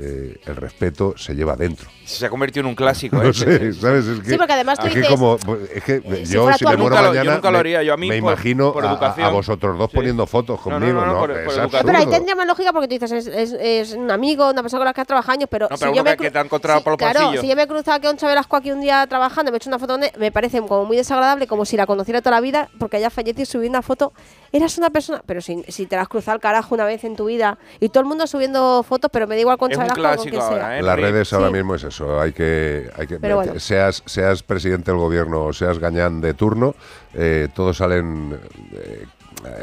Eh, 0.00 0.40
el 0.46 0.56
respeto 0.56 1.12
se 1.18 1.34
lleva 1.34 1.54
dentro. 1.54 1.86
Se 2.06 2.24
ha 2.24 2.30
convertido 2.30 2.62
en 2.62 2.68
un 2.68 2.74
clásico, 2.74 3.16
No 3.22 3.28
¿eh? 3.28 3.34
sé, 3.34 3.74
¿sabes? 3.74 4.06
Es 4.06 4.20
que, 4.20 4.30
Sí, 4.30 4.36
porque 4.38 4.54
además 4.54 4.78
tú 4.78 4.88
que 4.88 4.94
dices- 5.00 5.08
como, 5.08 5.36
pues, 5.36 5.70
es 5.70 5.84
que 5.84 6.00
Si 6.24 6.32
yo 6.32 6.50
si 6.54 6.64
me 6.64 6.76
muero 6.78 6.96
Nunca 6.96 7.02
lo- 7.02 7.08
yo 7.08 7.18
mañana 7.20 7.34
nunca 7.34 7.48
lo 7.50 7.52
me- 7.52 7.58
haría, 7.60 7.82
yo 7.82 7.92
a 7.92 7.96
mí 7.98 8.08
me 8.08 8.18
por- 8.20 8.32
imagino 8.32 8.72
por 8.72 8.86
a- 8.86 9.28
vosotros 9.28 9.76
dos 9.78 9.90
Sí. 9.90 9.96
poniendo 9.96 10.26
fotos 10.26 10.58
conmigo, 10.62 10.94
no, 10.94 11.06
¿no? 11.06 11.12
no, 11.12 11.18
por- 11.20 11.30
es 11.32 11.44
por 11.44 11.56
No, 11.58 11.62
absurdo. 11.64 11.82
pero 11.84 11.98
ahí 11.98 12.06
tendría 12.06 12.34
más 12.34 12.46
lógica 12.46 12.72
porque 12.72 12.88
tú 12.88 13.04
dices, 13.04 13.12
es, 13.12 13.26
es- 13.26 13.52
es 13.60 13.92
un 13.92 14.10
amigo, 14.10 14.48
una 14.48 14.62
persona 14.62 14.78
con 14.80 14.86
la 14.86 14.94
que 14.94 15.00
has 15.02 15.06
trabajado 15.06 15.32
años, 15.34 15.48
pero, 15.50 15.68
No, 15.70 15.76
si 15.76 15.84
yo 15.84 16.02
me 16.02 16.10
que- 16.12 16.16
cru- 16.16 16.22
que 16.22 16.30
te 16.30 16.38
ha 16.38 16.42
encontrado 16.42 16.78
si- 16.78 16.84
por 16.84 16.92
los 16.92 16.98
Claro, 16.98 17.20
pasillos. 17.20 17.40
si 17.42 17.48
yo 17.48 17.56
me 17.56 17.62
he 17.62 17.66
cruzado 17.68 18.00
que 18.00 18.08
un 18.08 18.16
Velasco 18.16 18.56
aquí 18.56 18.70
un 18.72 18.80
día 18.80 19.06
trabajando, 19.06 19.50
me 19.52 19.56
he 19.56 19.58
hecho 19.58 19.68
una 19.68 19.78
foto 19.78 19.92
donde 19.92 20.10
me 20.18 20.32
parece 20.32 20.60
como 20.62 20.86
muy 20.86 20.96
desagradable, 20.96 21.46
como 21.46 21.66
si 21.66 21.76
la 21.76 21.84
conociera 21.86 22.22
toda 22.22 22.36
la 22.36 22.40
vida, 22.40 22.70
porque 22.78 22.96
haya 22.96 23.10
fallecido 23.10 23.42
y 23.42 23.46
subir 23.46 23.68
una 23.68 23.82
foto. 23.82 24.14
Eras 24.52 24.78
una 24.78 24.88
persona, 24.90 25.22
pero 25.26 25.42
si, 25.42 25.62
si 25.68 25.84
te 25.86 25.96
la 25.96 26.02
has 26.02 26.08
cruzado 26.08 26.34
al 26.36 26.40
carajo 26.40 26.74
una 26.74 26.84
vez 26.86 27.04
en 27.04 27.14
tu 27.14 27.26
vida 27.26 27.58
y 27.78 27.88
todo 27.90 28.00
el 28.00 28.06
mundo 28.06 28.26
subiendo 28.26 28.82
fotos, 28.82 29.10
pero 29.12 29.26
me 29.26 29.34
da 29.34 29.40
igual 29.42 29.58
con 29.58 29.70
un 29.82 29.88
clásico 29.90 30.40
ahora. 30.40 30.78
¿eh? 30.78 30.82
Las 30.82 30.98
redes 30.98 31.32
ahora 31.32 31.50
mismo 31.50 31.74
es 31.74 31.84
eso, 31.84 32.20
hay 32.20 32.32
que, 32.32 32.90
hay 32.96 33.06
que 33.06 33.18
Pero 33.18 33.36
bueno. 33.36 33.58
seas, 33.58 34.02
seas 34.06 34.42
presidente 34.42 34.90
del 34.90 34.98
gobierno 35.00 35.44
o 35.44 35.52
seas 35.52 35.78
gañán 35.78 36.20
de 36.20 36.34
turno, 36.34 36.74
eh, 37.14 37.48
todos 37.54 37.76
salen 37.76 38.38
eh, 38.72 39.04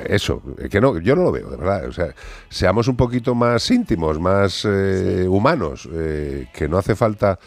eso, 0.07 0.41
eh, 0.57 0.69
que 0.69 0.81
no, 0.81 0.99
yo 0.99 1.15
no 1.15 1.23
lo 1.23 1.31
veo, 1.31 1.49
de 1.49 1.57
verdad. 1.57 1.85
O 1.85 1.91
sea, 1.91 2.13
seamos 2.49 2.87
un 2.87 2.95
poquito 2.95 3.35
más 3.35 3.69
íntimos, 3.71 4.19
más 4.19 4.65
eh, 4.65 5.25
humanos, 5.27 5.87
eh, 5.93 6.47
que 6.53 6.67
no 6.67 6.77
hace 6.77 6.95
falta. 6.95 7.39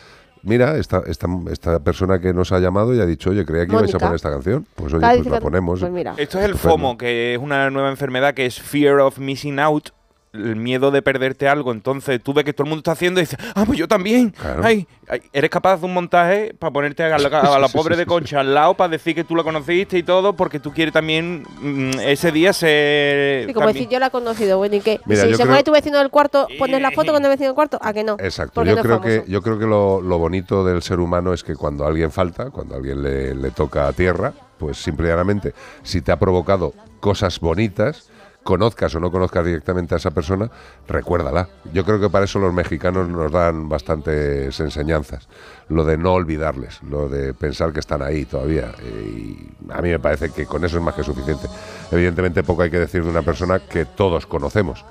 Mira, 0.44 0.77
esta, 0.77 1.03
esta, 1.07 1.28
esta 1.53 1.78
persona 1.81 2.20
que 2.20 2.32
nos 2.35 2.51
ha 2.51 2.59
llamado 2.59 2.94
y 2.94 3.01
ha 3.01 3.07
dicho, 3.07 3.31
oye, 3.31 3.44
creía 3.44 3.66
que 3.66 3.73
ibais 3.74 3.94
a 3.94 3.99
poner 3.99 4.16
esta 4.16 4.31
canción. 4.31 4.66
Pues 4.74 4.93
oye, 4.93 5.07
pues 5.19 5.27
la 5.27 5.40
ponemos. 5.40 5.81
pues 5.81 5.93
mira. 5.93 6.15
Esto 6.16 6.39
es 6.40 6.47
el. 6.47 6.57
FOMO, 6.57 6.99
que 6.99 7.35
es 7.35 7.40
una 7.40 7.70
nueva 7.70 7.90
enfermedad 7.90 8.35
que 8.35 8.47
es 8.47 8.61
Fear 8.61 9.01
of 9.01 9.19
Missing 9.19 9.61
Out. 9.61 9.90
El 10.32 10.56
miedo 10.56 10.90
de 10.90 11.02
perderte 11.02 11.46
algo. 11.46 11.72
Entonces 11.72 12.18
tú 12.22 12.32
ves 12.32 12.44
que 12.44 12.54
todo 12.54 12.64
el 12.64 12.70
mundo 12.70 12.80
está 12.80 12.92
haciendo 12.92 13.20
y 13.20 13.24
dices, 13.24 13.38
ah, 13.54 13.64
pues 13.66 13.78
yo 13.78 13.86
también. 13.86 14.30
Claro. 14.30 14.62
Ay, 14.64 14.86
ay, 15.09 15.20
eres 15.32 15.50
capaz 15.50 15.70
de 15.70 15.74
hacer 15.74 15.84
un 15.86 15.94
montaje 15.94 16.54
para 16.59 16.70
ponerte 16.72 17.02
a 17.04 17.18
la, 17.18 17.28
a 17.28 17.59
la 17.59 17.68
pobre 17.68 17.96
de 17.96 18.06
Concha 18.06 18.40
al 18.40 18.54
lado 18.54 18.72
para 18.74 18.88
decir 18.88 19.14
que 19.14 19.24
tú 19.24 19.36
la 19.36 19.42
conociste 19.42 19.98
y 19.98 20.02
todo, 20.02 20.32
porque 20.34 20.59
tú 20.59 20.72
quieres 20.72 20.94
también 20.94 21.42
mm, 21.60 22.00
ese 22.00 22.32
día 22.32 22.54
ser. 22.54 23.50
Y 23.50 23.52
como 23.52 23.66
también- 23.66 23.74
decir, 23.84 23.88
yo 23.92 23.98
la 23.98 24.06
he 24.06 24.10
conocido, 24.10 24.56
bueno, 24.56 24.74
¿y 24.76 24.80
qué? 24.80 25.00
Mira, 25.04 25.22
si 25.22 25.28
se 25.30 25.34
creo- 25.34 25.46
muere 25.48 25.64
tu 25.64 25.72
vecino 25.72 25.98
del 25.98 26.09
cuarto, 26.09 26.48
¿pones 26.59 26.80
la 26.80 26.90
foto 26.92 27.12
con 27.12 27.22
el 27.22 27.28
vecino 27.28 27.48
del 27.48 27.54
cuarto? 27.54 27.78
¿A 27.82 27.92
que 27.92 28.02
no? 28.02 28.16
Exacto, 28.18 28.64
yo 28.64 28.74
no 28.76 28.82
creo, 28.82 29.00
que, 29.02 29.24
yo 29.28 29.42
creo 29.42 29.59
que 29.59 29.66
lo, 29.66 30.00
lo 30.00 30.18
bonito 30.18 30.64
del 30.64 30.80
ser 30.82 30.98
humano 31.00 31.34
es 31.34 31.44
que 31.44 31.54
cuando 31.56 31.86
alguien 31.86 32.10
falta, 32.10 32.50
cuando 32.50 32.74
alguien 32.76 33.02
le, 33.02 33.34
le 33.34 33.50
toca 33.50 33.86
a 33.86 33.92
tierra, 33.92 34.32
pues 34.59 34.78
simple 34.78 35.09
y 35.09 35.10
llanamente, 35.10 35.52
si 35.82 36.00
te 36.00 36.10
ha 36.10 36.18
provocado 36.18 36.72
cosas 37.00 37.38
bonitas, 37.38 38.09
conozcas 38.43 38.94
o 38.94 39.01
no 39.01 39.10
conozcas 39.10 39.44
directamente 39.44 39.94
a 39.94 39.98
esa 39.98 40.10
persona, 40.10 40.51
recuérdala. 40.89 41.48
Yo 41.73 41.85
creo 41.85 42.01
que 42.01 42.10
para 42.10 42.24
eso 42.24 42.39
los 42.39 42.52
mexicanos 42.52 43.09
nos 43.09 43.31
dan 43.31 43.69
bastantes 43.69 44.59
enseñanzas. 44.60 45.28
Lo 45.69 45.85
de 45.85 45.97
no 45.97 46.12
olvidarles, 46.12 46.82
lo 46.82 47.09
de 47.09 47.35
pensar 47.35 47.73
que 47.73 47.81
están 47.81 48.02
ahí 48.02 48.24
todavía. 48.24 48.73
Y 48.82 49.55
a 49.70 49.81
mí 49.81 49.90
me 49.90 49.98
parece 49.98 50.31
que 50.31 50.47
con 50.47 50.64
eso 50.64 50.78
es 50.78 50.82
más 50.82 50.94
que 50.94 51.05
suficiente. 51.05 51.48
Evidentemente 51.90 52.43
poco 52.43 52.62
hay 52.62 52.70
que 52.70 52.78
decir 52.78 53.05
de 53.05 53.10
una 53.10 53.23
persona 53.23 53.60
que 53.60 53.85
todos 53.85 54.27
conocemos. 54.27 54.85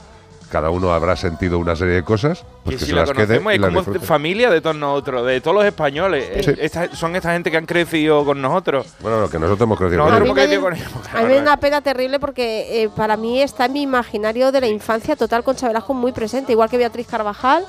Cada 0.52 0.70
uno 0.70 0.94
habrá 0.94 1.16
sentido 1.16 1.58
una 1.60 1.76
serie 1.78 1.94
de 1.96 2.04
cosas, 2.04 2.44
pues 2.64 2.76
que 2.76 2.80
que 2.80 2.86
si 2.86 2.86
se 2.92 2.96
la 2.96 3.02
las 3.02 3.12
quede 3.12 3.26
conocemos 3.40 3.54
y 3.54 3.56
es 3.56 3.62
las 3.62 3.86
como 3.86 4.00
familia 4.06 4.50
de 4.50 4.60
todos 4.60 4.76
nosotros, 4.76 5.26
de 5.26 5.40
todos 5.40 5.56
los 5.56 5.66
españoles. 5.66 6.46
Sí. 6.46 6.54
Esta- 6.60 6.94
son 6.96 7.16
esta 7.16 7.32
gente 7.32 7.50
que 7.50 7.58
han 7.58 7.66
crecido 7.66 8.26
con 8.26 8.42
nosotros. 8.42 8.86
Bueno, 9.00 9.22
lo 9.22 9.30
que 9.30 9.40
nosotros 9.40 9.66
hemos 9.66 9.78
crecido. 9.78 10.00
Nosotros 10.06 10.28
con 10.30 10.38
ellos. 10.38 10.48
crecido 10.50 10.62
con 10.62 10.74
ellos. 10.76 10.90
A 11.14 11.22
mí 11.22 11.28
me 11.30 11.36
da 11.36 11.42
una 11.42 11.58
pena 11.58 11.80
terrible 11.82 12.20
porque 12.20 12.84
eh, 12.84 12.90
para 12.96 13.16
mí 13.16 13.42
está 13.42 13.66
en 13.66 13.74
mi 13.74 13.82
imaginario 13.84 14.52
de 14.52 14.60
la 14.62 14.68
infancia 14.68 15.16
total 15.16 15.44
con 15.44 15.56
Velasco 15.62 15.94
muy 15.94 16.12
presente, 16.12 16.52
igual 16.52 16.70
que 16.70 16.78
Beatriz 16.78 17.08
Carvajal. 17.08 17.66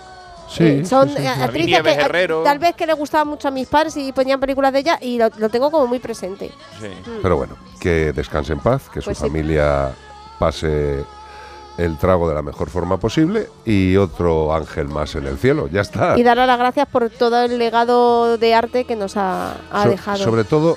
Sí, 0.48 0.64
Eh, 0.64 0.84
son 0.84 1.08
sí, 1.08 1.14
sí. 1.18 1.22
eh, 1.22 1.28
actrices 1.28 1.82
que, 1.82 2.28
tal 2.44 2.58
vez 2.58 2.74
que 2.74 2.84
le 2.86 2.92
gustaban 2.94 3.28
mucho 3.28 3.46
a 3.48 3.50
mis 3.52 3.68
padres 3.68 3.96
y 3.96 4.12
ponían 4.12 4.40
películas 4.40 4.72
de 4.72 4.80
ella 4.80 4.98
y 5.00 5.16
lo, 5.18 5.30
lo 5.38 5.48
tengo 5.48 5.70
como 5.70 5.86
muy 5.86 5.98
presente. 6.00 6.50
Pero 7.22 7.36
bueno, 7.36 7.54
que 7.80 8.12
descanse 8.12 8.52
en 8.52 8.58
paz, 8.58 8.82
que 8.92 9.00
Pues 9.00 9.16
su 9.16 9.24
sí. 9.24 9.28
familia 9.30 9.92
pase 10.38 11.04
el 11.78 11.96
trago 11.98 12.28
de 12.28 12.34
la 12.34 12.42
mejor 12.42 12.68
forma 12.70 12.98
posible 12.98 13.48
y 13.64 13.96
otro 13.96 14.54
ángel 14.54 14.88
más 14.88 15.14
en 15.14 15.26
el 15.26 15.38
cielo. 15.38 15.68
Ya 15.68 15.80
está. 15.80 16.18
Y 16.18 16.22
darle 16.22 16.46
las 16.46 16.58
gracias 16.58 16.86
por 16.88 17.08
todo 17.10 17.42
el 17.44 17.58
legado 17.58 18.36
de 18.38 18.54
arte 18.54 18.84
que 18.84 18.94
nos 18.96 19.16
ha, 19.16 19.54
ha 19.72 19.82
So- 19.84 19.88
dejado. 19.88 20.18
Sobre 20.18 20.44
todo 20.44 20.76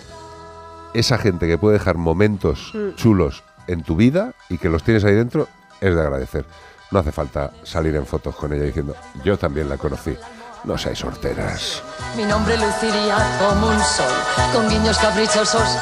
esa 0.94 1.18
gente 1.18 1.48
que 1.48 1.58
puede 1.58 1.78
dejar 1.78 1.98
momentos 1.98 2.72
Mm. 2.74 2.96
chulos 2.96 3.44
en 3.68 3.84
tu 3.84 3.96
vida 3.96 4.34
y 4.50 4.58
que 4.58 4.70
los 4.70 4.84
tienes 4.84 5.04
ahí 5.04 5.14
dentro 5.16 5.48
es 5.82 5.94
de 5.94 6.02
agradecer. 6.02 6.46
No 6.92 7.00
hace 7.00 7.12
falta 7.12 7.52
salir 7.64 7.96
en 7.96 8.06
fotos 8.06 8.36
con 8.36 8.54
ella 8.54 8.64
diciendo, 8.64 8.96
yo 9.24 9.38
también 9.38 9.68
la 9.68 9.78
conocí. 9.78 10.16
No 10.64 10.78
seáis 10.78 11.00
sorteras. 11.00 11.84
Mi 12.16 12.24
nombre 12.24 12.56
luciría 12.58 13.18
como 13.40 13.68
un 13.68 13.80
sol, 13.82 14.12
con 14.54 14.70
guiños 14.70 14.98
caprichosos 14.98 15.78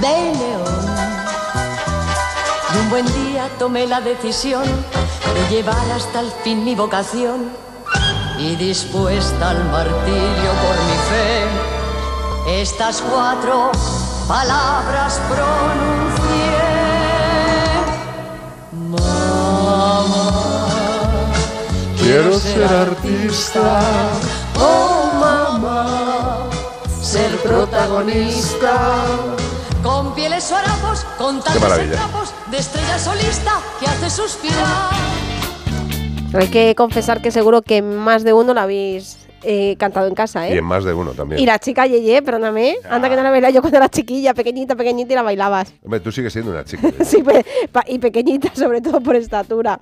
de 0.00 0.08
león. 0.08 0.65
Y 2.72 2.78
un 2.78 2.90
buen 2.90 3.06
día 3.06 3.48
tomé 3.58 3.86
la 3.86 4.00
decisión 4.00 4.64
de 4.64 5.48
llevar 5.54 5.90
hasta 5.94 6.20
el 6.20 6.30
fin 6.42 6.64
mi 6.64 6.74
vocación. 6.74 7.50
Y 8.38 8.56
dispuesta 8.56 9.50
al 9.50 9.64
martirio 9.70 10.50
por 10.62 10.76
mi 10.88 10.96
fe, 11.10 12.60
estas 12.62 13.00
cuatro 13.02 13.72
palabras 14.28 15.20
pronuncié. 15.28 16.66
Mamá, 18.90 20.04
Quiero 21.98 22.38
ser 22.38 22.64
artista 22.72 23.80
Oh 24.58 25.10
mamá, 25.20 26.48
ser 27.02 27.36
protagonista. 27.42 28.94
Con 29.82 30.14
pieles 30.14 30.50
o 30.50 30.56
harapos, 30.56 31.04
con 31.16 31.40
tantos 31.40 31.62
trapos 31.90 32.34
de 32.50 32.58
estrella 32.58 32.98
solista 32.98 33.52
que 33.78 33.86
hace 33.86 34.10
suspirar. 34.10 34.90
Hay 36.34 36.48
que 36.48 36.74
confesar 36.74 37.22
que 37.22 37.30
seguro 37.30 37.62
que 37.62 37.82
más 37.82 38.24
de 38.24 38.32
uno 38.32 38.52
la 38.52 38.62
habéis 38.64 39.18
eh, 39.42 39.76
cantado 39.78 40.08
en 40.08 40.14
casa, 40.14 40.48
Y 40.48 40.52
¿eh? 40.54 40.58
en 40.58 40.64
más 40.64 40.84
de 40.84 40.92
uno 40.92 41.12
también. 41.12 41.40
Y 41.40 41.46
la 41.46 41.58
chica 41.60 41.86
Yeye, 41.86 42.20
perdóname, 42.22 42.76
anda 42.90 43.08
que 43.08 43.16
no 43.16 43.22
la 43.22 43.30
bailaba 43.30 43.50
yo 43.52 43.60
cuando 43.60 43.76
era 43.78 43.88
chiquilla, 43.88 44.34
pequeñita, 44.34 44.74
pequeñita 44.74 45.12
y 45.12 45.16
la 45.16 45.22
bailabas. 45.22 45.72
Hombre, 45.84 46.00
tú 46.00 46.10
sigues 46.10 46.32
siendo 46.32 46.50
una 46.50 46.64
chica. 46.64 46.90
Sí, 47.04 47.22
pe- 47.22 47.46
pa- 47.70 47.84
y 47.86 47.98
pequeñita, 47.98 48.50
sobre 48.54 48.80
todo 48.80 49.00
por 49.00 49.14
estatura. 49.14 49.78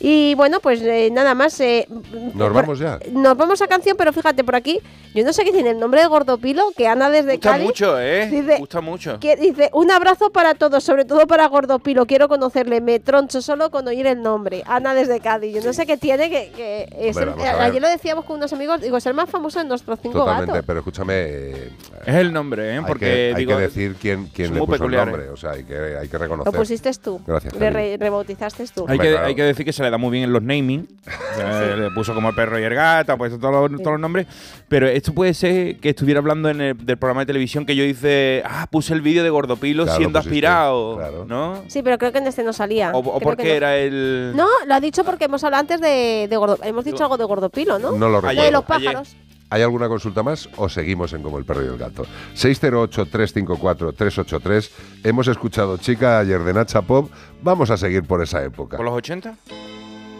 Y 0.00 0.34
bueno, 0.36 0.60
pues 0.60 0.80
eh, 0.82 1.10
nada 1.12 1.34
más. 1.34 1.58
eh, 1.60 1.86
Nos 1.88 2.32
por- 2.48 2.52
vamos 2.52 2.78
ya. 2.78 2.98
Nos 3.12 3.36
vamos 3.36 3.60
a 3.62 3.66
canción, 3.66 3.96
pero 3.96 4.12
fíjate 4.12 4.44
por 4.44 4.54
aquí, 4.54 4.80
yo 5.12 5.24
no 5.24 5.32
sé 5.32 5.44
qué 5.44 5.50
tiene 5.52 5.70
el 5.70 5.80
nombre 5.80 6.00
de 6.00 6.06
Gordopilo, 6.06 6.70
que 6.76 6.86
Ana 6.86 7.10
desde 7.10 7.32
Gusta 7.32 7.50
Cádiz. 7.50 7.64
mucho, 7.66 7.98
¿eh? 8.00 8.28
Dice- 8.30 8.58
Gusta 8.58 8.80
mucho. 8.80 9.18
que 9.18 9.34
dice, 9.36 9.70
un 9.72 9.90
abrazo 9.90 10.30
para 10.30 10.54
todos, 10.54 10.84
sobre 10.84 11.04
todo 11.04 11.26
para 11.26 11.46
Gordopilo. 11.48 12.06
Quiero 12.06 12.28
conocerle, 12.28 12.80
me 12.80 13.00
troncho 13.00 13.42
solo 13.42 13.70
con 13.70 13.88
oír 13.88 14.06
el 14.06 14.22
nombre. 14.22 14.62
Ana 14.66 14.94
desde 14.94 15.18
Cádiz. 15.18 15.52
Yo 15.54 15.62
no 15.64 15.72
sé 15.72 15.84
qué 15.84 15.96
tiene, 15.96 16.30
que, 16.30 16.52
que 16.54 16.88
es 17.08 17.16
Hombre, 17.16 17.32
el- 17.42 17.58
ayer 17.60 17.82
lo 17.82 17.88
decíamos 17.88 18.24
con 18.24 18.36
unos 18.36 18.52
amigos, 18.52 18.80
digo, 18.80 18.98
es 18.98 19.06
el 19.06 19.14
más 19.14 19.28
famoso 19.28 19.58
de 19.58 19.64
nuestros 19.64 19.98
cinco 20.00 20.18
Totalmente, 20.20 20.52
gatos. 20.52 20.64
pero 20.66 20.78
escúchame. 20.78 21.14
eh, 21.16 21.70
Es 22.06 22.14
el 22.14 22.32
nombre, 22.32 22.74
¿eh? 22.74 22.78
hay 22.78 22.84
Porque 22.86 23.04
que, 23.06 23.32
hay 23.34 23.44
digo, 23.44 23.56
que 23.56 23.62
decir 23.62 23.96
quién, 24.00 24.26
quién 24.32 24.54
le 24.54 24.58
muy 24.60 24.66
puso 24.66 24.74
el 24.74 24.78
peculiares. 24.92 25.12
nombre. 25.12 25.30
O 25.30 25.36
sea, 25.36 25.50
hay 25.52 25.64
que, 25.64 25.74
hay 25.76 26.06
que 26.08 26.12
Lo 26.16 26.18
reconocer. 26.20 26.52
pusiste 26.54 26.90
tú. 27.02 27.20
Gracias. 27.26 27.52
Le 27.56 27.70
re- 27.70 27.96
rebautizaste 27.98 28.64
tú. 28.72 28.84
Hay 28.86 28.92
Hombre, 28.94 28.98
que, 29.08 29.12
claro. 29.12 29.26
hay 29.26 29.34
que 29.34 29.42
decir 29.42 29.64
que 29.66 29.72
se 29.72 29.87
le 29.88 29.92
da 29.92 29.98
muy 29.98 30.10
bien 30.10 30.24
en 30.24 30.32
los 30.32 30.42
naming. 30.42 30.86
O 31.06 31.36
sea, 31.36 31.76
Le 31.76 31.90
puso 31.90 32.14
como 32.14 32.28
el 32.28 32.34
perro 32.34 32.58
y 32.58 32.62
el 32.62 32.74
gato, 32.74 33.12
ha 33.12 33.16
puesto 33.16 33.38
todos 33.38 33.70
los, 33.70 33.80
todos 33.80 33.92
los 33.92 34.00
nombres. 34.00 34.26
Pero 34.68 34.86
esto 34.86 35.12
puede 35.14 35.34
ser 35.34 35.78
que 35.78 35.90
estuviera 35.90 36.20
hablando 36.20 36.48
en 36.50 36.60
el, 36.60 36.86
del 36.86 36.96
programa 36.96 37.22
de 37.22 37.26
televisión 37.26 37.66
que 37.66 37.74
yo 37.74 37.84
hice. 37.84 38.42
Ah, 38.44 38.66
puse 38.70 38.94
el 38.94 39.00
vídeo 39.00 39.22
de 39.22 39.30
Gordopilo 39.30 39.84
Claro, 39.84 39.98
siendo 39.98 40.18
pusiste, 40.18 40.28
aspirado. 40.36 41.24
¿No? 41.26 41.62
Sí, 41.68 41.82
pero 41.82 41.98
creo 41.98 42.12
que 42.12 42.18
en 42.18 42.26
este 42.26 42.42
no 42.44 42.52
salía. 42.52 42.92
O, 42.92 42.98
o 42.98 43.20
porque 43.20 43.42
que 43.44 43.48
no. 43.50 43.54
era 43.54 43.76
el. 43.76 44.32
No, 44.34 44.46
lo 44.66 44.74
ha 44.74 44.80
dicho 44.80 45.04
porque 45.04 45.24
hemos 45.24 45.42
hablado 45.44 45.60
antes 45.62 45.80
de, 45.80 46.26
de 46.28 46.36
gordo. 46.36 46.58
Hemos 46.62 46.84
dicho 46.84 47.02
algo 47.02 47.16
de 47.16 47.24
gordopilo, 47.24 47.78
¿no? 47.78 47.92
No 47.92 48.08
lo 48.08 48.20
de 48.20 48.28
recuerdo. 48.28 48.50
los 48.52 48.64
pájaros. 48.64 49.16
¿Hay 49.50 49.62
alguna 49.62 49.88
consulta 49.88 50.22
más 50.22 50.46
o 50.56 50.68
seguimos 50.68 51.14
en 51.14 51.22
Como 51.22 51.38
el 51.38 51.46
perro 51.46 51.64
y 51.64 51.68
el 51.68 51.78
gato? 51.78 52.04
608-354-383. 52.36 54.70
Hemos 55.04 55.26
escuchado 55.28 55.78
Chica 55.78 56.18
ayer 56.18 56.40
de 56.42 56.52
Nacha 56.52 56.82
Pop. 56.82 57.10
Vamos 57.42 57.70
a 57.70 57.78
seguir 57.78 58.02
por 58.04 58.22
esa 58.22 58.44
época. 58.44 58.76
¿Por 58.76 58.84
los 58.84 58.94
80? 58.94 59.36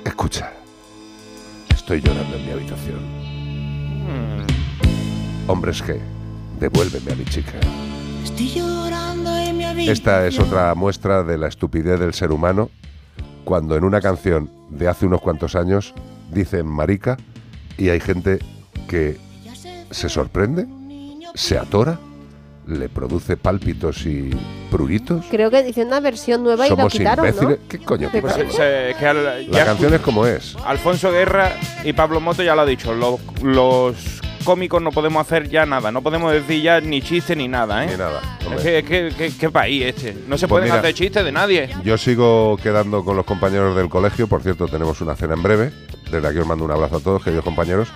Escucha. 0.09 0.51
Estoy 1.69 2.01
llorando 2.01 2.35
en 2.35 2.47
mi 2.47 2.51
habitación. 2.51 2.99
Hmm. 4.07 4.47
Hombres 5.47 5.85
G, 5.85 6.01
devuélveme 6.59 7.13
a 7.13 7.15
mi 7.15 7.27
chica. 7.27 7.61
Estoy 8.25 8.49
llorando 8.49 9.37
en 9.37 9.59
mi 9.59 9.65
habitación. 9.65 9.93
Esta 9.93 10.27
es 10.27 10.39
otra 10.39 10.75
muestra 10.75 11.23
de 11.25 11.37
la 11.37 11.49
estupidez 11.49 12.01
del 12.01 12.15
ser 12.15 12.33
humano 12.33 12.71
cuando 13.45 13.77
en 13.77 13.85
una 13.85 14.01
canción 14.01 14.51
de 14.71 14.89
hace 14.89 15.05
unos 15.05 15.21
cuantos 15.21 15.55
años 15.55 15.93
dicen 16.33 16.67
marica 16.67 17.19
y 17.77 17.91
hay 17.91 18.01
gente 18.01 18.39
que 18.89 19.19
se 19.91 20.09
sorprende, 20.09 20.67
se 21.35 21.59
atora, 21.59 22.01
le 22.69 22.89
produce 22.89 23.37
pálpitos 23.37 24.05
y 24.07 24.31
pruritos. 24.71 25.25
Creo 25.31 25.51
que 25.51 25.63
dice 25.63 25.85
una 25.85 26.01
versión 26.01 26.43
nueva 26.45 26.67
y 26.67 26.71
la 26.71 26.77
Somos 26.77 26.93
quitaron, 26.93 27.27
imbéciles. 27.27 27.59
¿no? 27.61 27.69
¿Qué 27.69 27.79
coño 27.79 28.09
Pero- 28.13 28.27
pasa? 28.29 28.41
Se- 28.41 28.51
se- 28.51 28.97
que 28.99 29.07
al- 29.07 29.51
La 29.51 29.65
canción 29.65 29.95
es 29.95 30.01
como 30.01 30.27
es. 30.27 30.55
Alfonso 30.65 31.11
Guerra 31.11 31.53
y 31.85 31.93
Pablo 31.95 32.21
Moto 32.21 32.43
ya 32.43 32.55
lo 32.55 32.61
ha 32.63 32.67
dicho. 32.67 32.93
Los, 32.95 33.21
los 33.43 34.21
cómicos 34.45 34.81
no 34.83 34.91
podemos 34.93 35.21
hacer 35.21 35.49
ya 35.49 35.65
nada. 35.67 35.91
No 35.91 36.03
podemos 36.03 36.33
decir 36.33 36.63
ya 36.63 36.81
ni 36.81 37.01
chiste 37.03 37.35
ni 37.37 37.49
nada, 37.49 37.85
¿eh? 37.85 37.89
Ni 37.91 37.97
nada. 37.97 38.21
Es 38.57 38.85
que, 38.85 39.09
es 39.19 39.35
que- 39.37 39.51
país 39.51 39.85
este. 39.87 40.13
No 40.27 40.37
se 40.37 40.47
Pues 40.47 40.61
pueden 40.61 40.65
mira. 40.69 40.79
hacer 40.81 40.95
chistes 40.95 41.25
de 41.25 41.33
nadie. 41.33 41.71
Yo 41.85 41.97
sigo 41.97 42.59
quedando 42.63 43.03
con 43.05 43.17
los 43.17 43.25
compañeros 43.25 43.75
del 43.77 43.89
colegio. 43.89 44.27
Por 44.29 44.43
cierto, 44.43 44.69
tenemos 44.69 45.01
una 45.01 45.17
cena 45.17 45.35
en 45.35 45.43
breve. 45.43 45.73
Desde 46.11 46.27
aquí 46.29 46.39
os 46.39 46.47
mando 46.47 46.65
un 46.65 46.71
abrazo 46.71 46.97
a 46.97 47.01
todos, 47.01 47.23
queridos 47.23 47.45
compañeros. 47.45 47.89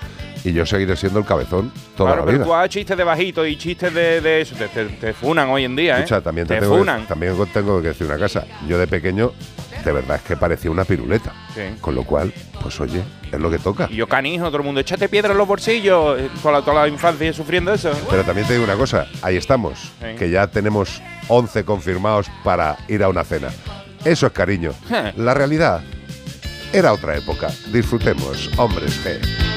Y 0.44 0.52
yo 0.52 0.66
seguiré 0.66 0.96
siendo 0.96 1.20
el 1.20 1.24
cabezón 1.24 1.70
toda 1.96 2.10
claro, 2.10 2.22
la 2.22 2.26
pero 2.26 2.38
vida. 2.38 2.44
tú 2.46 2.54
hagas 2.54 2.68
chistes 2.70 2.96
de 2.96 3.04
bajito 3.04 3.46
y 3.46 3.56
chistes 3.56 3.94
de, 3.94 4.20
de 4.20 4.40
eso. 4.40 4.56
Te, 4.56 4.66
te- 4.68 4.86
te 4.86 5.12
funan 5.12 5.48
hoy 5.50 5.64
en 5.64 5.76
día, 5.76 5.94
¿eh? 5.98 6.02
Escucha, 6.02 6.20
también 6.20 6.48
te, 6.48 6.54
te 6.54 6.60
tengo, 6.62 6.72
que, 6.74 6.78
funan. 6.80 7.06
también 7.06 7.34
tengo 7.52 7.80
que 7.80 7.88
decir 7.88 8.06
una 8.08 8.18
cosa. 8.18 8.44
Yo 8.66 8.76
de 8.76 8.88
pequeño, 8.88 9.32
de 9.84 9.92
verdad 9.92 10.16
es 10.16 10.22
que 10.22 10.36
parecía 10.36 10.68
una 10.72 10.84
piruleta. 10.84 11.32
Sí. 11.54 11.60
Con 11.80 11.94
lo 11.94 12.02
cual, 12.02 12.32
pues 12.60 12.80
oye, 12.80 13.02
es 13.30 13.38
lo 13.38 13.50
que 13.52 13.58
toca. 13.60 13.86
Y 13.88 13.94
yo 13.94 14.08
canijo, 14.08 14.46
todo 14.46 14.56
el 14.56 14.64
mundo, 14.64 14.80
échate 14.80 15.08
piedra 15.08 15.30
en 15.30 15.38
los 15.38 15.46
bolsillos. 15.46 16.18
eh, 16.18 16.28
Toda 16.42 16.58
la, 16.58 16.64
toda 16.64 16.82
la 16.82 16.88
infancia 16.88 17.32
sufriendo 17.32 17.72
eso. 17.72 17.92
Pero 18.10 18.24
también 18.24 18.44
te 18.48 18.54
digo 18.54 18.64
una 18.64 18.74
cosa, 18.76 19.06
ahí 19.22 19.36
estamos, 19.36 19.78
Sí. 20.00 20.16
que 20.18 20.28
ya 20.28 20.48
tenemos 20.48 21.00
11 21.28 21.62
confirmados 21.64 22.26
para 22.42 22.78
ir 22.88 23.04
a 23.04 23.08
una 23.08 23.22
cena. 23.22 23.48
Eso 24.04 24.26
es 24.26 24.32
cariño. 24.32 24.72
La 25.16 25.34
realidad 25.34 25.82
era 26.72 26.92
otra 26.92 27.16
época. 27.16 27.46
Disfrutemos, 27.72 28.50
hombres 28.56 28.98
G. 29.06 29.51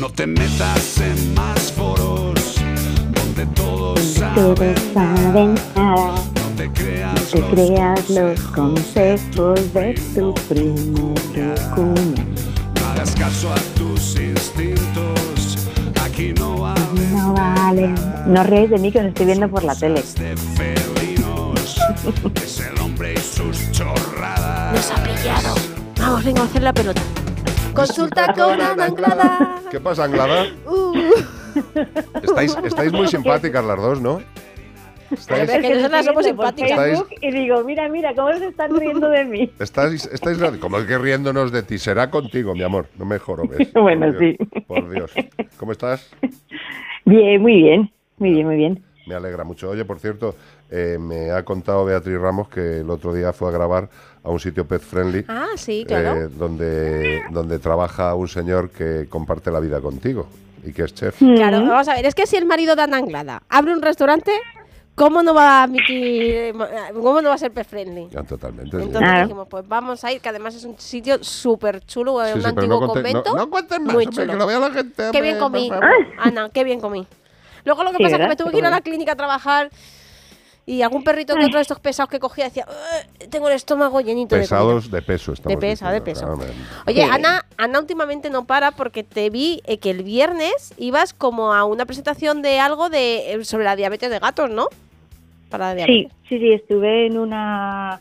No 0.00 0.08
te 0.08 0.26
metas 0.26 0.96
en 0.98 1.34
más 1.34 1.72
foros 1.72 2.56
donde 3.12 3.44
todos 3.54 4.00
saben 4.00 4.74
saben 4.94 5.54
nada. 5.76 6.14
No 6.14 6.56
te 6.56 6.72
creas 6.72 7.34
No 7.34 7.40
te 7.40 7.54
creas 7.54 8.08
los 8.08 8.40
consejos 8.40 9.74
de 9.74 10.00
tu 10.14 10.32
primo, 10.48 11.12
tu 11.34 11.74
cuñado. 11.74 12.24
No 12.80 12.88
hagas 12.88 13.14
caso 13.14 13.52
a 13.52 13.58
tus 13.78 14.16
instintos. 14.16 15.68
Aquí 16.02 16.32
no 16.32 16.60
vale 16.60 16.80
No 17.12 17.34
vale. 17.34 17.94
No 18.26 18.42
ríes 18.44 18.70
de 18.70 18.78
mí 18.78 18.90
que 18.90 19.00
os 19.00 19.04
estoy 19.04 19.26
viendo 19.26 19.50
por 19.50 19.64
la 19.64 19.74
tele. 19.74 20.02
de 20.02 20.34
felinos. 20.56 21.78
Es 22.42 22.60
el 22.60 22.80
hombre 22.80 23.12
y 23.12 23.18
sus 23.18 23.70
chorradas. 23.70 24.72
Nos 24.74 24.90
ha 24.92 25.02
pillado. 25.02 25.54
Vamos, 25.98 26.24
venga, 26.24 26.40
a 26.40 26.44
hacer 26.46 26.62
la 26.62 26.72
pelota. 26.72 27.02
Consulta 27.74 28.32
con 28.34 28.60
Ana 28.60 28.84
Anglada. 28.86 29.60
¿Qué 29.70 29.80
pasa, 29.80 30.04
Anglada? 30.04 30.46
Uh. 30.66 30.94
Estáis, 32.22 32.56
estáis 32.64 32.92
muy 32.92 33.06
simpáticas 33.08 33.64
las 33.64 33.76
dos, 33.76 34.00
¿no? 34.00 34.20
Estáis, 35.10 35.48
Es 35.50 35.60
que 35.60 35.74
nosotras 35.74 36.04
somos 36.06 36.24
simpáticas. 36.24 36.70
Estáis- 36.70 37.04
Y 37.20 37.30
digo, 37.32 37.64
mira, 37.64 37.88
mira, 37.88 38.14
cómo 38.14 38.32
se 38.36 38.46
están 38.48 38.74
riendo 38.76 39.08
de 39.08 39.24
mí. 39.24 39.50
estáis, 39.58 40.06
estáis 40.06 40.38
como 40.60 40.84
que 40.86 40.98
riéndonos 40.98 41.50
de 41.52 41.62
ti. 41.62 41.78
Será 41.78 42.10
contigo, 42.10 42.54
mi 42.54 42.62
amor. 42.62 42.86
No 42.96 43.04
me 43.04 43.18
jorobes. 43.18 43.68
Bueno, 43.74 44.06
Por 44.06 44.18
Dios, 44.18 44.36
sí. 44.38 44.60
Por 44.66 44.90
Dios. 44.90 45.12
¿Cómo 45.56 45.72
estás? 45.72 46.08
Bien, 47.04 47.40
muy 47.40 47.54
bien. 47.62 47.90
Muy 48.18 48.30
bien, 48.32 48.46
muy 48.46 48.56
bien. 48.56 48.84
Me 49.06 49.14
alegra 49.14 49.42
mucho. 49.44 49.70
Oye, 49.70 49.84
por 49.84 49.98
cierto, 49.98 50.36
eh, 50.70 50.98
me 51.00 51.30
ha 51.32 51.44
contado 51.44 51.84
Beatriz 51.84 52.18
Ramos 52.18 52.48
que 52.48 52.80
el 52.80 52.90
otro 52.90 53.12
día 53.12 53.32
fue 53.32 53.48
a 53.48 53.52
grabar 53.52 53.88
a 54.22 54.30
un 54.30 54.38
sitio 54.38 54.66
pet 54.66 54.80
friendly 54.82 55.24
Ah, 55.28 55.46
sí, 55.56 55.84
claro. 55.86 56.14
eh, 56.16 56.28
donde, 56.28 57.22
donde 57.30 57.58
trabaja 57.58 58.14
un 58.14 58.28
señor 58.28 58.70
que 58.70 59.06
comparte 59.08 59.50
la 59.50 59.60
vida 59.60 59.80
contigo 59.80 60.26
y 60.64 60.72
que 60.72 60.82
es 60.82 60.94
chef. 60.94 61.18
Claro, 61.18 61.64
vamos 61.66 61.88
a 61.88 61.94
ver, 61.94 62.06
es 62.06 62.14
que 62.14 62.26
si 62.26 62.36
el 62.36 62.44
marido 62.46 62.76
de 62.76 62.82
Ana 62.82 62.98
Anglada 62.98 63.42
abre 63.48 63.72
un 63.72 63.80
restaurante, 63.82 64.30
¿cómo 64.94 65.22
no 65.22 65.32
va 65.34 65.60
a 65.60 65.62
admitir, 65.64 66.52
cómo 66.92 67.22
no 67.22 67.30
va 67.30 67.34
a 67.34 67.38
ser 67.38 67.50
pet 67.50 67.66
friendly? 67.66 68.08
Ya, 68.10 68.22
totalmente. 68.22 68.76
sí. 68.76 68.82
Entonces 68.82 69.22
dijimos, 69.22 69.48
pues 69.48 69.66
vamos 69.66 70.04
a 70.04 70.12
ir, 70.12 70.20
que 70.20 70.28
además 70.28 70.54
es 70.54 70.64
un 70.64 70.78
sitio 70.78 71.24
súper 71.24 71.80
chulo, 71.86 72.22
Sí, 72.26 72.32
un 72.34 72.42
sí, 72.42 72.46
antiguo 72.46 72.78
no 72.80 72.88
conté- 72.88 72.92
convento. 73.12 73.30
no- 73.30 73.36
no 73.36 73.50
cuentes 73.50 73.80
más, 73.80 73.94
muy 73.94 74.04
hombre, 74.04 74.22
chulo. 74.22 74.32
que 74.34 74.38
lo 74.38 74.46
vea 74.46 74.58
la 74.60 74.70
gente, 74.70 74.94
Qué 74.96 75.04
hombre, 75.06 75.22
bien 75.22 75.38
comí. 75.38 75.70
Ana, 76.18 76.50
qué 76.52 76.62
bien 76.64 76.80
comí. 76.80 77.06
Luego 77.64 77.82
lo 77.84 77.90
que 77.92 77.96
Sí, 77.96 78.02
pasa 78.04 78.16
es 78.16 78.22
que 78.22 78.28
me 78.28 78.36
tuve 78.36 78.50
que 78.52 78.58
ir 78.58 78.66
a 78.66 78.70
la 78.70 78.80
clínica 78.82 79.12
a 79.12 79.16
trabajar 79.16 79.70
y 80.66 80.82
algún 80.82 81.02
perrito 81.02 81.34
que 81.34 81.44
otro 81.46 81.56
de 81.58 81.62
estos 81.62 81.80
pesados 81.80 82.10
que 82.10 82.20
cogía 82.20 82.44
decía, 82.44 82.64
"Ugh, 82.68 83.28
tengo 83.30 83.48
el 83.48 83.54
estómago 83.54 84.00
llenito 84.00 84.36
de 84.36 84.42
comida". 84.42 84.58
Pesados 84.58 84.90
de 84.90 85.02
peso. 85.02 85.32
estamos 85.32 85.60
De 85.60 85.66
peso, 85.66 85.88
de 85.88 86.00
peso. 86.00 86.38
Oye, 86.86 87.02
Sí. 87.04 87.08
Ana, 87.10 87.44
Ana 87.56 87.78
últimamente 87.80 88.30
no 88.30 88.44
para 88.44 88.70
porque 88.72 89.02
te 89.02 89.30
vi 89.30 89.60
eh, 89.66 89.78
que 89.78 89.90
el 89.90 90.02
viernes 90.04 90.74
ibas 90.78 91.12
como 91.14 91.52
a 91.52 91.64
una 91.64 91.86
presentación 91.86 92.42
de 92.42 92.60
algo 92.60 92.88
de 92.90 93.32
eh, 93.34 93.44
sobre 93.44 93.64
la 93.64 93.74
diabetes 93.76 94.10
de 94.10 94.18
gatos, 94.18 94.50
¿no? 94.50 94.66
Para 95.50 95.74
la 95.74 95.84
Sí, 95.84 95.92
diabetes. 95.92 96.18
sí, 96.28 96.38
sí, 96.38 96.52
estuve 96.52 97.06
en 97.06 97.18
una... 97.18 98.00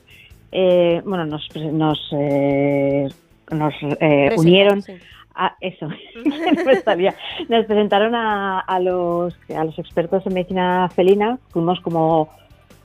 eh, 0.51 1.01
bueno, 1.05 1.25
nos, 1.25 1.47
nos, 1.55 1.99
eh, 2.11 3.07
nos 3.51 3.73
eh, 3.99 4.35
unieron 4.37 4.81
sí. 4.83 4.93
a 5.33 5.55
eso, 5.61 5.87
nos 7.49 7.65
presentaron 7.65 8.13
a, 8.15 8.59
a 8.59 8.79
los, 8.79 9.35
a 9.55 9.63
los 9.63 9.77
expertos 9.79 10.23
en 10.25 10.33
medicina 10.33 10.89
felina, 10.95 11.37
fuimos 11.51 11.79
como 11.81 12.29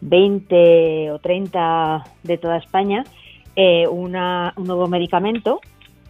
20 0.05 1.11
o 1.13 1.19
30 1.19 2.05
de 2.23 2.39
toda 2.39 2.59
España, 2.59 3.05
eh, 3.57 3.89
una, 3.89 4.53
un 4.57 4.65
nuevo 4.65 4.87
medicamento 4.87 5.61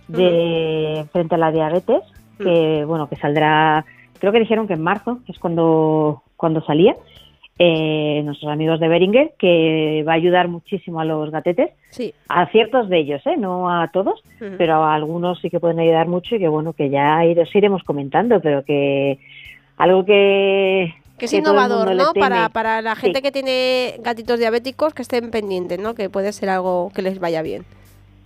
de, 0.09 1.07
frente 1.13 1.37
a 1.37 1.39
la 1.39 1.53
diabetes, 1.53 2.03
que 2.39 2.85
bueno, 2.85 3.09
que 3.09 3.17
saldrá, 3.17 3.85
creo 4.19 4.33
que 4.33 4.41
dijeron 4.41 4.67
que 4.67 4.75
en 4.75 4.83
marzo, 4.83 5.21
que 5.25 5.33
es 5.33 5.39
cuando, 5.39 6.23
cuando 6.37 6.61
salía, 6.63 6.97
eh, 7.57 8.21
nuestros 8.25 8.51
amigos 8.51 8.81
de 8.81 8.89
Beringer, 8.89 9.35
que 9.39 10.05
va 10.07 10.13
a 10.13 10.17
ayudar 10.17 10.49
muchísimo 10.49 10.99
a 10.99 11.05
los 11.05 11.31
gatetes, 11.31 11.71
Sí. 11.91 12.13
a 12.29 12.47
ciertos 12.47 12.89
de 12.89 12.99
ellos, 12.99 13.25
¿eh? 13.27 13.37
no 13.37 13.71
a 13.71 13.89
todos, 13.93 14.21
pero 14.59 14.83
a 14.83 14.95
algunos 14.95 15.41
sí 15.41 15.51
que 15.51 15.61
pueden 15.61 15.79
ayudar 15.79 16.09
mucho 16.09 16.35
y 16.35 16.41
que 16.41 16.49
bueno, 16.49 16.73
que 16.73 16.91
ya 16.91 17.21
os 17.41 17.55
iremos 17.55 17.85
comentando, 17.85 18.41
pero 18.41 18.65
que 18.65 19.21
algo 19.77 20.05
que... 20.05 20.95
Que 21.31 21.37
es 21.37 21.43
innovador, 21.43 21.95
¿no? 21.95 22.13
Para, 22.19 22.49
para 22.49 22.83
la 22.83 22.95
Sí. 22.95 23.03
gente 23.03 23.23
que 23.23 23.33
tiene 23.33 23.97
gatitos 24.01 24.39
diabéticos 24.39 24.95
que 24.95 25.03
estén 25.03 25.31
pendientes, 25.31 25.79
¿no? 25.79 25.95
Que 25.95 26.09
puede 26.11 26.33
ser 26.33 26.49
algo 26.51 26.91
que 26.95 27.03
les 27.03 27.19
vaya 27.21 27.43
bien. 27.43 27.65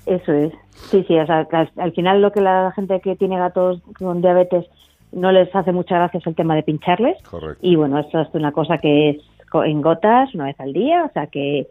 Eso 0.06 0.32
es. 0.32 0.52
Sí, 0.90 1.04
sí, 1.06 1.18
o 1.18 1.26
sea, 1.26 1.46
al, 1.50 1.70
al 1.76 1.92
final 1.92 2.22
lo 2.22 2.32
que 2.32 2.40
la 2.40 2.72
gente 2.74 3.00
que 3.00 3.14
tiene 3.16 3.36
gatos 3.38 3.80
con 3.98 4.20
diabetes 4.22 4.64
no 5.12 5.32
les 5.32 5.54
hace 5.54 5.72
mucha 5.72 5.96
gracia 5.96 6.18
es 6.18 6.26
el 6.26 6.34
tema 6.34 6.54
de 6.54 6.62
pincharles. 6.62 7.16
Correcto. 7.22 7.58
Y 7.60 7.76
bueno, 7.76 7.98
esto 7.98 8.20
es 8.20 8.28
una 8.32 8.52
cosa 8.52 8.78
que 8.78 9.10
es 9.10 9.16
co- 9.50 9.64
en 9.64 9.80
gotas 9.82 10.34
una 10.34 10.44
vez 10.46 10.58
al 10.60 10.72
día, 10.72 11.04
o 11.04 11.12
sea 11.12 11.26
que, 11.26 11.66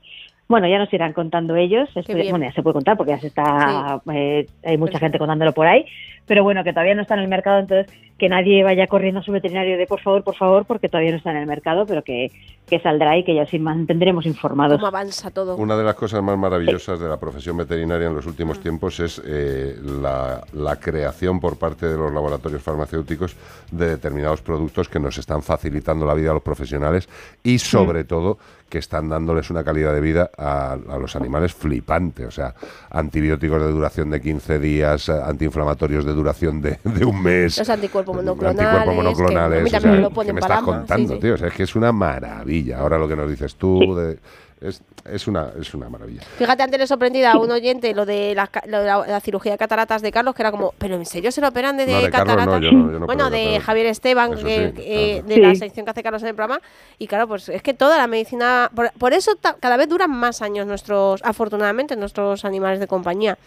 bueno, 0.48 0.68
ya 0.68 0.78
nos 0.80 0.92
irán 0.94 1.14
contando 1.14 1.56
ellos. 1.56 1.90
Esto- 1.96 2.14
bueno, 2.14 2.46
ya 2.46 2.54
se 2.54 2.64
puede 2.64 2.74
contar 2.76 2.96
porque 2.98 3.12
ya 3.12 3.20
se 3.20 3.28
está, 3.28 4.02
eh, 4.14 4.48
hay 4.64 4.78
mucha 4.78 5.00
gente 5.00 5.18
contándolo 5.20 5.54
por 5.54 5.68
ahí, 5.68 5.86
pero 6.26 6.44
bueno, 6.44 6.64
que 6.64 6.72
todavía 6.72 6.96
no 6.96 7.02
está 7.02 7.16
en 7.16 7.22
el 7.22 7.28
mercado, 7.28 7.60
entonces 7.60 7.94
que 8.18 8.30
nadie 8.30 8.64
vaya 8.64 8.88
corriendo 8.88 9.20
a 9.20 9.24
su 9.24 9.32
veterinario 9.32 9.78
de 9.78 9.86
por 9.86 10.00
favor, 10.02 10.24
por 10.24 10.36
favor, 10.36 10.66
porque 10.66 10.90
todavía 10.90 11.12
no 11.12 11.18
está 11.18 11.30
en 11.32 11.38
el 11.38 11.46
mercado, 11.46 11.86
pero 11.86 12.04
que, 12.04 12.32
que 12.68 12.80
saldrá 12.80 13.16
y 13.16 13.24
que 13.24 13.36
ya 13.36 13.44
os 13.44 13.54
mantendremos 13.60 14.26
informados. 14.26 14.78
Cómo 14.78 14.88
avanza 14.88 15.30
todo. 15.30 15.56
Una 15.56 15.78
de 15.78 15.84
las 15.84 15.94
cosas 15.94 16.24
más 16.24 16.36
maravillosas 16.36 17.00
de 17.00 17.08
la 17.08 17.20
profesión 17.20 17.58
veterinaria 17.58 18.08
en 18.08 18.16
los 18.16 18.26
últimos 18.26 18.60
tiempos 18.60 19.00
es 19.00 19.22
eh, 19.24 19.76
la, 20.02 20.42
la 20.54 20.78
creación 20.78 21.40
por 21.40 21.60
parte 21.60 21.86
de 21.86 21.96
los 21.96 22.12
laboratorios 22.12 22.64
farmacéuticos 22.64 23.36
de 23.72 23.90
determinados 23.90 24.42
productos 24.42 24.90
que 24.90 25.00
nos 25.00 25.16
están 25.20 25.44
facilitando 25.44 26.04
la 26.08 26.16
vida 26.16 26.32
a 26.32 26.34
los 26.34 26.44
profesionales 26.44 27.08
y 27.44 27.60
sobre 27.60 28.04
todo 28.04 28.40
que 28.70 28.78
están 28.80 29.10
dándoles 29.10 29.50
una 29.50 29.64
calidad 29.64 29.94
de 29.94 30.02
vida 30.02 30.30
a, 30.38 30.74
a 30.74 30.98
los 30.98 31.16
animales 31.16 31.54
flipante. 31.54 32.26
O 32.26 32.32
sea, 32.32 32.54
antibióticos 32.90 33.62
de 33.62 33.70
duración 33.72 34.10
de 34.10 34.22
15 34.22 34.60
días, 34.60 35.10
eh, 35.10 35.14
antiinflamatorios 35.24 36.06
de 36.06 36.14
duración 36.14 36.62
de, 36.62 36.80
de 36.84 37.06
un 37.06 37.22
mes. 37.22 37.58
Los 37.58 37.70
anticuerpos 37.70 38.16
monoclonales. 38.16 38.60
Anticuerpos 38.60 38.90
que 38.92 38.96
monoclonales, 38.98 39.66
o 39.66 39.80
sea, 39.80 39.92
me 39.92 39.98
lo 40.00 40.10
¿qué 40.10 40.16
ponen 40.16 40.36
me 40.36 40.42
para 40.42 40.56
estás 40.56 40.66
contando, 40.66 41.08
sí, 41.10 41.16
sí. 41.16 41.22
tío? 41.22 41.34
O 41.34 41.38
sea, 41.38 41.48
es 41.48 41.54
que 41.54 41.64
es 41.64 41.76
una 41.76 41.92
maravilla. 41.92 42.80
Ahora 42.80 42.98
lo 42.98 43.08
que 43.08 43.16
nos 43.16 43.30
dices 43.30 43.56
tú 43.56 43.96
de- 43.96 44.18
es, 44.62 44.82
es 45.06 45.28
una 45.28 45.52
es 45.60 45.74
una 45.74 45.88
maravilla. 45.90 46.22
Fíjate, 46.38 46.64
antes 46.64 46.80
le 46.80 46.88
sorprendía 46.88 47.32
a 47.34 47.38
un 47.38 47.52
oyente 47.52 47.94
lo 47.94 48.06
de 48.06 48.34
la, 48.36 48.48
ca- 48.48 48.64
lo 48.68 48.80
de 48.80 48.86
la- 48.86 49.06
la 49.08 49.20
cirugía 49.22 49.52
de 49.52 49.58
cataratas 49.58 50.02
de 50.02 50.12
Carlos, 50.12 50.34
que 50.36 50.42
era 50.42 50.52
como, 50.52 50.74
¿pero 50.78 50.96
en 50.96 51.06
serio 51.06 51.32
se 51.32 51.42
lo 51.42 51.48
operan 51.50 51.78
de, 51.78 51.86
No, 51.86 52.02
de 52.02 52.10
Carlos 52.10 52.36
no, 52.36 52.40
cataratas? 52.40 52.62
yo 52.62 52.72
no- 52.72 52.92
yo 52.92 53.00
no 53.00 53.06
bueno, 53.06 53.30
de 53.30 53.38
cataratas. 53.40 53.64
Javier 53.66 53.86
Esteban, 53.88 54.32
que- 54.36 54.74
sí, 54.76 54.82
eh, 54.84 55.12
claro. 55.24 55.28
de 55.28 55.34
Sí. 55.36 55.42
la 55.42 55.56
sección 55.56 55.86
que 55.86 55.90
hace 55.92 56.04
Carlos 56.04 56.22
en 56.24 56.30
el 56.30 56.36
programa. 56.36 56.60
Y 56.98 57.08
claro, 57.08 57.28
pues 57.28 57.50
es 57.50 57.62
que 57.62 57.74
toda 57.74 57.98
la 57.98 58.08
medicina. 58.08 58.72
Por, 58.76 58.92
por 58.94 59.14
eso 59.14 59.36
ta- 59.36 59.56
cada 59.60 59.78
vez 59.78 59.88
duran 59.90 60.10
más 60.12 60.42
años 60.42 60.66
nuestros, 60.66 61.22
afortunadamente, 61.24 61.96
nuestros 61.96 62.44
animales 62.46 62.80
de 62.80 62.88
compañía. 62.88 63.38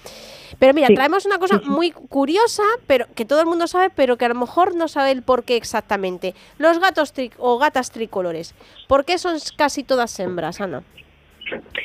Pero 0.59 0.75
mira, 0.75 0.89
Sí. 0.89 0.95
traemos 0.95 1.27
una 1.27 1.39
cosa 1.39 1.61
muy 1.65 1.91
curiosa, 1.91 2.63
pero 2.87 3.07
que 3.15 3.25
todo 3.25 3.41
el 3.41 3.47
mundo 3.47 3.67
sabe, 3.67 3.91
pero 3.95 4.17
que 4.17 4.25
a 4.25 4.29
lo 4.29 4.35
mejor 4.35 4.75
no 4.75 4.89
sabe 4.89 5.11
el 5.13 5.23
por 5.23 5.45
qué 5.45 5.57
exactamente. 5.57 6.35
Los 6.59 6.79
gatos 6.81 7.15
tri- 7.15 7.33
o 7.39 7.59
gatas 7.59 7.91
tricolores, 7.91 8.55
¿por 8.89 9.05
qué 9.05 9.19
son 9.19 9.37
casi 9.57 9.85
todas 9.85 10.19
hembras, 10.21 10.61
Ana? 10.61 10.83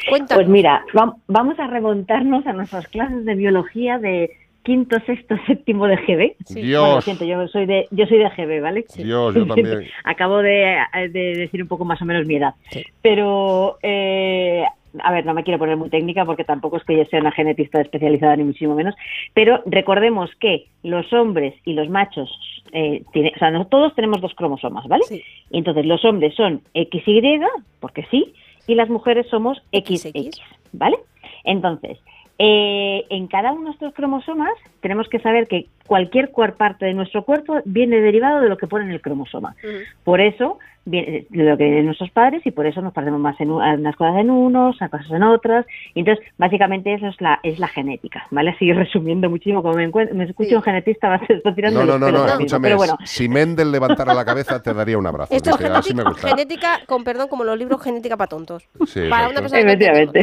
Cuéntanos. 0.09 0.43
Pues 0.43 0.47
mira, 0.47 0.83
vam- 0.93 1.15
vamos 1.27 1.57
a 1.59 1.67
remontarnos 1.67 2.45
a 2.45 2.53
nuestras 2.53 2.87
clases 2.87 3.25
de 3.25 3.35
biología 3.35 3.97
de 3.97 4.29
quinto, 4.63 4.97
sexto, 5.05 5.35
séptimo 5.47 5.87
de 5.87 5.95
GB. 5.97 6.35
Sí. 6.45 6.61
Dios. 6.61 6.81
Bueno, 6.81 6.95
lo 6.95 7.01
siento, 7.01 7.25
yo 7.25 7.47
soy 7.47 7.65
de, 7.65 7.87
yo 7.91 8.05
soy 8.05 8.17
de 8.19 8.29
GB, 8.29 8.61
¿vale? 8.61 8.85
Dios, 8.95 9.33
yo 9.35 9.45
también. 9.47 9.87
Acabo 10.03 10.37
de, 10.39 10.77
de 11.11 11.35
decir 11.35 11.61
un 11.61 11.67
poco 11.67 11.85
más 11.85 12.01
o 12.01 12.05
menos 12.05 12.25
mi 12.27 12.35
edad. 12.35 12.53
Pero, 13.01 13.77
eh, 13.81 14.63
a 15.03 15.11
ver, 15.11 15.25
no 15.25 15.33
me 15.33 15.43
quiero 15.43 15.59
poner 15.59 15.77
muy 15.77 15.89
técnica 15.89 16.25
porque 16.25 16.43
tampoco 16.43 16.77
es 16.77 16.83
que 16.83 16.97
yo 16.97 17.05
sea 17.05 17.19
una 17.21 17.31
genetista 17.31 17.81
especializada 17.81 18.35
ni 18.35 18.43
muchísimo 18.43 18.75
menos, 18.75 18.95
pero 19.33 19.61
recordemos 19.65 20.29
que 20.39 20.67
los 20.83 21.11
hombres 21.13 21.53
y 21.65 21.73
los 21.73 21.89
machos, 21.89 22.29
eh, 22.71 23.03
tiene- 23.13 23.31
o 23.35 23.39
sea, 23.39 23.51
no, 23.51 23.65
todos 23.67 23.93
tenemos 23.95 24.21
dos 24.21 24.33
cromosomas, 24.35 24.87
¿vale? 24.87 25.03
Y 25.51 25.57
entonces 25.57 25.85
los 25.85 26.03
hombres 26.05 26.33
son 26.35 26.61
XY, 26.73 27.41
porque 27.79 28.05
sí, 28.11 28.33
y 28.67 28.75
las 28.75 28.89
mujeres 28.89 29.27
somos 29.29 29.61
XX, 29.71 30.39
¿vale? 30.73 30.97
Entonces, 31.43 31.99
eh, 32.37 33.05
en 33.09 33.27
cada 33.27 33.53
uno 33.53 33.65
de 33.65 33.71
estos 33.71 33.93
cromosomas 33.93 34.51
tenemos 34.81 35.07
que 35.07 35.19
saber 35.19 35.47
que 35.47 35.67
cualquier 35.87 36.31
parte 36.57 36.85
de 36.85 36.93
nuestro 36.93 37.23
cuerpo 37.23 37.61
viene 37.63 38.01
derivado 38.01 38.41
de 38.41 38.49
lo 38.49 38.57
que 38.57 38.67
pone 38.67 38.85
en 38.85 38.91
el 38.91 38.99
cromosoma. 39.01 39.55
Por 40.03 40.19
eso 40.19 40.59
de 40.85 41.25
lo 41.31 41.57
que 41.57 41.63
vienen 41.63 41.85
nuestros 41.85 42.11
padres 42.11 42.45
y 42.45 42.51
por 42.51 42.65
eso 42.65 42.81
nos 42.81 42.93
parecemos 42.93 43.19
más 43.19 43.39
en 43.41 43.51
unas 43.51 43.95
cosas 43.95 44.17
en 44.17 44.29
unos, 44.29 44.81
a 44.81 44.89
cosas 44.89 45.09
en 45.11 45.23
otras. 45.23 45.65
Y 45.93 45.99
entonces, 45.99 46.25
básicamente, 46.37 46.93
eso 46.93 47.07
es 47.07 47.19
la, 47.19 47.39
es 47.43 47.59
la 47.59 47.67
genética, 47.67 48.27
¿vale? 48.31 48.51
Así 48.55 48.71
resumiendo 48.71 49.29
muchísimo, 49.29 49.61
como 49.61 49.75
me, 49.75 49.83
encuentro, 49.83 50.15
me 50.15 50.25
escucho 50.25 50.57
un 50.57 50.61
genetista, 50.61 51.09
va 51.09 51.15
a 51.15 51.33
estar 51.33 51.55
tirando 51.55 51.83
No, 51.83 51.97
no, 51.97 52.11
no, 52.11 52.17
no, 52.17 52.25
escúchame. 52.25 52.67
Pero 52.67 52.77
bueno, 52.77 52.97
Si 53.03 53.27
Mendel 53.27 53.71
levantara 53.71 54.13
la 54.13 54.23
cabeza, 54.23 54.61
te 54.61 54.73
daría 54.73 54.97
un 54.97 55.07
abrazo. 55.07 55.33
Esto 55.33 55.49
es 55.51 55.57
Dice, 55.57 55.71
así 55.71 55.93
me 55.93 56.03
genética, 56.03 56.09
gusta. 56.11 56.27
genética, 56.27 56.79
con 56.85 57.03
perdón, 57.03 57.27
como 57.27 57.43
los 57.43 57.57
libros 57.57 57.81
genética 57.81 58.15
para 58.15 58.27
tontos. 58.27 58.67
Sí, 58.87 59.01
para 59.09 59.29
una 59.29 59.41
persona. 59.41 59.75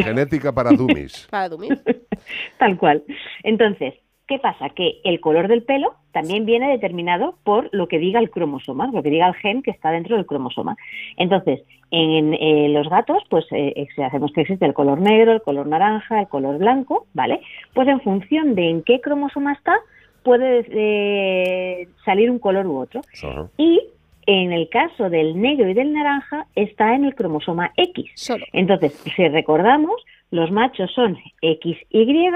Genética 0.02 0.52
para 0.52 0.70
dummies. 0.70 1.26
Para 1.30 1.48
Dummies. 1.48 1.82
Tal 2.58 2.76
cual. 2.78 3.02
Entonces, 3.42 3.94
¿qué 4.26 4.38
pasa? 4.38 4.70
Que 4.70 5.00
el 5.04 5.20
color 5.20 5.48
del 5.48 5.62
pelo 5.62 5.94
también 6.12 6.44
viene 6.46 6.70
determinado 6.70 7.36
por 7.44 7.68
lo 7.72 7.88
que 7.88 7.98
diga 7.98 8.20
el 8.20 8.30
cromosoma, 8.30 8.88
lo 8.92 9.02
que 9.02 9.10
diga 9.10 9.28
el 9.28 9.34
gen 9.34 9.62
que 9.62 9.70
está 9.70 9.90
dentro 9.90 10.16
del 10.16 10.26
cromosoma. 10.26 10.76
Entonces, 11.16 11.62
en 11.90 12.32
eh, 12.34 12.68
los 12.70 12.88
gatos, 12.88 13.22
pues 13.28 13.44
eh, 13.52 13.72
ex- 13.76 13.98
hacemos 13.98 14.32
que 14.32 14.42
existe 14.42 14.64
el 14.64 14.74
color 14.74 15.00
negro, 15.00 15.32
el 15.32 15.42
color 15.42 15.66
naranja, 15.66 16.20
el 16.20 16.28
color 16.28 16.58
blanco, 16.58 17.06
¿vale? 17.14 17.40
Pues 17.74 17.88
en 17.88 18.00
función 18.00 18.54
de 18.54 18.70
en 18.70 18.82
qué 18.82 19.00
cromosoma 19.00 19.52
está, 19.52 19.74
puede 20.22 20.64
eh, 20.70 21.88
salir 22.04 22.30
un 22.30 22.38
color 22.38 22.66
u 22.66 22.78
otro. 22.78 23.00
Y 23.58 23.80
en 24.26 24.52
el 24.52 24.68
caso 24.68 25.10
del 25.10 25.40
negro 25.40 25.68
y 25.68 25.74
del 25.74 25.92
naranja, 25.92 26.46
está 26.54 26.94
en 26.94 27.04
el 27.04 27.14
cromosoma 27.14 27.72
X. 27.76 28.10
Entonces, 28.52 28.92
si 29.16 29.28
recordamos, 29.28 29.94
los 30.30 30.50
machos 30.50 30.92
son 30.92 31.16
XY 31.42 32.30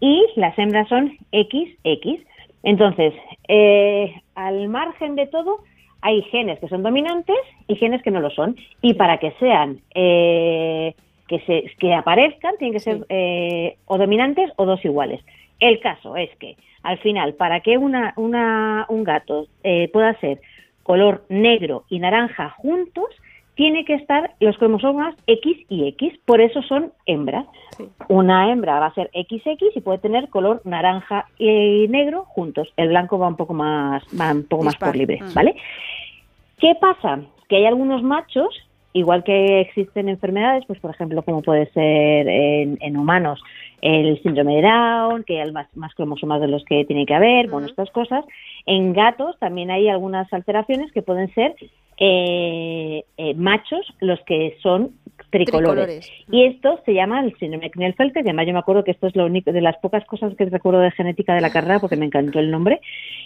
y 0.00 0.26
las 0.36 0.58
hembras 0.58 0.88
son 0.88 1.16
XX. 1.32 2.20
Entonces, 2.62 3.14
eh, 3.48 4.14
al 4.34 4.68
margen 4.68 5.14
de 5.14 5.26
todo, 5.26 5.60
hay 6.00 6.22
genes 6.22 6.58
que 6.60 6.68
son 6.68 6.82
dominantes 6.82 7.36
y 7.66 7.76
genes 7.76 8.02
que 8.02 8.10
no 8.10 8.20
lo 8.20 8.30
son. 8.30 8.56
Y 8.82 8.94
para 8.94 9.18
que 9.18 9.32
sean, 9.38 9.80
eh, 9.94 10.94
que, 11.26 11.40
se, 11.40 11.70
que 11.78 11.94
aparezcan, 11.94 12.56
tienen 12.58 12.74
que 12.74 12.80
ser 12.80 13.06
eh, 13.08 13.76
o 13.86 13.98
dominantes 13.98 14.50
o 14.56 14.64
dos 14.64 14.84
iguales. 14.84 15.20
El 15.60 15.80
caso 15.80 16.16
es 16.16 16.30
que, 16.36 16.56
al 16.82 16.98
final, 16.98 17.34
para 17.34 17.60
que 17.60 17.78
una, 17.78 18.12
una, 18.16 18.86
un 18.88 19.04
gato 19.04 19.46
eh, 19.64 19.88
pueda 19.92 20.18
ser 20.20 20.40
color 20.82 21.24
negro 21.28 21.84
y 21.88 21.98
naranja 21.98 22.50
juntos, 22.50 23.08
tiene 23.58 23.84
que 23.84 23.94
estar 23.94 24.30
los 24.38 24.56
cromosomas 24.56 25.16
X 25.26 25.66
y 25.68 25.88
X, 25.88 26.12
por 26.24 26.40
eso 26.40 26.62
son 26.62 26.92
hembras. 27.06 27.44
Una 28.08 28.52
hembra 28.52 28.78
va 28.78 28.86
a 28.86 28.94
ser 28.94 29.10
XX 29.12 29.74
y 29.74 29.80
puede 29.80 29.98
tener 29.98 30.28
color 30.28 30.62
naranja 30.64 31.26
y 31.40 31.88
negro 31.88 32.22
juntos. 32.24 32.72
El 32.76 32.90
blanco 32.90 33.18
va 33.18 33.26
un 33.26 33.34
poco 33.34 33.54
más, 33.54 34.04
va 34.18 34.30
un 34.30 34.44
poco 34.44 34.62
más 34.62 34.76
por 34.76 34.94
libre, 34.94 35.18
Mm. 35.20 35.34
¿vale? 35.34 35.56
¿Qué 36.60 36.76
pasa? 36.80 37.18
Que 37.48 37.56
hay 37.56 37.66
algunos 37.66 38.00
machos, 38.04 38.54
igual 38.92 39.24
que 39.24 39.60
existen 39.62 40.08
enfermedades, 40.08 40.64
pues 40.68 40.78
por 40.78 40.92
ejemplo, 40.92 41.22
como 41.22 41.42
puede 41.42 41.66
ser 41.72 42.28
en, 42.28 42.78
en 42.80 42.96
humanos 42.96 43.42
el 43.82 44.22
síndrome 44.22 44.54
de 44.54 44.62
Down, 44.62 45.24
que 45.24 45.42
hay 45.42 45.50
más, 45.50 45.66
más 45.76 45.92
cromosomas 45.96 46.40
de 46.40 46.46
los 46.46 46.64
que 46.64 46.84
tiene 46.84 47.06
que 47.06 47.14
haber, 47.14 47.48
bueno, 47.48 47.66
estas 47.66 47.90
cosas. 47.90 48.24
En 48.66 48.92
gatos 48.92 49.36
también 49.40 49.72
hay 49.72 49.88
algunas 49.88 50.32
alteraciones 50.32 50.92
que 50.92 51.02
pueden 51.02 51.34
ser 51.34 51.56
eh, 51.98 53.04
eh, 53.16 53.34
machos 53.34 53.86
los 54.00 54.20
que 54.20 54.56
son 54.62 54.92
tricolores. 55.30 55.86
Tricolores. 56.06 56.12
Y 56.30 56.44
esto 56.44 56.80
se 56.84 56.94
llama 56.94 57.20
el 57.20 57.36
síndrome 57.38 57.66
de 57.66 57.70
Klinefelter, 57.70 58.22
que 58.22 58.30
además 58.30 58.46
yo 58.46 58.52
me 58.52 58.60
acuerdo 58.60 58.84
que 58.84 58.92
esto 58.92 59.08
es 59.08 59.16
lo 59.16 59.26
único 59.26 59.52
de 59.52 59.60
las 59.60 59.76
pocas 59.78 60.04
cosas 60.06 60.34
que 60.36 60.44
recuerdo 60.44 60.80
de 60.80 60.90
genética 60.92 61.34
de 61.34 61.40
la 61.40 61.50
carrera 61.50 61.80
porque 61.80 61.96
me 61.96 62.06
encantó 62.06 62.38
el 62.38 62.50
nombre. 62.50 62.80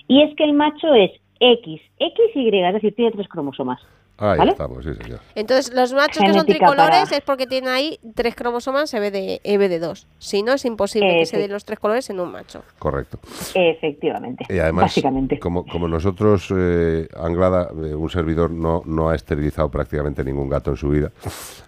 Y 0.09 0.23
es 0.23 0.35
que 0.37 0.45
el 0.45 0.55
macho 0.55 0.95
es 0.95 1.11
X, 1.39 1.81
XY, 1.99 2.65
es 2.65 2.75
decir, 2.75 2.95
tiene 2.95 3.11
tres 3.13 3.29
cromosomas. 3.29 3.81
Ahí 4.19 4.39
¿Vale? 4.39 4.53
estamos, 4.53 4.85
sí, 4.85 4.95
señor. 4.95 5.19
Entonces, 5.35 5.75
los 5.75 5.93
machos 5.93 6.23
que 6.25 6.33
son 6.33 6.47
tricolores 6.47 7.05
para- 7.09 7.17
es 7.17 7.21
porque 7.23 7.47
tienen 7.47 7.71
ahí 7.71 7.99
tres 8.15 8.37
cromosomas 8.37 8.93
EBD, 8.95 9.41
EBD2. 9.43 10.07
Si 10.19 10.43
no, 10.45 10.53
es 10.53 10.65
imposible 10.65 11.19
que 11.19 11.27
se 11.27 11.39
den 11.39 11.51
los 11.51 11.65
tres 11.65 11.79
colores 11.81 12.09
en 12.11 12.21
un 12.21 12.31
macho. 12.31 12.63
Correcto. 12.79 13.19
Efectivamente. 13.55 14.45
Y 14.49 14.59
además, 14.59 14.85
Básicamente. 14.85 15.39
como, 15.41 15.67
como 15.67 15.89
nosotros, 15.89 16.47
eh, 16.57 17.09
Anglada, 17.19 17.69
eh, 17.85 17.95
un 17.95 18.11
servidor 18.11 18.51
no, 18.51 18.83
no 18.85 19.09
ha 19.09 19.15
esterilizado 19.17 19.69
prácticamente 19.71 20.23
ningún 20.23 20.49
gato 20.49 20.71
en 20.71 20.77
su 20.77 20.89
vida, 20.91 21.11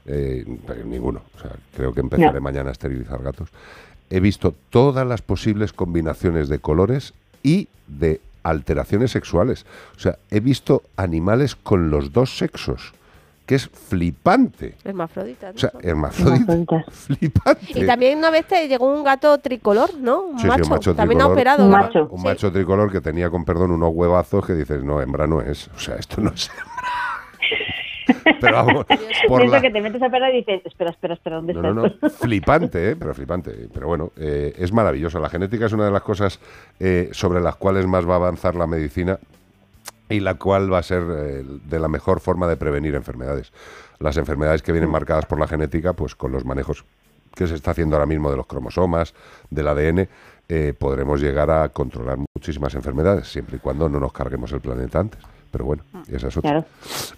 eh, 0.06 0.44
ninguno, 0.84 1.22
o 1.36 1.40
sea, 1.40 1.50
creo 1.74 1.92
que 1.92 2.00
empezaré 2.00 2.34
No. 2.34 2.40
mañana 2.40 2.68
a 2.68 2.72
esterilizar 2.72 3.20
gatos, 3.22 3.48
he 4.10 4.20
visto 4.20 4.54
todas 4.70 5.06
las 5.06 5.22
posibles 5.22 5.72
combinaciones 5.72 6.48
de 6.48 6.58
colores 6.58 7.14
y 7.42 7.68
de 7.88 8.20
alteraciones 8.44 9.10
sexuales. 9.10 9.66
O 9.96 9.98
sea, 10.00 10.18
he 10.30 10.38
visto 10.38 10.82
animales 10.96 11.56
con 11.56 11.90
los 11.90 12.12
dos 12.12 12.38
sexos, 12.38 12.92
que 13.46 13.56
es 13.56 13.68
flipante. 13.68 14.76
Hermafroditas. 14.84 15.54
O 15.54 15.58
sea, 15.58 15.72
hermafrodita. 15.82 16.54
Flipante. 16.90 17.80
Y 17.80 17.86
también 17.86 18.18
una 18.18 18.30
vez 18.30 18.46
te 18.46 18.68
llegó 18.68 18.86
un 18.86 19.04
gato 19.04 19.36
tricolor, 19.38 19.94
¿no? 19.98 20.22
Un 20.22 20.36
Sí, 20.38 20.42
sí, 20.42 20.48
macho. 20.48 20.62
un 20.64 20.68
macho 20.70 20.94
también 20.94 21.20
ha 21.20 21.26
operado. 21.26 21.64
Un 21.64 21.70
¿no? 21.70 21.76
macho. 21.78 22.08
Un 22.10 22.18
Sí. 22.20 22.24
macho 22.24 22.52
tricolor 22.52 22.90
que 22.92 23.00
tenía, 23.00 23.28
con 23.30 23.44
perdón, 23.44 23.72
unos 23.72 23.90
huevazos 23.92 24.46
que 24.46 24.54
dices, 24.54 24.82
no, 24.84 25.00
hembra 25.02 25.26
no 25.26 25.40
es. 25.42 25.68
O 25.74 25.78
sea, 25.78 25.96
esto 25.96 26.20
no 26.20 26.30
es 26.30 26.48
hembra. 26.50 26.88
Pero 28.40 28.56
vamos, 28.56 28.86
por 29.28 29.46
la... 29.46 29.60
que 29.60 29.70
te 29.70 29.80
metes 29.80 30.02
a 30.02 30.10
perder 30.10 30.34
y 30.34 30.38
dices, 30.38 30.62
espera, 30.64 30.90
espera, 30.90 31.14
espera, 31.14 31.36
¿dónde 31.36 31.54
No, 31.54 31.60
está 31.60 31.72
no, 31.72 31.82
no, 31.82 32.10
flipante, 32.10 32.90
¿eh? 32.90 32.96
pero 32.96 33.14
flipante. 33.14 33.68
Pero 33.72 33.86
bueno, 33.86 34.12
eh, 34.16 34.54
es 34.58 34.72
maravilloso. 34.72 35.20
La 35.20 35.28
genética 35.28 35.66
es 35.66 35.72
una 35.72 35.86
de 35.86 35.90
las 35.90 36.02
cosas 36.02 36.40
eh, 36.80 37.08
sobre 37.12 37.40
las 37.40 37.56
cuales 37.56 37.86
más 37.86 38.08
va 38.08 38.14
a 38.14 38.16
avanzar 38.16 38.54
la 38.54 38.66
medicina 38.66 39.18
y 40.08 40.20
la 40.20 40.34
cual 40.34 40.72
va 40.72 40.78
a 40.78 40.82
ser 40.82 41.02
eh, 41.02 41.44
de 41.44 41.78
la 41.78 41.88
mejor 41.88 42.20
forma 42.20 42.46
de 42.46 42.56
prevenir 42.56 42.94
enfermedades. 42.94 43.52
Las 43.98 44.16
enfermedades 44.16 44.62
que 44.62 44.72
vienen 44.72 44.90
marcadas 44.90 45.26
por 45.26 45.38
la 45.38 45.46
genética, 45.46 45.92
pues 45.92 46.14
con 46.14 46.32
los 46.32 46.44
manejos 46.44 46.84
que 47.34 47.46
se 47.46 47.54
está 47.54 47.72
haciendo 47.72 47.96
ahora 47.96 48.06
mismo 48.06 48.30
de 48.30 48.36
los 48.36 48.46
cromosomas, 48.46 49.14
del 49.50 49.68
ADN, 49.68 50.08
eh, 50.48 50.74
podremos 50.78 51.20
llegar 51.20 51.50
a 51.50 51.68
controlar 51.70 52.18
muchísimas 52.34 52.74
enfermedades, 52.74 53.28
siempre 53.28 53.56
y 53.56 53.60
cuando 53.60 53.88
no 53.88 53.98
nos 53.98 54.12
carguemos 54.12 54.52
el 54.52 54.60
planeta 54.60 55.00
antes. 55.00 55.20
Pero 55.54 55.66
bueno, 55.66 55.84
esa 56.08 56.26
es 56.26 56.36
otra. 56.36 56.50
Claro. 56.50 56.66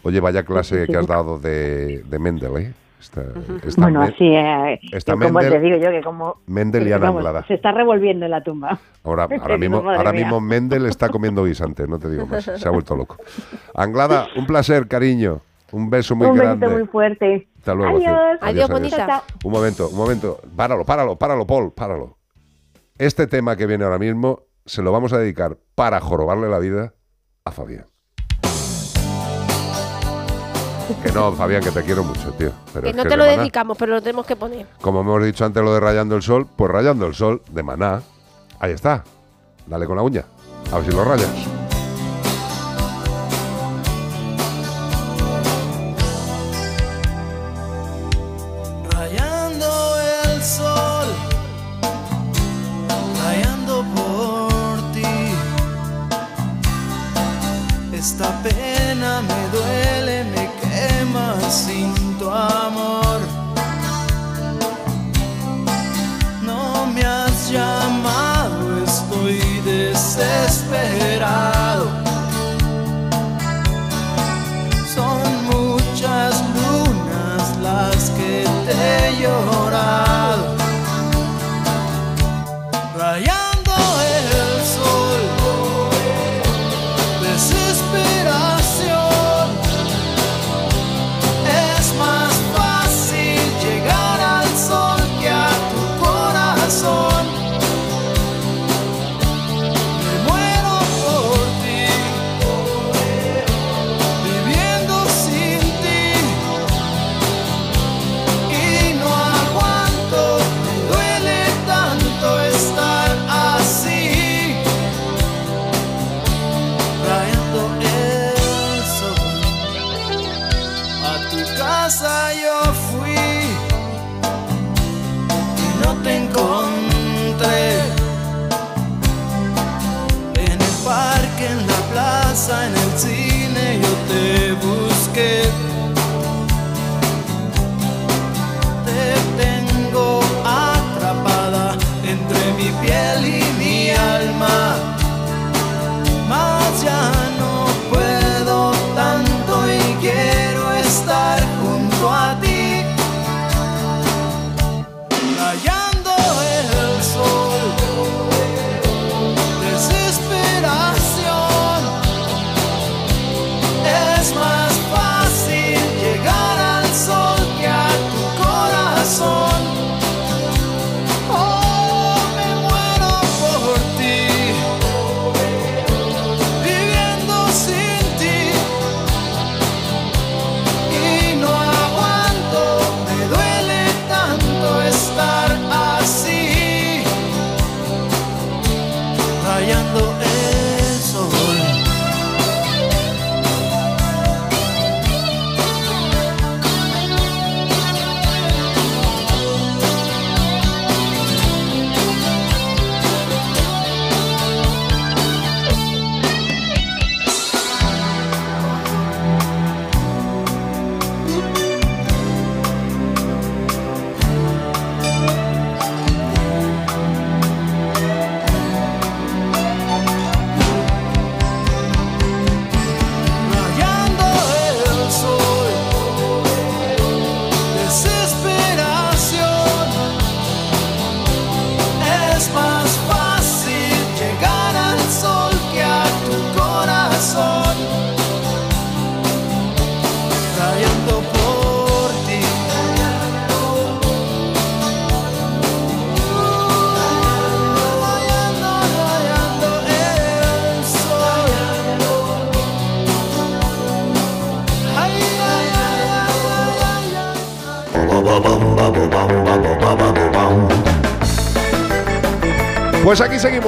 Oye, 0.03 0.21
vaya 0.21 0.43
clase 0.43 0.85
sí, 0.85 0.93
que 0.93 0.99
has 0.99 1.07
dado 1.07 1.39
de, 1.39 2.03
de 2.03 2.19
Mendel, 2.19 2.55
¿eh? 2.59 2.75
Está, 3.01 3.23
está 3.67 3.81
Bueno, 3.81 4.03
así, 4.03 4.27
eh, 4.27 4.79
está 4.93 5.15
como 5.15 5.31
Mendel- 5.41 5.53
te 5.53 5.61
digo 5.61 5.77
yo, 5.79 5.91
que 5.91 6.03
como... 6.03 6.37
Mendel 6.47 6.87
y 6.87 6.93
Ana 6.93 7.07
vamos, 7.07 7.21
Anglada. 7.25 7.47
Se 7.47 7.55
está 7.55 7.73
revolviendo 7.73 8.27
en 8.27 8.33
la 8.33 8.43
tumba. 8.43 8.79
Ahora, 9.05 9.27
ahora 9.41 9.57
mismo, 9.57 9.79
ahora 9.79 10.13
mía. 10.13 10.21
mismo 10.25 10.41
Mendel 10.43 10.85
está 10.85 11.09
comiendo 11.09 11.45
guisante, 11.45 11.87
no 11.89 11.99
te 11.99 12.11
digo 12.11 12.27
más. 12.27 12.45
Se 12.45 12.69
ha 12.69 12.71
vuelto 12.71 12.95
loco. 12.95 13.17
Anglada, 13.75 14.27
un 14.37 14.47
placer, 14.47 14.87
cariño. 14.87 15.41
Un 15.73 15.89
beso 15.89 16.15
muy 16.15 16.27
Un 16.27 16.37
grande. 16.37 16.67
besito 16.67 16.79
muy 16.79 16.87
fuerte. 16.89 17.49
Hasta 17.59 17.75
luego. 17.75 17.97
Adiós. 17.97 18.39
Adiós, 18.43 18.69
bonita. 18.69 19.07
Chao. 19.07 19.23
Un 19.45 19.53
momento, 19.53 19.89
un 19.89 19.97
momento. 19.97 20.41
Páralo, 20.55 20.85
páralo, 20.85 21.17
páralo, 21.17 21.47
Paul, 21.47 21.73
páralo. 21.73 22.19
Este 22.99 23.27
tema 23.27 23.57
que 23.57 23.67
viene 23.67 23.85
ahora 23.85 23.99
mismo 23.99 24.43
se 24.67 24.83
lo 24.83 24.93
vamos 24.93 25.13
a 25.15 25.19
dedicar 25.19 25.57
para 25.75 26.01
jorobarle 26.01 26.49
la 26.51 26.59
vida 26.59 26.93
a 27.45 27.51
Fabián. 27.53 27.87
Que 31.03 31.13
no, 31.13 31.33
Fabián, 31.33 31.63
que 31.63 31.71
te 31.71 31.83
quiero 31.83 32.05
mucho, 32.05 32.31
tío. 32.33 32.51
Pero 32.73 32.87
Que 32.87 32.93
no 32.93 33.03
que 33.03 33.09
te 33.09 33.17
lo 33.17 33.25
de 33.25 33.37
dedicamos, 33.37 33.77
pero 33.77 33.95
lo 33.95 34.01
tenemos 34.03 34.27
que 34.27 34.37
poner. 34.37 34.67
Como 34.81 35.01
hemos 35.01 35.25
dicho 35.25 35.45
antes 35.45 35.63
lo 35.63 35.75
de 35.75 35.81
Rayando 35.81 36.17
el 36.17 36.23
Sol, 36.23 36.47
pues 36.55 36.71
Rayando 36.71 37.07
el 37.07 37.15
Sol 37.15 37.43
de 37.51 37.63
Maná. 37.63 38.03
Ahí 38.61 38.73
está. 38.73 39.05
Dale 39.67 39.87
con 39.87 39.97
la 39.97 40.03
uña. 40.03 40.25
A 40.73 40.77
ver 40.77 40.85
si 40.85 40.93
lo 40.93 41.05
rayas. 41.05 41.66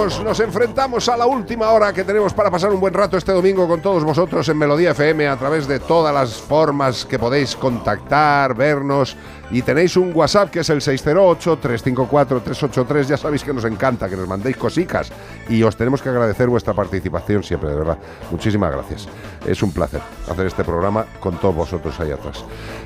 Nos 0.08 0.40
enfrentamos 0.40 1.06
a 1.10 1.18
la 1.18 1.26
última 1.26 1.70
hora 1.70 1.92
que 1.92 2.02
tenemos 2.02 2.32
para 2.32 2.50
pasar 2.50 2.72
un 2.72 2.80
buen 2.80 2.94
rato 2.94 3.18
este 3.18 3.30
domingo 3.30 3.68
con 3.68 3.82
todos 3.82 4.02
vosotros 4.02 4.48
en 4.48 4.56
Melodía 4.56 4.92
FM 4.92 5.28
a 5.28 5.36
través 5.36 5.68
de 5.68 5.80
todas 5.80 6.14
las 6.14 6.32
formas 6.32 7.04
que 7.04 7.18
podéis 7.18 7.54
contactar, 7.54 8.54
vernos. 8.54 9.14
Y 9.50 9.60
tenéis 9.60 9.98
un 9.98 10.12
WhatsApp 10.14 10.48
que 10.50 10.60
es 10.60 10.70
el 10.70 10.80
608-354-383, 10.80 13.02
ya 13.02 13.18
sabéis 13.18 13.44
que 13.44 13.52
nos 13.52 13.66
encanta 13.66 14.08
que 14.08 14.16
nos 14.16 14.26
mandéis 14.26 14.56
cosicas 14.56 15.12
y 15.48 15.62
os 15.62 15.76
tenemos 15.76 16.02
que 16.02 16.08
agradecer 16.08 16.48
vuestra 16.48 16.74
participación 16.74 17.42
siempre, 17.42 17.70
de 17.70 17.76
verdad. 17.76 17.98
Muchísimas 18.30 18.70
gracias. 18.72 19.08
Es 19.46 19.62
un 19.62 19.72
placer 19.72 20.00
hacer 20.30 20.46
este 20.46 20.64
programa 20.64 21.06
con 21.20 21.36
todos 21.38 21.54
vosotros 21.54 21.98
ahí 22.00 22.10
atrás. 22.10 22.44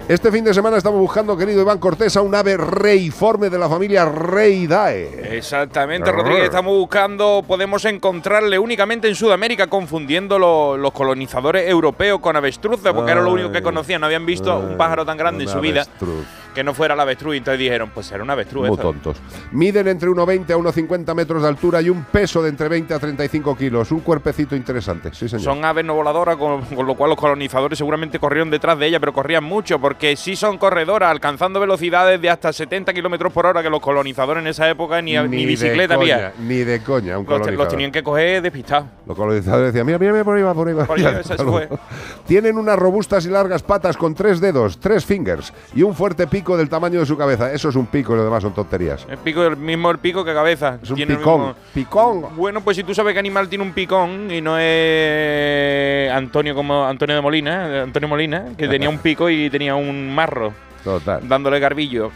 Este 0.08 0.30
fin 0.30 0.44
de 0.44 0.52
semana 0.54 0.76
estamos 0.76 1.00
buscando, 1.00 1.36
querido 1.36 1.62
Iván 1.62 1.78
Cortés, 1.78 2.16
a 2.16 2.22
un 2.22 2.34
ave 2.34 2.56
reiforme 2.56 3.50
de 3.50 3.58
la 3.58 3.68
familia 3.68 4.04
Reidae. 4.04 5.36
Exactamente. 5.36 6.10
Rodríguez. 6.12 6.44
Estamos 6.44 6.76
buscando, 6.76 7.42
podemos 7.46 7.84
encontrarle 7.84 8.58
únicamente 8.58 9.08
en 9.08 9.14
Sudamérica, 9.14 9.66
confundiendo 9.66 10.38
lo- 10.38 10.76
los 10.76 10.92
colonizadores 10.92 11.68
europeos 11.68 12.20
con 12.20 12.36
avestruces, 12.36 12.92
porque 12.92 13.12
era 13.12 13.22
lo 13.22 13.32
único 13.32 13.50
que 13.50 13.62
conocían. 13.62 14.00
No 14.00 14.06
habían 14.06 14.26
visto 14.26 14.56
un 14.58 14.76
pájaro 14.76 15.04
tan 15.04 15.16
grande 15.16 15.44
en 15.44 15.50
su 15.50 15.60
vida 15.60 15.82
avestruz. 15.82 16.26
Que 16.52 16.64
no 16.64 16.74
fuera 16.74 16.94
el 16.94 17.00
avestruz. 17.00 17.34
Y 17.34 17.38
entonces 17.38 17.58
dijeron, 17.58 17.90
pues 17.92 18.10
era 18.12 18.22
un 18.22 18.30
avestruz. 18.30 18.68
Muy 18.68 18.76
tontos. 18.76 19.16
Miden 19.52 19.88
entre 19.88 20.08
1,20 20.08 20.50
a 20.50 20.56
1,50 20.56 21.14
metros 21.14 21.42
de 21.42 21.48
altura 21.48 21.80
y 21.82 21.90
un 21.90 22.04
peso 22.04 22.42
de 22.42 22.48
entre 22.48 22.68
20 22.68 22.94
a 22.94 22.98
35 22.98 23.56
kilos. 23.56 23.90
Un 23.92 24.00
cuerpecito 24.00 24.56
interesante, 24.56 25.10
sí 25.12 25.28
señor. 25.28 25.44
Son 25.44 25.64
aves 25.64 25.84
no 25.84 25.94
voladoras, 25.94 26.36
con, 26.36 26.62
con 26.62 26.86
lo 26.86 26.94
cual 26.94 27.10
los 27.10 27.18
colonizadores 27.18 27.78
seguramente 27.78 28.18
corrieron 28.18 28.50
detrás 28.50 28.78
de 28.78 28.86
ella, 28.86 29.00
pero 29.00 29.12
corrían 29.12 29.44
mucho, 29.44 29.78
porque 29.78 30.16
sí 30.16 30.36
son 30.36 30.58
corredoras, 30.58 31.10
alcanzando 31.10 31.60
velocidades 31.60 32.20
de 32.20 32.30
hasta 32.30 32.52
70 32.52 32.92
kilómetros 32.92 33.32
por 33.32 33.46
hora, 33.46 33.62
que 33.62 33.70
los 33.70 33.80
colonizadores 33.80 34.42
en 34.42 34.48
esa 34.48 34.68
época 34.68 35.00
ni, 35.02 35.16
ni, 35.16 35.46
bicicleta 35.46 35.96
coña, 35.96 36.14
había. 36.14 36.32
Ni 36.40 36.58
de 36.58 36.82
coña, 36.82 37.18
un 37.18 37.26
Los, 37.26 37.50
los 37.50 37.68
tenían 37.68 37.90
que 37.90 38.02
coger 38.02 38.42
despistados. 38.42 38.88
Los 39.06 39.16
colonizadores 39.16 39.72
decían, 39.72 39.86
mira, 39.86 39.98
mira, 39.98 40.12
mira, 40.12 40.24
por 40.24 40.36
ahí 40.36 40.42
va, 40.42 40.54
por 40.54 40.68
ahí 40.68 40.74
va. 40.74 40.84
Por 40.84 40.98
ahí, 40.98 41.22
fue. 41.38 41.68
Tienen 42.26 42.58
unas 42.58 42.78
robustas 42.78 43.24
y 43.26 43.28
largas 43.28 43.62
patas 43.62 43.96
con 43.96 44.14
tres 44.14 44.40
dedos, 44.40 44.78
tres 44.78 45.04
fingers, 45.04 45.52
y 45.74 45.82
un 45.82 45.94
fuerte 45.94 46.26
pico 46.26 46.41
del 46.56 46.68
tamaño 46.68 47.00
de 47.00 47.06
su 47.06 47.16
cabeza. 47.16 47.52
Eso 47.52 47.68
es 47.68 47.76
un 47.76 47.86
pico 47.86 48.12
y 48.14 48.16
lo 48.16 48.24
demás 48.24 48.42
son 48.42 48.52
tonterías. 48.52 49.06
El 49.08 49.18
pico, 49.18 49.44
el 49.44 49.56
mismo 49.56 49.90
el 49.90 49.98
pico 49.98 50.24
que 50.24 50.34
cabeza. 50.34 50.78
Es 50.82 50.90
un 50.90 50.96
Tiene 50.96 51.16
picón. 51.16 51.40
mismo- 51.40 51.54
Picón. 51.72 52.36
Bueno, 52.36 52.60
pues 52.60 52.76
si 52.76 52.82
tú 52.84 52.94
sabes 52.94 53.12
que 53.14 53.18
animal 53.20 53.48
tiene 53.48 53.64
un 53.64 53.72
picón 53.72 54.30
y 54.30 54.40
no 54.40 54.58
es 54.58 56.10
Antonio 56.12 56.54
como 56.54 56.84
Antonio 56.86 57.14
de 57.16 57.22
Molina, 57.22 57.68
eh, 57.68 57.80
Antonio 57.82 58.08
Molina, 58.08 58.46
que 58.56 58.68
tenía 58.68 58.88
un 58.88 58.98
pico 58.98 59.30
y 59.30 59.48
tenía 59.50 59.74
un 59.74 60.14
marro 60.14 60.52
Total. 60.84 61.26
dándole 61.28 61.58
garbillo. 61.60 62.10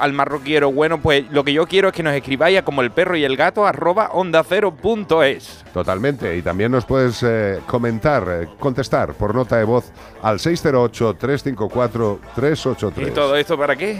Al 0.00 0.12
marro 0.12 0.40
quiero, 0.40 0.72
bueno, 0.72 1.00
pues 1.00 1.24
lo 1.30 1.44
que 1.44 1.52
yo 1.52 1.66
quiero 1.66 1.88
es 1.88 1.94
que 1.94 2.02
nos 2.02 2.14
escribáis 2.14 2.58
a 2.58 2.62
como 2.62 2.82
el 2.82 2.90
perro 2.90 3.16
y 3.16 3.24
el 3.24 3.36
gato 3.36 3.66
arroba 3.66 4.10
onda 4.12 4.42
cero 4.42 4.74
punto 4.74 5.22
es. 5.22 5.64
Totalmente. 5.72 6.36
Y 6.36 6.42
también 6.42 6.72
nos 6.72 6.84
puedes 6.84 7.22
eh, 7.22 7.60
comentar, 7.66 8.24
eh, 8.28 8.48
contestar 8.58 9.14
por 9.14 9.34
nota 9.34 9.56
de 9.56 9.64
voz 9.64 9.90
al 10.22 10.38
608-354-383. 10.38 13.08
¿Y 13.08 13.10
todo 13.12 13.36
esto 13.36 13.56
para 13.58 13.76
qué? 13.76 13.98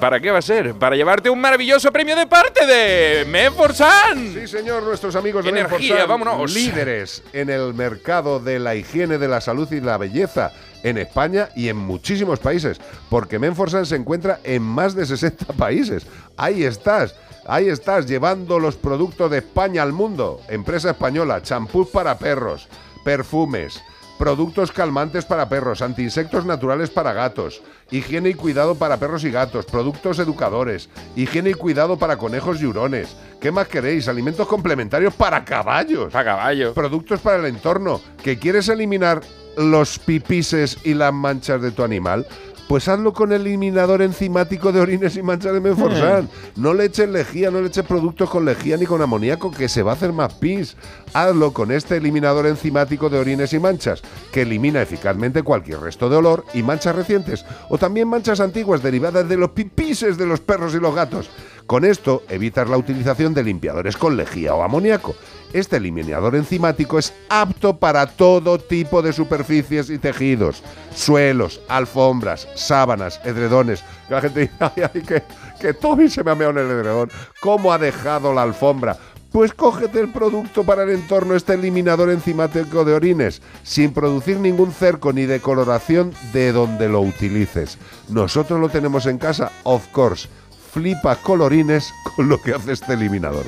¿Para 0.00 0.20
qué 0.20 0.30
va 0.30 0.38
a 0.38 0.42
ser? 0.42 0.74
Para 0.74 0.96
llevarte 0.96 1.30
un 1.30 1.40
maravilloso 1.40 1.90
premio 1.92 2.16
de 2.16 2.26
parte 2.26 2.66
de 2.66 3.24
Menforsan. 3.26 4.32
Sí, 4.32 4.46
señor, 4.46 4.82
nuestros 4.82 5.14
amigos 5.16 5.44
de 5.44 5.50
Energía, 5.50 5.78
Menforsan, 5.78 6.08
vámonos. 6.08 6.54
líderes 6.54 7.22
en 7.32 7.50
el 7.50 7.74
mercado 7.74 8.40
de 8.40 8.58
la 8.58 8.74
higiene, 8.74 9.18
de 9.18 9.28
la 9.28 9.40
salud 9.40 9.70
y 9.72 9.80
la 9.80 9.98
belleza 9.98 10.52
en 10.82 10.98
España 10.98 11.50
y 11.54 11.68
en 11.68 11.76
muchísimos 11.76 12.38
países, 12.38 12.80
porque 13.08 13.38
Menforsan 13.38 13.84
se 13.84 13.96
encuentra 13.96 14.40
en 14.44 14.62
más 14.62 14.94
de 14.94 15.04
60 15.04 15.39
países. 15.56 16.06
Ahí 16.36 16.64
estás. 16.64 17.14
Ahí 17.46 17.68
estás 17.68 18.06
llevando 18.06 18.58
los 18.58 18.76
productos 18.76 19.30
de 19.30 19.38
España 19.38 19.82
al 19.82 19.92
mundo. 19.92 20.40
Empresa 20.48 20.90
española, 20.90 21.42
champús 21.42 21.88
para 21.88 22.18
perros, 22.18 22.68
perfumes, 23.04 23.82
productos 24.20 24.70
calmantes 24.70 25.24
para 25.24 25.48
perros, 25.48 25.80
antiinsectos 25.80 26.44
naturales 26.44 26.90
para 26.90 27.14
gatos, 27.14 27.62
higiene 27.90 28.28
y 28.28 28.34
cuidado 28.34 28.74
para 28.74 28.98
perros 28.98 29.24
y 29.24 29.30
gatos, 29.30 29.64
productos 29.64 30.18
educadores, 30.18 30.90
higiene 31.16 31.50
y 31.50 31.54
cuidado 31.54 31.98
para 31.98 32.18
conejos 32.18 32.60
y 32.60 32.66
hurones. 32.66 33.16
¿Qué 33.40 33.50
más 33.50 33.66
queréis? 33.66 34.08
Alimentos 34.08 34.46
complementarios 34.46 35.14
para 35.14 35.42
caballos. 35.42 36.12
Para 36.12 36.36
caballos. 36.36 36.74
Productos 36.74 37.20
para 37.20 37.38
el 37.38 37.46
entorno. 37.46 38.02
¿Que 38.22 38.38
quieres 38.38 38.68
eliminar 38.68 39.22
los 39.56 39.98
pipises 39.98 40.76
y 40.84 40.92
las 40.92 41.14
manchas 41.14 41.62
de 41.62 41.70
tu 41.70 41.82
animal? 41.82 42.26
Pues 42.70 42.86
hazlo 42.86 43.12
con 43.12 43.32
el 43.32 43.40
eliminador 43.40 44.00
enzimático 44.00 44.70
de 44.70 44.78
orines 44.78 45.16
y 45.16 45.22
manchas 45.24 45.52
de 45.52 45.58
Menforsan. 45.58 46.28
No 46.54 46.72
le 46.72 46.84
eches 46.84 47.08
lejía, 47.08 47.50
no 47.50 47.60
le 47.60 47.66
eches 47.66 47.84
productos 47.84 48.30
con 48.30 48.44
lejía 48.44 48.76
ni 48.76 48.86
con 48.86 49.02
amoníaco, 49.02 49.50
que 49.50 49.68
se 49.68 49.82
va 49.82 49.90
a 49.90 49.94
hacer 49.96 50.12
más 50.12 50.34
pis. 50.34 50.76
Hazlo 51.12 51.52
con 51.52 51.72
este 51.72 51.96
eliminador 51.96 52.46
enzimático 52.46 53.10
de 53.10 53.18
orines 53.18 53.52
y 53.54 53.58
manchas, 53.58 54.02
que 54.30 54.42
elimina 54.42 54.80
eficazmente 54.82 55.42
cualquier 55.42 55.80
resto 55.80 56.08
de 56.08 56.14
olor 56.14 56.44
y 56.54 56.62
manchas 56.62 56.94
recientes, 56.94 57.44
o 57.70 57.76
también 57.76 58.06
manchas 58.06 58.38
antiguas 58.38 58.84
derivadas 58.84 59.28
de 59.28 59.36
los 59.36 59.50
pipises 59.50 60.16
de 60.16 60.26
los 60.26 60.38
perros 60.38 60.72
y 60.72 60.78
los 60.78 60.94
gatos. 60.94 61.28
Con 61.70 61.84
esto 61.84 62.24
evitas 62.28 62.68
la 62.68 62.76
utilización 62.76 63.32
de 63.32 63.44
limpiadores 63.44 63.96
con 63.96 64.16
lejía 64.16 64.56
o 64.56 64.64
amoníaco. 64.64 65.14
Este 65.52 65.76
eliminador 65.76 66.34
enzimático 66.34 66.98
es 66.98 67.14
apto 67.28 67.76
para 67.76 68.06
todo 68.06 68.58
tipo 68.58 69.02
de 69.02 69.12
superficies 69.12 69.88
y 69.88 69.98
tejidos, 69.98 70.64
suelos, 70.92 71.60
alfombras, 71.68 72.48
sábanas, 72.56 73.20
edredones. 73.22 73.84
La 74.08 74.20
gente 74.20 74.40
dice, 74.40 74.52
ay, 74.58 74.90
ay, 74.92 75.00
que, 75.02 75.22
que 75.60 75.72
Toby 75.72 76.10
se 76.10 76.24
me 76.24 76.32
ha 76.32 76.34
meado 76.34 76.58
en 76.58 76.66
el 76.66 76.72
edredón. 76.72 77.08
¿Cómo 77.38 77.72
ha 77.72 77.78
dejado 77.78 78.34
la 78.34 78.42
alfombra? 78.42 78.96
Pues 79.30 79.54
cógete 79.54 80.00
el 80.00 80.10
producto 80.10 80.64
para 80.64 80.82
el 80.82 80.90
entorno, 80.90 81.36
este 81.36 81.54
eliminador 81.54 82.10
enzimático 82.10 82.84
de 82.84 82.94
orines, 82.94 83.42
sin 83.62 83.92
producir 83.92 84.40
ningún 84.40 84.72
cerco 84.72 85.12
ni 85.12 85.24
decoloración 85.24 86.12
de 86.32 86.50
donde 86.50 86.88
lo 86.88 87.00
utilices. 87.00 87.78
Nosotros 88.08 88.58
lo 88.58 88.70
tenemos 88.70 89.06
en 89.06 89.18
casa, 89.18 89.52
of 89.62 89.86
course. 89.92 90.28
Flipa 90.72 91.16
colorines 91.16 91.92
con 92.16 92.28
lo 92.28 92.40
que 92.40 92.54
hace 92.54 92.72
este 92.72 92.94
eliminador. 92.94 93.44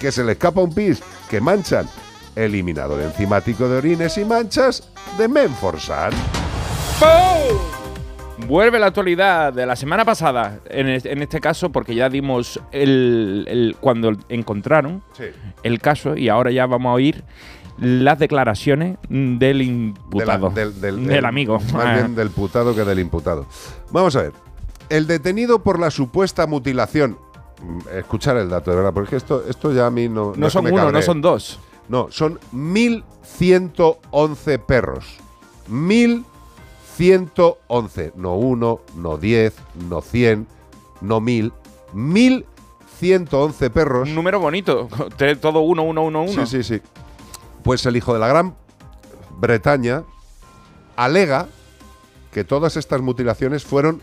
Que 0.00 0.12
se 0.12 0.22
le 0.24 0.32
escapa 0.32 0.60
un 0.60 0.72
pis, 0.74 1.02
que 1.30 1.40
manchan. 1.40 1.86
Eliminador 2.34 3.00
enzimático 3.00 3.66
de 3.68 3.78
orines 3.78 4.18
y 4.18 4.24
manchas 4.24 4.90
de 5.16 5.26
Menforsan. 5.26 6.12
Vuelve 8.46 8.78
la 8.78 8.86
actualidad 8.86 9.52
de 9.54 9.64
la 9.64 9.74
semana 9.76 10.04
pasada, 10.04 10.60
en, 10.68 10.88
es- 10.88 11.06
en 11.06 11.22
este 11.22 11.40
caso, 11.40 11.72
porque 11.72 11.94
ya 11.94 12.10
dimos 12.10 12.60
el, 12.70 13.46
el- 13.48 13.76
cuando 13.80 14.12
encontraron 14.28 15.02
Sí. 15.16 15.24
el 15.62 15.80
caso 15.80 16.16
y 16.16 16.28
ahora 16.28 16.50
ya 16.50 16.66
vamos 16.66 16.90
a 16.90 16.92
oír 16.92 17.24
las 17.78 18.18
declaraciones 18.18 18.98
del 19.08 19.38
De 19.38 19.54
la- 19.54 19.62
imputado, 19.64 20.50
del, 20.50 20.78
del- 20.80 21.06
del 21.06 21.16
el- 21.18 21.24
amigo. 21.24 21.58
Más 21.72 21.94
bien 21.94 22.14
del 22.14 22.28
putado 22.30 22.74
que 22.74 22.84
del 22.84 22.98
imputado. 22.98 23.46
Vamos 23.90 24.14
a 24.16 24.22
ver. 24.22 24.32
El 24.88 25.06
detenido 25.06 25.62
por 25.62 25.78
la 25.80 25.90
supuesta 25.90 26.46
mutilación. 26.46 27.18
Mm, 27.62 27.78
Escuchar 27.98 28.36
el 28.36 28.48
dato, 28.48 28.70
de 28.70 28.76
verdad, 28.76 28.92
porque 28.92 29.16
esto, 29.16 29.44
esto 29.48 29.72
ya 29.72 29.86
a 29.86 29.90
mí 29.90 30.08
no. 30.08 30.32
No 30.36 30.50
son 30.50 30.72
uno, 30.72 30.92
no 30.92 31.02
son 31.02 31.20
dos. 31.20 31.58
No, 31.88 32.08
son 32.10 32.38
1.111 32.52 34.58
perros. 34.64 35.04
1.111. 35.70 38.12
No 38.16 38.34
uno, 38.34 38.80
no 38.96 39.16
10, 39.16 39.54
no 39.88 40.00
100, 40.00 40.46
no 41.00 41.20
1.000. 41.20 41.52
1.111 41.94 43.70
perros. 43.70 44.08
Un 44.08 44.14
número 44.14 44.40
bonito, 44.40 44.88
todo 45.40 45.60
uno, 45.60 45.82
uno, 45.84 46.04
uno, 46.04 46.22
uno. 46.24 46.46
Sí, 46.46 46.62
sí, 46.62 46.64
sí. 46.64 46.82
Pues 47.62 47.86
el 47.86 47.96
hijo 47.96 48.12
de 48.12 48.20
la 48.20 48.28
Gran 48.28 48.54
Bretaña 49.38 50.02
alega 50.96 51.48
que 52.32 52.44
todas 52.44 52.76
estas 52.76 53.00
mutilaciones 53.00 53.64
fueron 53.64 54.02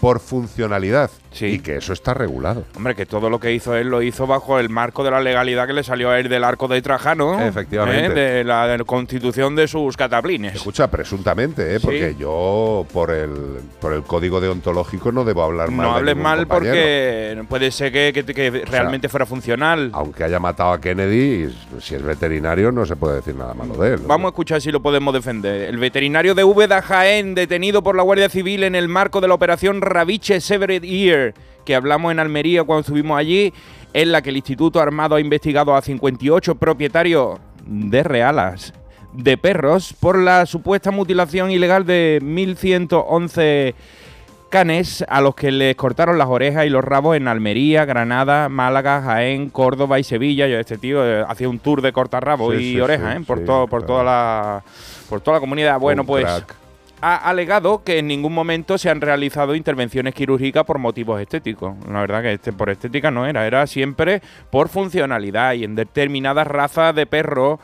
por 0.00 0.20
funcionalidad 0.20 1.10
y 1.42 1.58
que 1.60 1.76
eso 1.76 1.92
está 1.92 2.14
regulado. 2.14 2.64
Hombre, 2.76 2.94
que 2.94 3.06
todo 3.06 3.28
lo 3.30 3.38
que 3.40 3.52
hizo 3.52 3.74
él 3.76 3.88
lo 3.88 4.02
hizo 4.02 4.26
bajo 4.26 4.58
el 4.58 4.68
marco 4.68 5.04
de 5.04 5.10
la 5.10 5.20
legalidad 5.20 5.66
que 5.66 5.72
le 5.72 5.82
salió 5.82 6.10
a 6.10 6.18
él 6.18 6.28
del 6.28 6.44
arco 6.44 6.68
de 6.68 6.80
Trajano. 6.82 7.40
Efectivamente. 7.46 8.06
¿eh? 8.06 8.34
De 8.36 8.44
la 8.44 8.66
de 8.66 8.78
la 8.78 8.84
constitución 8.84 9.54
de 9.56 9.68
sus 9.68 9.96
cataplines. 9.96 10.54
Escucha, 10.54 10.88
presuntamente, 10.90 11.74
¿eh? 11.74 11.78
Sí. 11.78 11.86
porque 11.86 12.14
yo 12.18 12.86
por 12.92 13.10
el, 13.10 13.30
por 13.80 13.92
el 13.92 14.02
código 14.02 14.40
deontológico 14.40 15.12
no 15.12 15.24
debo 15.24 15.42
hablar 15.42 15.70
mal. 15.70 15.86
No 15.86 15.92
de 15.94 15.98
hables 15.98 16.16
mal 16.16 16.38
compañero. 16.46 16.72
porque 16.74 17.44
puede 17.48 17.70
ser 17.70 17.92
que, 17.92 18.12
que- 18.12 18.24
que 18.34 18.50
realmente 18.66 19.08
fuera 19.08 19.26
funcional. 19.26 19.90
Aunque 19.92 20.24
haya 20.24 20.38
matado 20.38 20.72
a 20.72 20.80
Kennedy, 20.80 21.54
si 21.80 21.94
es 21.94 22.02
veterinario 22.02 22.72
no 22.72 22.84
se 22.86 22.96
puede 22.96 23.16
decir 23.16 23.34
nada 23.34 23.54
malo 23.54 23.74
de 23.76 23.94
él. 23.94 24.02
¿no? 24.02 24.08
Vamos 24.08 24.26
a 24.26 24.28
escuchar 24.30 24.60
si 24.60 24.70
lo 24.72 24.80
podemos 24.80 25.12
defender. 25.14 25.62
El 25.62 25.78
veterinario 25.78 26.34
de 26.34 26.44
Úbeda 26.44 26.82
Jaén, 26.82 27.34
detenido 27.34 27.82
por 27.82 27.96
la 27.96 28.02
Guardia 28.02 28.28
Civil 28.28 28.64
en 28.64 28.74
el 28.74 28.88
marco 28.88 29.20
de 29.20 29.28
la 29.28 29.34
operación 29.34 29.80
Raviche 29.80 30.40
Severed 30.40 30.84
Ear, 30.84 31.25
que 31.64 31.74
hablamos 31.74 32.12
en 32.12 32.18
Almería 32.18 32.64
cuando 32.64 32.80
estuvimos 32.80 33.18
allí, 33.18 33.52
en 33.92 34.12
la 34.12 34.22
que 34.22 34.30
el 34.30 34.36
Instituto 34.36 34.80
Armado 34.80 35.16
ha 35.16 35.20
investigado 35.20 35.74
a 35.74 35.82
58 35.82 36.54
propietarios 36.56 37.38
de 37.64 38.02
realas 38.02 38.72
de 39.12 39.38
perros 39.38 39.94
por 39.98 40.18
la 40.18 40.46
supuesta 40.46 40.90
mutilación 40.90 41.50
ilegal 41.50 41.86
de 41.86 42.20
1.111 42.22 43.74
canes 44.48 45.04
a 45.08 45.20
los 45.20 45.34
que 45.34 45.50
les 45.50 45.74
cortaron 45.74 46.18
las 46.18 46.28
orejas 46.28 46.66
y 46.66 46.68
los 46.68 46.84
rabos 46.84 47.16
en 47.16 47.28
Almería, 47.28 47.84
Granada, 47.84 48.48
Málaga, 48.48 49.02
Jaén, 49.02 49.50
Córdoba 49.50 49.98
y 49.98 50.04
Sevilla. 50.04 50.46
Yo, 50.46 50.58
este 50.58 50.78
tío 50.78 51.04
eh, 51.04 51.24
hacía 51.26 51.48
un 51.48 51.58
tour 51.58 51.82
de 51.82 51.92
cortarrabos 51.92 52.54
Sí, 52.54 52.62
y 52.62 52.72
sí, 52.74 52.80
orejas 52.80 53.16
sí, 53.16 53.22
¿eh? 53.22 53.24
por, 53.26 53.40
todo, 53.44 53.66
por, 53.66 53.84
toda 53.84 54.04
la, 54.04 54.62
por 55.08 55.20
toda 55.20 55.38
la 55.38 55.40
comunidad. 55.40 55.78
Bueno, 55.80 56.02
Un 56.02 56.06
pues 56.06 56.24
crack. 56.24 56.54
Ha 57.08 57.14
alegado 57.14 57.84
que 57.84 57.98
en 58.00 58.08
ningún 58.08 58.34
momento 58.34 58.78
se 58.78 58.90
han 58.90 59.00
realizado 59.00 59.54
intervenciones 59.54 60.12
quirúrgicas 60.12 60.64
por 60.64 60.78
motivos 60.78 61.20
estéticos. 61.20 61.76
La 61.88 62.00
verdad 62.00 62.20
que 62.20 62.32
este 62.32 62.52
por 62.52 62.68
estética 62.68 63.12
no 63.12 63.26
era, 63.26 63.46
era 63.46 63.64
siempre 63.68 64.22
por 64.50 64.68
funcionalidad 64.68 65.52
y 65.52 65.62
en 65.62 65.76
determinadas 65.76 66.48
razas 66.48 66.96
de 66.96 67.06
perros 67.06 67.60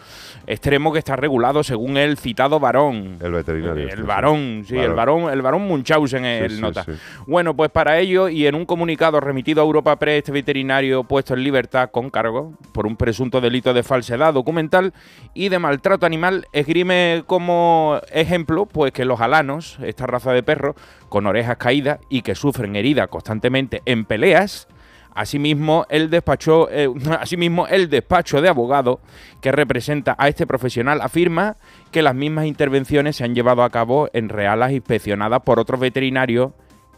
extremo 0.53 0.93
que 0.93 0.99
está 0.99 1.17
regulado 1.17 1.63
según 1.65 1.97
el 1.97 2.17
citado 2.17 2.61
varón. 2.61 3.17
El 3.21 3.33
veterinario. 3.33 3.89
El 3.89 4.03
varón, 4.05 4.65
sí, 4.67 4.77
el 4.77 4.93
Varón. 4.95 5.31
el 5.33 5.43
varón 5.43 5.63
Munchausen 5.63 6.23
Sí, 6.23 6.29
el 6.29 6.51
sí, 6.53 6.61
nota. 6.61 6.85
sí. 6.85 6.93
Bueno, 7.27 7.55
pues 7.57 7.71
para 7.71 7.99
ello 7.99 8.29
y 8.29 8.47
en 8.47 8.55
un 8.55 8.65
comunicado 8.67 9.21
remitido 9.21 9.61
a 9.63 9.65
Europa 9.65 9.97
Press, 9.97 10.19
este 10.19 10.33
veterinario 10.33 11.05
puesto 11.05 11.35
en 11.35 11.43
libertad 11.43 11.91
con 11.91 12.11
cargo 12.11 12.53
por 12.73 12.87
un 12.87 12.97
presunto 12.97 13.41
delito 13.41 13.75
de 13.75 13.83
falsedad 13.83 14.33
documental 14.35 14.93
y 15.35 15.49
de 15.49 15.59
maltrato 15.59 16.07
animal 16.07 16.47
esgrime 16.53 17.25
como 17.27 18.01
ejemplo 18.13 18.67
pues 18.67 18.93
que 18.93 19.05
los 19.05 19.21
alanos, 19.21 19.79
esta 19.83 20.07
raza 20.07 20.33
de 20.33 20.43
perros 20.43 20.77
con 21.09 21.27
orejas 21.27 21.57
caídas 21.57 21.99
y 22.09 22.23
que 22.23 22.35
sufren 22.35 22.77
heridas 22.77 23.09
constantemente 23.09 23.83
en 23.85 24.05
peleas, 24.05 24.69
Asimismo, 25.15 25.87
el 25.91 26.09
despacho, 26.11 26.69
eh, 26.71 26.89
asimismo, 27.21 27.67
el 27.67 27.89
despacho 27.91 28.41
de 28.41 28.49
abogado 28.49 29.01
que 29.41 29.53
representa 29.53 30.15
a 30.19 30.29
este 30.29 30.47
profesional 30.47 31.01
afirma 31.03 31.57
que 31.91 32.03
las 32.03 32.15
mismas 32.15 32.47
intervenciones 32.47 33.17
se 33.17 33.25
han 33.25 33.35
llevado 33.35 33.63
a 33.63 33.71
cabo 33.71 34.09
en 34.13 34.29
realas 34.29 34.73
inspeccionadas 34.73 35.41
por 35.43 35.59
otros 35.59 35.79
veterinarios 35.81 36.53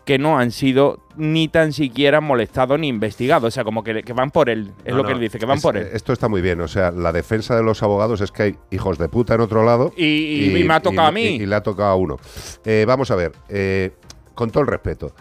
que 0.05 0.19
no 0.19 0.39
han 0.39 0.51
sido 0.51 0.99
ni 1.17 1.49
tan 1.49 1.73
siquiera 1.73 2.21
molestados 2.21 2.79
ni 2.79 2.89
investigados. 2.89 3.49
O 3.49 3.51
sea, 3.51 3.65
como 3.65 3.83
que, 3.83 4.03
que 4.03 4.13
van 4.13 4.31
por 4.31 4.51
él. 4.51 4.71
Es 4.85 4.91
No, 4.93 4.99
lo 4.99 5.03
no, 5.03 5.09
que 5.09 5.15
él 5.15 5.21
dice, 5.21 5.39
que 5.39 5.47
van 5.47 5.57
es- 5.57 5.63
por 5.63 5.79
él. 5.79 5.89
Esto 5.95 6.13
está 6.13 6.29
muy 6.29 6.43
bien. 6.43 6.61
O 6.61 6.69
sea, 6.69 6.91
la 6.91 7.11
defensa 7.11 7.57
de 7.57 7.63
los 7.63 7.83
abogados 7.83 8.21
es 8.21 8.31
que 8.31 8.43
hay 8.43 8.57
hijos 8.71 8.99
de 8.99 9.09
puta 9.09 9.35
en 9.35 9.41
otro 9.41 9.65
lado. 9.65 9.95
Y- 9.97 10.59
y 10.61 10.65
me 10.65 10.75
ha 10.75 10.81
tocado 10.81 11.09
a 11.09 11.11
mí. 11.11 11.23
Y, 11.23 11.43
y 11.43 11.47
le 11.47 11.55
ha 11.57 11.63
tocado 11.63 11.89
a 11.89 11.95
uno. 11.95 12.19
Eh, 12.67 12.85
vamos 12.87 13.11
a 13.11 13.17
ver, 13.17 13.33
eh, 13.49 13.93
con 14.35 14.51
todo 14.51 14.61
el 14.61 14.67
respeto, 14.69 15.13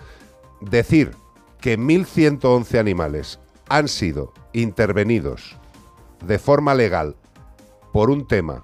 decir 0.60 1.12
que 1.64 1.80
1.111 1.80 2.78
animales 2.78 3.40
han 3.70 3.88
sido 3.88 4.34
intervenidos 4.52 5.56
de 6.28 6.38
forma 6.38 6.76
legal 6.76 7.16
por 7.94 8.10
un 8.10 8.28
tema 8.28 8.64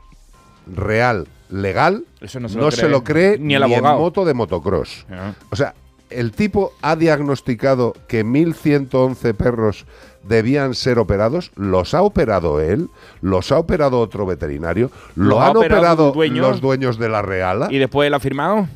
real, 0.67 1.29
legal, 1.49 2.03
Eso 2.19 2.41
no 2.41 2.49
no 2.49 2.49
se 2.49 2.59
lo 2.59 2.71
se 2.71 2.77
cree 2.81 2.89
lo 2.91 3.03
cree 3.05 3.37
ni 3.39 3.55
el 3.55 3.63
en 3.63 3.73
abogado. 3.73 3.99
moto 3.99 4.25
de 4.25 4.33
motocross. 4.33 5.05
O 5.49 5.55
sea, 5.55 5.75
el 6.09 6.33
tipo 6.33 6.73
ha 6.81 6.97
diagnosticado 6.97 7.93
que 8.09 8.25
1.111 8.25 9.33
perros 9.33 9.85
debían 10.23 10.73
ser 10.73 10.99
operados, 10.99 11.51
los 11.55 11.93
ha 11.93 12.01
operado 12.01 12.59
él, 12.59 12.89
los 13.21 13.53
ha 13.53 13.59
operado 13.59 14.01
otro 14.01 14.25
veterinario, 14.25 14.91
lo 15.15 15.29
¿Los 15.29 15.39
ha 15.39 15.47
han 15.47 15.55
operado 15.57 15.77
operado 15.79 16.07
un 16.07 16.13
dueño? 16.13 16.41
los 16.41 16.59
dueños 16.59 16.99
de 16.99 17.07
la 17.07 17.21
Reala. 17.21 17.69
¿Y 17.71 17.77
después 17.77 18.07
él 18.07 18.13
ha 18.13 18.19
firmado? 18.19 18.67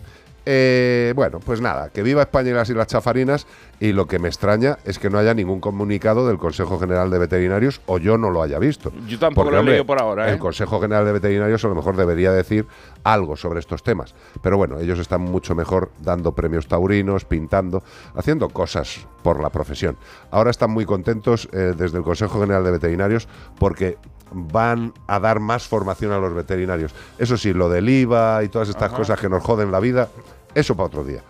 Eh, 0.45 1.13
bueno, 1.15 1.39
pues 1.39 1.61
nada, 1.61 1.89
que 1.89 2.03
viva 2.03 2.21
España 2.21 2.49
y 2.49 2.53
las 2.53 2.69
Islas 2.69 2.87
Chafarinas 2.87 3.47
y 3.79 3.93
lo 3.93 4.07
que 4.07 4.19
me 4.19 4.27
extraña 4.27 4.77
es 4.83 4.99
que 4.99 5.09
no 5.09 5.17
haya 5.17 5.33
ningún 5.33 5.61
comunicado 5.61 6.27
del 6.27 6.37
Consejo 6.37 6.79
General 6.79 7.09
de 7.09 7.17
Veterinarios 7.19 7.81
o 7.85 7.97
yo 7.97 8.17
no 8.17 8.29
lo 8.29 8.41
haya 8.41 8.59
visto. 8.59 8.91
Yo 9.07 9.19
tampoco 9.19 9.51
lo 9.51 9.59
he 9.59 9.63
leído 9.63 9.85
por 9.85 10.01
ahora, 10.01 10.27
¿eh? 10.27 10.33
El 10.33 10.39
Consejo 10.39 10.81
General 10.81 11.05
de 11.05 11.13
Veterinarios 11.13 11.63
a 11.63 11.67
lo 11.69 11.75
mejor 11.75 11.95
debería 11.95 12.31
decir 12.31 12.65
algo 13.03 13.35
sobre 13.35 13.59
estos 13.59 13.83
temas. 13.83 14.15
Pero 14.41 14.57
bueno, 14.57 14.79
ellos 14.79 14.99
están 14.99 15.21
mucho 15.21 15.55
mejor 15.55 15.91
dando 16.01 16.33
premios 16.33 16.67
taurinos, 16.67 17.25
pintando, 17.25 17.83
haciendo 18.15 18.49
cosas 18.49 19.07
por 19.21 19.41
la 19.41 19.49
profesión. 19.49 19.97
Ahora 20.31 20.51
están 20.51 20.71
muy 20.71 20.85
contentos 20.85 21.47
eh, 21.51 21.73
desde 21.77 21.97
el 21.97 22.03
Consejo 22.03 22.39
General 22.39 22.63
de 22.63 22.71
Veterinarios 22.71 23.27
porque 23.59 23.97
van 24.31 24.93
a 25.07 25.19
dar 25.19 25.39
más 25.39 25.67
formación 25.67 26.11
a 26.11 26.17
los 26.17 26.33
veterinarios. 26.33 26.93
Eso 27.17 27.37
sí, 27.37 27.53
lo 27.53 27.69
del 27.69 27.87
IVA 27.89 28.43
y 28.43 28.49
todas 28.49 28.69
estas 28.69 28.89
Ajá. 28.89 28.97
cosas 28.97 29.19
que 29.19 29.29
nos 29.29 29.43
joden 29.43 29.71
la 29.71 29.79
vida, 29.79 30.09
eso 30.55 30.75
para 30.75 30.87
otro 30.87 31.03
día. 31.03 31.21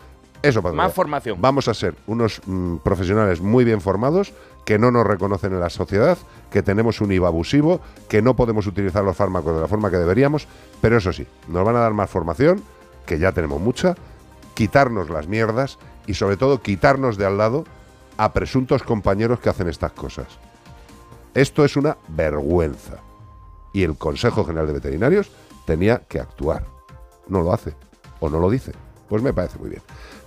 Eso 0.41 0.61
para 0.61 0.71
otro 0.71 0.77
Más 0.77 0.87
día. 0.87 0.95
formación. 0.95 1.37
Vamos 1.41 1.67
a 1.67 1.73
ser 1.73 1.95
unos 2.07 2.41
mm, 2.45 2.77
profesionales 2.77 3.41
muy 3.41 3.63
bien 3.63 3.81
formados, 3.81 4.33
que 4.65 4.79
no 4.79 4.91
nos 4.91 5.05
reconocen 5.05 5.53
en 5.53 5.59
la 5.59 5.69
sociedad, 5.69 6.17
que 6.49 6.63
tenemos 6.63 7.01
un 7.01 7.11
IVA 7.11 7.27
abusivo, 7.27 7.81
que 8.07 8.21
no 8.21 8.35
podemos 8.35 8.67
utilizar 8.67 9.03
los 9.03 9.17
fármacos 9.17 9.55
de 9.55 9.61
la 9.61 9.67
forma 9.67 9.91
que 9.91 9.97
deberíamos, 9.97 10.47
pero 10.81 10.97
eso 10.97 11.11
sí, 11.11 11.27
nos 11.47 11.65
van 11.65 11.75
a 11.75 11.79
dar 11.79 11.93
más 11.93 12.09
formación, 12.09 12.61
que 13.05 13.19
ya 13.19 13.31
tenemos 13.31 13.59
mucha, 13.59 13.95
quitarnos 14.53 15.09
las 15.09 15.27
mierdas 15.27 15.79
y 16.07 16.13
sobre 16.13 16.37
todo 16.37 16.61
quitarnos 16.61 17.17
de 17.17 17.25
al 17.25 17.37
lado 17.37 17.65
a 18.17 18.33
presuntos 18.33 18.83
compañeros 18.83 19.39
que 19.39 19.49
hacen 19.49 19.67
estas 19.67 19.91
cosas. 19.91 20.27
Esto 21.33 21.65
es 21.65 21.75
una 21.75 21.97
vergüenza. 22.09 22.97
Y 23.73 23.83
el 23.83 23.97
Consejo 23.97 24.45
General 24.45 24.67
de 24.67 24.73
Veterinarios 24.73 25.31
tenía 25.65 26.03
que 26.07 26.19
actuar. 26.19 26.65
No 27.27 27.41
lo 27.41 27.53
hace 27.53 27.75
o 28.19 28.29
no 28.29 28.39
lo 28.39 28.49
dice. 28.49 28.73
Pues 29.09 29.23
me 29.23 29.33
parece 29.33 29.57
muy 29.57 29.69
bien. 29.69 29.81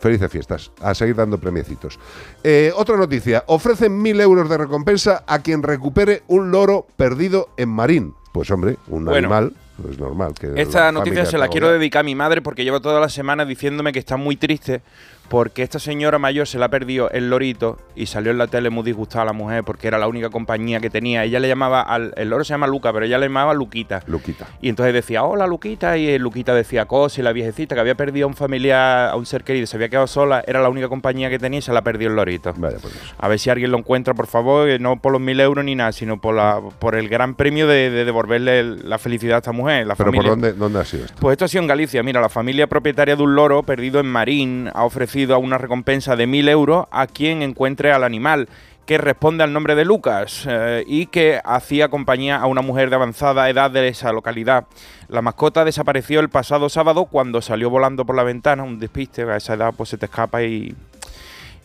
Felices 0.07 0.31
fiestas. 0.31 0.71
A 0.81 0.95
seguir 0.95 1.17
dando 1.17 1.39
premiecitos. 1.39 1.99
Eh, 2.45 2.73
otra 2.77 2.97
noticia. 2.97 3.43
Ofrecen 3.49 4.01
mil 4.01 4.21
euros 4.21 4.49
de 4.49 4.57
recompensa 4.57 5.25
a 5.27 5.41
quien 5.41 5.65
recupere 5.65 6.23
un 6.29 6.53
loro 6.53 6.87
perdido 6.97 7.49
en 7.57 7.71
Marín. 7.71 8.15
Pues 8.33 8.49
hombre, 8.53 8.77
un 8.87 9.05
Bueno. 9.05 9.17
animal, 9.19 9.53
pues 9.83 9.99
normal. 9.99 10.33
Que 10.39 10.53
Esta 10.61 10.93
noticia 10.93 11.25
se 11.27 11.39
la 11.39 11.49
quiero 11.49 11.73
dedicar 11.73 12.01
a 12.01 12.03
mi 12.05 12.15
madre 12.15 12.41
porque 12.41 12.63
lleva 12.63 12.79
toda 12.81 13.01
la 13.01 13.09
semana 13.09 13.45
diciéndome 13.45 13.93
que 13.93 13.99
está 13.99 14.17
muy 14.17 14.37
triste 14.37 14.83
porque 15.29 15.63
esta 15.63 15.79
señora 15.79 16.19
mayor 16.19 16.47
se 16.47 16.59
le 16.59 16.65
ha 16.65 16.69
perdido 16.69 17.11
el 17.11 17.31
lorito 17.31 17.79
y 17.95 18.07
salió 18.07 18.31
en 18.31 18.39
la 18.39 18.47
tele 18.47 18.71
muy 18.71 18.85
disgustada 18.85 19.25
la 19.25 19.33
mujer 19.33 19.65
porque 19.65 19.89
era 19.89 19.99
la 19.99 20.09
única 20.09 20.31
compañía 20.31 20.81
que 20.81 20.91
tenía. 20.91 21.25
Ella 21.25 21.41
le 21.41 21.49
llamaba 21.49 21.83
al 21.83 22.13
el 22.17 22.29
loro 22.29 22.45
se 22.45 22.55
llama 22.55 22.67
Luca, 22.67 22.93
pero 22.93 23.05
ella 23.07 23.19
le 23.19 23.27
llamaba 23.27 23.55
Luquita. 23.55 24.03
Luquita. 24.07 24.47
Y 24.61 24.69
entonces 24.69 24.95
decía, 24.95 25.25
hola 25.25 25.47
Luquita, 25.47 25.97
y 25.97 26.19
Luquita 26.19 26.55
decía 26.55 26.87
cosas, 26.87 27.19
y 27.19 27.23
la 27.23 27.33
viejecita 27.33 27.75
que 27.75 27.81
había 27.81 27.95
perdido 27.95 28.27
a 28.27 28.29
un 28.29 28.35
familiar, 28.35 29.11
a 29.11 29.17
un 29.17 29.27
ser 29.27 29.43
querido, 29.45 29.67
se 29.67 29.77
había 29.77 29.89
quedado 29.89 30.07
sola, 30.07 30.45
era 30.47 30.61
la 30.61 30.69
única 30.69 30.89
compañía 30.89 31.31
que 31.31 31.39
tenía 31.39 31.59
y 31.59 31.63
se 31.63 31.73
la 31.73 31.83
perdió 31.83 32.09
el 32.09 32.17
lorito. 32.17 32.53
Vaya, 32.57 32.79
pues 32.81 32.95
A 33.19 33.29
ver 33.29 33.39
si 33.39 33.51
alguien 33.51 33.71
lo 33.71 33.79
encuentra, 33.79 34.15
por 34.15 34.27
favor, 34.27 34.69
eh, 34.69 34.79
no 34.79 34.97
por 35.01 35.13
los 35.13 35.21
mil 35.21 35.41
euros 35.41 35.65
ni 35.65 35.75
nada, 35.75 35.93
sino 35.93 36.21
por, 36.21 36.35
la, 36.35 36.61
por 36.79 36.95
el 36.95 37.09
gran 37.09 37.35
premio 37.35 37.67
de, 37.67 37.91
de 37.91 38.05
devolverle 38.05 38.63
la 38.63 38.99
felicidad 38.99 39.37
a 39.37 39.39
esta 39.39 39.53
mujer. 39.53 39.87
La 39.87 39.95
Pero 39.95 40.11
¿por 40.13 40.17
familia. 40.17 40.31
dónde, 40.31 40.53
dónde 40.53 40.81
ha 40.81 40.85
sido 40.85 41.05
esto? 41.05 41.17
Pues 41.21 41.33
esto 41.33 41.45
ha 41.47 41.49
sido 41.49 41.63
en 41.63 41.69
Galicia. 41.69 42.03
Mira, 42.03 42.21
la 42.21 42.29
familia 42.29 42.67
propietaria 42.67 43.17
de 43.17 43.23
un 43.23 43.35
loro 43.35 43.63
perdido 43.63 44.01
en 44.01 44.07
Marín 44.07 44.71
ha 44.73 44.85
ofrecido 44.85 45.16
a 45.25 45.39
una 45.39 45.59
recompensa 45.59 46.17
de 46.17 46.27
1.000 46.27 46.49
euros 46.51 46.87
a 46.91 47.07
quien 47.07 47.43
encuentre 47.43 47.93
al 47.93 48.05
animal 48.05 48.49
que 48.87 48.99
responde 48.99 49.43
al 49.43 49.53
nombre 49.53 49.75
de 49.75 49.85
Lucas 49.85 50.47
eh, 50.49 50.85
y 50.87 51.07
que 51.07 51.41
hacía 51.45 51.89
compañía 51.89 52.37
a 52.37 52.47
una 52.47 52.63
mujer 52.63 52.89
de 52.89 52.97
avanzada 52.97 53.51
edad 53.51 53.71
de 53.71 53.89
esa 53.89 54.13
localidad. 54.13 54.67
La 55.09 55.23
mascota 55.23 55.65
desapareció 55.65 56.21
el 56.21 56.29
pasado 56.29 56.69
sábado 56.69 57.07
cuando 57.07 57.43
salió 57.43 57.69
volando 57.69 58.07
por 58.07 58.15
la 58.15 58.23
ventana, 58.23 58.63
un 58.63 58.79
despiste, 58.79 59.23
a 59.23 59.37
esa 59.37 59.55
edad 59.55 59.75
pues 59.77 59.89
se 59.89 59.99
te 59.99 60.07
escapa 60.07 60.45
y, 60.45 60.75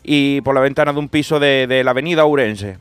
y 0.03 0.41
por 0.41 0.55
la 0.55 0.61
ventana 0.61 0.93
de 0.93 0.99
un 0.99 1.09
piso 1.09 1.39
de, 1.39 1.67
de 1.67 1.83
la 1.83 1.91
avenida 1.91 2.25
Ourense. 2.25 2.79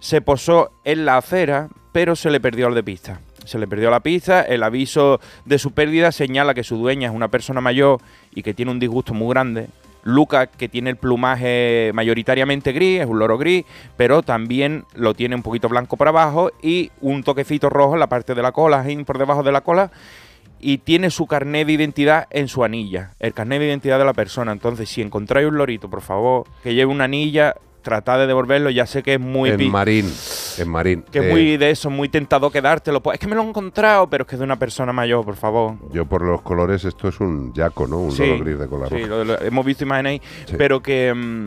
Se 0.00 0.22
posó 0.22 0.70
en 0.84 1.04
la 1.04 1.18
acera, 1.18 1.68
pero 1.92 2.16
se 2.16 2.30
le 2.30 2.40
perdió 2.40 2.68
el 2.68 2.74
de 2.74 2.82
pista. 2.82 3.20
Se 3.44 3.58
le 3.58 3.66
perdió 3.66 3.90
la 3.90 4.00
pista, 4.00 4.42
el 4.42 4.62
aviso 4.62 5.20
de 5.44 5.58
su 5.58 5.72
pérdida 5.72 6.12
señala 6.12 6.54
que 6.54 6.64
su 6.64 6.76
dueña 6.76 7.08
es 7.08 7.14
una 7.14 7.28
persona 7.28 7.60
mayor 7.60 8.00
y 8.34 8.42
que 8.42 8.54
tiene 8.54 8.70
un 8.70 8.78
disgusto 8.78 9.12
muy 9.12 9.28
grande. 9.28 9.66
Lucas, 10.02 10.48
que 10.56 10.68
tiene 10.68 10.90
el 10.90 10.96
plumaje 10.96 11.90
mayoritariamente 11.94 12.72
gris, 12.72 13.00
es 13.00 13.06
un 13.06 13.18
loro 13.18 13.38
gris, 13.38 13.64
pero 13.96 14.22
también 14.22 14.84
lo 14.94 15.14
tiene 15.14 15.34
un 15.34 15.42
poquito 15.42 15.68
blanco 15.68 15.96
por 15.96 16.08
abajo 16.08 16.50
y 16.62 16.90
un 17.00 17.22
toquecito 17.22 17.70
rojo 17.70 17.94
en 17.94 18.00
la 18.00 18.08
parte 18.08 18.34
de 18.34 18.42
la 18.42 18.52
cola, 18.52 18.84
por 19.06 19.18
debajo 19.18 19.42
de 19.42 19.52
la 19.52 19.60
cola, 19.60 19.90
y 20.58 20.78
tiene 20.78 21.10
su 21.10 21.26
carnet 21.26 21.66
de 21.66 21.72
identidad 21.72 22.26
en 22.30 22.48
su 22.48 22.64
anilla, 22.64 23.10
el 23.18 23.34
carnet 23.34 23.60
de 23.60 23.66
identidad 23.66 23.98
de 23.98 24.04
la 24.04 24.12
persona. 24.12 24.52
Entonces, 24.52 24.88
si 24.88 25.02
encontráis 25.02 25.48
un 25.48 25.58
lorito, 25.58 25.90
por 25.90 26.02
favor, 26.02 26.44
que 26.62 26.74
lleve 26.74 26.92
una 26.92 27.04
anilla, 27.04 27.54
tratad 27.82 28.18
de 28.18 28.26
devolverlo. 28.26 28.70
Ya 28.70 28.86
sé 28.86 29.02
que 29.02 29.14
es 29.14 29.20
muy 29.20 29.50
en 29.50 29.70
Marín. 29.70 30.10
En 30.58 30.68
Marín. 30.68 31.04
que 31.10 31.18
es 31.18 31.24
Eh, 31.26 31.30
muy 31.30 31.56
de 31.56 31.70
eso, 31.70 31.90
muy 31.90 32.08
tentado 32.08 32.50
quedártelo. 32.50 33.02
Pues 33.02 33.14
es 33.16 33.20
que 33.20 33.26
me 33.26 33.34
lo 33.34 33.42
he 33.42 33.48
encontrado, 33.48 34.08
pero 34.08 34.22
es 34.22 34.28
que 34.28 34.36
es 34.36 34.38
de 34.40 34.44
una 34.44 34.58
persona 34.58 34.92
mayor, 34.92 35.24
por 35.24 35.36
favor. 35.36 35.74
Yo 35.92 36.04
por 36.06 36.22
los 36.22 36.40
colores, 36.42 36.84
esto 36.84 37.08
es 37.08 37.20
un 37.20 37.52
yaco, 37.52 37.86
¿no? 37.86 37.98
Un 37.98 38.12
Sí, 38.12 38.24
loro 38.26 38.44
gris 38.44 38.58
de 38.58 38.66
cola 38.68 38.88
sí, 38.88 38.98
lo- 39.04 39.24
lo- 39.24 39.40
hemos 39.40 39.66
visto 39.66 39.84
imágenes 39.84 40.10
ahí, 40.12 40.22
Sí. 40.46 40.54
pero 40.56 40.80
que, 40.80 41.12
mm, 41.14 41.46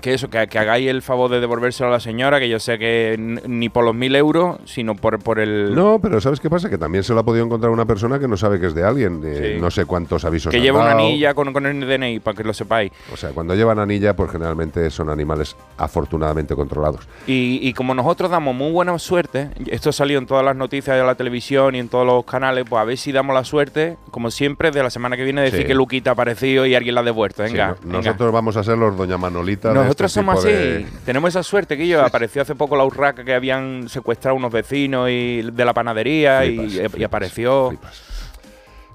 que 0.00 0.14
eso, 0.14 0.28
que, 0.30 0.46
que 0.46 0.58
hagáis 0.58 0.88
el 0.88 1.02
favor 1.02 1.30
de 1.30 1.40
devolvérselo 1.40 1.88
a 1.88 1.92
la 1.92 2.00
señora, 2.00 2.38
que 2.40 2.48
yo 2.48 2.58
sé 2.58 2.78
que 2.78 3.16
ni 3.18 3.68
por 3.68 3.84
los 3.84 3.94
mil 3.94 4.14
euros, 4.16 4.58
sino 4.64 4.94
por, 4.94 5.18
por 5.18 5.38
el... 5.40 5.74
No, 5.74 5.98
pero 6.00 6.20
¿sabes 6.20 6.40
qué 6.40 6.50
pasa? 6.50 6.68
Que 6.68 6.78
también 6.78 7.04
se 7.04 7.14
lo 7.14 7.20
ha 7.20 7.24
podido 7.24 7.44
encontrar 7.44 7.70
una 7.72 7.84
persona 7.86 8.18
que 8.18 8.28
no 8.28 8.36
sabe 8.36 8.60
que 8.60 8.66
es 8.66 8.74
de 8.74 8.84
alguien. 8.84 9.22
eh, 9.24 9.52
Sí. 9.54 9.60
No 9.60 9.70
sé 9.70 9.84
cuántos 9.86 10.24
avisos 10.24 10.50
que 10.50 10.56
han 10.58 10.62
lleva 10.62 10.80
una 10.80 10.92
anilla 10.92 11.34
con, 11.34 11.52
con 11.52 11.66
el 11.66 11.80
DNI, 11.80 12.20
para 12.20 12.36
que 12.36 12.44
lo 12.44 12.52
sepáis. 12.54 12.92
O 13.12 13.16
sea, 13.16 13.30
cuando 13.30 13.54
llevan 13.54 13.78
anilla, 13.78 14.14
pues 14.14 14.30
generalmente 14.30 14.90
son 14.90 15.08
animales 15.10 15.56
afortunadamente 15.76 16.54
controlados. 16.54 17.06
Y, 17.26 17.60
y 17.62 17.72
como 17.72 17.94
nosotros 17.94 18.30
damos 18.30 18.54
muy 18.54 18.72
buena 18.72 18.98
suerte, 18.98 19.50
esto 19.66 19.92
salió 19.92 20.18
en 20.18 20.26
todas 20.26 20.44
las 20.44 20.56
noticias 20.56 20.96
de 20.96 21.04
la 21.04 21.14
televisión 21.14 21.74
y 21.74 21.78
en 21.78 21.88
todos 21.88 22.06
los 22.06 22.24
canales, 22.24 22.64
pues 22.68 22.80
a 22.80 22.84
ver 22.84 22.96
si 22.98 23.12
damos 23.12 23.34
la 23.34 23.44
suerte, 23.44 23.96
como 24.10 24.30
siempre, 24.30 24.70
de 24.70 24.82
la 24.82 24.90
semana 24.90 25.16
que 25.16 25.24
viene 25.24 25.42
decir 25.42 25.60
Sí. 25.62 25.66
que 25.66 25.74
Luquita 25.74 26.10
ha 26.10 26.12
aparecido 26.14 26.66
y 26.66 26.74
alguien 26.74 26.94
la 26.94 27.02
ha 27.02 27.04
devuelto. 27.04 27.42
Venga, 27.42 27.74
Sí, 27.74 27.80
no- 27.86 27.92
venga. 27.98 27.98
nosotros 28.10 28.32
vamos 28.32 28.56
a 28.56 28.64
ser 28.64 28.76
los 28.76 28.96
Doña 28.96 29.16
Manolita. 29.18 29.68
de 29.68 29.74
Nosotros 30.02 30.10
este 30.10 30.20
somos 30.20 30.38
así, 30.44 30.52
de- 30.52 30.86
tenemos 31.04 31.28
esa 31.28 31.42
suerte 31.42 31.76
que 31.76 31.86
yo 31.86 32.04
apareció 32.04 32.42
hace 32.42 32.54
poco 32.54 32.76
la 32.76 32.84
urraca 32.84 33.24
que 33.24 33.34
habían 33.34 33.88
secuestrado 33.88 34.36
unos 34.36 34.50
vecinos 34.52 35.08
y 35.10 35.42
de 35.42 35.64
la 35.64 35.72
panadería 35.72 36.44
y- 36.44 36.56
Flipas, 36.58 37.00
y, 37.00 37.04
apareció. 37.04 37.78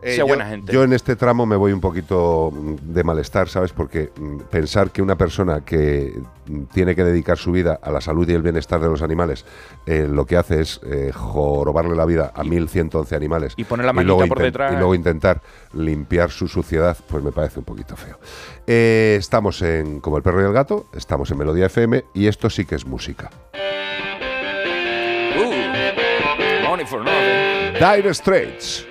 Eh, 0.01 0.15
sea 0.15 0.19
yo, 0.19 0.27
buena 0.27 0.45
gente. 0.45 0.71
yo 0.71 0.84
en 0.84 0.93
este 0.93 1.15
tramo 1.15 1.45
me 1.45 1.57
voy 1.57 1.73
un 1.73 1.81
poquito 1.81 2.51
mm, 2.51 2.93
de 2.93 3.03
malestar, 3.03 3.49
¿sabes? 3.49 3.73
Porque 3.73 4.11
mm, 4.17 4.39
pensar 4.49 4.91
que 4.91 5.01
una 5.01 5.17
persona 5.17 5.65
que 5.65 6.21
mm, 6.45 6.63
tiene 6.73 6.95
que 6.95 7.03
dedicar 7.03 7.38
su 7.38 7.51
vida 7.51 7.80
a 7.81 7.91
la 7.91 7.99
salud 7.99 8.27
y 8.30 8.34
el 8.34 8.41
bienestar 8.41 8.80
de 8.80 8.88
los 8.88 9.01
animales, 9.01 9.45
eh, 9.85 10.07
lo 10.09 10.26
que 10.26 10.38
hace 10.38 10.61
es 10.61 10.80
eh, 10.85 11.11
jorobarle 11.13 11.95
la 11.95 12.05
vida 12.05 12.31
a 12.34 12.43
1.111 12.43 13.13
animales. 13.13 13.53
Y 13.57 13.65
poner 13.65 13.85
la 13.85 13.93
luego 13.93 14.19
manita 14.19 14.35
por 14.35 14.43
detrás. 14.43 14.73
Y 14.73 14.77
luego 14.77 14.95
intentar 14.95 15.41
limpiar 15.73 16.31
su 16.31 16.47
suciedad, 16.47 16.97
pues 17.07 17.23
me 17.23 17.31
parece 17.31 17.59
un 17.59 17.65
poquito 17.65 17.95
feo. 17.97 18.19
Eh, 18.67 19.17
estamos 19.19 19.61
en 19.61 19.99
Como 19.99 20.17
el 20.17 20.23
perro 20.23 20.41
y 20.41 20.45
el 20.45 20.53
gato, 20.53 20.88
estamos 20.93 21.30
en 21.31 21.38
Melodía 21.38 21.65
FM 21.65 22.05
y 22.13 22.27
esto 22.27 22.49
sí 22.49 22.65
que 22.65 22.76
es 22.76 22.85
música. 22.85 23.30
Uh, 25.35 26.69
money 26.69 26.85
for 26.85 27.03
nothing. 27.03 27.73
Dire 27.80 28.13
Straits. 28.13 28.89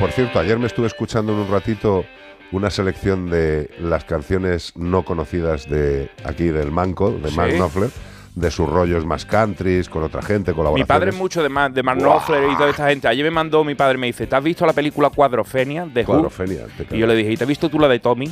Por 0.00 0.12
cierto, 0.12 0.38
ayer 0.40 0.58
me 0.58 0.66
estuve 0.66 0.86
escuchando 0.86 1.32
en 1.32 1.40
un 1.40 1.50
ratito 1.50 2.04
una 2.52 2.70
selección 2.70 3.28
de 3.30 3.70
las 3.80 4.04
canciones 4.04 4.72
no 4.74 5.04
conocidas 5.04 5.68
de 5.68 6.10
aquí 6.24 6.46
del 6.46 6.70
Manco, 6.72 7.10
de 7.12 7.28
Sí. 7.30 7.36
Mark 7.36 7.52
Knopfler, 7.52 7.90
de 8.34 8.50
sus 8.50 8.68
rollos 8.68 9.04
más 9.04 9.26
countries, 9.26 9.88
con 9.90 10.02
otra 10.02 10.22
gente, 10.22 10.52
Mi 10.52 10.56
colaboraciones. 10.56 10.88
padre 10.88 11.10
es 11.10 11.16
mucho 11.16 11.42
de, 11.42 11.48
Ma- 11.50 11.68
de 11.68 11.82
Mark 11.82 11.98
Knopfler 12.00 12.50
y 12.50 12.56
toda 12.56 12.70
esta 12.70 12.88
gente. 12.88 13.08
Ayer 13.08 13.24
me 13.24 13.30
mandó 13.30 13.62
mi 13.62 13.74
padre, 13.74 13.98
me 13.98 14.06
dice, 14.06 14.26
¿te 14.26 14.34
has 14.34 14.42
visto 14.42 14.64
la 14.64 14.72
película 14.72 15.10
Cuadrofenia 15.10 15.84
de 15.84 16.00
Who?" 16.00 16.06
Cuadrofenia, 16.06 16.64
te 16.76 16.96
Y 16.96 16.98
yo 16.98 17.06
le 17.06 17.14
dije, 17.14 17.32
¿y 17.32 17.36
te 17.36 17.44
has 17.44 17.48
visto 17.48 17.68
tú 17.68 17.78
la 17.78 17.86
de 17.88 17.98
Tommy? 18.00 18.30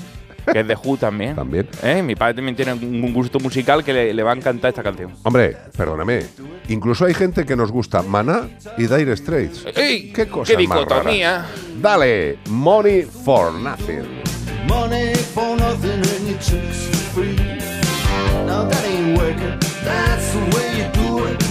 Que 0.52 0.60
es 0.60 0.68
de 0.68 0.74
Who 0.74 0.96
también. 0.96 1.36
También. 1.36 1.68
¿Eh? 1.82 2.02
Mi 2.02 2.14
padre 2.14 2.34
también 2.34 2.56
tiene 2.56 2.72
un 2.72 3.12
gusto 3.12 3.38
musical 3.40 3.84
que 3.84 3.92
le, 3.92 4.14
le 4.14 4.22
va 4.22 4.32
a 4.32 4.36
encantar 4.36 4.70
esta 4.70 4.82
canción. 4.82 5.12
Hombre, 5.22 5.56
perdóname, 5.76 6.24
incluso 6.68 7.04
hay 7.04 7.14
gente 7.14 7.44
que 7.44 7.56
nos 7.56 7.70
gusta 7.70 8.02
Maná 8.02 8.48
y 8.76 8.86
Dire 8.86 9.16
Straits. 9.16 9.66
¡Ey! 9.74 10.12
¡Qué 10.12 10.26
cosa 10.28 10.54
¡Qué 10.56 10.66
más 10.66 10.78
dicotomía! 10.78 11.46
Dale, 11.80 12.38
Money 12.48 13.02
for 13.02 13.52
Nothing. 13.52 14.22
Money 14.66 15.14
for 15.14 15.56
nothing 15.56 15.92
and 15.92 16.28
your 16.28 16.38
chicks 16.40 16.88
for 16.88 17.22
free. 17.22 17.36
Now 18.46 18.64
that 18.68 18.84
ain't 18.84 19.18
working, 19.18 19.58
that's 19.82 20.32
the 20.32 20.40
way 20.54 20.78
you 20.78 20.86
do 20.92 21.24
it. 21.24 21.42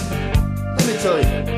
Let 0.76 0.86
me 0.86 0.94
tell 1.02 1.18
you, 1.18 1.57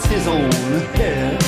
that's 0.00 0.12
his 0.12 0.26
own. 0.26 1.39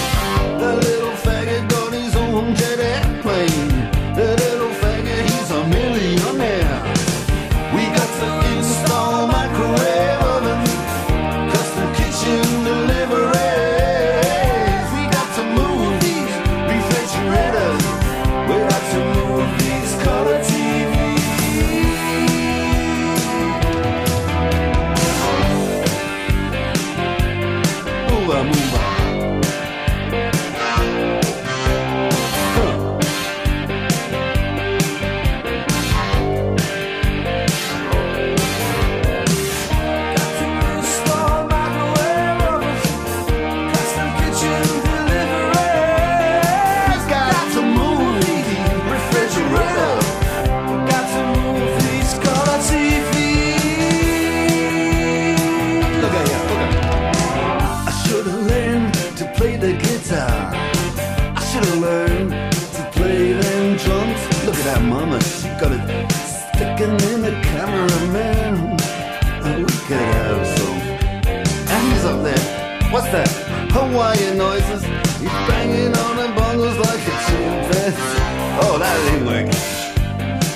Places. 74.62 74.82
He's 75.20 75.38
banging 75.48 75.96
on 75.96 76.16
them 76.16 76.32
bongos 76.34 76.78
like 76.78 77.02
a 77.12 77.16
chimpanzee. 77.26 78.20
Oh, 78.64 78.76
that 78.78 78.96
ain't 79.12 79.24
working. 79.26 79.60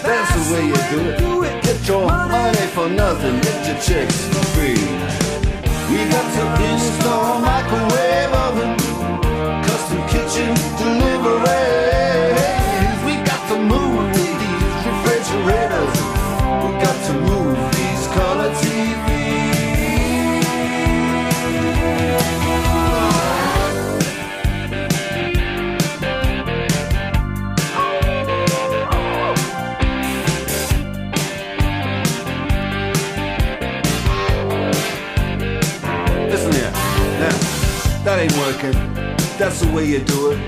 That's 0.02 0.30
the 0.34 0.42
way 0.52 0.62
you 0.70 0.78
do 0.92 1.00
it. 1.10 1.18
Do 1.18 1.32
it. 1.44 1.54
Get 1.64 1.88
your 1.88 2.06
money 2.06 2.66
for 2.74 2.88
nothing, 2.88 3.40
get 3.40 3.66
your 3.68 3.78
chicks 3.80 4.18
for 4.28 4.44
free. 4.54 4.82
We 5.90 5.98
got 6.10 6.26
to 6.36 6.44
install 6.70 7.40
microwave 7.40 8.32
oven, 8.46 8.72
custom 9.66 10.00
kitchen 10.12 10.52
deliveries. 10.80 12.36
We 13.06 13.14
got 13.30 13.42
to 13.50 13.56
move 13.72 14.04
these 14.14 14.82
refrigerators. 14.88 15.94
We 16.62 16.68
got 16.84 16.98
to 17.06 17.12
move 17.30 17.75
working. 38.46 38.78
That's 39.38 39.60
the 39.60 39.68
way 39.72 39.86
you 39.86 39.98
do 39.98 40.30
it. 40.30 40.38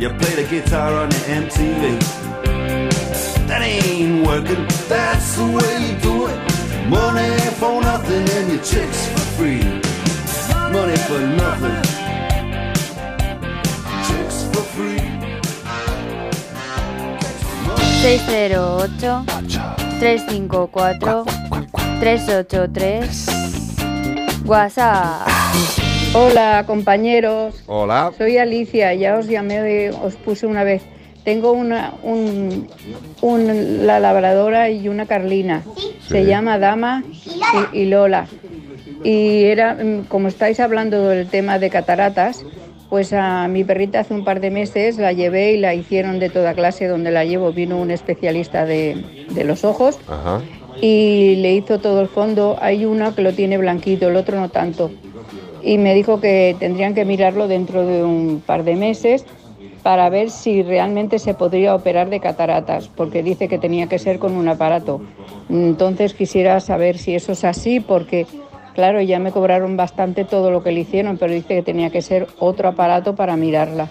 You 0.00 0.08
play 0.20 0.34
the 0.40 0.46
guitar 0.48 0.94
on 0.94 1.08
the 1.10 1.20
MTV. 1.40 1.82
That 3.48 3.60
ain't 3.62 4.26
working. 4.26 4.66
That's 4.88 5.36
the 5.36 5.44
way 5.56 5.72
you 5.86 5.94
do 6.08 6.14
it. 6.28 6.38
Money 6.88 7.36
for 7.60 7.82
nothing 7.82 8.24
and 8.36 8.52
your 8.52 8.62
chicks 8.70 9.00
for 9.12 9.26
free. 9.36 9.62
Money 10.72 10.96
for 11.08 11.20
nothing. 11.42 11.82
Chicks 14.08 14.38
for 14.50 14.64
free. 14.74 15.02
608 18.00 19.20
354 20.00 21.24
383 22.00 23.00
WhatsApp. 24.48 25.79
Hola 26.12 26.64
compañeros, 26.66 27.62
Hola. 27.66 28.12
soy 28.18 28.36
Alicia, 28.38 28.92
ya 28.94 29.16
os 29.16 29.28
llamé, 29.28 29.90
os 29.90 30.16
puse 30.16 30.46
una 30.46 30.64
vez. 30.64 30.82
Tengo 31.24 31.52
una, 31.52 31.92
un, 32.02 32.66
un- 33.20 33.86
la 33.86 34.00
labradora 34.00 34.70
y 34.70 34.88
una 34.88 35.06
carlina. 35.06 35.62
Se 36.08 36.22
Sí. 36.22 36.26
llama 36.26 36.58
Dama 36.58 37.04
y, 37.72 37.78
y 37.82 37.84
Lola. 37.86 38.26
Y 39.04 39.44
era, 39.44 39.74
mm, 39.74 40.04
como 40.08 40.28
estáis 40.28 40.58
hablando 40.58 41.08
del 41.08 41.28
tema 41.28 41.58
de 41.58 41.70
cataratas, 41.70 42.44
pues 42.88 43.12
a 43.12 43.46
mi 43.48 43.62
perrita 43.62 44.00
hace 44.00 44.14
un 44.14 44.24
par 44.24 44.40
de 44.40 44.50
meses 44.50 44.98
la 44.98 45.12
llevé 45.12 45.52
y 45.52 45.58
la 45.58 45.74
hicieron 45.74 46.18
de 46.18 46.28
toda 46.30 46.54
clase 46.54 46.88
donde 46.88 47.12
la 47.12 47.24
llevo. 47.24 47.52
Vino 47.52 47.78
un 47.78 47.90
especialista 47.92 48.64
de, 48.66 49.04
de 49.30 49.44
los 49.44 49.62
ojos 49.64 49.98
Ajá. 50.08 50.40
y 50.80 51.36
le 51.36 51.52
hizo 51.52 51.78
todo 51.78 52.00
el 52.00 52.08
fondo. 52.08 52.56
Hay 52.60 52.84
una 52.84 53.14
que 53.14 53.22
lo 53.22 53.32
tiene 53.32 53.58
blanquito, 53.58 54.08
el 54.08 54.16
otro 54.16 54.40
no 54.40 54.48
tanto. 54.48 54.90
Y 55.62 55.78
me 55.78 55.94
dijo 55.94 56.20
que 56.20 56.56
tendrían 56.58 56.94
que 56.94 57.04
mirarlo 57.04 57.48
dentro 57.48 57.86
de 57.86 58.04
un 58.04 58.42
par 58.44 58.64
de 58.64 58.76
meses 58.76 59.24
para 59.82 60.08
ver 60.10 60.30
si 60.30 60.62
realmente 60.62 61.18
se 61.18 61.34
podría 61.34 61.74
operar 61.74 62.10
de 62.10 62.20
cataratas, 62.20 62.88
porque 62.88 63.22
dice 63.22 63.48
que 63.48 63.58
tenía 63.58 63.86
que 63.86 63.98
ser 63.98 64.18
con 64.18 64.32
un 64.32 64.48
aparato. 64.48 65.00
Entonces 65.48 66.14
quisiera 66.14 66.60
saber 66.60 66.98
si 66.98 67.14
eso 67.14 67.32
es 67.32 67.44
así, 67.44 67.80
porque 67.80 68.26
claro, 68.74 69.00
ya 69.00 69.18
me 69.18 69.32
cobraron 69.32 69.76
bastante 69.76 70.24
todo 70.24 70.50
lo 70.50 70.62
que 70.62 70.72
le 70.72 70.80
hicieron, 70.80 71.18
pero 71.18 71.32
dice 71.32 71.56
que 71.56 71.62
tenía 71.62 71.90
que 71.90 72.02
ser 72.02 72.26
otro 72.38 72.68
aparato 72.68 73.14
para 73.14 73.36
mirarla. 73.36 73.88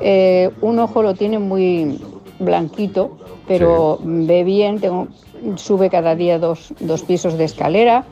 Eh, 0.00 0.50
un 0.60 0.78
ojo 0.78 1.02
lo 1.02 1.14
tiene 1.14 1.38
muy 1.38 2.00
blanquito, 2.38 3.18
pero 3.46 3.98
ve 4.02 4.44
bien, 4.44 4.80
tengo, 4.80 5.08
sube 5.56 5.90
cada 5.90 6.14
día 6.14 6.38
dos, 6.38 6.72
dos 6.80 7.02
pisos 7.02 7.36
de 7.36 7.44
escalera, 7.44 8.04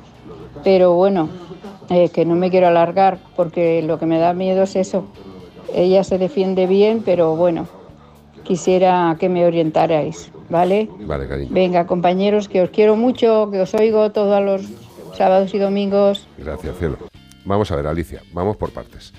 pero 0.65 0.95
bueno, 0.95 1.29
eh, 1.91 2.09
que 2.09 2.25
no 2.25 2.35
me 2.35 2.51
quiero 2.51 2.69
alargar 2.69 3.19
porque 3.37 3.83
lo 3.83 3.99
que 3.99 4.07
me 4.07 4.19
da 4.19 4.33
miedo 4.33 4.63
es 4.63 4.77
eso. 4.77 5.07
Ella 5.75 6.05
se 6.05 6.19
defiende 6.19 6.67
bien, 6.67 7.03
pero 7.05 7.37
bueno, 7.37 7.69
quisiera 8.45 9.17
que 9.19 9.29
me 9.29 9.45
orientarais, 9.45 10.31
¿vale? 10.49 10.89
Vale, 11.01 11.29
cariño. 11.29 11.51
Venga, 11.53 11.87
compañeros, 11.87 12.49
que 12.49 12.63
os 12.63 12.71
quiero 12.71 12.97
mucho, 12.97 13.51
que 13.51 13.61
os 13.61 13.75
oigo 13.75 14.11
todos 14.13 14.43
los 14.43 14.63
sábados 15.17 15.55
y 15.55 15.59
domingos. 15.59 16.27
Gracias, 16.39 16.77
cielo. 16.79 16.97
Vamos 17.45 17.71
a 17.71 17.77
ver, 17.77 17.87
Alicia, 17.87 18.23
vamos 18.33 18.57
por 18.57 18.73
partes. 18.73 19.13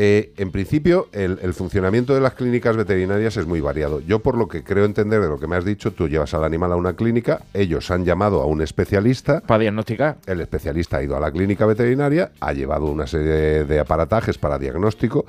Eh, 0.00 0.32
en 0.36 0.52
principio, 0.52 1.08
el, 1.10 1.40
el 1.42 1.54
funcionamiento 1.54 2.14
de 2.14 2.20
las 2.20 2.34
clínicas 2.34 2.76
veterinarias 2.76 3.36
es 3.36 3.46
muy 3.46 3.60
variado. 3.60 3.98
Yo, 3.98 4.20
por 4.20 4.38
lo 4.38 4.46
que 4.46 4.62
creo 4.62 4.84
entender 4.84 5.20
de 5.20 5.26
lo 5.26 5.40
que 5.40 5.48
me 5.48 5.56
has 5.56 5.64
dicho, 5.64 5.90
tú 5.90 6.06
llevas 6.06 6.34
al 6.34 6.44
animal 6.44 6.70
a 6.70 6.76
una 6.76 6.92
clínica, 6.92 7.42
ellos 7.52 7.90
han 7.90 8.04
llamado 8.04 8.40
a 8.40 8.46
un 8.46 8.62
especialista. 8.62 9.40
Para 9.40 9.62
diagnosticar. 9.62 10.18
El 10.26 10.40
especialista 10.40 10.98
ha 10.98 11.02
ido 11.02 11.16
a 11.16 11.20
la 11.20 11.32
clínica 11.32 11.66
veterinaria, 11.66 12.30
ha 12.38 12.52
llevado 12.52 12.86
una 12.86 13.08
serie 13.08 13.64
de 13.64 13.80
aparatajes 13.80 14.38
para 14.38 14.56
diagnóstico, 14.56 15.26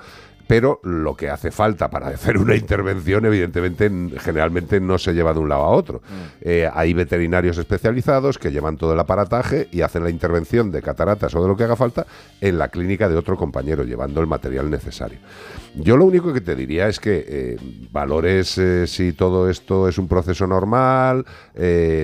pero 0.50 0.80
lo 0.82 1.16
que 1.16 1.30
hace 1.30 1.52
falta 1.52 1.92
para 1.92 2.08
hacer 2.08 2.40
una 2.40 2.56
intervención, 2.56 3.24
evidentemente, 3.24 3.88
generalmente 4.18 4.80
no 4.80 4.98
se 4.98 5.14
lleva 5.14 5.32
de 5.32 5.40
un 5.40 5.48
lado 5.48 5.62
a 5.62 5.70
otro. 5.70 6.02
Eh, 6.42 6.68
hay 6.74 6.96
veterinarios 6.96 7.60
especializados 7.60 8.40
que 8.40 8.52
llevan 8.52 8.76
todo 8.76 8.94
el 8.94 9.00
aparataje 9.00 9.68
y 9.72 9.82
hacen 9.82 10.04
la 10.04 10.10
intervención 10.10 10.72
de 10.72 10.82
cataratas 10.82 11.36
o 11.36 11.44
de 11.44 11.50
lo 11.50 11.56
que 11.56 11.66
haga 11.66 11.76
falta 11.76 12.08
en 12.42 12.58
la 12.58 12.70
clínica 12.70 13.08
de 13.08 13.16
otro 13.16 13.38
compañero, 13.38 13.84
llevando 13.84 14.22
el 14.22 14.26
material 14.26 14.72
necesario. 14.72 15.20
Yo 15.76 15.98
lo 15.98 16.06
único 16.06 16.34
que 16.34 16.42
te 16.42 16.56
diría 16.56 16.88
es 16.88 17.00
que 17.00 17.24
eh, 17.28 17.58
valores 17.92 18.58
eh, 18.58 18.88
si 18.88 19.14
todo 19.14 19.52
esto 19.52 19.88
es 19.88 20.00
un 20.00 20.08
proceso 20.08 20.48
normal, 20.48 21.28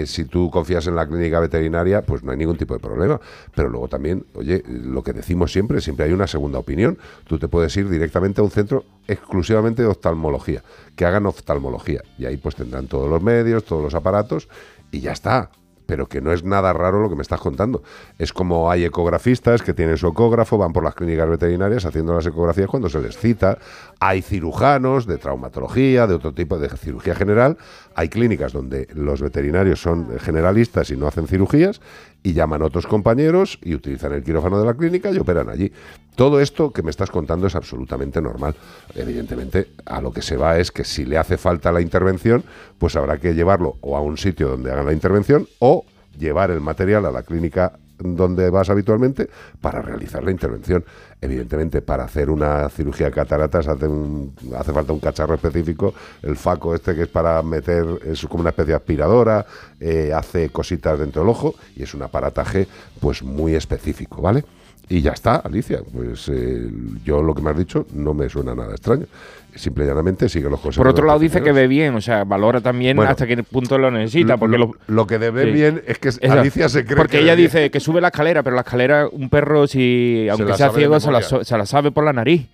si 0.06 0.26
tú 0.26 0.52
confías 0.52 0.86
en 0.86 0.96
la 0.96 1.08
clínica 1.08 1.40
veterinaria, 1.40 2.04
pues 2.04 2.22
no 2.22 2.32
hay 2.32 2.38
ningún 2.38 2.58
tipo 2.58 2.76
de 2.76 2.80
problema. 2.80 3.20
Pero 3.56 3.70
luego 3.70 3.88
también, 3.88 4.26
oye, 4.36 4.62
lo 4.68 5.02
que 5.02 5.14
decimos 5.14 5.52
siempre, 5.52 5.82
siempre 5.82 6.06
hay 6.06 6.12
una 6.12 6.28
segunda 6.28 6.60
opinión. 6.60 6.98
Tú 7.26 7.40
te 7.40 7.48
puedes 7.48 7.76
ir 7.78 7.90
directamente 7.90 8.35
un 8.42 8.52
centro 8.52 8.86
exclusivamente 9.08 9.82
de 9.82 9.88
oftalmología, 9.88 10.64
que 10.96 11.06
hagan 11.06 11.26
oftalmología. 11.26 12.02
Y 12.18 12.26
ahí 12.26 12.38
pues 12.38 12.56
tendrán 12.56 12.88
todos 12.88 13.10
los 13.10 13.22
medios, 13.22 13.64
todos 13.64 13.84
los 13.84 13.94
aparatos 13.94 14.48
y 14.92 15.02
ya 15.02 15.12
está 15.12 15.52
pero 15.86 16.08
que 16.08 16.22
no 16.22 16.32
es 16.34 16.44
nada 16.44 16.74
raro 16.74 17.02
lo 17.02 17.10
que 17.10 17.16
me 17.16 17.22
estás 17.22 17.40
contando. 17.40 17.84
Es 18.18 18.34
como 18.34 18.70
hay 18.72 18.86
ecografistas 18.86 19.62
que 19.62 19.74
tienen 19.74 19.98
su 19.98 20.08
ecógrafo, 20.08 20.58
van 20.58 20.74
por 20.74 20.84
las 20.84 20.96
clínicas 20.96 21.30
veterinarias 21.30 21.86
haciendo 21.86 22.14
las 22.14 22.26
ecografías 22.26 22.68
cuando 22.68 22.90
se 22.90 23.02
les 23.02 23.18
cita. 23.18 23.58
Hay 24.00 24.22
cirujanos 24.22 25.06
de 25.06 25.18
traumatología, 25.18 26.08
de 26.08 26.16
otro 26.16 26.34
tipo 26.34 26.58
de 26.58 26.70
cirugía 26.70 27.16
general. 27.16 27.58
Hay 27.96 28.10
clínicas 28.10 28.54
donde 28.54 28.88
los 28.94 29.22
veterinarios 29.22 29.82
son 29.82 30.18
generalistas 30.20 30.90
y 30.90 30.98
no 30.98 31.08
hacen 31.08 31.28
cirugías 31.28 31.82
y 32.26 32.34
llaman 32.34 32.64
a 32.64 32.66
otros 32.66 32.88
compañeros 32.88 33.60
y 33.62 33.76
utilizan 33.76 34.12
el 34.14 34.24
quirófano 34.24 34.60
de 34.60 34.66
la 34.66 34.74
clínica 34.74 35.12
y 35.12 35.18
operan 35.20 35.48
allí. 35.48 35.72
Todo 36.16 36.42
esto 36.42 36.74
que 36.74 36.82
me 36.82 36.90
estás 36.90 37.12
contando 37.12 37.46
es 37.46 37.56
absolutamente 37.56 38.20
normal. 38.20 38.56
Evidentemente, 38.96 39.68
a 39.86 40.02
lo 40.02 40.12
que 40.12 40.24
se 40.24 40.36
va 40.36 40.58
es 40.58 40.72
que 40.72 40.84
si 40.84 41.06
le 41.06 41.20
hace 41.20 41.38
falta 41.38 41.72
la 41.72 41.82
intervención, 41.82 42.44
pues 42.80 42.96
habrá 42.96 43.20
que 43.20 43.36
llevarlo 43.36 43.78
o 43.82 43.96
a 43.96 44.02
un 44.02 44.18
sitio 44.18 44.48
donde 44.50 44.72
hagan 44.72 44.88
la 44.88 44.94
intervención 44.94 45.48
o 45.60 45.86
llevar 46.18 46.50
el 46.50 46.62
material 46.62 47.06
a 47.06 47.12
la 47.12 47.22
clínica 47.22 47.78
donde 48.00 48.50
vas 48.50 48.70
habitualmente 48.70 49.30
para 49.62 49.82
realizar 49.82 50.24
la 50.24 50.32
intervención. 50.32 50.84
Evidentemente, 51.22 51.82
para 51.82 52.04
hacer 52.04 52.30
una 52.30 52.68
cirugía 52.70 53.08
de 53.08 53.12
cataratas 53.14 53.68
hace, 53.68 53.88
un- 53.88 54.34
hace 54.58 54.74
falta 54.74 54.94
un 54.94 55.00
cacharro 55.00 55.36
específico, 55.36 55.94
el 56.22 56.36
faco 56.36 56.76
este 56.76 56.94
que 56.96 57.04
es 57.04 57.08
para 57.08 57.42
meter, 57.42 57.86
es 58.06 58.26
como 58.28 58.42
una 58.42 58.50
especie 58.50 58.72
de 58.74 58.78
aspiradora, 58.78 59.46
eh, 59.80 60.12
hace 60.14 60.50
cositas 60.50 61.00
dentro 61.00 61.22
del 61.22 61.30
ojo 61.30 61.56
y 61.76 61.84
es 61.84 61.94
un 61.94 62.02
aparataje 62.04 62.68
pues 63.00 63.24
muy 63.24 63.56
específico, 63.56 64.22
¿vale? 64.22 64.44
Y 64.88 65.02
ya 65.02 65.12
está, 65.14 65.38
Alicia. 65.38 65.82
Pues 65.92 66.30
eh, 66.30 66.70
yo 67.04 67.24
lo 67.24 67.34
que 67.34 67.42
me 67.42 67.50
has 67.50 67.58
dicho 67.58 67.88
no 67.94 68.14
me 68.14 68.30
suena 68.30 68.54
nada 68.54 68.72
extraño. 68.74 69.06
Simple 69.56 69.86
y 69.86 69.88
llanamente 69.88 70.28
sigue 70.28 70.50
los 70.50 70.60
consejos. 70.60 70.78
Por 70.84 70.88
otro 70.90 71.06
lado, 71.06 71.18
dice 71.18 71.42
que 71.42 71.54
ve 71.54 71.68
bien, 71.68 71.96
o 71.96 72.02
sea, 72.02 72.26
valora 72.26 72.60
también 72.60 72.98
Bueno, 72.98 73.10
hasta 73.12 73.26
qué 73.26 73.42
punto 73.42 73.78
lo 73.78 73.90
necesita. 73.90 74.36
Porque 74.38 74.58
lo- 74.58 75.08
que 75.08 75.18
debe 75.18 75.46
Sí. 75.46 75.52
bien 75.52 75.82
es 75.88 75.98
que 75.98 76.10
Eso. 76.10 76.20
Alicia 76.30 76.68
se 76.68 76.84
cree 76.84 76.98
Porque 76.98 77.18
que 77.18 77.24
ella 77.24 77.36
bien. 77.36 77.48
dice 77.48 77.72
que 77.72 77.80
sube 77.80 78.02
la 78.02 78.08
escalera, 78.10 78.44
pero 78.44 78.56
la 78.56 78.64
escalera, 78.64 79.08
un 79.10 79.30
perro, 79.30 79.66
si 79.68 80.28
aunque 80.30 80.54
sea 80.56 80.72
ciego, 80.72 81.00
se 81.00 81.12
la, 81.12 81.22
se 81.22 81.58
la 81.58 81.66
sabe 81.66 81.92
por 81.92 82.04
la 82.04 82.12
nariz. 82.14 82.48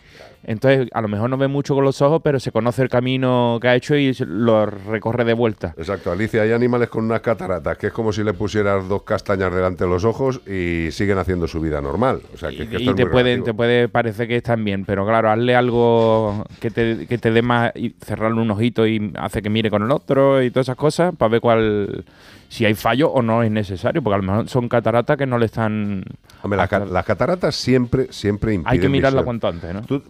Entonces, 0.43 0.89
a 0.93 1.01
lo 1.01 1.07
mejor 1.07 1.29
no 1.29 1.37
ve 1.37 1.47
mucho 1.47 1.75
con 1.75 1.83
los 1.83 2.01
ojos, 2.01 2.21
pero 2.23 2.39
se 2.39 2.51
conoce 2.51 2.81
el 2.81 2.89
camino 2.89 3.59
que 3.61 3.67
ha 3.67 3.75
hecho 3.75 3.95
y 3.95 4.13
lo 4.25 4.65
recorre 4.65 5.23
de 5.23 5.33
vuelta. 5.33 5.73
Exacto, 5.77 6.11
Alicia, 6.11 6.41
hay 6.41 6.51
animales 6.51 6.89
con 6.89 7.05
unas 7.05 7.21
cataratas 7.21 7.77
que 7.77 7.87
es 7.87 7.93
como 7.93 8.11
si 8.11 8.23
le 8.23 8.33
pusieras 8.33 8.87
dos 8.87 9.03
castañas 9.03 9.53
delante 9.53 9.83
de 9.83 9.89
los 9.89 10.03
ojos 10.03 10.41
y 10.47 10.89
siguen 10.91 11.17
haciendo 11.17 11.47
su 11.47 11.59
vida 11.59 11.79
normal. 11.81 12.21
O 12.33 12.37
sea, 12.37 12.49
que, 12.49 12.55
y 12.55 12.61
es 12.61 12.95
te 12.95 13.05
muy 13.05 13.41
te 13.43 13.53
puede 13.53 13.87
parecer 13.87 14.27
que 14.27 14.37
están 14.37 14.63
bien, 14.63 14.85
pero 14.85 15.05
claro, 15.05 15.29
hazle 15.29 15.55
algo 15.55 16.45
que 16.59 16.71
te, 16.71 17.05
que 17.07 17.17
te 17.17 17.31
dé 17.31 17.41
más 17.41 17.71
y 17.75 17.95
cerrarle 18.03 18.41
un 18.41 18.49
ojito 18.51 18.87
y 18.87 19.13
hace 19.17 19.41
que 19.41 19.49
mire 19.49 19.69
con 19.69 19.83
el 19.83 19.91
otro 19.91 20.41
y 20.41 20.49
todas 20.49 20.65
esas 20.65 20.77
cosas 20.77 21.15
para 21.15 21.29
ver 21.29 21.41
cuál 21.41 22.03
si 22.49 22.65
hay 22.65 22.73
fallo 22.73 23.09
o 23.09 23.21
no 23.21 23.43
es 23.43 23.51
necesario, 23.51 24.01
porque 24.01 24.15
a 24.15 24.17
lo 24.17 24.23
mejor 24.23 24.49
son 24.49 24.67
cataratas 24.67 25.17
que 25.17 25.25
no 25.25 25.37
le 25.37 25.45
están... 25.45 26.03
Hombre, 26.43 26.57
las 26.57 27.05
cataratas 27.05 27.55
siempre, 27.55 28.07
siempre 28.11 28.53
impiden 28.53 28.73
Hay 28.73 28.79
que 28.79 28.89
mirarla 28.89 29.23
cuanto 29.23 29.47
antes, 29.47 29.73
¿no? 29.73 29.81
Tú- 29.83 30.03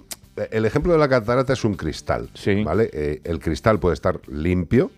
el 0.51 0.65
ejemplo 0.65 0.93
de 0.93 0.99
la 0.99 1.09
catarata 1.09 1.53
es 1.53 1.63
un 1.63 1.75
cristal, 1.75 2.29
¿vale? 2.63 2.89
Eh, 2.93 3.21
el 3.23 3.39
cristal 3.39 3.79
puede 3.79 3.93
estar 3.95 4.19
limpio, 4.27 4.91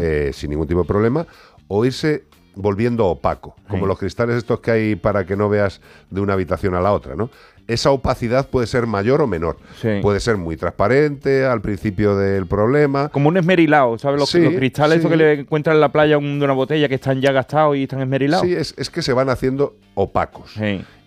eh, 0.00 0.30
sin 0.34 0.50
ningún 0.50 0.66
tipo 0.66 0.80
de 0.82 0.86
problema, 0.88 1.26
o 1.68 1.84
irse 1.84 2.24
volviendo 2.56 3.06
opaco, 3.06 3.54
como 3.68 3.84
Sí. 3.84 3.88
los 3.88 3.98
cristales 3.98 4.36
estos 4.36 4.60
que 4.60 4.70
hay 4.72 4.96
para 4.96 5.24
que 5.24 5.36
no 5.36 5.48
veas 5.48 5.80
de 6.10 6.20
una 6.20 6.32
habitación 6.32 6.74
a 6.74 6.80
la 6.80 6.92
otra, 6.92 7.14
¿no? 7.14 7.30
Esa 7.68 7.92
opacidad 7.92 8.48
puede 8.48 8.66
ser 8.66 8.88
mayor 8.88 9.22
o 9.22 9.28
menor. 9.28 9.56
Puede 10.02 10.18
ser 10.18 10.36
muy 10.36 10.56
transparente 10.56 11.44
al 11.46 11.60
principio 11.60 12.16
del 12.16 12.46
problema. 12.48 13.10
Como 13.10 13.28
un 13.28 13.36
esmerilado, 13.36 13.96
¿sabes? 13.96 14.18
Los, 14.18 14.30
Sí, 14.30 14.40
los 14.40 14.54
cristales 14.54 14.96
estos 14.96 15.08
sí. 15.12 15.16
que 15.16 15.22
le 15.22 15.32
encuentran 15.42 15.76
en 15.76 15.80
la 15.80 15.92
playa 15.92 16.18
de 16.18 16.44
una 16.44 16.52
botella 16.52 16.88
que 16.88 16.96
están 16.96 17.20
ya 17.20 17.30
gastados 17.30 17.76
y 17.76 17.84
están 17.84 18.00
esmerilados. 18.00 18.44
Sí, 18.44 18.54
es, 18.54 18.74
es 18.76 18.90
que 18.90 19.02
se 19.02 19.12
van 19.12 19.28
haciendo 19.28 19.76
opacos. 19.94 20.52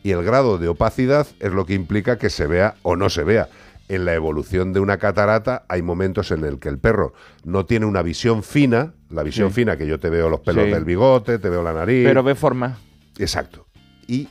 Y 0.04 0.12
el 0.12 0.24
grado 0.24 0.58
de 0.58 0.70
opacidad 0.70 1.28
es 1.42 1.52
lo 1.52 1.66
que 1.66 1.74
implica 1.74 2.18
que 2.18 2.30
se 2.30 2.48
vea 2.48 2.76
o 2.82 2.96
no 2.96 3.10
se 3.10 3.26
vea. 3.26 3.50
En 3.90 4.06
la 4.06 4.14
evolución 4.14 4.72
de 4.74 4.80
una 4.80 4.98
catarata 4.98 5.66
hay 5.68 5.82
momentos 5.82 6.32
en 6.32 6.46
el 6.46 6.58
que 6.60 6.70
el 6.70 6.80
perro 6.80 7.14
no 7.44 7.66
tiene 7.66 7.86
una 7.86 8.02
visión 8.02 8.42
fina, 8.44 8.94
la 9.10 9.24
visión 9.24 9.50
Sí. 9.50 9.56
fina 9.56 9.78
que 9.78 9.86
yo 9.88 10.00
te 10.00 10.10
veo 10.10 10.30
los 10.30 10.40
pelos 10.40 10.66
Sí. 10.66 10.72
del 10.72 10.86
bigote, 10.86 11.38
te 11.38 11.50
veo 11.50 11.64
la 11.64 11.74
nariz. 11.74 12.06
Pero 12.06 12.24
ve 12.24 12.34
forma. 12.36 12.78
Exacto. 13.20 13.68
Y 14.08 14.30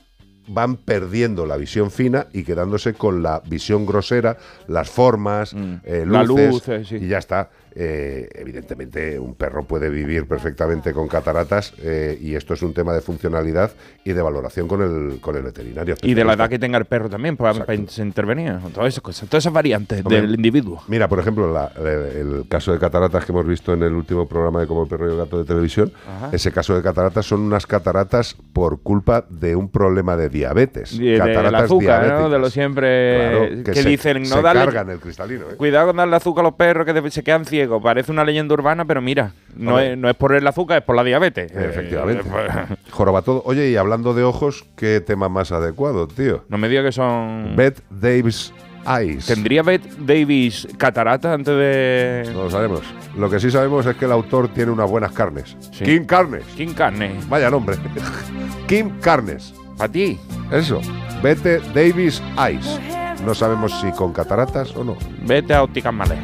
van 0.48 0.76
perdiendo 0.76 1.46
la 1.46 1.56
visión 1.56 1.90
fina 1.90 2.26
y 2.32 2.42
quedándose 2.42 2.94
con 2.94 3.22
la 3.22 3.40
visión 3.46 3.86
grosera, 3.86 4.38
las 4.66 4.90
formas, 4.90 5.54
eh, 5.84 6.04
La 6.06 6.24
luces, 6.24 6.50
luz, 6.50 6.68
eh, 6.68 6.84
sí. 6.84 6.96
y 6.96 7.08
ya 7.08 7.18
está. 7.18 7.50
Eh, 7.74 8.28
evidentemente, 8.34 9.18
un 9.18 9.34
perro 9.34 9.64
puede 9.64 9.88
vivir 9.88 10.26
perfectamente 10.26 10.92
con 10.92 11.08
cataratas 11.08 11.72
eh, 11.82 12.18
y 12.20 12.34
esto 12.34 12.54
es 12.54 12.62
un 12.62 12.74
tema 12.74 12.92
de 12.92 13.00
funcionalidad 13.00 13.72
y 14.04 14.12
de 14.12 14.20
valoración 14.22 14.68
con 14.68 14.82
el, 14.82 15.20
con 15.20 15.36
el 15.36 15.42
veterinario. 15.42 15.94
Y 16.02 16.14
de 16.14 16.24
la 16.24 16.34
edad 16.34 16.48
que 16.50 16.58
tenga 16.58 16.78
el 16.78 16.84
perro 16.84 17.08
también, 17.08 17.36
para, 17.36 17.64
para 17.64 17.74
intervenir. 17.74 18.58
Todas 18.74 18.88
esas 18.88 19.02
cosas, 19.02 19.28
todas 19.28 19.42
esas 19.44 19.52
variantes 19.52 20.00
Hombre, 20.04 20.20
del 20.22 20.34
individuo. 20.34 20.82
Mira, 20.88 21.08
por 21.08 21.18
ejemplo, 21.18 21.52
la- 21.52 21.72
el, 21.76 22.32
el 22.38 22.48
caso 22.48 22.72
de 22.72 22.78
cataratas 22.78 23.24
que 23.24 23.32
hemos 23.32 23.46
visto 23.46 23.72
en 23.72 23.82
el 23.82 23.92
último 23.94 24.26
programa 24.28 24.60
de 24.60 24.66
Como 24.66 24.82
el 24.82 24.88
perro 24.88 25.08
y 25.08 25.12
el 25.12 25.16
gato 25.18 25.38
de 25.38 25.44
televisión, 25.44 25.92
Ajá. 26.06 26.30
ese 26.32 26.52
caso 26.52 26.74
de 26.76 26.82
cataratas 26.82 27.24
son 27.26 27.40
unas 27.40 27.66
cataratas 27.66 28.36
por 28.52 28.82
culpa 28.82 29.24
de 29.30 29.56
un 29.56 29.68
problema 29.70 30.16
de 30.16 30.28
diabetes. 30.28 30.98
De- 30.98 31.16
cataratas 31.18 31.62
azúcar, 31.62 32.06
¿no? 32.20 32.28
De 32.30 32.38
lo 32.38 32.50
siempre 32.50 33.16
Claro, 33.30 33.64
que, 33.64 33.74
se- 33.74 33.88
dicen, 33.88 34.22
no 34.22 34.28
se 34.28 34.42
darle- 34.42 34.64
cargan 34.64 34.90
el 34.90 34.98
cristalino. 35.00 35.46
¿eh? 35.50 35.56
Cuidado 35.56 35.88
con 35.88 35.96
darle 35.96 36.16
azúcar 36.16 36.44
a 36.44 36.48
los 36.48 36.54
perros 36.56 36.84
que 36.86 37.10
se 37.10 37.22
quedan 37.22 37.44
ciegos. 37.44 37.61
Parece 37.82 38.12
una 38.12 38.24
leyenda 38.24 38.54
urbana, 38.54 38.84
pero 38.84 39.00
mira, 39.00 39.32
no 39.56 39.78
es, 39.78 39.96
no 39.96 40.08
es 40.08 40.16
por 40.16 40.34
el 40.34 40.46
azúcar, 40.46 40.78
es 40.78 40.84
por 40.84 40.96
la 40.96 41.04
diabetes. 41.04 41.50
Efectivamente. 41.52 42.24
Eh, 42.28 42.76
Joroba 42.90 43.22
todo. 43.22 43.42
Oye, 43.44 43.70
y 43.70 43.76
hablando 43.76 44.14
de 44.14 44.24
ojos, 44.24 44.64
¿qué 44.76 45.00
tema 45.00 45.28
más 45.28 45.52
adecuado, 45.52 46.06
tío? 46.08 46.44
No 46.48 46.58
me 46.58 46.68
digas 46.68 46.84
que 46.84 46.92
son. 46.92 47.54
Beth 47.56 47.82
Davis 47.90 48.52
Eyes. 48.86 49.26
¿Tendría 49.26 49.62
Beth 49.62 49.84
Davis 49.98 50.66
catarata 50.76 51.32
antes 51.32 51.54
de.? 51.54 52.30
No 52.32 52.44
lo 52.44 52.50
sabemos. 52.50 52.82
Lo 53.16 53.28
que 53.30 53.38
sí 53.40 53.50
sabemos 53.50 53.86
es 53.86 53.96
que 53.96 54.06
el 54.06 54.12
autor 54.12 54.48
tiene 54.48 54.72
unas 54.72 54.90
buenas 54.90 55.12
carnes. 55.12 55.56
Kim 55.72 56.06
Carnes. 56.06 56.44
Kim 56.56 56.74
Carnes. 56.74 57.28
Vaya 57.28 57.50
nombre. 57.50 57.76
Kim 58.66 58.98
Carnes. 59.00 59.54
¿Para 59.76 59.92
ti? 59.92 60.18
Eso. 60.50 60.80
Bette 61.22 61.60
Davis 61.74 62.22
Eyes. 62.38 62.80
No 63.24 63.34
sabemos 63.34 63.72
si 63.80 63.90
con 63.92 64.12
cataratas 64.12 64.74
o 64.76 64.82
no. 64.82 64.96
Vete 65.24 65.54
a 65.54 65.62
ópticas 65.62 65.94
Malé. 65.94 66.16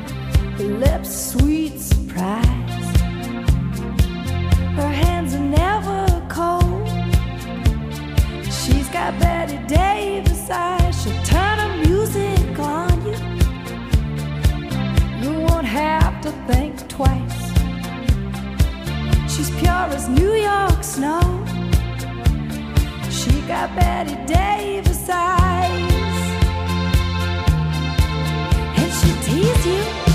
Lips 0.64 1.32
sweet 1.32 1.78
surprise. 1.78 2.97
Her 4.76 4.90
hands 5.02 5.35
are 5.35 5.48
never 5.62 6.26
cold. 6.28 6.89
She's 8.44 8.89
got 8.89 9.18
Betty 9.20 9.59
Davis 9.68 10.51
eyes. 10.51 11.01
She'll 11.01 11.22
turn 11.22 11.59
her 11.59 11.76
music 11.86 12.59
on 12.59 13.06
you. 13.06 13.16
You 15.22 15.40
won't 15.47 15.66
have 15.66 16.20
to 16.22 16.32
think 16.48 16.89
twice. 16.89 17.40
She's 19.32 19.51
pure 19.60 19.86
as 19.97 20.09
New 20.09 20.32
York 20.32 20.82
snow. 20.82 21.20
She 23.10 23.40
got 23.43 23.74
Betty 23.76 24.16
Davis 24.26 25.09
eyes. 25.09 25.93
And 28.76 28.93
she'll 28.93 29.22
you. 29.66 30.07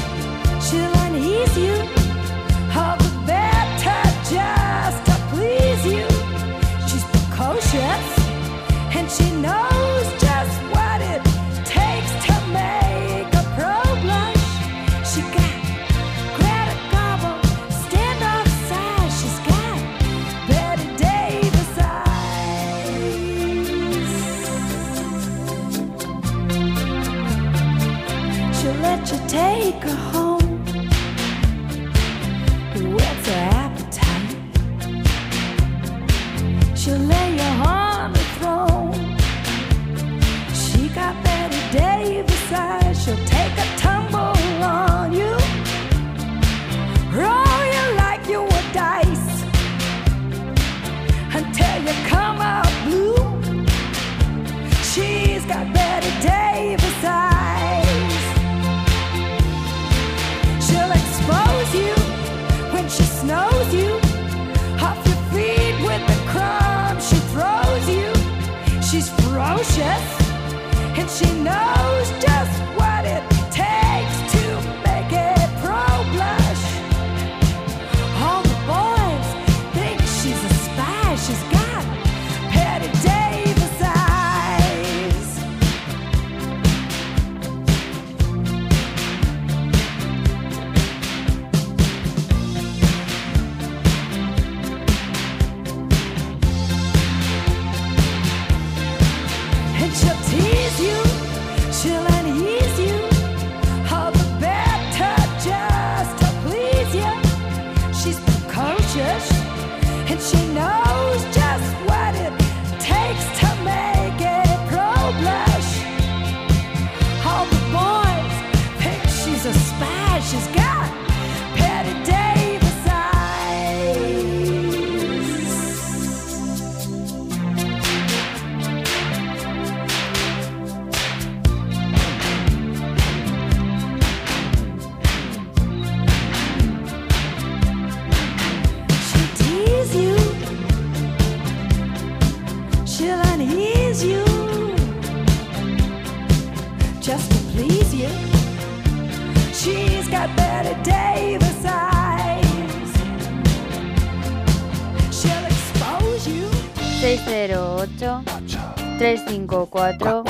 354 159.04 160.24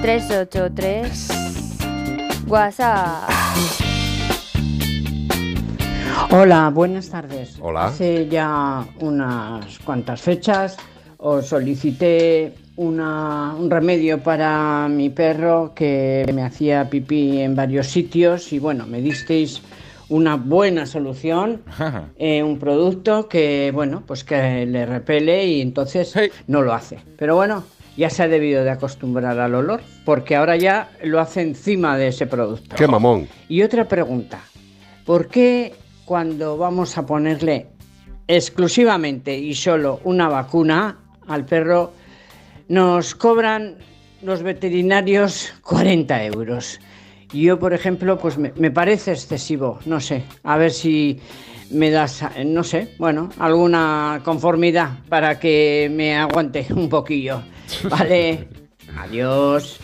383 0.00 1.28
WhatsApp. 2.46 3.28
Hola, 6.30 6.70
buenas 6.72 7.10
tardes. 7.10 7.56
Hola. 7.60 7.86
Hace 7.86 8.28
ya 8.28 8.86
unas 9.00 9.80
cuantas 9.80 10.20
fechas 10.22 10.76
os 11.16 11.46
solicité 11.48 12.54
una- 12.76 13.56
un 13.58 13.68
remedio 13.68 14.22
para 14.22 14.86
mi 14.88 15.10
perro 15.10 15.72
que 15.74 16.30
me 16.32 16.44
hacía 16.44 16.88
pipí 16.88 17.40
en 17.40 17.56
varios 17.56 17.88
sitios 17.88 18.52
y 18.52 18.60
bueno, 18.60 18.86
me 18.86 19.00
disteis 19.00 19.62
una 20.10 20.36
buena 20.36 20.86
solución, 20.86 21.62
eh, 22.16 22.40
un 22.40 22.60
producto 22.60 23.28
que 23.28 23.72
bueno, 23.74 24.04
pues 24.06 24.22
que 24.22 24.64
le 24.64 24.86
repele 24.86 25.44
y 25.44 25.60
entonces 25.60 26.14
no 26.46 26.62
lo 26.62 26.72
hace. 26.72 27.00
Pero 27.18 27.34
bueno, 27.34 27.64
ya 27.96 28.10
se 28.10 28.22
ha 28.22 28.28
debido 28.28 28.64
de 28.64 28.70
acostumbrar 28.70 29.38
al 29.38 29.54
olor 29.54 29.80
porque 30.04 30.36
ahora 30.36 30.56
ya 30.56 30.90
lo 31.02 31.20
hace 31.20 31.42
encima 31.42 31.96
de 31.96 32.08
ese 32.08 32.26
producto. 32.26 32.76
Qué 32.76 32.86
mamón. 32.86 33.28
Y 33.48 33.62
otra 33.62 33.88
pregunta, 33.88 34.40
¿por 35.04 35.28
qué 35.28 35.74
cuando 36.04 36.56
vamos 36.56 36.96
a 36.98 37.06
ponerle 37.06 37.68
exclusivamente 38.28 39.36
y 39.36 39.54
solo 39.54 40.00
una 40.04 40.28
vacuna 40.28 40.98
al 41.26 41.44
perro 41.44 41.92
nos 42.68 43.14
cobran 43.14 43.76
los 44.22 44.42
veterinarios 44.42 45.54
40 45.62 46.24
euros? 46.24 46.80
Yo, 47.32 47.58
por 47.58 47.74
ejemplo, 47.74 48.18
pues 48.18 48.38
me, 48.38 48.52
me 48.56 48.70
parece 48.70 49.12
excesivo, 49.12 49.80
no 49.84 50.00
sé, 50.00 50.22
a 50.44 50.56
ver 50.56 50.70
si 50.70 51.18
me 51.70 51.90
das, 51.90 52.22
no 52.44 52.62
sé, 52.62 52.94
bueno, 52.98 53.30
alguna 53.38 54.20
conformidad 54.24 54.90
para 55.08 55.38
que 55.40 55.90
me 55.92 56.16
aguante 56.16 56.66
un 56.70 56.88
poquillo. 56.88 57.42
Vale, 57.90 58.48
adiós. 58.96 59.78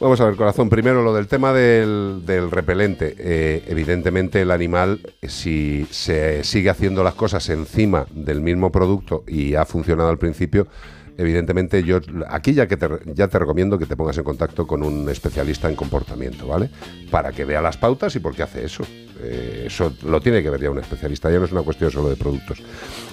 Vamos 0.00 0.20
a 0.20 0.26
ver, 0.26 0.36
corazón, 0.36 0.68
primero 0.68 1.02
lo 1.02 1.12
del 1.12 1.26
tema 1.26 1.52
del, 1.52 2.22
del 2.24 2.52
repelente. 2.52 3.16
Eh, 3.18 3.64
evidentemente 3.66 4.40
el 4.40 4.52
animal, 4.52 5.00
eh, 5.20 5.28
si 5.28 5.88
se 5.90 6.44
sigue 6.44 6.70
haciendo 6.70 7.02
las 7.02 7.14
cosas 7.14 7.48
encima 7.48 8.06
del 8.12 8.40
mismo 8.40 8.70
producto 8.70 9.24
y 9.26 9.56
ha 9.56 9.64
funcionado 9.64 10.08
al 10.08 10.18
principio, 10.18 10.68
evidentemente 11.16 11.82
yo 11.82 11.98
aquí 12.28 12.54
ya 12.54 12.68
que 12.68 12.76
te, 12.76 12.88
ya 13.06 13.26
te 13.26 13.38
recomiendo 13.40 13.76
que 13.76 13.86
te 13.86 13.96
pongas 13.96 14.16
en 14.18 14.24
contacto 14.24 14.68
con 14.68 14.84
un 14.84 15.08
especialista 15.10 15.68
en 15.68 15.74
comportamiento, 15.74 16.46
¿vale? 16.46 16.70
Para 17.10 17.32
que 17.32 17.44
vea 17.44 17.60
las 17.60 17.76
pautas 17.76 18.14
y 18.14 18.20
por 18.20 18.36
qué 18.36 18.44
hace 18.44 18.64
eso. 18.64 18.84
Eh, 19.20 19.64
eso 19.66 19.92
lo 20.04 20.20
tiene 20.20 20.44
que 20.44 20.50
ver 20.50 20.60
ya 20.60 20.70
un 20.70 20.78
especialista, 20.78 21.28
ya 21.28 21.40
no 21.40 21.46
es 21.46 21.52
una 21.52 21.62
cuestión 21.62 21.90
solo 21.90 22.08
de 22.08 22.14
productos. 22.14 22.62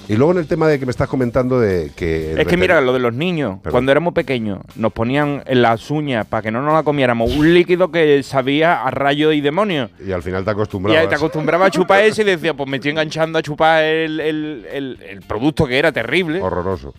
Y 0.08 0.14
luego 0.16 0.32
en 0.32 0.38
el 0.38 0.46
tema 0.46 0.68
de 0.68 0.78
que 0.78 0.86
me 0.86 0.90
estás 0.90 1.08
comentando 1.08 1.58
de 1.60 1.90
que... 1.96 2.34
Es 2.40 2.46
que 2.46 2.56
mira, 2.56 2.80
lo 2.80 2.92
de 2.92 2.98
los 3.00 3.12
niños, 3.12 3.58
Perdón. 3.58 3.72
cuando 3.72 3.92
éramos 3.92 4.14
pequeños, 4.14 4.60
nos 4.76 4.92
ponían 4.92 5.42
en 5.46 5.62
las 5.62 5.90
uñas 5.90 6.26
para 6.26 6.42
que 6.42 6.50
no 6.50 6.62
nos 6.62 6.74
la 6.74 6.82
comiéramos 6.82 7.32
un 7.34 7.52
líquido 7.52 7.90
que 7.90 8.22
sabía 8.22 8.82
a 8.82 8.90
rayo 8.90 9.32
y 9.32 9.40
demonio. 9.40 9.90
Y 10.06 10.12
al 10.12 10.22
final 10.22 10.44
te 10.44 10.50
Y 10.50 10.52
acostumbrabas. 10.52 11.02
ahí 11.02 11.08
te 11.08 11.14
acostumbrabas 11.16 11.68
a 11.68 11.70
chupar 11.70 12.04
ese 12.04 12.22
y 12.22 12.26
decía, 12.26 12.54
pues 12.54 12.68
me 12.68 12.76
estoy 12.76 12.92
enganchando 12.92 13.38
a 13.38 13.42
chupar 13.42 13.82
el, 13.82 14.20
el- 14.20 14.66
el- 14.72 14.98
el 15.08 15.22
producto 15.22 15.66
que 15.66 15.78
era 15.78 15.90
terrible. 15.92 16.40
Horroroso. 16.40 16.94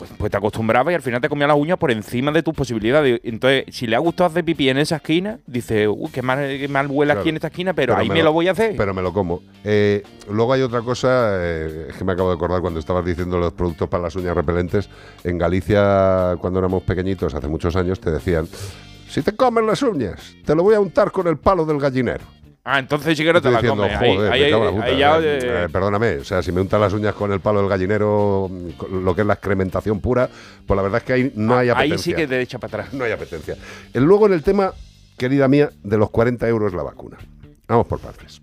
Pues, 0.00 0.12
pues 0.16 0.30
te 0.30 0.38
acostumbrabas 0.38 0.92
y 0.92 0.94
al 0.94 1.02
final 1.02 1.20
te 1.20 1.28
comías 1.28 1.48
las 1.48 1.58
uñas 1.58 1.76
por 1.76 1.90
encima 1.90 2.32
de 2.32 2.42
tus 2.42 2.54
posibilidades. 2.54 3.20
Entonces, 3.22 3.64
si 3.68 3.86
le 3.86 3.96
ha 3.96 3.98
gustado 3.98 4.30
hacer 4.30 4.44
pipí 4.46 4.70
en 4.70 4.78
esa 4.78 4.96
esquina, 4.96 5.40
dice, 5.46 5.88
uy, 5.88 6.08
qué 6.10 6.22
mal, 6.22 6.38
qué 6.38 6.68
mal 6.68 6.86
huele 6.88 7.12
aquí 7.12 7.28
en 7.28 7.34
esta 7.34 7.48
esquina, 7.48 7.74
pero, 7.74 7.94
ahí 7.94 8.08
me 8.08 8.22
lo, 8.22 8.32
voy 8.32 8.48
a 8.48 8.52
hacer. 8.52 8.76
Pero 8.78 8.94
me 8.94 9.02
lo 9.02 9.12
como. 9.12 9.42
Eh, 9.62 10.02
luego 10.30 10.54
hay 10.54 10.62
otra 10.62 10.80
cosa, 10.80 11.32
eh, 11.34 11.88
es 11.90 11.96
que 11.96 12.04
me 12.04 12.12
acabo 12.12 12.30
de 12.30 12.36
acordar 12.36 12.62
cuando 12.62 12.80
estabas 12.80 13.04
diciendo 13.04 13.38
los 13.38 13.52
productos 13.52 13.90
para 13.90 14.04
las 14.04 14.16
uñas 14.16 14.34
repelentes. 14.34 14.88
En 15.22 15.36
Galicia, 15.36 16.36
cuando 16.40 16.60
éramos 16.60 16.82
pequeñitos, 16.82 17.34
hace 17.34 17.48
muchos 17.48 17.76
años, 17.76 18.00
te 18.00 18.10
decían, 18.10 18.48
si 19.06 19.20
te 19.20 19.36
comes 19.36 19.64
las 19.64 19.82
uñas, 19.82 20.34
te 20.46 20.54
lo 20.54 20.62
voy 20.62 20.76
a 20.76 20.80
untar 20.80 21.10
con 21.10 21.26
el 21.26 21.36
palo 21.36 21.66
del 21.66 21.78
gallinero. 21.78 22.39
Ah, 22.72 22.78
entonces 22.78 23.16
sí 23.16 23.24
que 23.24 23.32
no 23.32 23.40
te 23.42 23.50
la 23.50 23.60
diciendo. 23.60 23.84
Ahí- 23.84 24.14
joder, 24.16 24.32
ahí- 24.32 24.40
me 24.42 24.50
cago 24.50 24.62
en 24.62 24.64
la 24.64 24.70
ahí- 24.70 24.76
puta. 24.76 24.86
ahí 24.86 24.98
ya, 24.98 25.18
Eh, 25.18 25.38
eh, 25.42 25.64
eh, 25.64 25.68
perdóname, 25.72 26.16
o 26.18 26.24
sea, 26.24 26.42
si 26.42 26.52
me 26.52 26.60
untan 26.60 26.80
las 26.80 26.92
uñas 26.92 27.14
con 27.14 27.32
el 27.32 27.40
palo 27.40 27.60
del 27.60 27.68
gallinero, 27.68 28.50
lo 28.90 29.14
que 29.14 29.20
es 29.22 29.26
la 29.26 29.34
excrementación 29.34 30.00
pura, 30.00 30.28
pues 30.66 30.76
la 30.76 30.82
verdad 30.82 30.98
es 30.98 31.04
que 31.04 31.12
ahí 31.12 31.32
no 31.34 31.56
hay 31.56 31.68
apetencia. 31.68 31.94
ahí 31.94 31.98
sí 32.02 32.14
que 32.14 32.26
te 32.26 32.40
echa 32.40 32.58
para 32.58 32.82
atrás. 32.84 32.94
No 32.94 33.04
hay 33.04 33.12
apetencia. 33.12 33.56
Luego 33.94 34.26
en 34.26 34.32
el 34.34 34.42
tema, 34.42 34.72
querida 35.18 35.48
mía, 35.48 35.70
de 35.82 35.98
los 35.98 36.10
40 36.10 36.48
euros 36.48 36.72
la 36.74 36.82
vacuna. 36.82 37.18
Vamos 37.68 37.86
por 37.86 37.98
partes. 38.00 38.40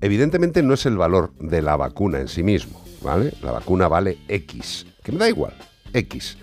Evidentemente 0.00 0.62
no 0.62 0.74
es 0.74 0.84
el 0.86 0.96
valor 0.96 1.32
de 1.38 1.62
la 1.62 1.76
vacuna 1.76 2.18
en 2.20 2.28
sí 2.28 2.42
mismo, 2.42 2.82
¿vale? 3.02 3.32
La 3.42 3.52
vacuna 3.52 3.86
vale 3.88 4.18
X, 4.28 4.86
que 5.02 5.12
me 5.12 5.18
da 5.18 5.28
igual, 5.28 5.54
X. 5.92 6.36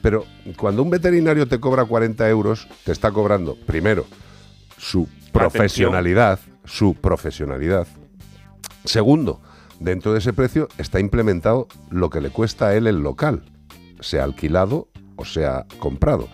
Pero 0.00 0.24
cuando 0.56 0.82
un 0.82 0.90
veterinario 0.90 1.46
te 1.46 1.60
cobra 1.60 1.84
40 1.84 2.28
euros, 2.28 2.66
te 2.84 2.92
está 2.92 3.10
cobrando, 3.12 3.54
primero, 3.66 4.06
su 4.78 5.06
profesionalidad, 5.32 6.38
su 6.64 6.94
profesionalidad. 6.94 7.86
Segundo, 8.84 9.40
dentro 9.80 10.12
de 10.12 10.18
ese 10.18 10.32
precio 10.32 10.68
está 10.78 11.00
implementado 11.00 11.68
lo 11.90 12.10
que 12.10 12.20
le 12.20 12.30
cuesta 12.30 12.68
a 12.68 12.74
él 12.74 12.86
el 12.86 13.00
local, 13.00 13.44
sea 14.00 14.24
alquilado 14.24 14.88
o 15.16 15.24
sea 15.24 15.66
comprado. 15.78 16.28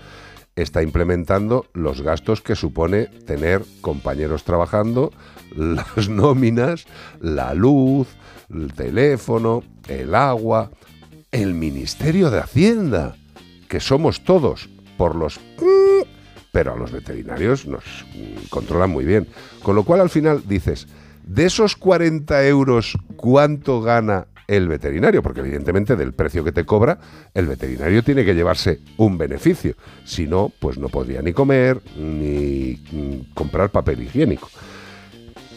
Está 0.57 0.83
implementando 0.83 1.67
los 1.73 2.03
gastos 2.03 2.41
que 2.41 2.57
supone 2.57 3.07
tener 3.07 3.63
compañeros 3.81 4.45
trabajando, 4.45 5.13
las 5.57 6.09
nóminas, 6.09 6.87
la 7.21 7.55
luz, 7.55 8.09
el 8.51 8.73
teléfono, 8.73 9.63
el 9.89 10.15
agua, 10.15 10.71
el 11.31 11.55
Ministerio 11.55 12.31
de 12.31 12.41
Hacienda, 12.41 13.17
que 13.69 13.81
somos 13.81 14.25
todos 14.25 14.69
por 14.97 15.15
los... 15.15 15.39
Pero 16.53 16.73
a 16.73 16.77
los 16.77 16.93
veterinarios 16.93 17.67
nos 17.67 17.85
controlan 18.51 18.91
muy 18.91 19.05
bien. 19.05 19.27
Con 19.63 19.77
lo 19.77 19.85
cual 19.85 20.01
al 20.01 20.11
final 20.11 20.43
dices, 20.47 20.89
de 21.25 21.45
esos 21.45 21.77
40 21.77 22.47
euros, 22.47 22.97
¿cuánto 23.17 23.83
gana 23.83 24.27
el 24.47 24.67
veterinario? 24.67 25.23
Porque 25.23 25.41
evidentemente 25.41 25.95
del 25.95 26.15
precio 26.15 26.43
que 26.43 26.53
te 26.53 26.65
cobra, 26.65 26.99
el 27.35 27.47
veterinario 27.47 28.03
tiene 28.03 28.25
que 28.25 28.35
llevarse 28.35 28.81
un 28.97 29.19
beneficio. 29.19 29.75
Si 30.05 30.27
no, 30.27 30.51
pues 30.59 30.79
no 30.79 30.89
podría 30.89 31.21
ni 31.21 31.35
comer 31.35 31.83
ni 31.97 32.83
mm, 32.91 33.35
comprar 33.35 33.71
papel 33.71 34.03
higiénico. 34.03 34.49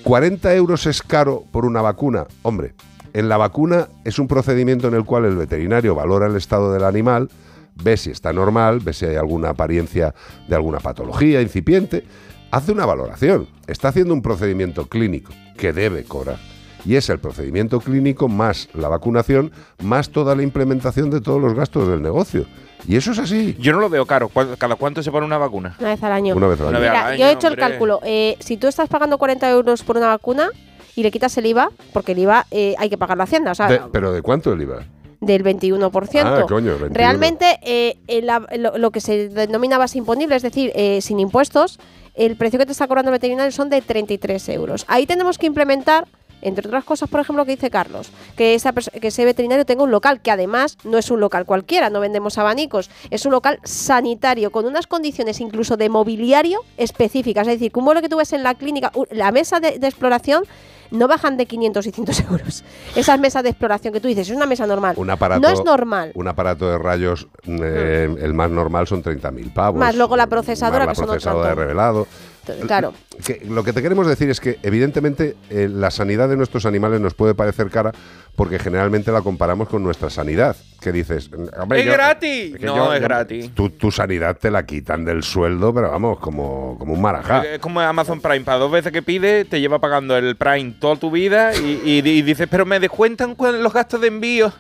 ¿40 0.04 0.56
euros 0.56 0.86
es 0.88 1.02
caro 1.02 1.46
por 1.52 1.66
una 1.66 1.82
vacuna? 1.82 2.26
Hombre, 2.42 2.74
en 3.14 3.30
la 3.30 3.38
vacuna 3.38 3.88
es 4.04 4.20
un 4.20 4.28
procedimiento 4.28 4.88
en 4.88 4.96
el 4.96 5.06
cual 5.06 5.26
el 5.26 5.36
veterinario 5.36 5.96
valora 5.96 6.28
el 6.28 6.36
estado 6.36 6.74
del 6.74 6.84
animal, 6.84 7.30
ve 7.76 7.98
si 7.98 8.12
está 8.12 8.32
normal, 8.34 8.80
ve 8.80 8.94
si 8.94 9.06
hay 9.06 9.16
alguna 9.16 9.50
apariencia 9.50 10.14
de 10.48 10.56
alguna 10.56 10.80
patología 10.80 11.42
incipiente, 11.42 12.04
hace 12.52 12.72
una 12.72 12.86
valoración, 12.86 13.48
está 13.68 13.90
haciendo 13.90 14.14
un 14.14 14.22
procedimiento 14.22 14.88
clínico 14.88 15.32
que 15.58 15.74
debe 15.74 16.04
cobrar. 16.04 16.38
Y 16.84 16.96
es 16.96 17.10
el 17.10 17.20
procedimiento 17.20 17.80
clínico 17.80 18.28
más 18.28 18.68
la 18.74 18.88
vacunación, 18.88 19.52
más 19.84 20.10
toda 20.10 20.36
la 20.36 20.42
implementación 20.42 21.12
de 21.12 21.22
todos 21.22 21.40
los 21.40 21.54
gastos 21.54 21.88
del 21.88 22.02
negocio. 22.02 22.46
Y 22.88 22.96
eso 22.96 23.12
es 23.12 23.20
así. 23.20 23.56
Yo 23.60 23.72
no 23.72 23.80
lo 23.80 23.88
veo 23.88 24.08
caro. 24.08 24.30
¿Cuál- 24.30 24.58
¿Cada 24.58 24.76
cuánto 24.76 25.04
se 25.04 25.12
pone 25.12 25.28
una 25.28 25.38
vacuna? 25.38 25.76
Una 25.80 25.90
vez 25.90 26.02
al 26.04 26.12
año. 26.12 26.36
Una 26.36 26.48
vez 26.48 26.60
al 26.60 26.70
año. 26.70 26.80
vez 26.80 26.90
Mira, 26.90 27.08
al 27.10 27.18
yo 27.20 27.26
he 27.28 27.32
hecho 27.34 27.48
el 27.50 27.56
cálculo. 27.58 28.00
eh, 28.04 28.36
si 28.40 28.58
tú 28.58 28.68
estás 28.68 28.90
pagando 28.90 29.20
40 29.20 29.48
euros 29.52 29.84
por 29.84 29.98
una 29.98 30.08
vacuna 30.08 30.50
y 30.96 31.04
le 31.04 31.12
quitas 31.12 31.38
el 31.38 31.46
IVA, 31.46 31.70
porque 31.94 32.14
el 32.14 32.20
IVA 32.20 32.48
eh, 32.50 32.74
hay 32.80 32.90
que 32.90 32.98
pagar 32.98 33.16
la 33.16 33.26
hacienda, 33.26 33.52
o 33.52 33.56
sea, 33.56 33.68
De- 33.68 33.82
¿Pero 33.92 34.12
de 34.12 34.24
cuánto 34.24 34.52
el 34.52 34.62
IVA? 34.64 34.84
Del 35.22 35.44
21%. 35.44 36.24
Ah, 36.26 36.46
coño, 36.48 36.72
21. 36.72 36.94
Realmente, 36.94 37.60
eh, 37.62 37.98
el- 38.08 38.28
lo, 38.62 38.78
lo 38.78 38.92
que 38.92 39.00
se 39.00 39.30
denomina 39.30 39.78
base 39.78 39.98
imponible, 40.00 40.36
es 40.36 40.42
decir, 40.42 40.72
eh, 40.76 41.00
sin 41.02 41.20
impuestos, 41.20 41.80
el 42.16 42.36
precio 42.36 42.60
que 42.60 42.66
te 42.66 42.72
está 42.74 42.88
cobrando 42.88 43.10
el 43.10 43.14
veterinario 43.14 43.52
son 43.52 43.70
de 43.70 43.82
33 43.82 44.50
euros. 44.50 44.84
Ahí 44.88 45.06
tenemos 45.06 45.38
que 45.38 45.46
implementar, 45.46 46.08
entre 46.42 46.68
otras 46.68 46.84
cosas, 46.84 47.08
por 47.08 47.20
ejemplo, 47.22 47.44
lo 47.44 47.46
que 47.46 47.52
dice 47.56 47.70
Carlos, 47.70 48.10
que, 48.36 48.56
esa 48.56 48.74
que 48.74 49.08
ese 49.10 49.24
veterinario 49.24 49.64
tenga 49.64 49.84
un 49.84 49.92
local, 49.92 50.22
que 50.22 50.32
además 50.32 50.76
no 50.84 50.98
es 50.98 51.12
un 51.12 51.20
local 51.20 51.46
cualquiera, 51.46 51.92
no 51.92 52.00
vendemos 52.00 52.40
abanicos, 52.40 52.90
es 53.12 53.24
un 53.28 53.32
local 53.32 53.60
sanitario, 53.64 54.52
con 54.52 54.66
unas 54.66 54.88
condiciones 54.88 55.40
incluso 55.40 55.78
de 55.78 55.88
mobiliario 55.88 56.62
específicas. 56.78 57.48
Es 57.48 57.54
decir, 57.60 57.72
un 57.76 57.86
vuelo 57.86 58.02
que 58.02 58.10
tú 58.10 58.18
ves 58.18 58.34
en 58.34 58.42
la 58.42 58.56
clínica, 58.56 58.92
la 59.12 59.32
mesa 59.32 59.60
de, 59.60 59.78
de 59.78 59.88
exploración, 59.88 60.44
no 60.92 61.08
bajan 61.08 61.38
de 61.38 61.46
500 61.46 61.88
y 61.88 61.92
100 61.92 62.08
euros. 62.30 62.64
Esas 62.96 63.20
mesas 63.20 63.44
de 63.44 63.50
exploración 63.50 63.94
que 63.94 64.00
tú 64.00 64.08
dices, 64.08 64.30
es 64.30 64.36
una 64.36 64.46
mesa 64.46 64.68
normal. 64.68 64.96
Un 64.98 65.10
aparato, 65.10 65.42
no 65.42 65.50
es 65.50 65.64
normal. 65.64 66.12
Un 66.14 66.28
aparato 66.28 66.70
de 66.70 66.78
rayos, 66.78 67.28
eh, 67.46 68.14
el 68.22 68.34
más 68.34 68.52
normal 68.52 68.88
son 68.88 69.04
30.000 69.04 69.54
pavos. 69.54 69.80
Más 69.80 69.96
luego 69.96 70.16
la 70.16 70.28
procesadora, 70.28 70.86
más 70.86 70.98
que 70.98 71.06
la 71.06 71.08
procesadora 71.08 71.50
de 71.50 71.56
revelado. 71.56 72.08
Claro. 72.66 72.94
Que 73.24 73.46
lo 73.48 73.64
que 73.64 73.72
te 73.72 73.82
queremos 73.82 74.08
decir 74.08 74.30
es 74.30 74.40
que, 74.40 74.58
evidentemente, 74.64 75.36
eh, 75.50 75.70
la 75.72 75.92
sanidad 75.92 76.28
de 76.28 76.36
nuestros 76.36 76.66
animales 76.66 77.00
nos 77.00 77.14
puede 77.14 77.36
parecer 77.36 77.70
cara 77.70 77.92
porque 78.36 78.58
generalmente 78.60 79.12
la 79.12 79.22
comparamos 79.22 79.68
con 79.70 79.84
nuestra 79.84 80.10
sanidad. 80.10 80.56
Que 80.82 80.92
dices, 80.92 81.30
"Hombre, 81.60 81.80
¡Es 81.82 81.86
yo- 81.86 81.94
gratis! 81.94 82.58
que 82.58 82.66
No, 82.66 82.76
yo- 82.76 82.94
es 82.94 83.02
gratis. 83.02 83.52
Tu, 83.54 83.70
tu 83.70 83.92
sanidad 83.92 84.36
te 84.38 84.50
la 84.50 84.66
quitan 84.66 85.06
del 85.06 85.22
sueldo, 85.22 85.74
pero 85.74 85.92
vamos, 85.92 86.20
como, 86.20 86.76
como 86.80 86.94
un 86.94 87.02
marajá. 87.02 87.44
Es 87.46 87.60
como 87.60 87.80
Amazon 87.82 88.20
Prime, 88.20 88.42
para 88.42 88.58
dos 88.58 88.72
veces 88.72 88.92
que 88.92 89.04
pide, 89.04 89.46
te 89.46 89.60
lleva 89.62 89.80
pagando 89.80 90.18
el 90.18 90.36
Prime 90.36 90.74
toda 90.80 90.96
tu 90.96 91.12
vida 91.12 91.56
y, 91.56 91.82
y- 91.86 91.98
y 92.10 92.22
dices, 92.24 92.48
pero 92.50 92.66
me 92.66 92.80
descuentan 92.80 93.36
cu- 93.36 93.48
los 93.52 93.74
gastos 93.74 94.02
de 94.02 94.08
envío. 94.08 94.52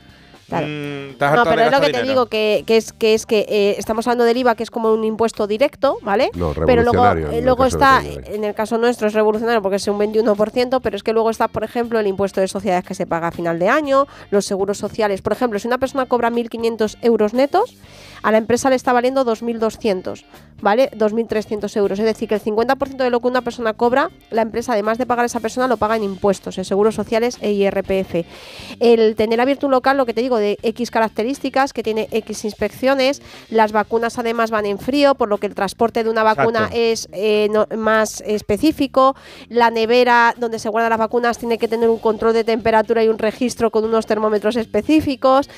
Claro. 0.51 0.67
mm, 0.67 1.35
No, 1.35 1.43
pero 1.45 1.61
es 1.61 1.71
lo 1.71 1.79
que 1.79 1.91
te 1.93 2.03
digo, 2.03 2.25
que, 2.25 2.63
que 2.67 2.75
es 2.75 2.91
que 2.91 3.13
es 3.13 3.25
que 3.25 3.45
eh, 3.47 3.75
estamos 3.77 4.05
hablando 4.05 4.25
del 4.25 4.35
IVA, 4.35 4.55
que 4.55 4.63
es 4.63 4.69
como 4.69 4.91
un 4.91 5.05
impuesto 5.05 5.47
directo, 5.47 5.97
¿vale? 6.01 6.29
No, 6.35 6.53
pero 6.53 6.83
luego, 6.83 7.05
eh, 7.05 7.37
el 7.37 7.45
luego 7.45 7.63
está, 7.65 8.01
en 8.03 8.43
el 8.43 8.53
caso 8.53 8.77
nuestro 8.77 9.07
es 9.07 9.13
revolucionario 9.13 9.61
porque 9.61 9.77
es 9.77 9.87
un 9.87 9.97
21%, 9.97 10.81
pero 10.83 10.95
es 10.97 11.03
que 11.03 11.13
luego 11.13 11.29
está, 11.29 11.47
por 11.47 11.63
ejemplo, 11.63 11.99
el 11.99 12.07
impuesto 12.07 12.41
de 12.41 12.49
sociedades 12.49 12.83
que 12.83 12.95
se 12.95 13.07
paga 13.07 13.27
a 13.27 13.31
final 13.31 13.59
de 13.59 13.69
año, 13.69 14.07
los 14.29 14.45
seguros 14.45 14.77
sociales. 14.77 15.21
Por 15.21 15.31
ejemplo, 15.31 15.57
si 15.57 15.67
una 15.67 15.77
persona 15.77 16.05
cobra 16.05 16.29
1.500 16.29 16.97
euros 17.01 17.33
netos, 17.33 17.77
a 18.23 18.31
la 18.31 18.37
empresa 18.37 18.69
le 18.69 18.75
está 18.75 18.93
valiendo 18.93 19.25
2.200, 19.25 20.23
¿vale? 20.61 20.89
2.300 20.91 21.75
euros. 21.77 21.99
Es 21.99 22.05
decir, 22.05 22.27
que 22.29 22.35
el 22.35 22.41
50% 22.41 22.97
de 22.97 23.09
lo 23.09 23.19
que 23.19 23.27
una 23.27 23.41
persona 23.41 23.73
cobra, 23.73 24.09
la 24.29 24.41
empresa, 24.43 24.73
además 24.73 24.97
de 24.97 25.05
pagar 25.05 25.23
a 25.23 25.25
esa 25.25 25.39
persona, 25.39 25.67
lo 25.67 25.77
paga 25.77 25.95
en 25.95 26.03
impuestos, 26.03 26.57
en 26.57 26.65
seguros 26.65 26.95
sociales 26.95 27.37
e 27.41 27.51
IRPF. 27.51 28.25
El 28.79 29.15
tener 29.15 29.41
abierto 29.41 29.65
un 29.67 29.71
local, 29.71 29.97
lo 29.97 30.05
que 30.05 30.13
te 30.13 30.21
digo, 30.21 30.37
de 30.37 30.57
X 30.61 30.91
características, 30.91 31.73
que 31.73 31.83
tiene 31.83 32.07
X 32.11 32.45
inspecciones, 32.45 33.21
las 33.49 33.71
vacunas 33.71 34.19
además 34.19 34.51
van 34.51 34.65
en 34.65 34.77
frío, 34.79 35.15
por 35.15 35.29
lo 35.29 35.37
que 35.39 35.47
el 35.47 35.55
transporte 35.55 36.03
de 36.03 36.09
una 36.09 36.23
vacuna 36.23 36.59
Exacto. 36.71 36.75
es 36.77 37.09
eh, 37.13 37.47
no- 37.51 37.67
más 37.77 38.21
específico. 38.21 39.15
La 39.49 39.69
nevera 39.71 40.35
donde 40.37 40.59
se 40.59 40.69
guardan 40.69 40.89
las 40.91 40.99
vacunas 40.99 41.37
tiene 41.37 41.57
que 41.57 41.67
tener 41.67 41.89
un 41.89 41.99
control 41.99 42.33
de 42.33 42.43
temperatura 42.43 43.03
y 43.03 43.07
un 43.07 43.17
registro 43.17 43.71
con 43.71 43.83
unos 43.83 44.05
termómetros 44.05 44.55
específicos. 44.55 45.49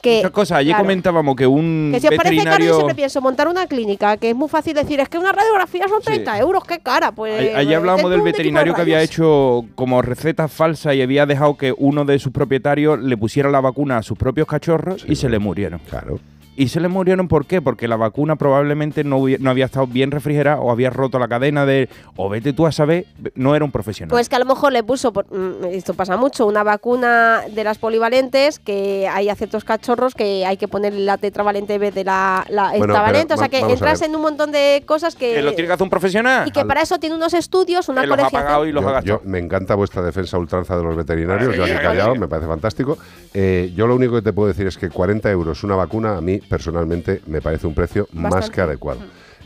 Que, 0.00 0.16
Muchas 0.16 0.30
cosas. 0.30 0.58
Ayer 0.58 0.72
claro, 0.72 0.84
comentábamos 0.84 1.36
que 1.36 1.46
un 1.46 1.90
que 1.92 2.00
si 2.00 2.06
os 2.08 2.14
parece 2.16 2.36
caro, 2.36 2.36
yo 2.36 2.42
veterinario... 2.44 2.74
siempre 2.76 2.94
pienso 2.94 3.20
montar 3.20 3.48
una 3.48 3.66
clínica, 3.66 4.16
que 4.16 4.30
es 4.30 4.36
muy 4.36 4.48
fácil 4.48 4.74
decir, 4.74 5.00
es 5.00 5.08
que 5.08 5.18
una 5.18 5.32
radiografía 5.32 5.88
son 5.88 6.00
30 6.02 6.38
euros, 6.38 6.64
qué 6.64 6.78
cara. 6.80 7.12
Pues 7.12 7.38
Ay- 7.40 7.48
Ayer 7.54 7.76
hablábamos 7.76 8.10
del 8.10 8.20
de 8.20 8.24
veterinario 8.24 8.74
que 8.74 8.80
había 8.80 9.02
hecho 9.02 9.64
como 9.74 10.02
recetas 10.02 10.52
falsas 10.52 10.94
y 10.94 11.02
había 11.02 11.26
dejado 11.26 11.56
que 11.56 11.74
uno 11.76 12.04
de 12.04 12.18
sus 12.18 12.32
propietarios 12.32 12.98
le 13.00 13.16
pusiera 13.16 13.50
la 13.50 13.60
vacuna 13.60 13.98
a 13.98 14.02
sus 14.02 14.16
propios 14.18 14.46
cachorros 14.46 15.04
y 15.08 15.16
se 15.16 15.28
le 15.28 15.38
murieron. 15.38 15.80
Claro. 15.88 16.18
¿Y 16.60 16.68
se 16.68 16.80
le 16.80 16.88
murieron 16.88 17.28
por 17.28 17.46
qué? 17.46 17.62
Porque 17.62 17.86
la 17.86 17.94
vacuna 17.94 18.34
probablemente 18.34 19.04
no, 19.04 19.18
hubi- 19.20 19.38
no 19.38 19.48
había 19.50 19.66
estado 19.66 19.86
bien 19.86 20.10
refrigerada 20.10 20.60
o 20.60 20.72
había 20.72 20.90
roto 20.90 21.20
la 21.20 21.28
cadena 21.28 21.64
de... 21.64 21.88
O 22.16 22.28
vete 22.28 22.52
tú 22.52 22.66
a 22.66 22.72
saber, 22.72 23.06
no 23.36 23.54
era 23.54 23.64
un 23.64 23.70
profesional. 23.70 24.10
Pues 24.10 24.28
que 24.28 24.34
a 24.34 24.40
lo 24.40 24.44
mejor 24.44 24.72
le 24.72 24.82
puso, 24.82 25.12
por- 25.12 25.26
mm, 25.32 25.66
esto 25.70 25.94
pasa 25.94 26.16
mucho, 26.16 26.46
una 26.46 26.64
vacuna 26.64 27.42
de 27.48 27.62
las 27.62 27.78
polivalentes, 27.78 28.58
que 28.58 29.06
hay 29.08 29.28
a 29.28 29.36
ciertos 29.36 29.62
cachorros 29.62 30.16
que 30.16 30.44
hay 30.46 30.56
que 30.56 30.66
poner 30.66 30.94
la 30.94 31.16
tetravalente 31.16 31.74
en 31.74 31.80
vez 31.80 31.94
de 31.94 32.02
la, 32.02 32.44
la 32.48 32.70
Bueno, 32.76 32.86
hexavalente. 32.94 33.26
pero 33.28 33.34
O 33.36 33.38
sea 33.38 33.48
que 33.48 33.60
entras 33.72 34.02
en 34.02 34.16
un 34.16 34.22
montón 34.22 34.50
de 34.50 34.82
cosas 34.84 35.14
que... 35.14 35.34
que 35.34 35.42
lo 35.42 35.52
tiene 35.52 35.68
que 35.68 35.74
hacer 35.74 35.84
un 35.84 35.90
profesional. 35.90 36.48
y 36.48 36.50
que 36.50 36.64
para 36.64 36.82
eso 36.82 36.98
tiene 36.98 37.14
unos 37.14 37.34
estudios, 37.34 37.88
una 37.88 38.00
Que 38.00 38.08
los 38.08 38.14
ha 38.14 38.16
colegiación. 38.22 38.42
pagado 38.42 38.66
y 38.66 38.72
los 38.72 38.82
ha 38.84 38.88
Yo, 38.88 38.92
gastado. 38.94 39.20
yo- 39.22 39.30
me 39.30 39.38
encanta 39.38 39.76
vuestra 39.76 40.02
defensa 40.02 40.36
ultranza 40.36 40.76
de 40.76 40.82
los 40.82 40.96
veterinarios. 40.96 41.54
Yo 41.54 41.62
aquí 41.62 41.72
callado, 41.74 42.16
me 42.16 42.26
parece 42.26 42.48
fantástico. 42.48 42.98
Eh, 43.32 43.72
yo 43.76 43.86
lo 43.86 43.94
único 43.94 44.16
que 44.16 44.22
te 44.22 44.32
puedo 44.32 44.48
decir 44.48 44.66
es 44.66 44.76
que 44.76 44.88
40 44.90 45.30
euros 45.30 45.62
una 45.62 45.76
vacuna, 45.76 46.16
a 46.16 46.20
mí 46.20 46.40
personalmente 46.48 47.22
me 47.26 47.40
parece 47.40 47.66
un 47.66 47.74
precio 47.74 48.08
más 48.12 48.50
que 48.50 48.60
adecuado. 48.60 49.00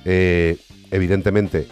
Eh, 0.05 0.57
evidentemente, 0.91 1.69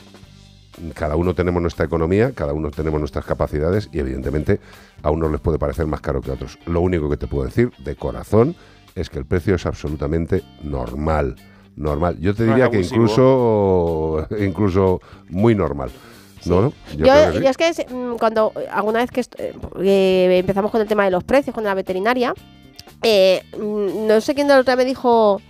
cada 0.94 1.16
uno 1.16 1.34
tenemos 1.34 1.60
nuestra 1.60 1.84
economía, 1.84 2.32
cada 2.32 2.52
uno 2.52 2.70
tenemos 2.70 3.00
nuestras 3.00 3.24
capacidades 3.24 3.88
y 3.92 3.98
evidentemente 3.98 4.60
a 5.02 5.10
unos 5.10 5.30
les 5.30 5.40
puede 5.40 5.58
parecer 5.58 5.86
más 5.86 6.00
caro 6.00 6.20
que 6.20 6.30
a 6.30 6.34
otros. 6.34 6.58
Lo 6.66 6.80
único 6.80 7.08
que 7.10 7.16
te 7.16 7.26
puedo 7.26 7.44
decir 7.44 7.72
de 7.78 7.96
corazón 7.96 8.56
es 8.94 9.10
que 9.10 9.18
el 9.18 9.26
precio 9.26 9.54
es 9.54 9.66
absolutamente 9.66 10.42
normal. 10.62 11.36
Normal. 11.76 12.18
Yo 12.20 12.34
te 12.34 12.44
No 12.44 12.52
diría 12.52 12.70
que 12.70 12.80
incluso, 12.80 14.26
incluso 14.38 15.00
muy 15.28 15.54
normal. 15.54 15.90
¿No? 16.46 16.62
¿No? 16.62 16.72
Yo, 16.96 17.04
creo 17.04 17.32
que 17.32 17.38
sí. 17.38 17.44
yo 17.44 17.50
es 17.50 17.56
que 17.56 17.94
mm, 17.94 18.16
cuando 18.16 18.52
alguna 18.70 19.00
vez 19.00 19.10
que 19.10 19.20
eh, 19.20 19.54
eh, 19.78 20.38
empezamos 20.38 20.70
con 20.70 20.80
el 20.80 20.88
tema 20.88 21.04
de 21.04 21.10
los 21.10 21.22
precios 21.22 21.54
con 21.54 21.64
la 21.64 21.74
veterinaria, 21.74 22.34
eh, 23.02 23.42
mm, 23.58 24.06
no 24.06 24.20
sé 24.20 24.34
quién 24.34 24.48
del 24.48 24.58
otro 24.60 24.72
día 24.72 24.76
me 24.76 24.84
dijo, 24.84 25.40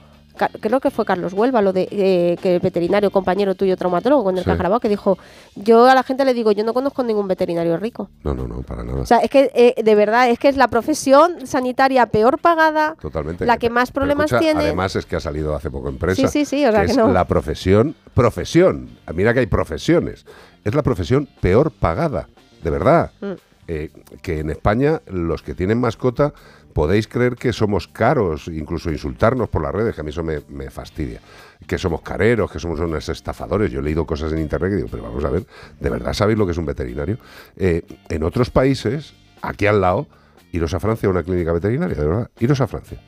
creo 0.61 0.81
que 0.81 0.91
fue 0.91 1.05
Carlos 1.05 1.33
Huelva, 1.33 1.61
lo 1.61 1.73
de 1.73 1.87
eh, 1.91 2.37
que 2.41 2.55
el 2.55 2.61
veterinario, 2.61 3.11
compañero 3.11 3.55
tuyo, 3.55 3.77
traumatólogo, 3.77 4.25
con 4.25 4.39
el 4.39 4.45
que 4.45 4.51
Sí. 4.51 4.53
has 4.53 4.59
grabado, 4.59 4.81
que 4.81 4.89
dijo, 4.89 5.19
yo 5.55 5.85
a 5.87 5.95
la 5.95 6.03
gente 6.03 6.25
le 6.25 6.33
digo, 6.33 6.53
yo 6.53 6.65
no 6.65 6.73
conozco 6.73 7.03
ningún 7.03 7.29
veterinario 7.29 7.77
rico. 7.77 8.09
No, 8.25 8.33
no, 8.33 8.47
no, 8.49 8.63
para 8.63 8.83
nada. 8.83 9.01
O 9.03 9.07
sea, 9.07 9.19
es 9.19 9.29
que 9.31 9.51
eh, 9.55 9.75
de 9.83 9.95
verdad, 9.95 10.31
es 10.31 10.39
que 10.39 10.49
es 10.49 10.57
la 10.57 10.69
profesión 10.69 11.47
sanitaria 11.47 12.07
peor 12.07 12.39
pagada, 12.39 12.97
Totalmente. 13.01 13.45
la 13.45 13.59
que 13.59 13.69
más 13.69 13.93
problemas 13.93 14.27
escucha, 14.27 14.41
tiene. 14.41 14.63
Además 14.65 14.97
es 14.97 15.05
que 15.05 15.17
ha 15.17 15.21
salido 15.21 15.55
hace 15.55 15.71
poco 15.71 15.89
en 15.89 15.99
prensa. 15.99 16.23
Sí, 16.29 16.29
sí, 16.29 16.45
sí, 16.45 16.65
o 16.67 16.73
sea 16.73 16.85
que 16.87 16.93
es 16.93 16.97
no. 16.97 17.13
la 17.13 17.27
profesión, 17.27 17.95
profesión. 18.15 18.89
Mira 19.15 19.35
que 19.35 19.41
hay 19.41 19.47
profesiones. 19.47 20.25
Es 20.65 20.75
la 20.75 20.83
profesión 20.83 21.29
peor 21.41 21.71
pagada, 21.71 22.29
de 22.63 22.71
verdad. 22.71 23.11
Mm. 23.21 23.33
Eh, 23.73 23.89
que 24.21 24.41
en 24.41 24.51
España 24.51 25.01
los 25.07 25.43
que 25.43 25.55
tienen 25.55 25.79
mascota 25.79 26.33
podéis 26.81 27.09
creer 27.09 27.37
que 27.37 27.53
somos 27.53 27.89
caros, 27.89 28.49
incluso 28.49 28.91
insultarnos 28.91 29.51
por 29.51 29.61
las 29.61 29.71
redes, 29.71 29.95
que 29.95 30.01
a 30.01 30.03
mí 30.03 30.09
eso 30.09 30.25
me, 30.25 30.71
fastidia. 30.71 31.21
Que 31.67 31.77
somos 31.77 32.01
careros, 32.01 32.51
que 32.51 32.59
somos 32.59 32.81
unos 32.81 33.07
estafadores. 33.07 33.71
Yo 33.71 33.81
he 33.81 33.83
leído 33.83 34.07
cosas 34.07 34.33
en 34.33 34.39
internet 34.39 34.71
que 34.71 34.77
digo, 34.77 34.89
pero 34.91 35.03
vamos 35.03 35.23
a 35.23 35.29
ver, 35.29 35.45
¿de 35.79 35.91
verdad 35.91 36.15
sabéis 36.15 36.39
lo 36.39 36.47
que 36.47 36.53
es 36.53 36.57
un 36.59 36.65
veterinario? 36.65 37.19
Eh, 37.59 37.83
en 38.09 38.23
otros 38.23 38.49
países, 38.49 39.13
aquí 39.43 39.67
al 39.67 39.83
lado, 39.83 40.07
iros 40.53 40.73
a 40.73 40.81
Francia 40.81 41.07
a 41.07 41.11
una 41.11 41.23
clínica 41.23 41.53
veterinaria, 41.53 41.95
de 41.95 42.07
verdad, 42.07 42.31
iros 42.39 42.63
a 42.63 42.67
Francia. 42.67 42.99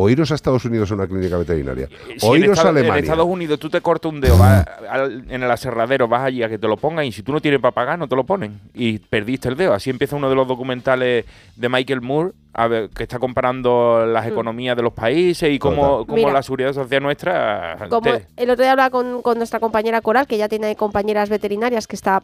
O 0.00 0.08
iros 0.08 0.30
a 0.32 0.34
Estados 0.34 0.64
Unidos 0.64 0.90
a 0.90 0.94
una 0.94 1.06
clínica 1.06 1.36
veterinaria. 1.36 1.88
Si 2.16 2.26
O 2.26 2.34
iros 2.36 2.50
a 2.50 2.52
Estados- 2.52 2.70
en 2.70 2.76
Alemania. 2.78 3.00
Estados 3.02 3.26
Unidos 3.26 3.58
tú 3.58 3.68
te 3.68 3.80
cortas 3.80 4.10
un 4.12 4.20
dedo, 4.20 4.38
vas 4.38 4.66
al- 4.88 5.24
en 5.28 5.42
el 5.42 5.50
aserradero, 5.50 6.08
vas 6.08 6.22
allí 6.24 6.42
a 6.42 6.48
que 6.48 6.58
te 6.58 6.66
lo 6.66 6.76
pongan 6.76 7.04
y 7.04 7.12
si 7.12 7.22
tú 7.22 7.32
no 7.32 7.40
tienes 7.40 7.60
para 7.60 7.72
pagar, 7.72 7.98
no 7.98 8.08
te 8.08 8.16
lo 8.16 8.24
ponen. 8.24 8.60
Y 8.74 8.98
perdiste 8.98 9.48
el 9.48 9.56
dedo. 9.56 9.74
Así 9.74 9.90
empieza 9.90 10.16
uno 10.16 10.28
de 10.30 10.34
los 10.34 10.48
documentales 10.48 11.24
de 11.56 11.68
Michael 11.68 12.00
Moore, 12.00 12.32
a 12.54 12.66
ver, 12.66 12.88
que 12.90 13.02
está 13.04 13.18
comparando 13.18 14.04
las 14.06 14.26
economías 14.26 14.76
de 14.76 14.82
los 14.82 14.92
países 14.92 15.50
y 15.52 15.58
cómo, 15.58 16.04
cómo 16.06 16.16
Mira. 16.16 16.32
la 16.32 16.42
seguridad 16.42 16.72
social 16.72 17.02
nuestra... 17.02 17.76
Como 17.88 18.00
te- 18.02 18.26
el 18.36 18.50
otro 18.50 18.62
día 18.62 18.72
hablaba 18.72 18.90
con, 18.90 19.22
con 19.22 19.36
nuestra 19.38 19.60
compañera 19.60 20.00
Coral, 20.00 20.26
que 20.26 20.36
ya 20.38 20.48
tiene 20.48 20.74
compañeras 20.76 21.28
veterinarias 21.28 21.86
que 21.86 21.94
está, 21.94 22.22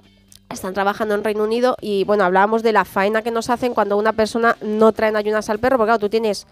están 0.50 0.74
trabajando 0.74 1.14
en 1.14 1.22
Reino 1.22 1.44
Unido, 1.44 1.76
y 1.80 2.04
bueno, 2.04 2.24
hablábamos 2.24 2.62
de 2.62 2.72
la 2.72 2.84
faena 2.84 3.22
que 3.22 3.30
nos 3.30 3.50
hacen 3.50 3.74
cuando 3.74 3.96
una 3.96 4.12
persona 4.14 4.56
no 4.62 4.92
trae 4.92 5.14
ayunas 5.16 5.48
al 5.50 5.58
perro, 5.58 5.76
porque 5.76 5.88
claro, 5.90 5.98
tú 6.00 6.08
tienes 6.08 6.46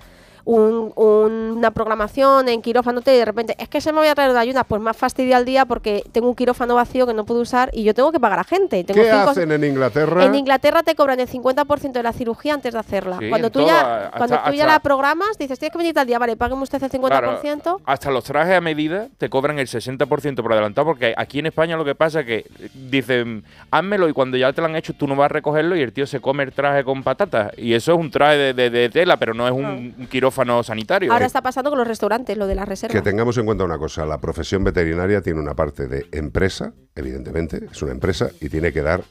un- 0.46 0.92
un- 0.96 1.54
una 1.56 1.70
programación 1.70 2.48
en 2.48 2.60
quirófano 2.60 3.00
y 3.00 3.10
de 3.10 3.24
repente, 3.24 3.54
es 3.58 3.68
que 3.68 3.80
se 3.80 3.92
me 3.92 3.98
voy 3.98 4.08
a 4.08 4.14
traer 4.14 4.32
de 4.32 4.38
ayunas, 4.38 4.64
pues 4.68 4.80
más 4.80 4.96
fastidio 4.96 5.36
al 5.36 5.44
día 5.44 5.64
porque 5.64 6.02
tengo 6.12 6.28
un 6.28 6.34
quirófano 6.34 6.74
vacío 6.74 7.06
que 7.06 7.14
no 7.14 7.24
puedo 7.24 7.40
usar 7.40 7.70
y 7.72 7.82
yo 7.84 7.94
tengo 7.94 8.12
que 8.12 8.20
pagar 8.20 8.38
a 8.40 8.44
gente. 8.44 8.84
Tengo 8.84 9.02
¿Qué 9.02 9.10
cinco- 9.10 9.30
hacen 9.30 9.50
en 9.52 9.64
Inglaterra? 9.64 10.24
En 10.24 10.34
Inglaterra 10.34 10.82
te 10.82 10.94
cobran 10.94 11.18
el 11.20 11.28
50% 11.28 11.92
de 11.98 12.02
la 12.02 12.12
cirugía 12.12 12.54
antes 12.54 12.72
de 12.74 12.78
hacerla. 12.78 13.18
Sí, 13.20 13.28
cuando 13.30 13.50
tú, 13.50 13.60
todo, 13.60 13.68
ya, 13.68 14.06
hasta- 14.06 14.18
cuando 14.18 14.38
tú 14.46 14.52
ya 14.52 14.66
la 14.66 14.80
programas, 14.80 15.38
dices, 15.38 15.58
tienes 15.58 15.72
que 15.72 15.78
venir 15.78 15.94
tal 15.94 16.06
día, 16.06 16.18
vale, 16.18 16.36
págame 16.36 16.62
usted 16.62 16.82
el 16.82 16.90
50%. 16.90 17.80
Hasta 17.86 18.10
los 18.10 18.24
trajes 18.24 18.54
a 18.56 18.60
medida 18.60 19.08
te 19.16 19.30
cobran 19.30 19.58
el 19.58 19.66
60% 19.66 20.42
por 20.42 20.52
adelantado, 20.52 20.86
porque 20.86 21.14
aquí 21.16 21.38
en 21.38 21.46
España 21.46 21.76
lo 21.76 21.84
que 21.86 21.94
pasa 21.94 22.20
es 22.20 22.26
que 22.26 22.46
dicen, 22.74 23.44
házmelo 23.70 24.08
y 24.08 24.12
cuando 24.12 24.36
ya 24.36 24.52
te 24.52 24.60
lo 24.60 24.66
han 24.66 24.76
hecho 24.76 24.92
tú 24.92 25.06
no 25.06 25.16
vas 25.16 25.26
a 25.26 25.28
recogerlo 25.28 25.74
y 25.76 25.80
el 25.80 25.92
tío 25.92 26.06
se 26.06 26.20
come 26.20 26.42
el 26.42 26.52
traje 26.52 26.84
con 26.84 27.02
patatas. 27.02 27.52
Y 27.56 27.72
eso 27.72 27.92
es 27.92 27.98
un 27.98 28.10
traje 28.10 28.36
de, 28.36 28.52
de- 28.54 28.70
de 28.70 28.88
tela, 28.90 29.16
pero 29.16 29.32
no 29.32 29.46
es 29.46 29.52
un, 29.52 29.94
un 29.98 30.06
quirófano 30.10 30.33
sanitario. 30.62 31.12
Ahora 31.12 31.26
está 31.26 31.42
pasando 31.42 31.70
con 31.70 31.78
los 31.78 31.88
restaurantes, 31.88 32.36
lo 32.36 32.46
de 32.46 32.54
la 32.54 32.64
reserva. 32.64 32.92
Que 32.92 33.02
tengamos 33.02 33.36
en 33.38 33.46
cuenta 33.46 33.64
una 33.64 33.78
cosa, 33.78 34.04
la 34.06 34.20
profesión 34.20 34.64
veterinaria 34.64 35.20
tiene 35.22 35.40
una 35.40 35.54
parte 35.54 35.86
de 35.86 36.06
empresa, 36.12 36.72
evidentemente, 36.94 37.66
es 37.70 37.82
una 37.82 37.92
empresa 37.92 38.30
y 38.40 38.48
tiene 38.48 38.72
que 38.72 38.82
dar 38.82 39.04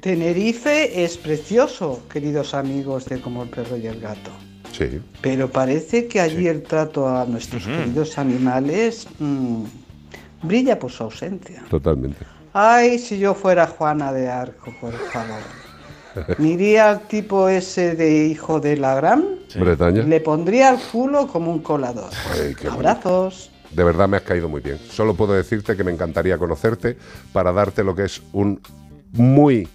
Tenerife 0.00 1.04
es 1.04 1.16
precioso, 1.16 2.02
queridos 2.10 2.54
amigos 2.54 3.04
de 3.06 3.20
Como 3.20 3.44
el 3.44 3.50
perro 3.50 3.76
y 3.76 3.86
el 3.86 4.00
gato. 4.00 4.32
Sí. 4.72 5.00
Pero 5.20 5.48
parece 5.50 6.08
que 6.08 6.20
allí 6.20 6.48
el 6.48 6.62
trato 6.62 7.08
a 7.08 7.24
nuestros 7.26 7.64
queridos 7.64 8.18
animales 8.18 9.06
mm, 9.18 9.64
brilla 10.42 10.78
por 10.78 10.90
su 10.90 11.04
ausencia. 11.04 11.62
Totalmente. 11.68 12.24
Ay, 12.52 12.98
si 12.98 13.18
yo 13.18 13.34
fuera 13.34 13.66
Juana 13.66 14.12
de 14.12 14.28
Arco, 14.28 14.74
por 14.80 14.92
favor. 14.92 15.40
Me 16.38 16.48
iría 16.50 16.90
al 16.90 17.00
tipo 17.08 17.48
ese 17.48 17.94
de 17.94 18.26
hijo 18.26 18.60
de 18.60 18.76
la 18.76 18.94
gran, 18.94 19.24
Bretaña. 19.54 20.02
le 20.02 20.20
pondría 20.20 20.70
el 20.70 20.78
culo 20.80 21.26
como 21.28 21.50
un 21.50 21.60
colador. 21.60 22.10
Ay, 22.32 22.54
qué 22.54 22.68
bonito. 22.68 22.72
Abrazos. 22.72 23.50
De 23.70 23.84
verdad 23.84 24.06
me 24.08 24.18
has 24.18 24.22
caído 24.22 24.48
muy 24.48 24.60
bien. 24.60 24.78
Solo 24.90 25.14
puedo 25.14 25.32
decirte 25.32 25.76
que 25.76 25.84
me 25.84 25.92
encantaría 25.92 26.36
conocerte 26.38 26.96
para 27.32 27.52
darte 27.52 27.82
lo 27.82 27.94
que 27.94 28.04
es 28.04 28.20
un 28.32 28.60
muy 29.12 29.66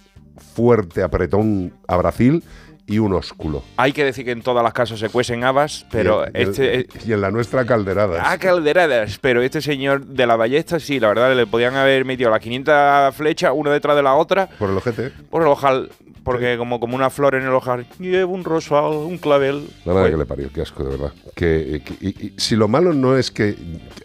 fuerte 0.54 1.02
apretón 1.02 1.72
a 1.86 1.96
Brasil 1.96 2.42
y 2.86 2.98
un 3.00 3.12
ósculo. 3.12 3.62
Hay 3.76 3.92
que 3.92 4.02
decir 4.04 4.24
que 4.24 4.30
en 4.30 4.40
todas 4.40 4.62
las 4.64 4.72
casas 4.72 4.98
se 4.98 5.10
cuecen 5.10 5.44
habas, 5.44 5.84
pero 5.90 6.24
y, 6.24 6.28
en- 6.40 6.48
este. 6.48 6.86
y 7.06 7.12
en 7.12 7.20
la 7.20 7.30
nuestra 7.30 7.66
calderadas. 7.66 8.22
Ah, 8.24 8.38
calderadas, 8.38 9.18
pero 9.20 9.42
este 9.42 9.60
señor 9.60 10.06
de 10.06 10.26
la 10.26 10.36
ballesta, 10.36 10.80
sí, 10.80 10.98
la 10.98 11.08
verdad, 11.08 11.36
le 11.36 11.46
podían 11.46 11.74
haber 11.76 12.04
metido 12.06 12.30
las 12.30 12.40
500 12.40 13.14
flechas 13.14 13.52
una 13.54 13.70
detrás 13.72 13.94
de 13.94 14.02
la 14.02 14.14
otra. 14.14 14.48
Por 14.58 14.70
el 14.70 14.76
ojete. 14.78 15.10
Por 15.28 15.42
el 15.42 15.48
ojal, 15.48 15.90
porque 16.32 16.56
como, 16.58 16.78
como 16.80 16.94
una 16.96 17.10
flor 17.10 17.34
en 17.34 17.42
el 17.42 17.50
ojal. 17.52 17.86
Lleva 17.98 18.30
un 18.30 18.44
rosal, 18.44 18.84
un 18.92 19.18
clavel. 19.18 19.68
La 19.84 19.92
Pues, 19.92 20.10
que 20.10 20.16
le 20.16 20.26
parió, 20.26 20.50
qué 20.52 20.62
asco, 20.62 20.84
de 20.84 20.90
verdad. 20.90 21.12
Que, 21.34 21.82
que- 21.84 21.96
y- 22.06 22.26
y 22.26 22.34
si 22.36 22.56
lo 22.56 22.68
malo 22.68 22.92
no 22.92 23.16
es 23.16 23.30
que, 23.30 23.56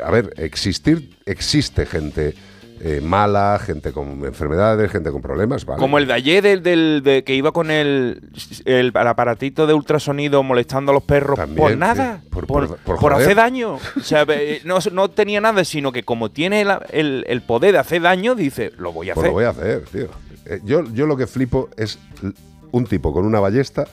a 0.04 0.12
ver, 0.12 0.34
existir, 0.38 1.18
existe 1.26 1.86
gente 1.86 2.34
eh, 2.86 3.00
mala, 3.02 3.60
gente 3.66 3.94
con 3.94 4.26
enfermedades, 4.26 4.92
gente 4.92 5.10
con 5.10 5.22
problemas, 5.22 5.64
¿vale? 5.66 5.80
Como 5.80 5.98
el 6.00 6.08
de 6.08 6.14
ayer 6.14 6.44
del, 6.44 6.62
del- 6.64 7.02
de 7.02 7.24
que 7.24 7.34
iba 7.34 7.54
con 7.54 7.72
el, 7.72 8.20
el, 8.66 8.92
aparatito 8.98 9.66
de 9.68 9.74
ultrasonido 9.74 10.44
molestando 10.44 10.92
a 10.92 10.96
los 10.96 11.04
perros 11.04 11.38
por 11.40 11.46
También, 11.48 11.80
nada, 11.80 12.20
sí, 12.24 12.30
por- 12.30 12.46
por, 12.46 12.78
por- 12.80 13.14
hacer 13.14 13.36
daño. 13.36 13.76
O 13.96 14.00
sea, 14.02 14.26
eh, 14.28 14.60
no, 14.66 14.80
no 14.92 15.10
tenía 15.10 15.40
nada, 15.40 15.64
sino 15.64 15.94
que 15.94 16.04
como 16.04 16.32
tiene 16.32 16.66
la- 16.66 16.86
el, 16.90 17.24
el 17.30 17.42
poder 17.44 17.72
de 17.74 17.78
hacer 17.80 18.02
daño, 18.02 18.36
dice, 18.36 18.72
lo 18.78 18.92
voy 18.92 19.12
a 19.12 19.14
Pues 19.14 19.24
hacer. 19.24 19.30
lo 19.30 19.34
voy 19.36 19.46
a 19.46 19.50
hacer, 19.52 19.84
tío. 19.90 20.08
Eh, 20.46 20.60
yo, 20.64 20.84
yo 20.94 21.06
lo 21.06 21.16
que 21.18 21.28
flipo 21.28 21.70
es 21.78 22.00
un 22.72 22.86
tipo 22.86 23.14
con 23.14 23.26
una 23.26 23.40
ballesta 23.40 23.86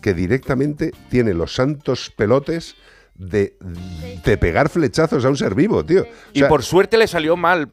que 0.00 0.14
directamente 0.14 0.92
tiene 1.10 1.34
los 1.34 1.54
santos 1.54 2.10
pelotes 2.16 2.74
de, 3.14 3.56
de 4.24 4.38
pegar 4.38 4.68
flechazos 4.70 5.24
a 5.24 5.28
un 5.28 5.36
ser 5.36 5.54
vivo, 5.54 5.84
tío. 5.84 6.02
O 6.02 6.06
y 6.32 6.42
por 6.44 6.62
suerte 6.62 6.96
le 6.96 7.06
salió 7.06 7.36
mal. 7.36 7.70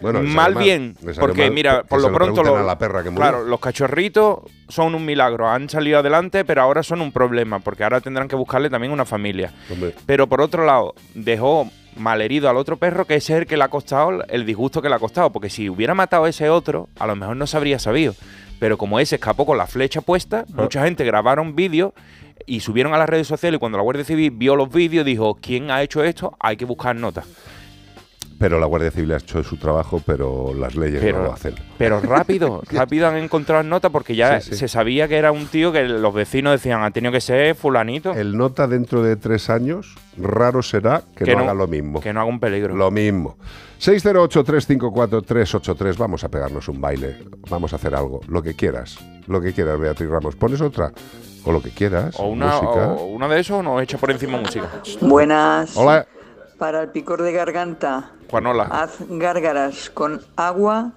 Bueno, 0.00 0.20
mal 0.22 0.54
mal, 0.54 0.62
bien, 0.62 0.96
porque 1.18 1.42
mal, 1.44 1.52
mira, 1.52 1.82
por 1.84 2.02
lo 2.02 2.12
pronto 2.12 2.42
lo- 2.44 2.56
a 2.56 2.62
la 2.62 2.76
perra 2.78 3.02
que 3.02 3.12
claro, 3.14 3.44
los 3.44 3.58
cachorritos 3.60 4.40
son 4.68 4.94
un 4.94 5.04
milagro, 5.06 5.48
han 5.48 5.68
salido 5.70 5.98
adelante, 5.98 6.44
pero 6.44 6.60
ahora 6.62 6.82
son 6.82 7.00
un 7.00 7.10
problema, 7.12 7.60
porque 7.60 7.82
ahora 7.82 8.00
tendrán 8.00 8.28
que 8.28 8.36
buscarle 8.36 8.68
también 8.68 8.92
una 8.92 9.04
familia. 9.06 9.52
Hombre, 9.70 9.94
Pero 10.06 10.26
por 10.28 10.42
otro 10.42 10.66
lado, 10.66 10.94
dejó 11.14 11.70
malherido 11.96 12.48
al 12.48 12.56
otro 12.56 12.76
perro, 12.76 13.04
que 13.06 13.16
ese 13.16 13.34
es 13.34 13.38
el 13.40 13.46
que 13.46 13.56
le 13.56 13.64
ha 13.64 13.68
costado 13.68 14.22
el 14.28 14.46
disgusto 14.46 14.80
que 14.82 14.88
le 14.88 14.94
ha 14.94 14.98
costado, 14.98 15.30
porque 15.30 15.50
si 15.50 15.68
hubiera 15.68 15.94
matado 15.94 16.24
a 16.24 16.28
ese 16.28 16.48
otro, 16.48 16.88
a 16.98 17.06
lo 17.06 17.16
mejor 17.16 17.36
no 17.36 17.46
se 17.46 17.56
habría 17.56 17.78
sabido. 17.78 18.14
Pero 18.58 18.76
como 18.78 19.00
ese 19.00 19.16
escapó 19.16 19.46
con 19.46 19.56
la 19.58 19.66
flecha 19.66 20.00
puesta, 20.00 20.44
Ah. 20.48 20.62
mucha 20.62 20.84
gente 20.84 21.04
grabaron 21.04 21.56
vídeos 21.56 21.92
y 22.46 22.60
subieron 22.60 22.92
a 22.94 22.98
las 22.98 23.08
redes 23.08 23.26
sociales 23.26 23.56
y 23.56 23.60
cuando 23.60 23.78
la 23.78 23.84
Guardia 23.84 24.04
Civil 24.04 24.30
vio 24.32 24.56
los 24.56 24.70
vídeos 24.70 25.04
dijo, 25.04 25.38
¿quién 25.40 25.70
ha 25.70 25.82
hecho 25.82 26.02
esto? 26.02 26.36
Hay 26.40 26.56
que 26.56 26.64
buscar 26.64 26.94
notas. 26.96 27.26
Pero 28.40 28.58
la 28.58 28.64
Guardia 28.64 28.90
Civil 28.90 29.12
ha 29.12 29.18
hecho 29.18 29.42
su 29.44 29.58
trabajo, 29.58 30.00
pero 30.06 30.54
las 30.54 30.74
leyes 30.74 31.02
Pero- 31.02 31.18
no 31.18 31.24
lo 31.24 31.32
hacen. 31.34 31.54
Pero 31.76 32.00
rápido, 32.04 32.62
rápido 32.72 33.06
han 33.06 33.18
encontrado 33.18 33.62
nota 33.62 33.90
porque 33.90 34.16
ya 34.16 34.40
Sí, 34.40 34.52
sí. 34.52 34.56
se 34.60 34.68
sabía 34.68 35.08
que 35.08 35.18
era 35.18 35.30
un 35.30 35.46
tío 35.46 35.72
que 35.72 35.82
los 35.84 36.14
vecinos 36.14 36.52
decían, 36.52 36.82
ha 36.82 36.90
tenido 36.90 37.12
que 37.12 37.20
ser 37.20 37.54
fulanito. 37.54 38.12
El 38.12 38.38
nota 38.38 38.66
dentro 38.66 39.02
de 39.02 39.16
tres 39.16 39.50
años, 39.50 39.94
raro 40.16 40.62
será 40.62 41.02
que, 41.14 41.26
Que 41.26 41.32
no, 41.32 41.38
no- 41.40 41.44
haga 41.44 41.52
lo 41.54 41.66
mismo. 41.68 42.00
Que 42.00 42.14
no 42.14 42.20
haga 42.22 42.30
un 42.30 42.40
peligro. 42.40 42.74
Lo 42.74 42.90
mismo. 42.90 43.36
608-354-383. 43.78 45.96
Vamos 45.98 46.24
a 46.24 46.28
pegarnos 46.30 46.68
un 46.68 46.80
baile. 46.80 47.16
Vamos 47.50 47.72
a 47.72 47.76
hacer 47.76 47.94
algo. 47.94 48.20
Lo 48.28 48.42
que 48.42 48.54
quieras. 48.54 48.98
Lo 49.26 49.40
que 49.40 49.52
quieras, 49.52 49.78
Beatriz 49.78 50.08
Ramos. 50.08 50.36
¿Pones 50.36 50.60
otra? 50.60 50.92
O 51.44 51.52
lo 51.52 51.62
que 51.62 51.70
quieras. 51.70 52.16
O 52.18 52.28
una, 52.28 52.46
música. 52.60 52.88
o 52.88 53.04
una 53.06 53.28
de 53.28 53.40
esos 53.40 53.58
o 53.58 53.62
nos 53.62 53.82
echa 53.82 53.98
por 53.98 54.10
encima 54.10 54.38
música. 54.38 54.68
Buenas. 55.00 55.76
Hola. 55.76 56.06
Para 56.58 56.82
el 56.82 56.88
picor 56.90 57.22
de 57.22 57.32
garganta, 57.32 58.12
Juanola. 58.30 58.64
haz 58.70 58.92
gárgaras 59.08 59.90
con 59.90 60.22
agua 60.36 60.92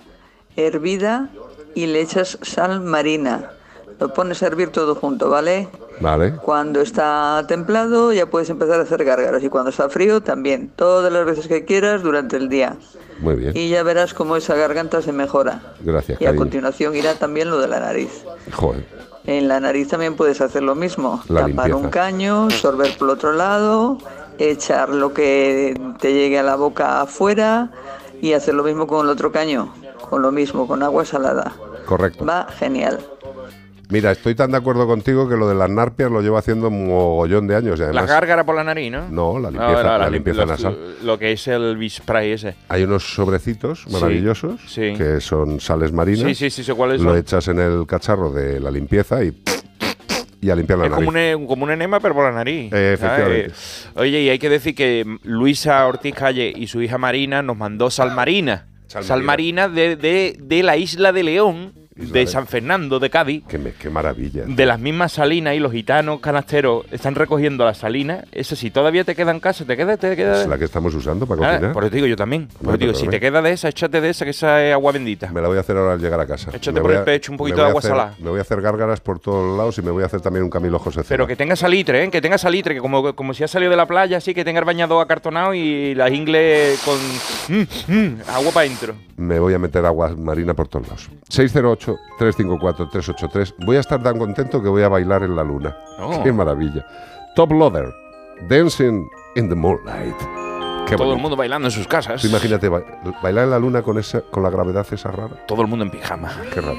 hervida 0.55 1.29
y 1.75 1.87
le 1.87 2.01
echas 2.01 2.37
sal 2.41 2.81
marina. 2.81 3.51
Lo 3.99 4.13
pones 4.13 4.43
a 4.43 4.47
hervir 4.47 4.69
todo 4.69 4.95
junto, 4.95 5.29
¿vale? 5.29 5.69
Vale. 5.99 6.35
Cuando 6.37 6.81
está 6.81 7.43
templado 7.47 8.11
ya 8.11 8.25
puedes 8.25 8.49
empezar 8.49 8.79
a 8.79 8.83
hacer 8.83 9.03
gárgaras 9.05 9.43
y 9.43 9.49
cuando 9.49 9.69
está 9.69 9.87
frío 9.89 10.21
también, 10.21 10.71
todas 10.75 11.11
las 11.13 11.25
veces 11.25 11.47
que 11.47 11.63
quieras 11.65 12.03
durante 12.03 12.35
el 12.37 12.49
día. 12.49 12.75
Muy 13.19 13.35
bien. 13.35 13.51
Y 13.55 13.69
ya 13.69 13.83
verás 13.83 14.13
cómo 14.13 14.35
esa 14.35 14.55
garganta 14.55 15.01
se 15.01 15.11
mejora. 15.13 15.61
Gracias, 15.81 16.19
Y 16.19 16.25
a 16.25 16.35
continuación 16.35 16.95
irá 16.95 17.15
también 17.15 17.49
lo 17.49 17.59
de 17.59 17.67
la 17.67 17.79
nariz. 17.79 18.23
Joder. 18.51 18.85
En 19.25 19.47
la 19.47 19.59
nariz 19.61 19.87
también 19.87 20.15
puedes 20.15 20.41
hacer 20.41 20.63
lo 20.63 20.75
mismo. 20.75 21.21
La 21.29 21.41
Tapar 21.41 21.67
limpieza. 21.67 21.75
un 21.77 21.89
caño, 21.89 22.49
sorber 22.49 22.97
por 22.97 23.09
otro 23.09 23.31
lado, 23.31 23.97
echar 24.39 24.89
lo 24.89 25.13
que 25.13 25.79
te 25.99 26.13
llegue 26.13 26.39
a 26.39 26.43
la 26.43 26.55
boca 26.55 27.01
afuera 27.01 27.69
y 28.21 28.33
hacer 28.33 28.53
lo 28.55 28.63
mismo 28.63 28.87
con 28.87 29.05
el 29.05 29.11
otro 29.11 29.31
caño. 29.31 29.73
Con 30.09 30.21
lo 30.21 30.31
mismo, 30.31 30.67
con 30.67 30.83
agua 30.83 31.05
salada. 31.05 31.53
Correcto. 31.85 32.25
Va 32.25 32.47
genial. 32.57 32.99
Mira, 33.89 34.11
estoy 34.11 34.33
tan 34.33 34.49
de 34.51 34.57
acuerdo 34.57 34.87
contigo 34.87 35.27
que 35.29 35.35
lo 35.35 35.47
de 35.47 35.53
las 35.55 35.69
narpias 35.69 36.09
lo 36.09 36.21
llevo 36.21 36.37
haciendo 36.37 36.69
un 36.69 36.87
mogollón 36.87 37.45
de 37.47 37.55
años. 37.55 37.77
Y 37.77 37.81
La 37.81 37.87
además, 37.89 38.07
gárgara 38.07 38.43
por 38.43 38.55
la 38.55 38.63
nariz, 38.63 38.91
¿no? 38.91 39.07
No, 39.09 39.39
la 39.39 39.51
No, 39.51 39.59
limpieza, 39.59 39.83
la- 39.83 39.97
la 39.99 40.05
lim- 40.09 40.13
limpieza 40.13 40.45
nasal. 40.45 40.95
Lo 41.03 41.19
que 41.19 41.31
es 41.33 41.47
el 41.47 41.77
bispray 41.77 42.31
ese. 42.31 42.55
Hay 42.69 42.83
unos 42.83 43.13
sobrecitos 43.13 43.83
Sí, 43.85 43.93
maravillosos 43.93 44.61
sí. 44.67 44.93
que 44.97 45.19
son 45.21 45.59
sales 45.59 45.91
marinas. 45.91 46.27
Sí, 46.29 46.33
sí, 46.35 46.49
sí, 46.49 46.63
sé 46.63 46.73
cuáles 46.73 47.01
Lo 47.01 47.09
son. 47.11 47.19
echas 47.19 47.47
en 47.49 47.59
el 47.59 47.85
cacharro 47.85 48.31
de 48.31 48.59
la 48.59 48.71
limpieza 48.71 49.23
y, 49.23 49.31
y 50.43 50.49
a 50.49 50.55
limpiar 50.55 50.77
la 50.79 50.85
Es 50.85 50.91
nariz. 50.91 51.05
como 51.05 51.17
un, 51.41 51.47
como 51.47 51.63
un 51.63 51.71
enema, 51.71 51.99
pero 51.99 52.13
por 52.13 52.25
la 52.25 52.31
nariz. 52.31 52.69
Eh. 52.73 53.51
Oye, 53.95 54.21
y 54.21 54.29
hay 54.29 54.39
que 54.39 54.49
decir 54.49 54.75
que 54.75 55.05
Luisa 55.23 55.85
Ortiz 55.87 56.13
Calle 56.13 56.51
y 56.55 56.67
su 56.67 56.81
hija 56.81 56.97
Marina 56.97 57.41
nos 57.41 57.57
mandó 57.57 57.89
sal 57.89 58.11
marina. 58.13 58.67
Sal 58.87 59.03
Sal, 59.03 59.23
marina 59.23 59.69
de, 59.69 59.95
de- 59.95 60.35
de 60.39 60.61
la 60.63 60.77
isla 60.77 61.11
de 61.13 61.23
León, 61.23 61.73
de 61.95 62.27
San 62.27 62.47
Fernando 62.47 62.99
de 62.99 63.09
Cádiz. 63.09 63.43
Qué, 63.47 63.89
maravilla. 63.89 64.43
De 64.47 64.65
las 64.65 64.79
mismas 64.79 65.11
salinas 65.13 65.55
y 65.55 65.59
los 65.59 65.71
gitanos 65.71 66.19
canasteros 66.19 66.85
están 66.91 67.15
recogiendo 67.15 67.65
las 67.65 67.77
salinas. 67.77 68.25
Eso 68.31 68.55
sí, 68.55 68.71
todavía 68.71 69.03
te 69.03 69.15
queda 69.15 69.31
en 69.31 69.39
casa, 69.39 69.65
te 69.65 69.77
queda, 69.77 69.97
te 69.97 70.15
queda. 70.15 70.41
Es 70.41 70.47
la 70.47 70.57
que 70.57 70.65
estamos 70.65 70.93
usando 70.95 71.25
para 71.25 71.41
Ah, 71.47 71.49
cocinar. 71.53 71.73
por 71.73 71.83
eso 71.83 71.89
te 71.91 71.95
digo 71.97 72.07
yo 72.07 72.15
también. 72.15 72.47
Por 72.47 72.69
eso 72.69 72.77
te 72.79 72.85
digo, 72.85 72.93
si 72.97 73.07
te 73.07 73.19
queda 73.19 73.41
de 73.41 73.51
esa, 73.51 73.69
échate 73.69 74.01
de 74.01 74.09
esa, 74.09 74.25
que 74.25 74.31
esa 74.31 74.63
es 74.63 74.73
agua 74.73 74.91
bendita. 74.91 75.29
Me 75.31 75.41
la 75.41 75.47
voy 75.47 75.57
a 75.57 75.61
hacer 75.61 75.77
ahora 75.77 75.93
al 75.93 75.99
llegar 75.99 76.19
a 76.19 76.25
casa. 76.25 76.49
Échate 76.53 76.73
Me 76.73 76.81
por 76.81 76.91
el 76.91 77.03
pecho 77.03 77.31
un 77.31 77.37
poquito 77.37 77.57
de 77.57 77.67
agua 77.67 77.79
hacer- 77.79 77.91
salada. 77.91 78.15
Me 78.19 78.29
voy 78.29 78.39
a 78.39 78.41
hacer 78.41 78.61
gárgaras 78.61 78.99
por 79.01 79.19
todos 79.19 79.57
lados 79.57 79.77
y 79.77 79.81
me 79.81 79.91
voy 79.91 80.03
a 80.03 80.07
hacer 80.07 80.21
también 80.21 80.43
un 80.43 80.49
Camilo 80.49 80.79
José 80.79 81.03
Cela. 81.03 81.09
Pero 81.09 81.27
que 81.27 81.35
tenga 81.35 81.55
salitre, 81.55 82.03
¿eh? 82.03 82.09
Que 82.09 82.21
tenga 82.21 82.37
salitre, 82.37 82.73
que 82.75 82.81
como, 82.81 83.13
como 83.15 83.33
si 83.33 83.43
ha 83.43 83.47
salido 83.47 83.69
de 83.71 83.77
la 83.77 83.85
playa, 83.85 84.17
así 84.17 84.33
que 84.33 84.43
tenga 84.43 84.59
el 84.59 84.65
bañador 84.65 85.01
acartonado 85.03 85.53
y 85.53 85.93
las 85.95 86.11
ingles 86.11 86.79
con, 86.83 86.97
mm, 87.55 87.61
mm, 87.87 88.21
agua 88.29 88.51
para 88.51 88.65
adentro. 88.65 88.95
me 89.17 89.39
voy 89.39 89.53
a 89.53 89.59
meter 89.59 89.85
agua 89.85 90.13
marina 90.17 90.53
por 90.53 90.67
todos 90.67 90.87
lados. 90.87 91.09
608-354-383. 92.19 93.55
Voy 93.65 93.77
a 93.77 93.79
estar 93.79 94.01
tan 94.01 94.17
contento 94.17 94.61
que 94.61 94.69
voy 94.69 94.83
a 94.83 94.89
bailar 94.89 95.23
en 95.23 95.35
la 95.35 95.43
luna. 95.43 95.75
Oh. 95.99 96.21
Qué 96.23 96.31
maravilla. 96.31 96.85
Top 97.35 97.51
Loader, 97.51 97.93
Dancing 98.47 99.07
in 99.35 99.49
the 99.49 99.55
Moonlight. 99.55 100.15
Qué 100.87 100.95
Todo 100.97 101.03
el 101.05 101.09
bonito. 101.11 101.17
mundo 101.21 101.35
bailando 101.37 101.67
en 101.67 101.71
sus 101.71 101.87
casas. 101.87 102.21
Tú 102.21 102.27
imagínate 102.27 102.67
ba- 102.69 102.83
bailar 103.21 103.45
en 103.45 103.51
la 103.51 103.59
luna 103.59 103.81
con 103.81 103.97
esa, 103.97 104.21
con 104.21 104.43
la 104.43 104.49
gravedad 104.49 104.85
esa 104.91 105.11
rara. 105.11 105.45
Todo 105.47 105.61
el 105.61 105.67
mundo 105.67 105.85
en 105.85 105.91
pijama. 105.91 106.29
Qué 106.53 106.61
raro. 106.61 106.77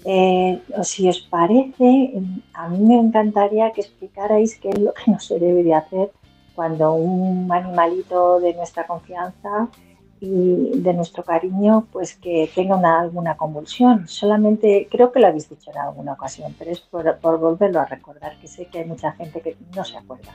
Eh, 0.05 0.63
si 0.83 1.09
os 1.09 1.21
parece, 1.21 2.13
a 2.55 2.69
mí 2.69 2.79
me 2.81 2.99
encantaría 2.99 3.73
que 3.73 3.81
explicarais 3.83 4.59
qué 4.59 4.71
es 4.71 4.79
lo 4.79 4.93
que 4.95 5.11
no 5.11 5.19
se 5.21 5.39
debe 5.39 5.63
de 5.63 5.75
hacer 5.75 6.11
cuando 6.55 6.93
un 6.95 7.51
animalito 7.53 8.41
de 8.41 8.55
nuestra 8.55 8.87
confianza 8.87 9.69
y 10.21 10.81
de 10.81 10.95
nuestro 10.95 11.23
cariño, 11.23 11.87
pues 11.93 12.17
que 12.17 12.51
tenga 12.53 12.75
una- 12.77 12.99
alguna 13.01 13.37
convulsión. 13.37 14.09
Solamente, 14.09 14.89
creo 14.91 15.13
que 15.13 15.21
lo 15.21 15.29
habéis 15.29 15.49
dicho 15.49 15.71
en 15.71 15.79
alguna 15.79 16.15
ocasión, 16.15 16.55
pero 16.59 16.73
es 16.73 16.81
por, 16.81 17.19
por 17.19 17.39
volverlo 17.39 17.79
a 17.81 17.85
recordar, 17.85 18.37
que 18.41 18.49
sé 18.49 18.67
que 18.67 18.81
hay 18.81 18.85
mucha 18.85 19.13
gente 19.13 19.41
que 19.41 19.57
no 19.77 19.85
se 19.85 19.97
acuerda. 19.97 20.33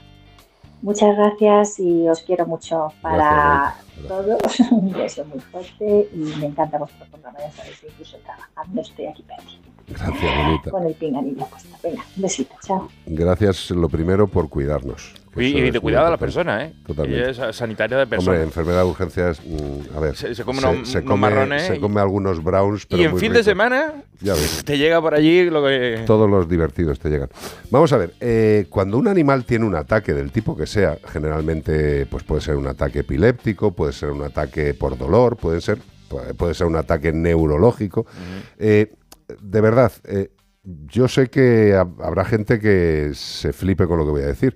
Muchas 0.81 1.15
gracias 1.17 1.79
y 1.79 2.07
os 2.07 2.21
quiero 2.21 2.45
mucho 2.45 2.93
para 3.01 3.75
todos. 4.07 4.59
Un 4.71 4.91
beso 4.93 5.25
muy 5.25 5.39
fuerte 5.39 6.09
y 6.13 6.17
me 6.39 6.45
encanta 6.47 6.77
vuestro 6.77 7.05
programa, 7.07 7.39
ya 7.39 7.51
sabéis, 7.51 7.83
incluso 7.87 8.17
trabajando 8.17 8.81
estoy 8.81 9.05
aquí 9.07 9.23
pendiente. 9.23 9.69
Gracias, 9.85 10.37
bonita. 10.45 10.71
Con 10.71 10.87
el 10.87 10.93
pinganillo 10.93 11.45
puesto. 11.45 11.69
Venga, 11.83 12.03
un 12.15 12.21
besito, 12.21 12.55
chao. 12.65 12.89
Gracias, 13.05 13.69
lo 13.71 13.89
primero, 13.89 14.27
por 14.27 14.47
cuidarnos. 14.47 15.13
que 15.35 15.43
Y, 15.43 15.57
y 15.57 15.67
es 15.67 15.73
de 15.73 15.79
cuidado 15.81 16.05
a 16.05 16.09
importante. 16.11 16.25
personas, 16.25 16.63
¿eh? 16.63 16.73
Totalmente. 16.87 17.19
Ella 17.21 17.31
es 17.31 17.37
sa- 17.37 17.51
sanitaria 17.53 17.97
de 17.97 18.03
Hombre, 18.03 18.17
personas. 18.17 18.43
enfermedad 18.43 18.83
de 18.83 18.89
urgencias, 18.89 19.41
mm, 19.45 19.97
a 19.97 19.99
ver. 19.99 20.15
Se- 20.15 20.33
se 20.33 20.43
come 20.45 20.59
unos- 20.59 20.73
unos 20.93 21.03
come, 21.03 21.17
marrones 21.19 21.63
se 21.63 21.79
come 21.81 21.99
algunos 21.99 22.41
browns, 22.41 22.85
pero 22.85 23.01
y 23.01 23.05
en 23.05 23.11
muy 23.11 23.19
fin 23.19 23.33
de 23.33 23.39
ricos. 23.39 23.45
semana 23.45 23.93
Ya 24.21 24.33
ves. 24.35 24.63
te 24.65 24.77
llega 24.77 25.01
por 25.01 25.15
allí 25.15 25.49
lo 25.49 25.61
que... 25.65 26.03
Todos 26.07 26.29
los 26.29 26.47
divertidos 26.47 26.97
te 26.99 27.09
llegan. 27.09 27.27
Vamos 27.69 27.91
a 27.91 27.97
ver, 27.97 28.13
eh, 28.21 28.67
cuando 28.69 28.97
un 28.97 29.09
animal 29.09 29.43
tiene 29.43 29.65
un 29.65 29.75
ataque 29.75 30.13
del 30.13 30.31
tipo 30.31 30.55
que 30.55 30.65
sea, 30.65 30.97
generalmente 31.11 32.05
pues 32.05 32.23
puede 32.23 32.39
ser 32.41 32.55
un 32.55 32.67
ataque 32.67 32.99
epiléptico, 32.99 33.71
puede 33.83 33.93
ser 33.93 34.11
un 34.11 34.21
ataque 34.23 34.73
por 34.73 34.97
dolor, 34.97 35.35
puede 35.35 35.59
ser, 35.59 35.77
puede 36.37 36.53
ser 36.53 36.67
un 36.67 36.77
ataque 36.77 37.11
neurológico. 37.11 38.05
eh, 38.57 38.93
de 39.41 39.59
verdad, 39.61 39.91
eh, 40.05 40.29
yo 40.63 41.09
sé 41.09 41.27
que 41.27 41.73
ha- 41.75 41.81
habrá 42.05 42.23
gente 42.23 42.59
que 42.59 43.11
se 43.13 43.51
flipe 43.51 43.85
con 43.85 43.97
lo 43.97 44.05
que 44.05 44.11
voy 44.11 44.21
a 44.21 44.27
decir. 44.27 44.55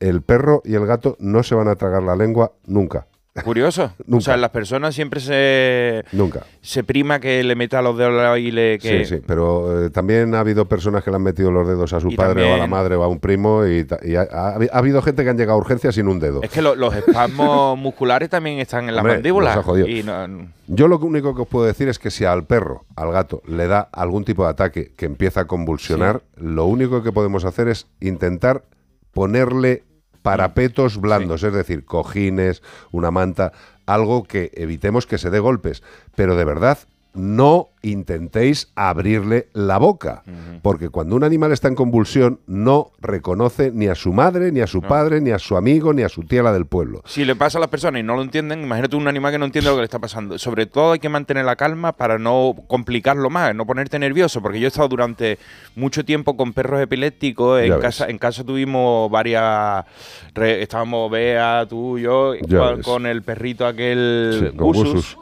El 0.00 0.22
perro 0.22 0.60
y 0.64 0.74
el 0.74 0.86
gato 0.86 1.16
no 1.20 1.44
se 1.44 1.54
van 1.54 1.68
a 1.68 1.76
tragar 1.76 2.02
la 2.02 2.16
lengua 2.16 2.52
nunca. 2.66 3.06
Curioso. 3.44 3.92
O 4.10 4.20
sea, 4.20 4.36
las 4.36 4.50
personas 4.50 4.94
siempre 4.94 5.20
se, 5.20 6.04
Nunca. 6.12 6.44
se 6.60 6.84
prima 6.84 7.20
que 7.20 7.42
le 7.44 7.54
meta 7.54 7.80
los 7.82 7.96
dedos 7.96 8.38
y 8.38 8.50
le... 8.50 8.78
Que, 8.78 9.04
Sí, 9.04 9.16
sí, 9.16 9.22
pero 9.26 9.86
eh, 9.86 9.90
también 9.90 10.34
ha 10.34 10.40
habido 10.40 10.66
personas 10.66 11.02
que 11.04 11.10
le 11.10 11.16
han 11.16 11.22
metido 11.22 11.50
los 11.50 11.66
dedos 11.66 11.92
a 11.92 12.00
su 12.00 12.10
Y 12.10 12.16
padre 12.16 12.50
o 12.50 12.54
a 12.54 12.58
la 12.58 12.66
madre 12.66 12.94
o 12.96 13.02
a 13.02 13.08
un 13.08 13.18
primo 13.20 13.66
y, 13.66 13.86
ha, 14.16 14.20
ha- 14.22 14.58
ha 14.72 14.78
habido 14.78 15.02
gente 15.02 15.24
que 15.24 15.30
han 15.30 15.36
llegado 15.38 15.56
a 15.58 15.60
urgencias 15.60 15.94
sin 15.94 16.08
un 16.08 16.18
dedo. 16.20 16.42
Es 16.42 16.50
que 16.50 16.62
lo- 16.62 16.74
los 16.74 16.94
espasmos 16.94 17.78
musculares 17.78 18.28
también 18.30 18.58
están 18.58 18.88
en 18.88 18.94
la 18.94 19.02
Hombre, 19.02 19.14
mandíbula. 19.14 19.50
nos 19.54 19.58
ha 19.58 19.62
jodido. 19.62 19.88
Y 19.88 20.02
no- 20.02 20.48
Yo 20.66 20.88
lo 20.88 20.98
único 20.98 21.34
que 21.34 21.42
os 21.42 21.48
puedo 21.48 21.66
decir 21.66 21.88
es 21.88 21.98
que 21.98 22.10
si 22.10 22.24
al 22.24 22.44
perro, 22.44 22.84
al 22.96 23.12
gato, 23.12 23.42
le 23.46 23.66
da 23.66 23.88
algún 23.92 24.24
tipo 24.24 24.44
de 24.44 24.50
ataque 24.50 24.92
que 24.96 25.06
empieza 25.06 25.40
a 25.40 25.44
convulsionar, 25.46 26.22
lo 26.36 26.66
único 26.66 27.02
que 27.02 27.12
podemos 27.12 27.44
hacer 27.44 27.68
es 27.68 27.86
intentar 28.00 28.62
ponerle 29.12 29.82
parapetos 30.22 31.00
blandos, 31.00 31.42
es 31.42 31.52
decir, 31.52 31.84
cojines, 31.84 32.62
una 32.90 33.10
manta, 33.10 33.52
algo 33.86 34.24
que 34.24 34.50
evitemos 34.54 35.06
que 35.06 35.18
se 35.18 35.30
dé 35.30 35.38
golpes. 35.38 35.82
Pero 36.14 36.36
de 36.36 36.44
verdad, 36.44 36.78
no 37.18 37.70
intentéis 37.82 38.70
abrirle 38.74 39.48
la 39.52 39.78
boca, 39.78 40.22
porque 40.62 40.88
cuando 40.88 41.16
un 41.16 41.24
animal 41.24 41.52
está 41.52 41.68
en 41.68 41.74
convulsión 41.74 42.40
no 42.46 42.90
reconoce 43.00 43.70
ni 43.72 43.86
a 43.86 43.94
su 43.94 44.12
madre, 44.12 44.50
ni 44.52 44.60
a 44.60 44.66
su 44.66 44.82
padre, 44.82 45.20
ni 45.20 45.30
a 45.30 45.38
su 45.38 45.56
amigo, 45.56 45.92
ni 45.92 46.02
a 46.02 46.08
su 46.08 46.22
tía 46.24 46.42
la 46.42 46.52
del 46.52 46.66
pueblo. 46.66 47.02
Si 47.06 47.24
le 47.24 47.34
pasa 47.36 47.58
a 47.58 47.60
las 47.60 47.70
personas 47.70 48.00
y 48.00 48.02
no 48.04 48.14
lo 48.16 48.22
entienden, 48.22 48.62
imagínate 48.62 48.96
un 48.96 49.08
animal 49.08 49.32
que 49.32 49.38
no 49.38 49.44
entiende 49.46 49.70
lo 49.70 49.76
que 49.76 49.82
le 49.82 49.84
está 49.86 49.98
pasando. 49.98 50.38
Sobre 50.38 50.66
todo 50.66 50.92
hay 50.92 50.98
que 50.98 51.08
mantener 51.08 51.44
la 51.44 51.56
calma 51.56 51.92
para 51.92 52.18
no 52.18 52.54
complicarlo 52.66 53.30
más, 53.30 53.54
no 53.54 53.66
ponerte 53.66 53.98
nervioso, 53.98 54.40
porque 54.42 54.60
yo 54.60 54.66
he 54.66 54.68
estado 54.68 54.88
durante 54.88 55.38
mucho 55.76 56.04
tiempo 56.04 56.36
con 56.36 56.52
perros 56.52 56.80
epilépticos. 56.80 57.60
Ya 57.60 57.66
En 57.66 57.72
ves. 57.74 57.80
casa, 57.80 58.08
en 58.08 58.18
casa 58.18 58.44
tuvimos 58.44 59.10
varias. 59.10 59.84
re- 60.34 60.62
estábamos 60.62 61.10
Bea, 61.10 61.64
tú, 61.68 61.98
yo, 61.98 62.32
con, 62.48 62.82
con 62.82 63.06
el 63.06 63.22
perrito 63.22 63.66
aquel 63.66 64.36
Sí, 64.50 64.56
con 64.56 64.66
Gusus. 64.68 65.16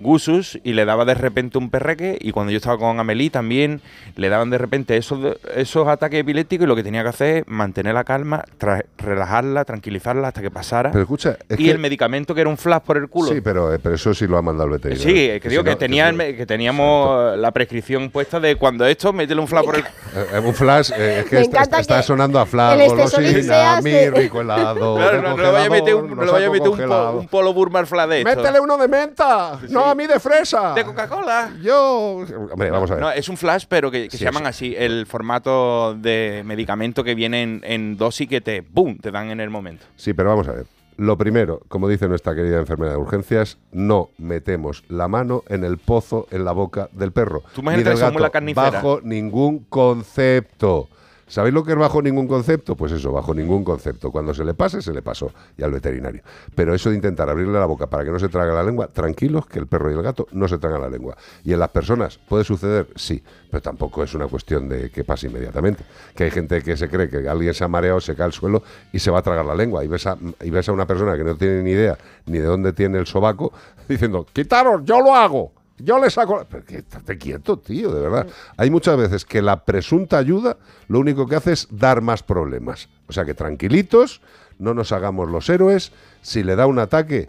Gusus. 0.00 0.58
Y 0.64 0.72
le 0.72 0.84
daba 0.84 1.04
de 1.04 1.14
repente 1.14 1.58
un 1.58 1.70
perreque 1.70 2.16
y 2.20 2.32
cuando 2.32 2.50
yo 2.52 2.56
estaba 2.58 2.78
con 2.78 2.98
Amelie 3.00 3.30
también 3.30 3.80
le 4.16 4.28
daban 4.28 4.50
de 4.50 4.58
repente 4.58 4.96
esos, 4.96 5.36
esos 5.54 5.88
ataques 5.88 6.20
epilépticos 6.20 6.64
y 6.64 6.68
lo 6.68 6.76
que 6.76 6.82
tenía 6.82 7.02
que 7.02 7.08
hacer 7.08 7.36
es 7.38 7.44
mantener 7.48 7.94
la 7.94 8.04
calma, 8.04 8.44
tra- 8.58 8.84
relajarla, 8.98 9.64
tranquilizarla 9.64 10.28
hasta 10.28 10.40
que 10.42 10.50
pasara. 10.50 10.90
Pero 10.90 11.02
escucha, 11.02 11.36
es 11.48 11.58
y 11.58 11.64
que- 11.64 11.70
el 11.70 11.78
medicamento 11.78 12.34
que 12.34 12.40
era 12.40 12.50
un 12.50 12.56
flash 12.58 12.82
por 12.82 12.96
el 12.96 13.08
culo. 13.08 13.32
Sí, 13.32 13.40
pero, 13.40 13.72
eh, 13.74 13.78
pero 13.78 13.94
eso 13.94 14.14
sí 14.14 14.26
lo 14.26 14.36
ha 14.38 14.42
mandado 14.42 14.66
el 14.66 14.72
veterinario. 14.74 15.12
Sí, 15.14 15.30
es 15.30 15.40
que 15.40 15.48
digo 15.48 15.62
si 15.62 15.68
que, 15.68 15.76
tenía 15.76 16.12
que 16.16 16.46
teníamos 16.46 17.36
la 17.38 17.50
prescripción 17.52 18.10
puesta 18.10 18.40
de 18.40 18.56
cuando 18.56 18.86
esto, 18.86 19.12
métele 19.12 19.40
un 19.40 19.48
flash 19.48 19.64
por 19.64 19.76
el 19.76 19.82
Eh, 20.14 20.26
eh, 20.34 20.38
un 20.38 20.54
flash, 20.54 20.90
eh, 20.96 21.20
es 21.20 21.26
que 21.26 21.40
está, 21.40 22.02
sonando 22.02 22.38
a 22.40 22.46
flash, 22.46 22.88
golosina, 22.88 23.80
mi 23.82 24.08
rico 24.10 24.40
helado. 24.40 24.96
Claro, 24.98 25.22
no, 25.22 25.36
no 25.36 25.42
le 25.42 25.50
vaya 25.50 25.66
a 25.66 25.70
meter 25.70 25.94
un, 25.94 26.08
congelador, 26.08 26.16
no 26.16 26.16
lo 26.16 26.24
le 26.26 26.32
vaya 26.32 26.46
a 26.46 26.50
saco 26.50 26.76
meter 26.76 27.18
un, 27.18 27.28
polo 27.28 27.52
Burmar 27.52 27.86
flash 27.86 28.08
de 28.08 28.18
esto. 28.22 28.36
¡Métele 28.36 28.60
uno 28.60 28.76
de 28.78 28.88
menta! 28.88 29.58
¡No, 29.68 29.87
a 29.88 29.94
mí 29.94 30.06
de 30.06 30.20
fresa! 30.20 30.74
De 30.74 30.84
Coca-Cola. 30.84 31.52
Yo. 31.62 32.24
Hombre, 32.50 32.70
vamos 32.70 32.90
a 32.90 32.94
ver. 32.94 33.02
No, 33.02 33.10
es 33.10 33.28
un 33.28 33.36
flash, 33.36 33.64
pero 33.68 33.90
que, 33.90 34.04
que 34.04 34.10
Sí, 34.10 34.18
se 34.18 34.24
llaman 34.24 34.46
así, 34.46 34.74
el 34.76 35.06
formato 35.06 35.94
de 35.94 36.42
medicamento 36.44 37.04
que 37.04 37.14
viene 37.14 37.42
en, 37.42 37.60
en 37.64 37.96
dosis 37.96 38.28
que 38.28 38.40
te, 38.40 38.60
¡boom!, 38.60 38.98
te 38.98 39.10
dan 39.10 39.30
en 39.30 39.40
el 39.40 39.50
momento. 39.50 39.84
Sí, 39.96 40.14
pero 40.14 40.30
vamos 40.30 40.48
a 40.48 40.52
ver. 40.52 40.66
Lo 40.96 41.16
primero, 41.16 41.62
como 41.68 41.88
dice 41.88 42.08
nuestra 42.08 42.34
querida 42.34 42.58
enfermera 42.58 42.90
de 42.92 42.98
urgencias, 42.98 43.56
no 43.70 44.10
metemos 44.18 44.82
la 44.88 45.06
mano 45.06 45.44
en 45.48 45.62
el 45.62 45.78
pozo 45.78 46.26
en 46.32 46.44
la 46.44 46.50
boca 46.50 46.88
del 46.90 47.12
perro. 47.12 47.44
Tú 47.54 47.62
ni 47.62 47.68
imagínate 47.68 47.90
del 47.90 47.98
gato, 48.00 48.18
la 48.18 48.30
carnicera. 48.30 48.70
Bajo 48.72 49.00
ningún 49.04 49.60
concepto. 49.68 50.88
¿Sabéis 51.28 51.54
lo 51.54 51.62
que 51.62 51.72
es 51.72 51.78
bajo 51.78 52.00
ningún 52.00 52.26
concepto? 52.26 52.74
Pues 52.74 52.92
eso, 52.92 53.12
bajo 53.12 53.34
ningún 53.34 53.62
concepto. 53.62 54.10
Cuando 54.10 54.32
se 54.32 54.44
le 54.44 54.54
pase, 54.54 54.80
se 54.80 54.92
le 54.92 55.02
pasó. 55.02 55.30
Y 55.56 55.62
al 55.62 55.70
veterinario. 55.70 56.22
Pero 56.54 56.74
eso 56.74 56.90
de 56.90 56.96
intentar 56.96 57.28
abrirle 57.28 57.58
la 57.58 57.66
boca 57.66 57.86
para 57.86 58.04
que 58.04 58.10
no 58.10 58.18
se 58.18 58.28
trague 58.28 58.52
la 58.52 58.62
lengua, 58.62 58.88
tranquilos 58.88 59.46
que 59.46 59.58
el 59.58 59.66
perro 59.66 59.90
y 59.90 59.94
el 59.94 60.02
gato 60.02 60.26
no 60.32 60.48
se 60.48 60.58
tragan 60.58 60.80
la 60.80 60.88
lengua. 60.88 61.16
Y 61.44 61.52
en 61.52 61.58
las 61.58 61.68
personas, 61.68 62.18
¿puede 62.18 62.44
suceder? 62.44 62.88
Sí. 62.96 63.22
Pero 63.50 63.62
tampoco 63.62 64.02
es 64.02 64.14
una 64.14 64.26
cuestión 64.26 64.68
de 64.68 64.90
que 64.90 65.04
pase 65.04 65.26
inmediatamente. 65.26 65.84
Que 66.14 66.24
hay 66.24 66.30
gente 66.30 66.62
que 66.62 66.76
se 66.76 66.88
cree 66.88 67.08
que 67.08 67.28
alguien 67.28 67.54
se 67.54 67.64
ha 67.64 67.68
mareado, 67.68 68.00
se 68.00 68.14
cae 68.14 68.26
al 68.26 68.32
suelo 68.32 68.62
y 68.92 68.98
se 68.98 69.10
va 69.10 69.18
a 69.18 69.22
tragar 69.22 69.44
la 69.44 69.54
lengua. 69.54 69.84
Y 69.84 69.88
ves 69.88 70.06
a, 70.06 70.16
y 70.42 70.50
ves 70.50 70.68
a 70.68 70.72
una 70.72 70.86
persona 70.86 71.16
que 71.16 71.24
no 71.24 71.36
tiene 71.36 71.62
ni 71.62 71.70
idea 71.72 71.98
ni 72.26 72.38
de 72.38 72.44
dónde 72.44 72.72
tiene 72.72 72.98
el 72.98 73.06
sobaco 73.06 73.52
diciendo, 73.88 74.26
quitaros, 74.32 74.82
yo 74.84 75.00
lo 75.00 75.14
hago. 75.14 75.57
Yo 75.78 75.98
le 75.98 76.10
saco. 76.10 76.46
Estate 76.68 77.18
quieto, 77.18 77.58
tío, 77.58 77.92
de 77.92 78.00
verdad. 78.00 78.26
Hay 78.56 78.70
muchas 78.70 78.96
veces 78.96 79.24
que 79.24 79.42
la 79.42 79.64
presunta 79.64 80.18
ayuda 80.18 80.58
lo 80.88 80.98
único 81.00 81.26
que 81.26 81.36
hace 81.36 81.52
es 81.52 81.68
dar 81.70 82.00
más 82.00 82.22
problemas. 82.22 82.88
O 83.08 83.12
sea 83.12 83.24
que 83.24 83.34
tranquilitos, 83.34 84.20
no 84.58 84.74
nos 84.74 84.92
hagamos 84.92 85.30
los 85.30 85.48
héroes. 85.48 85.92
Si 86.22 86.42
le 86.42 86.56
da 86.56 86.66
un 86.66 86.78
ataque, 86.78 87.28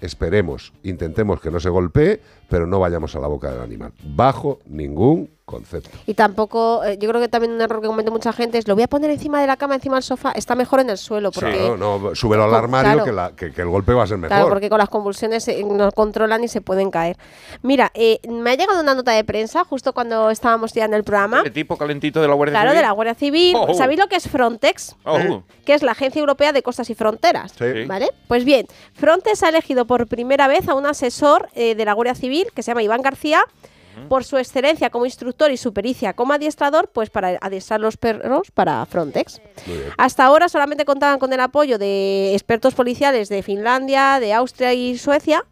esperemos, 0.00 0.72
intentemos 0.82 1.40
que 1.40 1.50
no 1.50 1.60
se 1.60 1.68
golpee, 1.68 2.20
pero 2.48 2.66
no 2.66 2.80
vayamos 2.80 3.14
a 3.14 3.20
la 3.20 3.26
boca 3.26 3.50
del 3.50 3.60
animal. 3.60 3.92
Bajo 4.02 4.60
ningún 4.66 5.30
concepto. 5.50 5.90
Y 6.06 6.14
tampoco, 6.14 6.82
eh, 6.84 6.96
yo 6.98 7.08
creo 7.08 7.20
que 7.20 7.28
también 7.28 7.52
un 7.52 7.60
error 7.60 7.80
que 7.80 7.86
comete 7.88 8.10
mucha 8.10 8.32
gente 8.32 8.58
es 8.58 8.68
lo 8.68 8.74
voy 8.74 8.84
a 8.84 8.88
poner 8.88 9.10
encima 9.10 9.40
de 9.40 9.46
la 9.46 9.56
cama, 9.56 9.74
encima 9.74 9.96
del 9.96 10.02
sofá, 10.02 10.32
está 10.32 10.54
mejor 10.54 10.80
en 10.80 10.90
el 10.90 10.98
suelo. 10.98 11.30
Porque, 11.32 11.52
Sí, 11.52 11.58
no, 11.78 11.98
no, 11.98 12.14
súbelo 12.14 12.44
al 12.44 12.54
armario 12.54 12.92
claro. 12.92 13.04
que, 13.04 13.12
la- 13.12 13.32
que- 13.36 13.52
que 13.52 13.62
el 13.62 13.68
golpe 13.68 13.92
va 13.92 14.04
a 14.04 14.06
ser 14.06 14.18
mejor. 14.18 14.36
Claro, 14.36 14.48
porque 14.48 14.68
con 14.70 14.78
las 14.78 14.88
convulsiones 14.88 15.46
eh, 15.48 15.62
no 15.64 15.90
controlan 15.92 16.44
y 16.44 16.48
se 16.48 16.60
pueden 16.60 16.90
caer. 16.90 17.16
Mira, 17.62 17.90
eh, 17.94 18.20
me 18.28 18.50
ha 18.50 18.54
llegado 18.54 18.80
una 18.80 18.94
nota 18.94 19.12
de 19.12 19.24
prensa 19.24 19.64
justo 19.64 19.92
cuando 19.92 20.30
estábamos 20.30 20.72
ya 20.72 20.84
en 20.84 20.94
el 20.94 21.04
programa. 21.04 21.42
El 21.44 21.52
tipo 21.52 21.76
calentito 21.76 22.20
de 22.22 22.28
la 22.28 22.34
Guardia 22.34 22.52
Claro, 22.54 22.70
Civil. 22.70 22.76
de 22.82 22.86
la 22.86 22.92
Guardia 22.92 23.14
Civil. 23.14 23.56
Oh. 23.58 23.74
¿Sabéis 23.74 23.98
lo 23.98 24.06
que 24.08 24.16
es 24.16 24.28
Frontex? 24.28 24.96
Oh. 25.04 25.42
Que 25.64 25.74
es 25.74 25.82
la 25.82 25.92
Agencia 25.92 26.20
Europea 26.20 26.52
de 26.52 26.62
Costas 26.62 26.88
y 26.90 26.94
Fronteras. 26.94 27.52
Sí. 27.58 27.84
¿Vale? 27.86 28.10
Pues 28.28 28.44
bien, 28.44 28.66
Frontex 28.94 29.42
ha 29.42 29.48
elegido 29.48 29.84
por 29.86 30.06
primera 30.06 30.46
vez 30.48 30.68
a 30.68 30.74
un 30.74 30.86
asesor 30.86 31.48
eh, 31.54 31.74
de 31.74 31.84
la 31.84 31.92
Guardia 31.94 32.14
Civil 32.14 32.46
que 32.54 32.62
se 32.62 32.70
llama 32.70 32.82
Iván 32.82 33.02
García 33.02 33.42
por 34.08 34.24
su 34.24 34.38
excelencia 34.38 34.90
como 34.90 35.04
instructor 35.04 35.50
y 35.50 35.56
su 35.56 35.72
pericia 35.72 36.12
como 36.12 36.32
adiestrador, 36.32 36.90
pues 36.92 37.10
para 37.10 37.38
adiestrar 37.40 37.80
los 37.80 37.96
perros 37.96 38.50
para 38.50 38.84
Frontex. 38.86 39.40
Hasta 39.98 40.24
ahora 40.24 40.48
solamente 40.48 40.84
contaban 40.84 41.18
con 41.18 41.32
el 41.32 41.40
apoyo 41.40 41.78
de 41.78 42.32
expertos 42.32 42.74
policiales 42.74 43.28
de 43.28 43.42
Finlandia, 43.42 44.20
de 44.20 44.32
Austria 44.32 44.72
y 44.72 44.98
Suecia. 44.98 45.44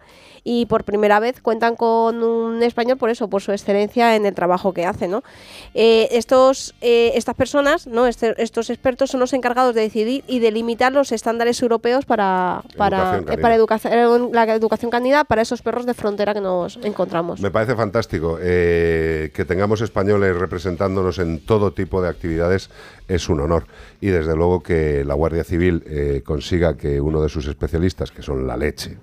Y 0.51 0.65
por 0.65 0.85
primera 0.85 1.21
vez 1.21 1.43
cuentan 1.43 1.77
con 1.77 2.23
un 2.23 2.63
español 2.63 2.97
por 2.97 3.11
eso, 3.11 3.29
por 3.29 3.43
su 3.43 3.53
excelencia 3.53 4.17
en 4.17 4.25
el 4.25 4.35
trabajo 4.35 4.73
que 4.73 4.87
hace, 4.87 5.07
¿no? 5.07 5.23
Eh, 5.75 6.09
estos, 6.13 6.75
eh, 6.81 7.13
estas 7.17 7.35
personas, 7.35 7.87
¿no? 7.87 8.07
Este- 8.07 8.35
estos 8.43 8.71
expertos 8.71 9.11
son 9.11 9.21
los 9.21 9.35
encargados 9.35 9.75
de 9.75 9.83
decidir 9.83 10.25
y 10.27 10.39
de 10.39 10.51
limitar 10.51 10.91
los 10.91 11.13
estándares 11.13 11.61
europeos 11.61 12.07
para, 12.07 12.63
para, 12.79 13.17
Educación 13.17 13.39
eh, 13.39 13.43
para 13.43 13.55
educación, 13.57 14.31
la 14.33 14.55
educación 14.55 14.91
canina 14.91 15.25
para 15.25 15.43
esos 15.43 15.61
perros 15.61 15.85
de 15.85 15.93
frontera 15.93 16.33
que 16.33 16.41
nos 16.41 16.79
encontramos. 16.83 17.43
Me 17.43 17.51
parece 17.51 17.77
fantástico 17.77 18.39
eh, 18.41 19.31
que 19.35 19.45
tengamos 19.45 19.83
españoles 19.83 20.35
representándonos 20.35 21.19
en 21.19 21.45
todo 21.45 21.75
tipo 21.75 22.01
de 22.01 22.09
actividades 22.09 22.71
es 23.09 23.29
un 23.29 23.41
honor 23.41 23.65
y 24.01 24.09
desde 24.09 24.37
luego 24.37 24.63
que 24.63 25.03
la 25.05 25.15
Guardia 25.15 25.43
Civil 25.43 25.83
eh, 25.87 26.23
consiga 26.25 26.77
que 26.77 27.01
uno 27.01 27.21
de 27.23 27.29
sus 27.29 27.47
especialistas 27.47 28.11
que 28.13 28.23
son 28.23 28.47
la 28.47 28.57
leche 28.57 28.97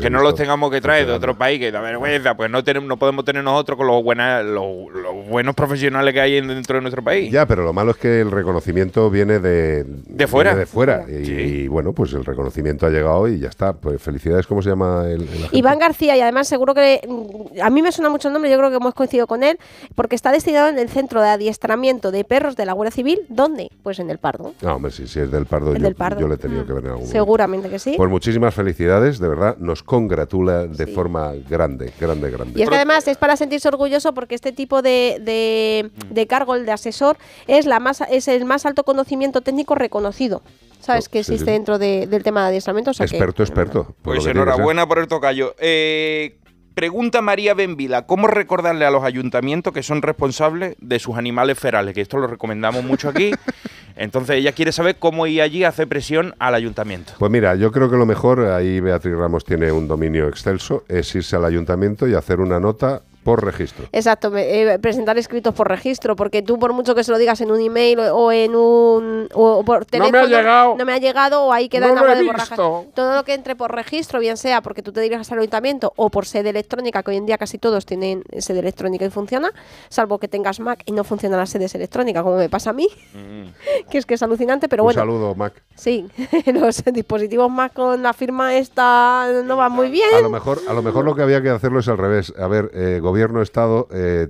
Que 0.00 0.10
no 0.10 0.22
los 0.22 0.34
tengamos 0.34 0.70
que 0.70 0.80
traer 0.80 1.06
de 1.06 1.12
otro 1.12 1.36
país, 1.38 1.60
que 1.60 1.70
da 1.70 1.80
vergüenza, 1.80 2.36
pues 2.36 2.50
no, 2.50 2.64
tenemos, 2.64 2.88
no 2.88 2.96
podemos 2.98 3.24
tener 3.24 3.44
nosotros 3.44 3.76
con 3.78 3.86
los, 3.86 4.02
buena- 4.02 4.42
los, 4.42 4.90
los 4.92 5.28
buenos 5.28 5.54
profesionales 5.54 6.12
que 6.12 6.20
hay 6.20 6.36
en- 6.38 6.48
dentro 6.48 6.76
de 6.76 6.82
nuestro 6.82 7.04
país. 7.04 7.30
Ya, 7.30 7.46
pero 7.46 7.62
lo 7.62 7.72
malo 7.72 7.92
es 7.92 7.96
que 7.98 8.20
el 8.20 8.30
reconocimiento 8.30 9.08
viene 9.10 9.38
de, 9.38 9.84
De 9.84 10.26
fuera. 10.26 10.50
viene 10.50 10.60
de 10.60 10.66
fuera. 10.66 11.04
Y, 11.08 11.30
y, 11.30 11.68
bueno, 11.68 11.92
pues 11.92 12.12
el 12.14 12.24
reconocimiento 12.24 12.86
ha 12.86 12.90
llegado 12.90 13.28
y 13.28 13.38
ya 13.38 13.48
está. 13.48 13.72
Pues 13.74 14.02
felicidades, 14.02 14.46
¿cómo 14.46 14.62
se 14.62 14.70
llama 14.70 15.04
el? 15.08 15.28
Iván 15.52 15.78
García, 15.78 16.16
y 16.16 16.20
además 16.20 16.48
seguro 16.48 16.74
que 16.74 17.00
mm, 17.06 17.60
a 17.62 17.70
mí 17.70 17.82
me 17.82 17.92
suena 17.92 18.08
mucho 18.10 18.28
el 18.28 18.32
nombre, 18.34 18.50
yo 18.50 18.56
creo 18.56 18.64
creo 18.64 18.78
que 18.78 18.82
hemos 18.82 18.94
coincidido 18.94 19.26
con 19.26 19.42
él, 19.42 19.58
porque 19.94 20.16
está 20.16 20.32
destinado 20.32 20.68
en 20.70 20.78
el 20.78 20.88
centro 20.88 21.20
de 21.20 21.28
adiestramiento 21.28 22.10
de 22.10 22.24
perros 22.24 22.56
de 22.56 22.64
la 22.64 22.72
Guardia 22.72 22.92
Civil. 22.92 23.20
¿Dónde? 23.34 23.68
Pues 23.82 23.98
en 23.98 24.10
el 24.10 24.18
Pardo. 24.18 24.54
No, 24.62 24.76
hombre, 24.76 24.90
sí, 24.92 25.06
sí, 25.06 25.20
es 25.20 25.30
del 25.30 25.46
Pardo. 25.46 25.74
Yo, 25.74 25.82
del 25.82 25.94
Pardo. 25.94 26.20
yo 26.20 26.28
le 26.28 26.34
he 26.34 26.38
tenido 26.38 26.64
que 26.64 26.72
ver 26.72 26.84
en 26.84 26.90
algún 26.90 27.02
momento. 27.02 27.12
Seguramente 27.18 27.68
que 27.68 27.78
sí. 27.78 27.94
Pues 27.96 28.08
muchísimas 28.10 28.54
felicidades, 28.54 29.18
de 29.18 29.28
verdad, 29.28 29.56
nos 29.58 29.82
congratula 29.82 30.66
de 30.66 30.86
forma 30.86 31.32
grande, 31.48 31.92
grande, 32.00 32.30
grande. 32.30 32.60
Y 32.60 32.62
es 32.62 32.68
que 32.68 32.76
además 32.76 33.08
es 33.08 33.16
para 33.16 33.36
sentirse 33.36 33.68
orgulloso 33.68 34.14
porque 34.14 34.34
este 34.34 34.52
tipo 34.52 34.82
de, 34.82 35.18
de- 35.22 35.90
Mm. 36.10 36.14
de 36.14 36.26
cargo, 36.26 36.54
el 36.54 36.64
de 36.66 36.72
asesor, 36.72 37.16
es 37.46 37.66
la 37.66 37.80
más 37.80 38.02
es 38.10 38.28
el 38.28 38.44
más 38.44 38.64
alto 38.66 38.84
conocimiento 38.84 39.40
técnico 39.40 39.74
reconocido. 39.74 40.42
¿Sabes? 40.80 41.08
Que 41.08 41.24
sí, 41.24 41.32
existe 41.32 41.46
sí. 41.50 41.52
dentro 41.52 41.78
de- 41.78 42.06
del 42.06 42.22
tema 42.22 42.42
de 42.42 42.48
adiestramiento. 42.48 42.90
o 42.90 42.94
sea 42.94 43.06
que- 43.06 43.16
experto, 43.16 43.42
experto. 43.42 43.94
Pues 44.02 44.18
que 44.18 44.18
que 44.18 44.24
ser. 44.24 44.36
enhorabuena 44.36 44.86
por 44.86 44.98
el 44.98 45.08
tocayo. 45.08 45.54
Eh, 45.58 46.36
pregunta 46.74 47.22
María 47.22 47.54
Benvila, 47.54 48.06
¿cómo 48.06 48.26
recordarle 48.26 48.84
a 48.84 48.90
los 48.90 49.04
ayuntamientos 49.04 49.72
que 49.72 49.82
son 49.82 50.02
responsables 50.02 50.76
de 50.80 50.98
sus 50.98 51.16
animales 51.16 51.58
ferales? 51.58 51.94
Que 51.94 52.00
esto 52.00 52.18
lo 52.18 52.26
recomendamos 52.26 52.84
mucho 52.84 53.08
aquí. 53.08 53.32
Entonces 53.96 54.36
ella 54.36 54.52
quiere 54.52 54.72
saber 54.72 54.96
cómo 54.98 55.26
ir 55.26 55.40
allí 55.40 55.62
a 55.62 55.68
hacer 55.68 55.86
presión 55.86 56.34
al 56.40 56.54
ayuntamiento. 56.54 57.12
Pues 57.18 57.30
mira, 57.30 57.54
yo 57.54 57.70
creo 57.70 57.88
que 57.88 57.96
lo 57.96 58.06
mejor, 58.06 58.40
ahí 58.40 58.80
Beatriz 58.80 59.14
Ramos 59.14 59.44
tiene 59.44 59.70
un 59.70 59.86
dominio 59.86 60.26
excelso, 60.28 60.84
es 60.88 61.14
irse 61.14 61.36
al 61.36 61.44
ayuntamiento 61.44 62.08
y 62.08 62.14
hacer 62.14 62.40
una 62.40 62.58
nota 62.58 63.02
por 63.24 63.44
registro. 63.44 63.86
Exacto, 63.90 64.30
eh, 64.36 64.78
presentar 64.80 65.18
escritos 65.18 65.54
por 65.54 65.68
registro, 65.68 66.14
porque 66.14 66.42
tú 66.42 66.58
por 66.58 66.72
mucho 66.72 66.94
que 66.94 67.02
se 67.02 67.10
lo 67.10 67.18
digas 67.18 67.40
en 67.40 67.50
un 67.50 67.60
email 67.60 67.98
o, 67.98 68.30
en 68.30 68.54
un 68.54 69.28
o 69.34 69.64
por 69.64 69.86
No 69.92 69.98
me 69.98 70.06
ha 70.08 70.10
teléfono, 70.12 70.26
llegado. 70.28 70.74
no 70.76 70.84
me 70.84 70.92
ha 70.92 70.98
llegado 70.98 71.42
o 71.46 71.52
ahí 71.52 71.68
queda 71.68 71.86
No 71.86 71.92
en 71.94 71.98
agua 71.98 72.14
de 72.14 72.22
borrajas. 72.24 72.50
visto. 72.50 72.86
Todo 72.94 73.14
lo 73.16 73.24
que 73.24 73.34
entre 73.34 73.56
por 73.56 73.74
registro, 73.74 74.20
bien 74.20 74.36
sea 74.36 74.60
porque 74.60 74.82
tú 74.82 74.92
te 74.92 75.00
dirijas 75.00 75.32
al 75.32 75.38
ayuntamiento 75.38 75.92
o 75.96 76.10
por 76.10 76.26
sede 76.26 76.50
electrónica, 76.50 77.02
que 77.02 77.10
hoy 77.12 77.16
en 77.16 77.26
día 77.26 77.38
casi 77.38 77.58
todos 77.58 77.86
tienen 77.86 78.22
sede 78.38 78.60
electrónica 78.60 79.04
y 79.06 79.10
funciona, 79.10 79.50
salvo 79.88 80.18
que 80.18 80.28
tengas 80.28 80.60
Mac 80.60 80.82
y 80.84 80.92
no 80.92 81.02
funcionan 81.02 81.38
las 81.40 81.48
sedes 81.50 81.74
electrónicas, 81.74 82.22
como 82.22 82.36
me 82.36 82.50
pasa 82.50 82.70
a 82.70 82.72
mí, 82.74 82.86
que 83.90 83.98
es 83.98 84.04
que 84.06 84.14
es 84.14 84.22
alucinante, 84.22 84.68
pero 84.68 84.82
un 84.82 84.88
bueno. 84.88 85.00
saludo, 85.00 85.34
Mac. 85.34 85.54
Sí, 85.74 86.06
los 86.52 86.84
dispositivos 86.84 87.50
Mac 87.50 87.72
con 87.72 88.02
la 88.02 88.12
firma 88.12 88.54
esta 88.56 89.28
no 89.44 89.56
van 89.56 89.72
muy 89.72 89.88
bien. 89.90 90.10
A 90.14 90.20
lo 90.20 90.28
mejor, 90.30 90.60
a 90.68 90.74
lo 90.74 90.82
mejor 90.82 91.04
lo 91.06 91.14
que 91.14 91.22
había 91.22 91.40
que 91.42 91.48
hacerlo 91.48 91.80
es 91.80 91.88
al 91.88 91.96
revés. 91.98 92.32
A 92.38 92.46
ver, 92.48 92.70
eh, 92.74 92.98
gobierno 93.00 93.13
Estado, 93.42 93.88
eh, 93.92 94.28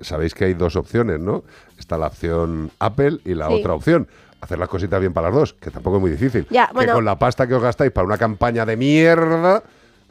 sabéis 0.00 0.34
que 0.34 0.44
hay 0.46 0.54
dos 0.54 0.76
opciones, 0.76 1.18
¿no? 1.20 1.44
Está 1.78 1.96
la 1.98 2.06
opción 2.08 2.70
Apple 2.78 3.18
y 3.24 3.34
la 3.34 3.48
Sí. 3.48 3.54
otra 3.54 3.74
opción. 3.74 4.08
Hacer 4.40 4.58
las 4.58 4.68
cositas 4.68 5.00
bien 5.00 5.12
para 5.12 5.28
las 5.30 5.38
dos, 5.38 5.52
que 5.54 5.70
tampoco 5.70 5.96
es 5.96 6.00
muy 6.02 6.10
difícil. 6.10 6.46
Ya, 6.50 6.68
que 6.78 6.86
con 6.86 7.04
la 7.04 7.18
pasta 7.18 7.46
que 7.46 7.54
os 7.54 7.62
gastáis 7.62 7.90
para 7.90 8.06
una 8.06 8.18
campaña 8.18 8.66
de 8.66 8.76
mierda, 8.76 9.62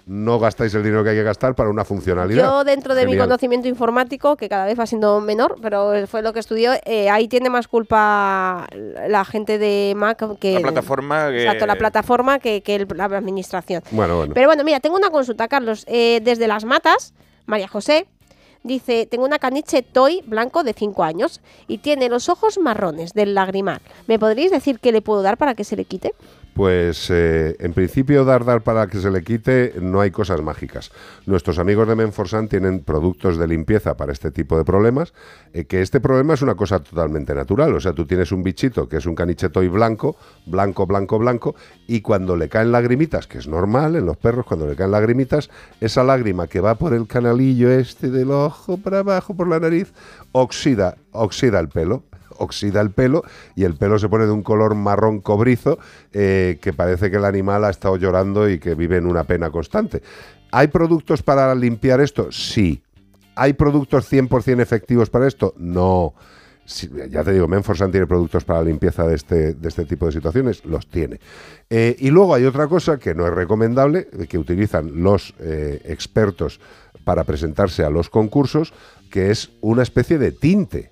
no 0.07 0.37
gastáis 0.39 0.71
el 0.75 0.83
dinero 0.83 1.03
que 1.03 1.11
hay 1.11 1.15
que 1.15 1.23
gastar 1.23 1.55
para 1.55 1.69
una 1.69 1.83
funcionalidad. 1.83 2.43
Yo 2.43 2.63
dentro 2.63 2.93
de 2.93 3.05
mi 3.07 3.17
conocimiento 3.17 3.67
informático, 3.67 4.35
que 4.35 4.47
cada 4.49 4.65
vez 4.65 4.79
va 4.79 4.85
siendo 4.85 5.19
menor, 5.19 5.55
pero 5.63 5.93
fue 6.07 6.21
lo 6.21 6.31
que 6.31 6.39
estudió, 6.39 6.73
eh, 6.85 7.09
ahí 7.09 7.27
tiene 7.27 7.49
más 7.49 7.67
culpa 7.67 8.67
la 9.07 9.25
gente 9.25 9.57
de 9.57 9.93
Mac 9.95 10.23
que... 10.39 10.53
La 10.55 10.59
plataforma 10.61 11.29
que- 11.29 11.41
Exacto, 11.43 11.65
la 11.65 11.75
plataforma 11.75 12.37
que, 12.39 12.61
que 12.61 12.75
el- 12.75 12.87
la 12.95 13.05
administración. 13.05 13.81
Bueno, 13.91 14.17
bueno. 14.17 14.33
Pero 14.35 14.47
bueno, 14.47 14.63
mira, 14.63 14.79
tengo 14.79 14.95
una 14.95 15.09
consulta, 15.09 15.47
Carlos. 15.47 15.85
Eh, 15.87 16.19
desde 16.23 16.47
Las 16.47 16.65
Matas, 16.65 17.13
María 17.47 17.67
José 17.67 18.07
dice, 18.65 19.05
tengo 19.05 19.25
una 19.25 19.39
caniche 19.39 19.83
toy 19.83 20.21
blanco 20.25 20.63
de 20.63 20.73
5 20.73 21.03
años 21.03 21.41
y 21.67 21.77
tiene 21.77 22.09
los 22.09 22.29
ojos 22.29 22.57
marrones 22.57 23.13
del 23.13 23.33
lagrimal. 23.33 23.79
¿Me 24.07 24.19
podríais 24.19 24.51
decir 24.51 24.79
qué 24.79 24.91
le 24.91 25.01
puedo 25.01 25.21
dar 25.21 25.37
para 25.37 25.55
que 25.55 25.63
se 25.63 25.75
le 25.75 25.85
quite? 25.85 26.13
Pues 26.55 27.09
eh, 27.09 27.57
en 27.59 27.73
principio 27.73 28.23
dar 28.23 28.45
dar 28.45 28.61
para 28.61 28.87
que 28.87 28.99
se 28.99 29.11
le 29.11 29.25
quite 29.25 29.73
no 29.81 29.99
hay 29.99 30.09
cosas 30.09 30.41
mágicas. 30.41 30.89
Nuestros 31.25 31.59
amigos 31.59 31.85
de 31.85 31.97
Menforsan 31.97 32.47
tienen 32.47 32.79
productos 32.79 33.37
de 33.37 33.45
limpieza 33.45 33.97
para 33.97 34.13
este 34.13 34.31
tipo 34.31 34.57
de 34.57 34.63
problemas, 34.63 35.13
eh, 35.51 35.65
que 35.65 35.81
este 35.81 35.99
problema 35.99 36.33
es 36.33 36.41
una 36.41 36.55
cosa 36.55 36.79
totalmente 36.79 37.35
natural. 37.35 37.75
O 37.75 37.81
sea, 37.81 37.91
tú 37.91 38.05
tienes 38.05 38.31
un 38.31 38.41
bichito 38.41 38.87
que 38.87 38.95
es 38.95 39.05
un 39.05 39.15
canicheto 39.15 39.63
y 39.63 39.67
blanco, 39.67 40.15
blanco, 40.45 40.85
blanco, 40.85 41.19
blanco, 41.19 41.55
y 41.87 41.99
cuando 41.99 42.37
le 42.37 42.47
caen 42.47 42.71
lagrimitas, 42.71 43.27
que 43.27 43.37
es 43.37 43.49
normal 43.49 43.97
en 43.97 44.05
los 44.05 44.15
perros, 44.15 44.45
cuando 44.45 44.65
le 44.65 44.77
caen 44.77 44.91
lagrimitas, 44.91 45.49
esa 45.81 46.05
lágrima 46.05 46.47
que 46.47 46.61
va 46.61 46.75
por 46.75 46.93
el 46.93 47.05
canalillo 47.05 47.69
este 47.69 48.09
del 48.09 48.31
ojo 48.31 48.77
para 48.77 48.99
abajo, 48.99 49.35
por 49.35 49.49
la 49.49 49.59
nariz, 49.59 49.91
oxida, 50.31 50.95
oxida 51.11 51.59
el 51.59 51.67
pelo 51.67 52.03
oxida 52.37 52.81
el 52.81 52.91
pelo 52.91 53.23
y 53.55 53.63
el 53.63 53.75
pelo 53.75 53.99
se 53.99 54.09
pone 54.09 54.25
de 54.25 54.31
un 54.31 54.43
color 54.43 54.75
marrón 54.75 55.21
cobrizo 55.21 55.79
eh, 56.13 56.59
que 56.61 56.73
parece 56.73 57.09
que 57.09 57.17
el 57.17 57.25
animal 57.25 57.65
ha 57.65 57.69
estado 57.69 57.97
llorando 57.97 58.49
y 58.49 58.59
que 58.59 58.75
vive 58.75 58.97
en 58.97 59.05
una 59.05 59.23
pena 59.23 59.49
constante. 59.49 60.01
¿Hay 60.51 60.67
productos 60.67 61.23
para 61.23 61.53
limpiar 61.55 62.01
esto? 62.01 62.31
Sí. 62.31 62.81
¿Hay 63.35 63.53
productos 63.53 64.11
100% 64.11 64.61
efectivos 64.61 65.09
para 65.09 65.27
esto? 65.27 65.53
No. 65.57 66.13
Sí, 66.67 66.89
ya 67.11 67.23
te 67.23 67.31
digo, 67.31 67.47
Menforsan 67.47 67.91
tiene 67.91 68.07
productos 68.07 68.43
para 68.43 68.63
limpieza 68.63 69.05
de 69.05 69.15
este, 69.15 69.53
de 69.53 69.67
este 69.67 69.85
tipo 69.85 70.07
de 70.07 70.13
situaciones, 70.13 70.65
los 70.65 70.87
tiene. 70.87 71.19
Eh, 71.69 71.95
y 71.99 72.09
luego 72.09 72.33
hay 72.33 72.45
otra 72.45 72.67
cosa 72.67 72.97
que 72.97 73.13
no 73.13 73.27
es 73.27 73.33
recomendable, 73.33 74.07
eh, 74.13 74.25
que 74.27 74.39
utilizan 74.39 75.03
los 75.03 75.35
expertos 75.39 76.59
para 77.05 77.23
presentarse 77.23 77.85
a 77.85 77.89
los 77.89 78.09
concursos, 78.09 78.73
que 79.09 79.31
es 79.31 79.51
una 79.61 79.83
especie 79.83 80.17
de 80.17 80.31
tinte. 80.31 80.91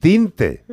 Tinte. 0.00 0.64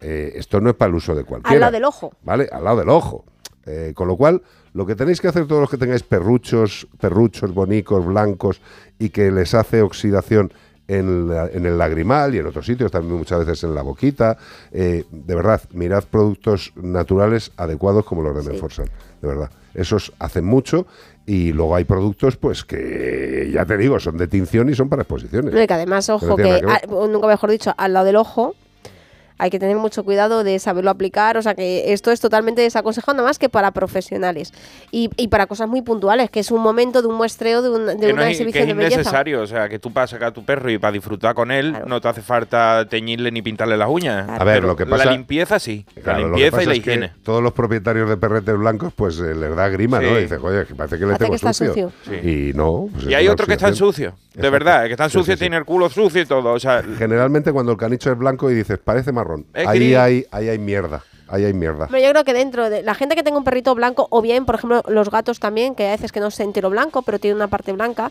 Eh, 0.00 0.32
esto 0.36 0.60
no 0.60 0.70
es 0.70 0.76
para 0.76 0.90
el 0.90 0.96
uso 0.96 1.14
de 1.14 1.24
cualquiera. 1.24 1.54
Al 1.54 1.60
lado 1.60 1.72
del 1.72 1.84
ojo. 1.84 2.12
¿Vale? 2.22 2.48
Al 2.52 2.64
lado 2.64 2.78
del 2.78 2.88
ojo. 2.90 3.24
Eh, 3.66 3.92
con 3.94 4.08
lo 4.08 4.16
cual, 4.16 4.42
lo 4.74 4.84
que 4.84 4.94
tenéis 4.94 5.20
que 5.20 5.28
hacer 5.28 5.46
todos 5.46 5.62
los 5.62 5.70
que 5.70 5.78
tengáis 5.78 6.02
perruchos, 6.02 6.86
perruchos 7.00 7.54
bonicos, 7.54 8.04
blancos, 8.04 8.60
y 8.98 9.08
que 9.08 9.30
les 9.30 9.54
hace 9.54 9.80
oxidación 9.80 10.52
en, 10.86 11.30
la- 11.30 11.46
en 11.46 11.64
el 11.64 11.78
lagrimal 11.78 12.34
y 12.34 12.38
en 12.38 12.46
otros 12.46 12.66
sitios, 12.66 12.90
también 12.92 13.16
muchas 13.16 13.38
veces 13.46 13.64
en 13.64 13.74
la 13.74 13.80
boquita, 13.80 14.36
eh, 14.70 15.04
de 15.10 15.34
verdad, 15.34 15.62
mirad 15.72 16.04
productos 16.04 16.72
naturales 16.76 17.52
adecuados 17.56 18.04
como 18.04 18.20
los 18.22 18.44
de 18.44 18.52
Menforsan, 18.52 18.90
de 19.22 19.28
verdad. 19.28 19.50
Esos 19.72 20.12
hacen 20.18 20.44
mucho 20.44 20.86
y 21.24 21.52
luego 21.52 21.74
hay 21.74 21.84
productos 21.84 22.36
pues 22.36 22.64
que, 22.66 23.50
ya 23.50 23.64
te 23.64 23.78
digo, 23.78 23.98
son 23.98 24.18
de 24.18 24.28
tinción 24.28 24.68
y 24.68 24.74
son 24.74 24.90
para 24.90 25.02
exposiciones. 25.02 25.54
No, 25.54 25.62
y 25.62 25.66
que 25.66 25.72
además, 25.72 26.06
no 26.10 26.16
ojo, 26.16 26.36
que, 26.36 26.60
nunca 27.10 27.26
mejor 27.28 27.50
dicho, 27.50 27.72
al 27.78 27.94
lado 27.94 28.04
del 28.04 28.16
ojo 28.16 28.54
hay 29.38 29.50
que 29.50 29.58
tener 29.58 29.76
mucho 29.76 30.04
cuidado 30.04 30.44
de 30.44 30.58
saberlo 30.58 30.90
aplicar. 30.90 31.36
O 31.36 31.42
sea 31.42 31.54
que 31.54 31.92
esto 31.92 32.10
es 32.10 32.20
totalmente 32.20 32.62
desaconsejado, 32.62 33.16
nada 33.16 33.28
más 33.28 33.38
que 33.38 33.48
para 33.48 33.70
profesionales. 33.72 34.52
Y, 34.90 35.10
y 35.16 35.28
para 35.28 35.46
cosas 35.46 35.68
muy 35.68 35.82
puntuales, 35.82 36.30
que 36.30 36.40
es 36.40 36.50
un 36.50 36.62
momento 36.62 37.02
de 37.02 37.08
un 37.08 37.16
muestreo, 37.16 37.62
de, 37.62 37.70
un- 37.70 37.86
de 37.86 37.96
que 37.98 38.08
no 38.08 38.14
una 38.14 38.30
es, 38.30 38.38
que 38.38 38.42
exhibición 38.44 38.62
es 38.62 38.68
de 38.68 38.74
belleza. 38.74 38.94
innecesario, 39.00 39.42
o 39.42 39.46
sea, 39.46 39.68
que 39.68 39.78
tú 39.78 39.90
vas 39.90 40.04
a 40.04 40.16
sacar 40.16 40.28
a 40.28 40.32
tu 40.32 40.44
perro 40.44 40.70
y 40.70 40.78
para 40.78 40.92
disfrutar 40.92 41.34
con 41.34 41.50
él 41.50 41.74
no 41.86 42.00
te 42.00 42.08
hace 42.08 42.22
falta 42.22 42.86
teñirle 42.88 43.30
ni 43.32 43.42
pintarle 43.42 43.76
las 43.76 43.88
uñas. 43.88 44.28
A 44.28 44.44
ver, 44.44 44.56
Pero 44.56 44.66
lo 44.68 44.76
que 44.76 44.86
pasa- 44.86 45.04
La 45.06 45.12
limpieza 45.12 45.58
sí, 45.58 45.84
Claro, 46.02 46.20
la 46.20 46.26
lo 46.28 46.34
que 46.36 46.40
limpieza 46.42 46.62
y 46.62 46.66
la 46.66 46.72
es 46.74 46.80
que 46.80 46.90
higiene. 46.90 47.12
todos 47.22 47.42
los 47.42 47.52
propietarios 47.52 48.08
de 48.08 48.16
perretes 48.16 48.56
blancos, 48.56 48.92
pues 48.94 49.18
eh, 49.18 49.34
les 49.34 49.54
da 49.56 49.68
grima, 49.68 50.00
¿no? 50.00 50.08
Sí. 50.08 50.14
Y 50.14 50.20
dice, 50.22 50.36
oye, 50.36 50.64
que 50.66 50.74
parece 50.74 50.98
que 50.98 51.06
le 51.06 51.16
tengo 51.16 51.32
que 51.32 51.38
sucio. 51.38 51.68
sucio. 51.68 51.92
Y 52.22 52.52
no. 52.54 52.88
pues 52.92 53.04
y 53.04 53.08
es 53.08 53.14
hay 53.16 53.28
otros 53.28 53.46
que 53.48 53.54
están 53.54 53.74
sucios, 53.74 54.14
de 54.14 54.28
Exacto. 54.28 54.50
verdad, 54.50 54.84
que 54.86 54.92
están 54.92 55.10
Sí, 55.10 55.14
sucios, 55.18 55.26
sí, 55.26 55.32
sí. 55.32 55.38
tienen 55.40 55.58
el 55.58 55.64
culo 55.64 55.88
sucio 55.90 56.22
y 56.22 56.26
todo. 56.26 56.52
O 56.52 56.60
sea, 56.60 56.82
Generalmente 56.98 57.52
cuando 57.52 57.72
el 57.72 57.78
canicho 57.78 58.10
es 58.12 58.18
blanco 58.18 58.50
y 58.50 58.54
dices, 58.54 58.78
parece 58.78 59.12
marrón, 59.24 59.46
Es 59.54 59.66
ahí 59.66 59.94
hay, 59.94 60.26
ahí 60.30 60.48
hay 60.48 60.58
mierda, 60.58 61.02
ahí 61.28 61.44
hay 61.44 61.52
mierda. 61.52 61.88
Pero 61.90 62.02
yo 62.02 62.10
creo 62.10 62.24
que 62.24 62.34
dentro 62.34 62.70
de 62.70 62.82
la 62.82 62.94
gente 62.94 63.14
que 63.16 63.22
tenga 63.22 63.38
un 63.38 63.44
perrito 63.44 63.74
blanco, 63.74 64.06
o 64.10 64.22
bien, 64.22 64.44
por 64.44 64.54
ejemplo, 64.56 64.82
los 64.88 65.10
gatos 65.10 65.40
también, 65.40 65.74
que 65.74 65.88
a 65.88 65.92
veces 65.92 66.12
que 66.12 66.20
no 66.20 66.28
es 66.28 66.38
entero 66.40 66.70
blanco, 66.70 67.02
pero 67.02 67.18
tiene 67.18 67.36
una 67.36 67.48
parte 67.48 67.72
blanca, 67.72 68.10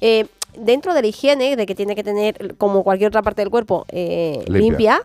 eh, 0.00 0.26
dentro 0.56 0.94
de 0.94 1.02
la 1.02 1.08
higiene, 1.08 1.56
de 1.56 1.66
que 1.66 1.74
tiene 1.74 1.94
que 1.94 2.04
tener, 2.04 2.56
como 2.56 2.82
cualquier 2.84 3.08
otra 3.08 3.22
parte 3.22 3.42
del 3.42 3.50
cuerpo, 3.50 3.86
eh, 3.88 4.44
Limpia. 4.46 4.60
limpia, 4.60 5.02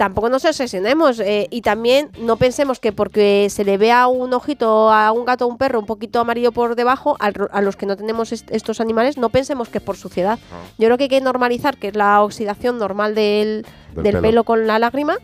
tampoco 0.00 0.30
nos 0.30 0.46
obsesionemos. 0.46 1.20
eh, 1.20 1.46
y 1.50 1.60
también 1.60 2.08
no 2.18 2.36
pensemos 2.36 2.80
que 2.80 2.90
porque 2.90 3.48
se 3.50 3.64
le 3.64 3.76
vea 3.76 4.06
un 4.08 4.32
ojito 4.32 4.90
a 4.90 5.12
un 5.12 5.26
gato 5.26 5.44
o 5.44 5.48
un 5.48 5.58
perro 5.58 5.78
un 5.78 5.84
poquito 5.84 6.20
amarillo 6.20 6.52
por 6.52 6.74
debajo, 6.74 7.16
al 7.20 7.34
ro- 7.34 7.50
a 7.52 7.60
los 7.60 7.76
que 7.76 7.84
no 7.84 7.96
tenemos 7.98 8.32
est- 8.32 8.50
estos 8.50 8.80
animales, 8.80 9.18
no 9.18 9.28
pensemos 9.28 9.68
que 9.68 9.76
es 9.76 9.84
por 9.84 9.98
suciedad. 9.98 10.38
Yo 10.78 10.86
creo 10.86 10.96
que 10.96 11.04
hay 11.04 11.08
que 11.10 11.20
normalizar 11.20 11.76
que 11.76 11.88
es 11.88 11.94
la 11.96 12.22
oxidación 12.22 12.78
normal 12.78 13.14
del, 13.14 13.66
Del 13.94 14.02
del 14.04 14.12
pelo. 14.14 14.22
pelo. 14.22 14.44
con 14.44 14.66
la 14.66 14.78
lágrima. 14.78 15.18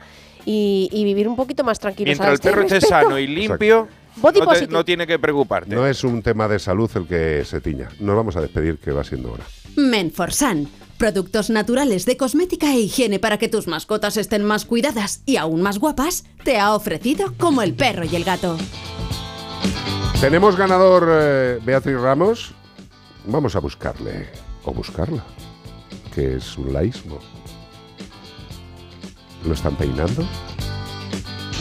Y, 0.44 0.88
y 0.92 1.04
vivir 1.04 1.26
un 1.26 1.34
poquito 1.36 1.64
más 1.64 1.80
tranquilos. 1.80 2.06
mientras 2.06 2.28
a 2.30 2.32
el 2.34 2.38
perro 2.38 2.62
esté 2.62 2.80
sano 2.80 3.18
y 3.18 3.26
limpio, 3.26 3.88
Body 4.16 4.38
no, 4.40 4.44
te- 4.44 4.50
positive. 4.52 4.72
no 4.74 4.84
tiene 4.84 5.06
que 5.06 5.18
preocuparte. 5.18 5.74
No 5.74 5.86
es 5.86 6.04
un 6.04 6.22
tema 6.22 6.46
de 6.48 6.58
salud 6.58 6.88
el 6.94 7.06
que 7.08 7.44
se 7.44 7.60
tiña. 7.62 7.88
Nos 7.98 8.14
vamos 8.14 8.36
a 8.36 8.42
despedir, 8.42 8.76
que 8.78 8.92
va 8.92 9.02
siendo 9.02 9.32
hora. 9.32 9.42
Menforsan. 9.74 10.68
Productos 10.98 11.50
naturales 11.50 12.06
de 12.06 12.16
cosmética 12.16 12.72
e 12.72 12.80
higiene 12.80 13.18
para 13.18 13.38
que 13.38 13.48
tus 13.48 13.66
mascotas 13.66 14.16
estén 14.16 14.44
más 14.44 14.64
cuidadas 14.64 15.20
y 15.26 15.36
aún 15.36 15.60
más 15.60 15.78
guapas, 15.78 16.24
te 16.42 16.58
ha 16.58 16.74
ofrecido 16.74 17.34
como 17.36 17.60
el 17.60 17.74
perro 17.74 18.04
y 18.04 18.16
el 18.16 18.24
gato. 18.24 18.56
Tenemos 20.20 20.56
ganador 20.56 21.06
eh, 21.10 21.58
Beatriz 21.62 22.00
Ramos. 22.00 22.54
Vamos 23.26 23.54
a 23.56 23.60
buscarle, 23.60 24.28
o 24.64 24.72
buscarla, 24.72 25.22
que 26.14 26.36
es 26.36 26.56
un 26.56 26.72
laísmo. 26.72 27.18
¿Lo 29.44 29.52
están 29.52 29.76
peinando? 29.76 30.26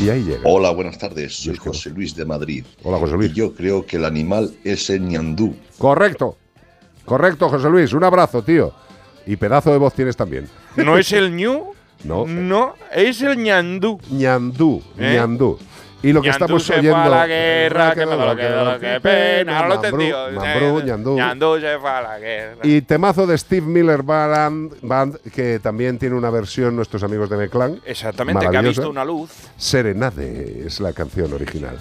Y 0.02 0.10
ahí 0.10 0.24
llega. 0.24 0.42
Hola, 0.46 0.72
buenas 0.72 0.98
tardes. 0.98 1.36
Soy 1.36 1.58
José 1.58 1.90
Luis 1.90 2.16
de 2.16 2.24
Madrid. 2.24 2.66
Hola, 2.84 3.00
José 3.00 3.16
Luis. 3.16 3.32
Y 3.32 3.36
yo 3.36 3.54
creo 3.54 3.86
que 3.86 3.98
el 3.98 4.06
animal 4.06 4.56
es 4.64 4.90
el 4.90 5.06
ñandú. 5.06 5.56
Correcto. 5.78 6.38
Correcto, 7.04 7.50
José 7.50 7.70
Luis. 7.70 7.92
Un 7.92 8.06
abrazo, 8.06 8.42
tío. 8.42 8.85
Y 9.26 9.36
pedazo 9.36 9.72
de 9.72 9.78
voz 9.78 9.94
tienes 9.94 10.16
también. 10.16 10.48
¿No 10.76 10.98
es 10.98 11.12
el 11.12 11.36
ñu? 11.36 11.74
No. 12.04 12.26
No, 12.28 12.76
es 12.92 13.22
el 13.22 13.38
ñandú. 13.38 14.00
Ñandú, 14.12 14.84
¿Eh? 14.98 15.16
Ñandú. 15.16 15.58
Y 16.04 16.14
lo 16.14 16.22
que 16.22 16.28
Ñandú 16.28 16.44
estamos 16.44 16.64
se 16.64 16.74
oyendo. 16.74 16.92
fue 16.92 17.06
a 17.06 17.10
la 17.10 17.26
guerra, 17.26 17.96
que 17.96 18.06
me 18.06 18.16
que 18.16 18.80
que 18.80 19.00
pena. 19.02 19.68
No 19.68 19.76
lo. 19.76 20.32
Mambrú, 20.34 20.82
Ñandú. 20.86 21.16
Ñandú 21.16 21.60
se 21.60 21.80
fue 21.80 21.90
a 21.90 22.02
la 22.04 22.20
guerra. 22.20 22.58
Y 22.62 22.82
temazo 22.82 23.26
de 23.26 23.36
Steve 23.40 23.66
Miller 23.66 24.04
Band, 24.04 24.74
Band, 24.84 25.18
que 25.34 25.58
también 25.60 25.98
tiene 25.98 26.16
una 26.16 26.30
versión 26.30 26.76
nuestros 26.76 27.02
amigos 27.02 27.28
de 27.28 27.38
Meclán. 27.38 27.82
Exactamente, 27.86 28.48
que 28.48 28.58
ha 28.58 28.62
visto 28.62 28.88
una 28.88 29.04
luz. 29.04 29.32
Serenade 29.58 30.68
es 30.68 30.80
la 30.80 30.94
canción 30.94 31.34
original. 31.34 31.80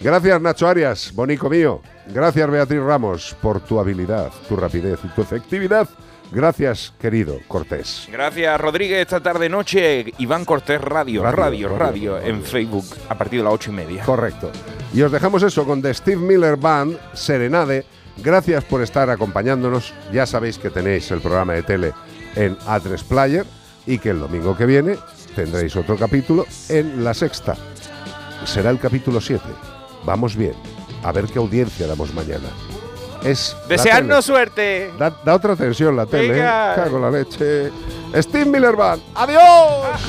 Gracias 0.00 0.40
Nacho 0.40 0.68
Arias, 0.68 1.12
bonico 1.14 1.50
mío. 1.50 1.82
Gracias 2.06 2.48
Beatriz 2.50 2.80
Ramos 2.80 3.36
por 3.42 3.60
tu 3.60 3.78
habilidad, 3.78 4.30
tu 4.48 4.56
rapidez 4.56 5.00
y 5.04 5.08
tu 5.08 5.20
efectividad. 5.22 5.88
Gracias 6.32 6.92
querido 7.00 7.38
Cortés. 7.48 8.08
Gracias, 8.10 8.60
Rodríguez. 8.60 9.02
Esta 9.02 9.22
tarde 9.22 9.48
noche, 9.48 10.12
Iván 10.18 10.44
Cortés 10.44 10.80
Radio, 10.80 11.22
Radio, 11.22 11.36
radio, 11.36 11.68
radio, 11.68 11.78
radio, 11.78 12.14
radio. 12.18 12.28
en 12.28 12.42
Facebook 12.42 12.84
a 13.08 13.14
partir 13.16 13.40
de 13.40 13.44
las 13.44 13.54
ocho 13.54 13.70
y 13.70 13.74
media. 13.74 14.04
Correcto. 14.04 14.50
Y 14.92 15.02
os 15.02 15.12
dejamos 15.12 15.42
eso 15.42 15.64
con 15.64 15.82
The 15.82 15.94
Steve 15.94 16.16
Miller 16.20 16.56
Band, 16.56 16.98
Serenade. 17.14 17.84
Gracias 18.18 18.64
por 18.64 18.82
estar 18.82 19.08
acompañándonos. 19.10 19.92
Ya 20.12 20.26
sabéis 20.26 20.58
que 20.58 20.70
tenéis 20.70 21.10
el 21.10 21.20
programa 21.20 21.52
de 21.52 21.62
tele 21.62 21.92
en 22.34 22.56
A3 22.58 23.02
Player 23.04 23.46
y 23.86 23.98
que 23.98 24.10
el 24.10 24.20
domingo 24.20 24.56
que 24.56 24.66
viene 24.66 24.96
tendréis 25.34 25.76
otro 25.76 25.96
capítulo 25.96 26.46
en 26.68 27.04
La 27.04 27.14
Sexta. 27.14 27.56
Será 28.44 28.70
el 28.70 28.78
capítulo 28.78 29.20
7. 29.20 29.42
Vamos 30.04 30.36
bien. 30.36 30.54
A 31.02 31.12
ver 31.12 31.26
qué 31.26 31.38
audiencia 31.38 31.86
damos 31.86 32.12
mañana. 32.14 32.48
Es 33.26 33.56
tele. 33.68 34.22
suerte. 34.22 34.92
Da, 34.98 35.10
da 35.24 35.34
otra 35.34 35.56
tensión 35.56 35.96
la 35.96 36.06
tele. 36.06 36.26
¿eh? 36.28 36.30
Venga. 36.32 36.74
Cago 36.76 36.98
la 36.98 37.10
leche. 37.10 37.70
Steve 38.14 38.44
Miller 38.44 38.76
Band. 38.76 39.02
¡Adiós! 39.14 40.00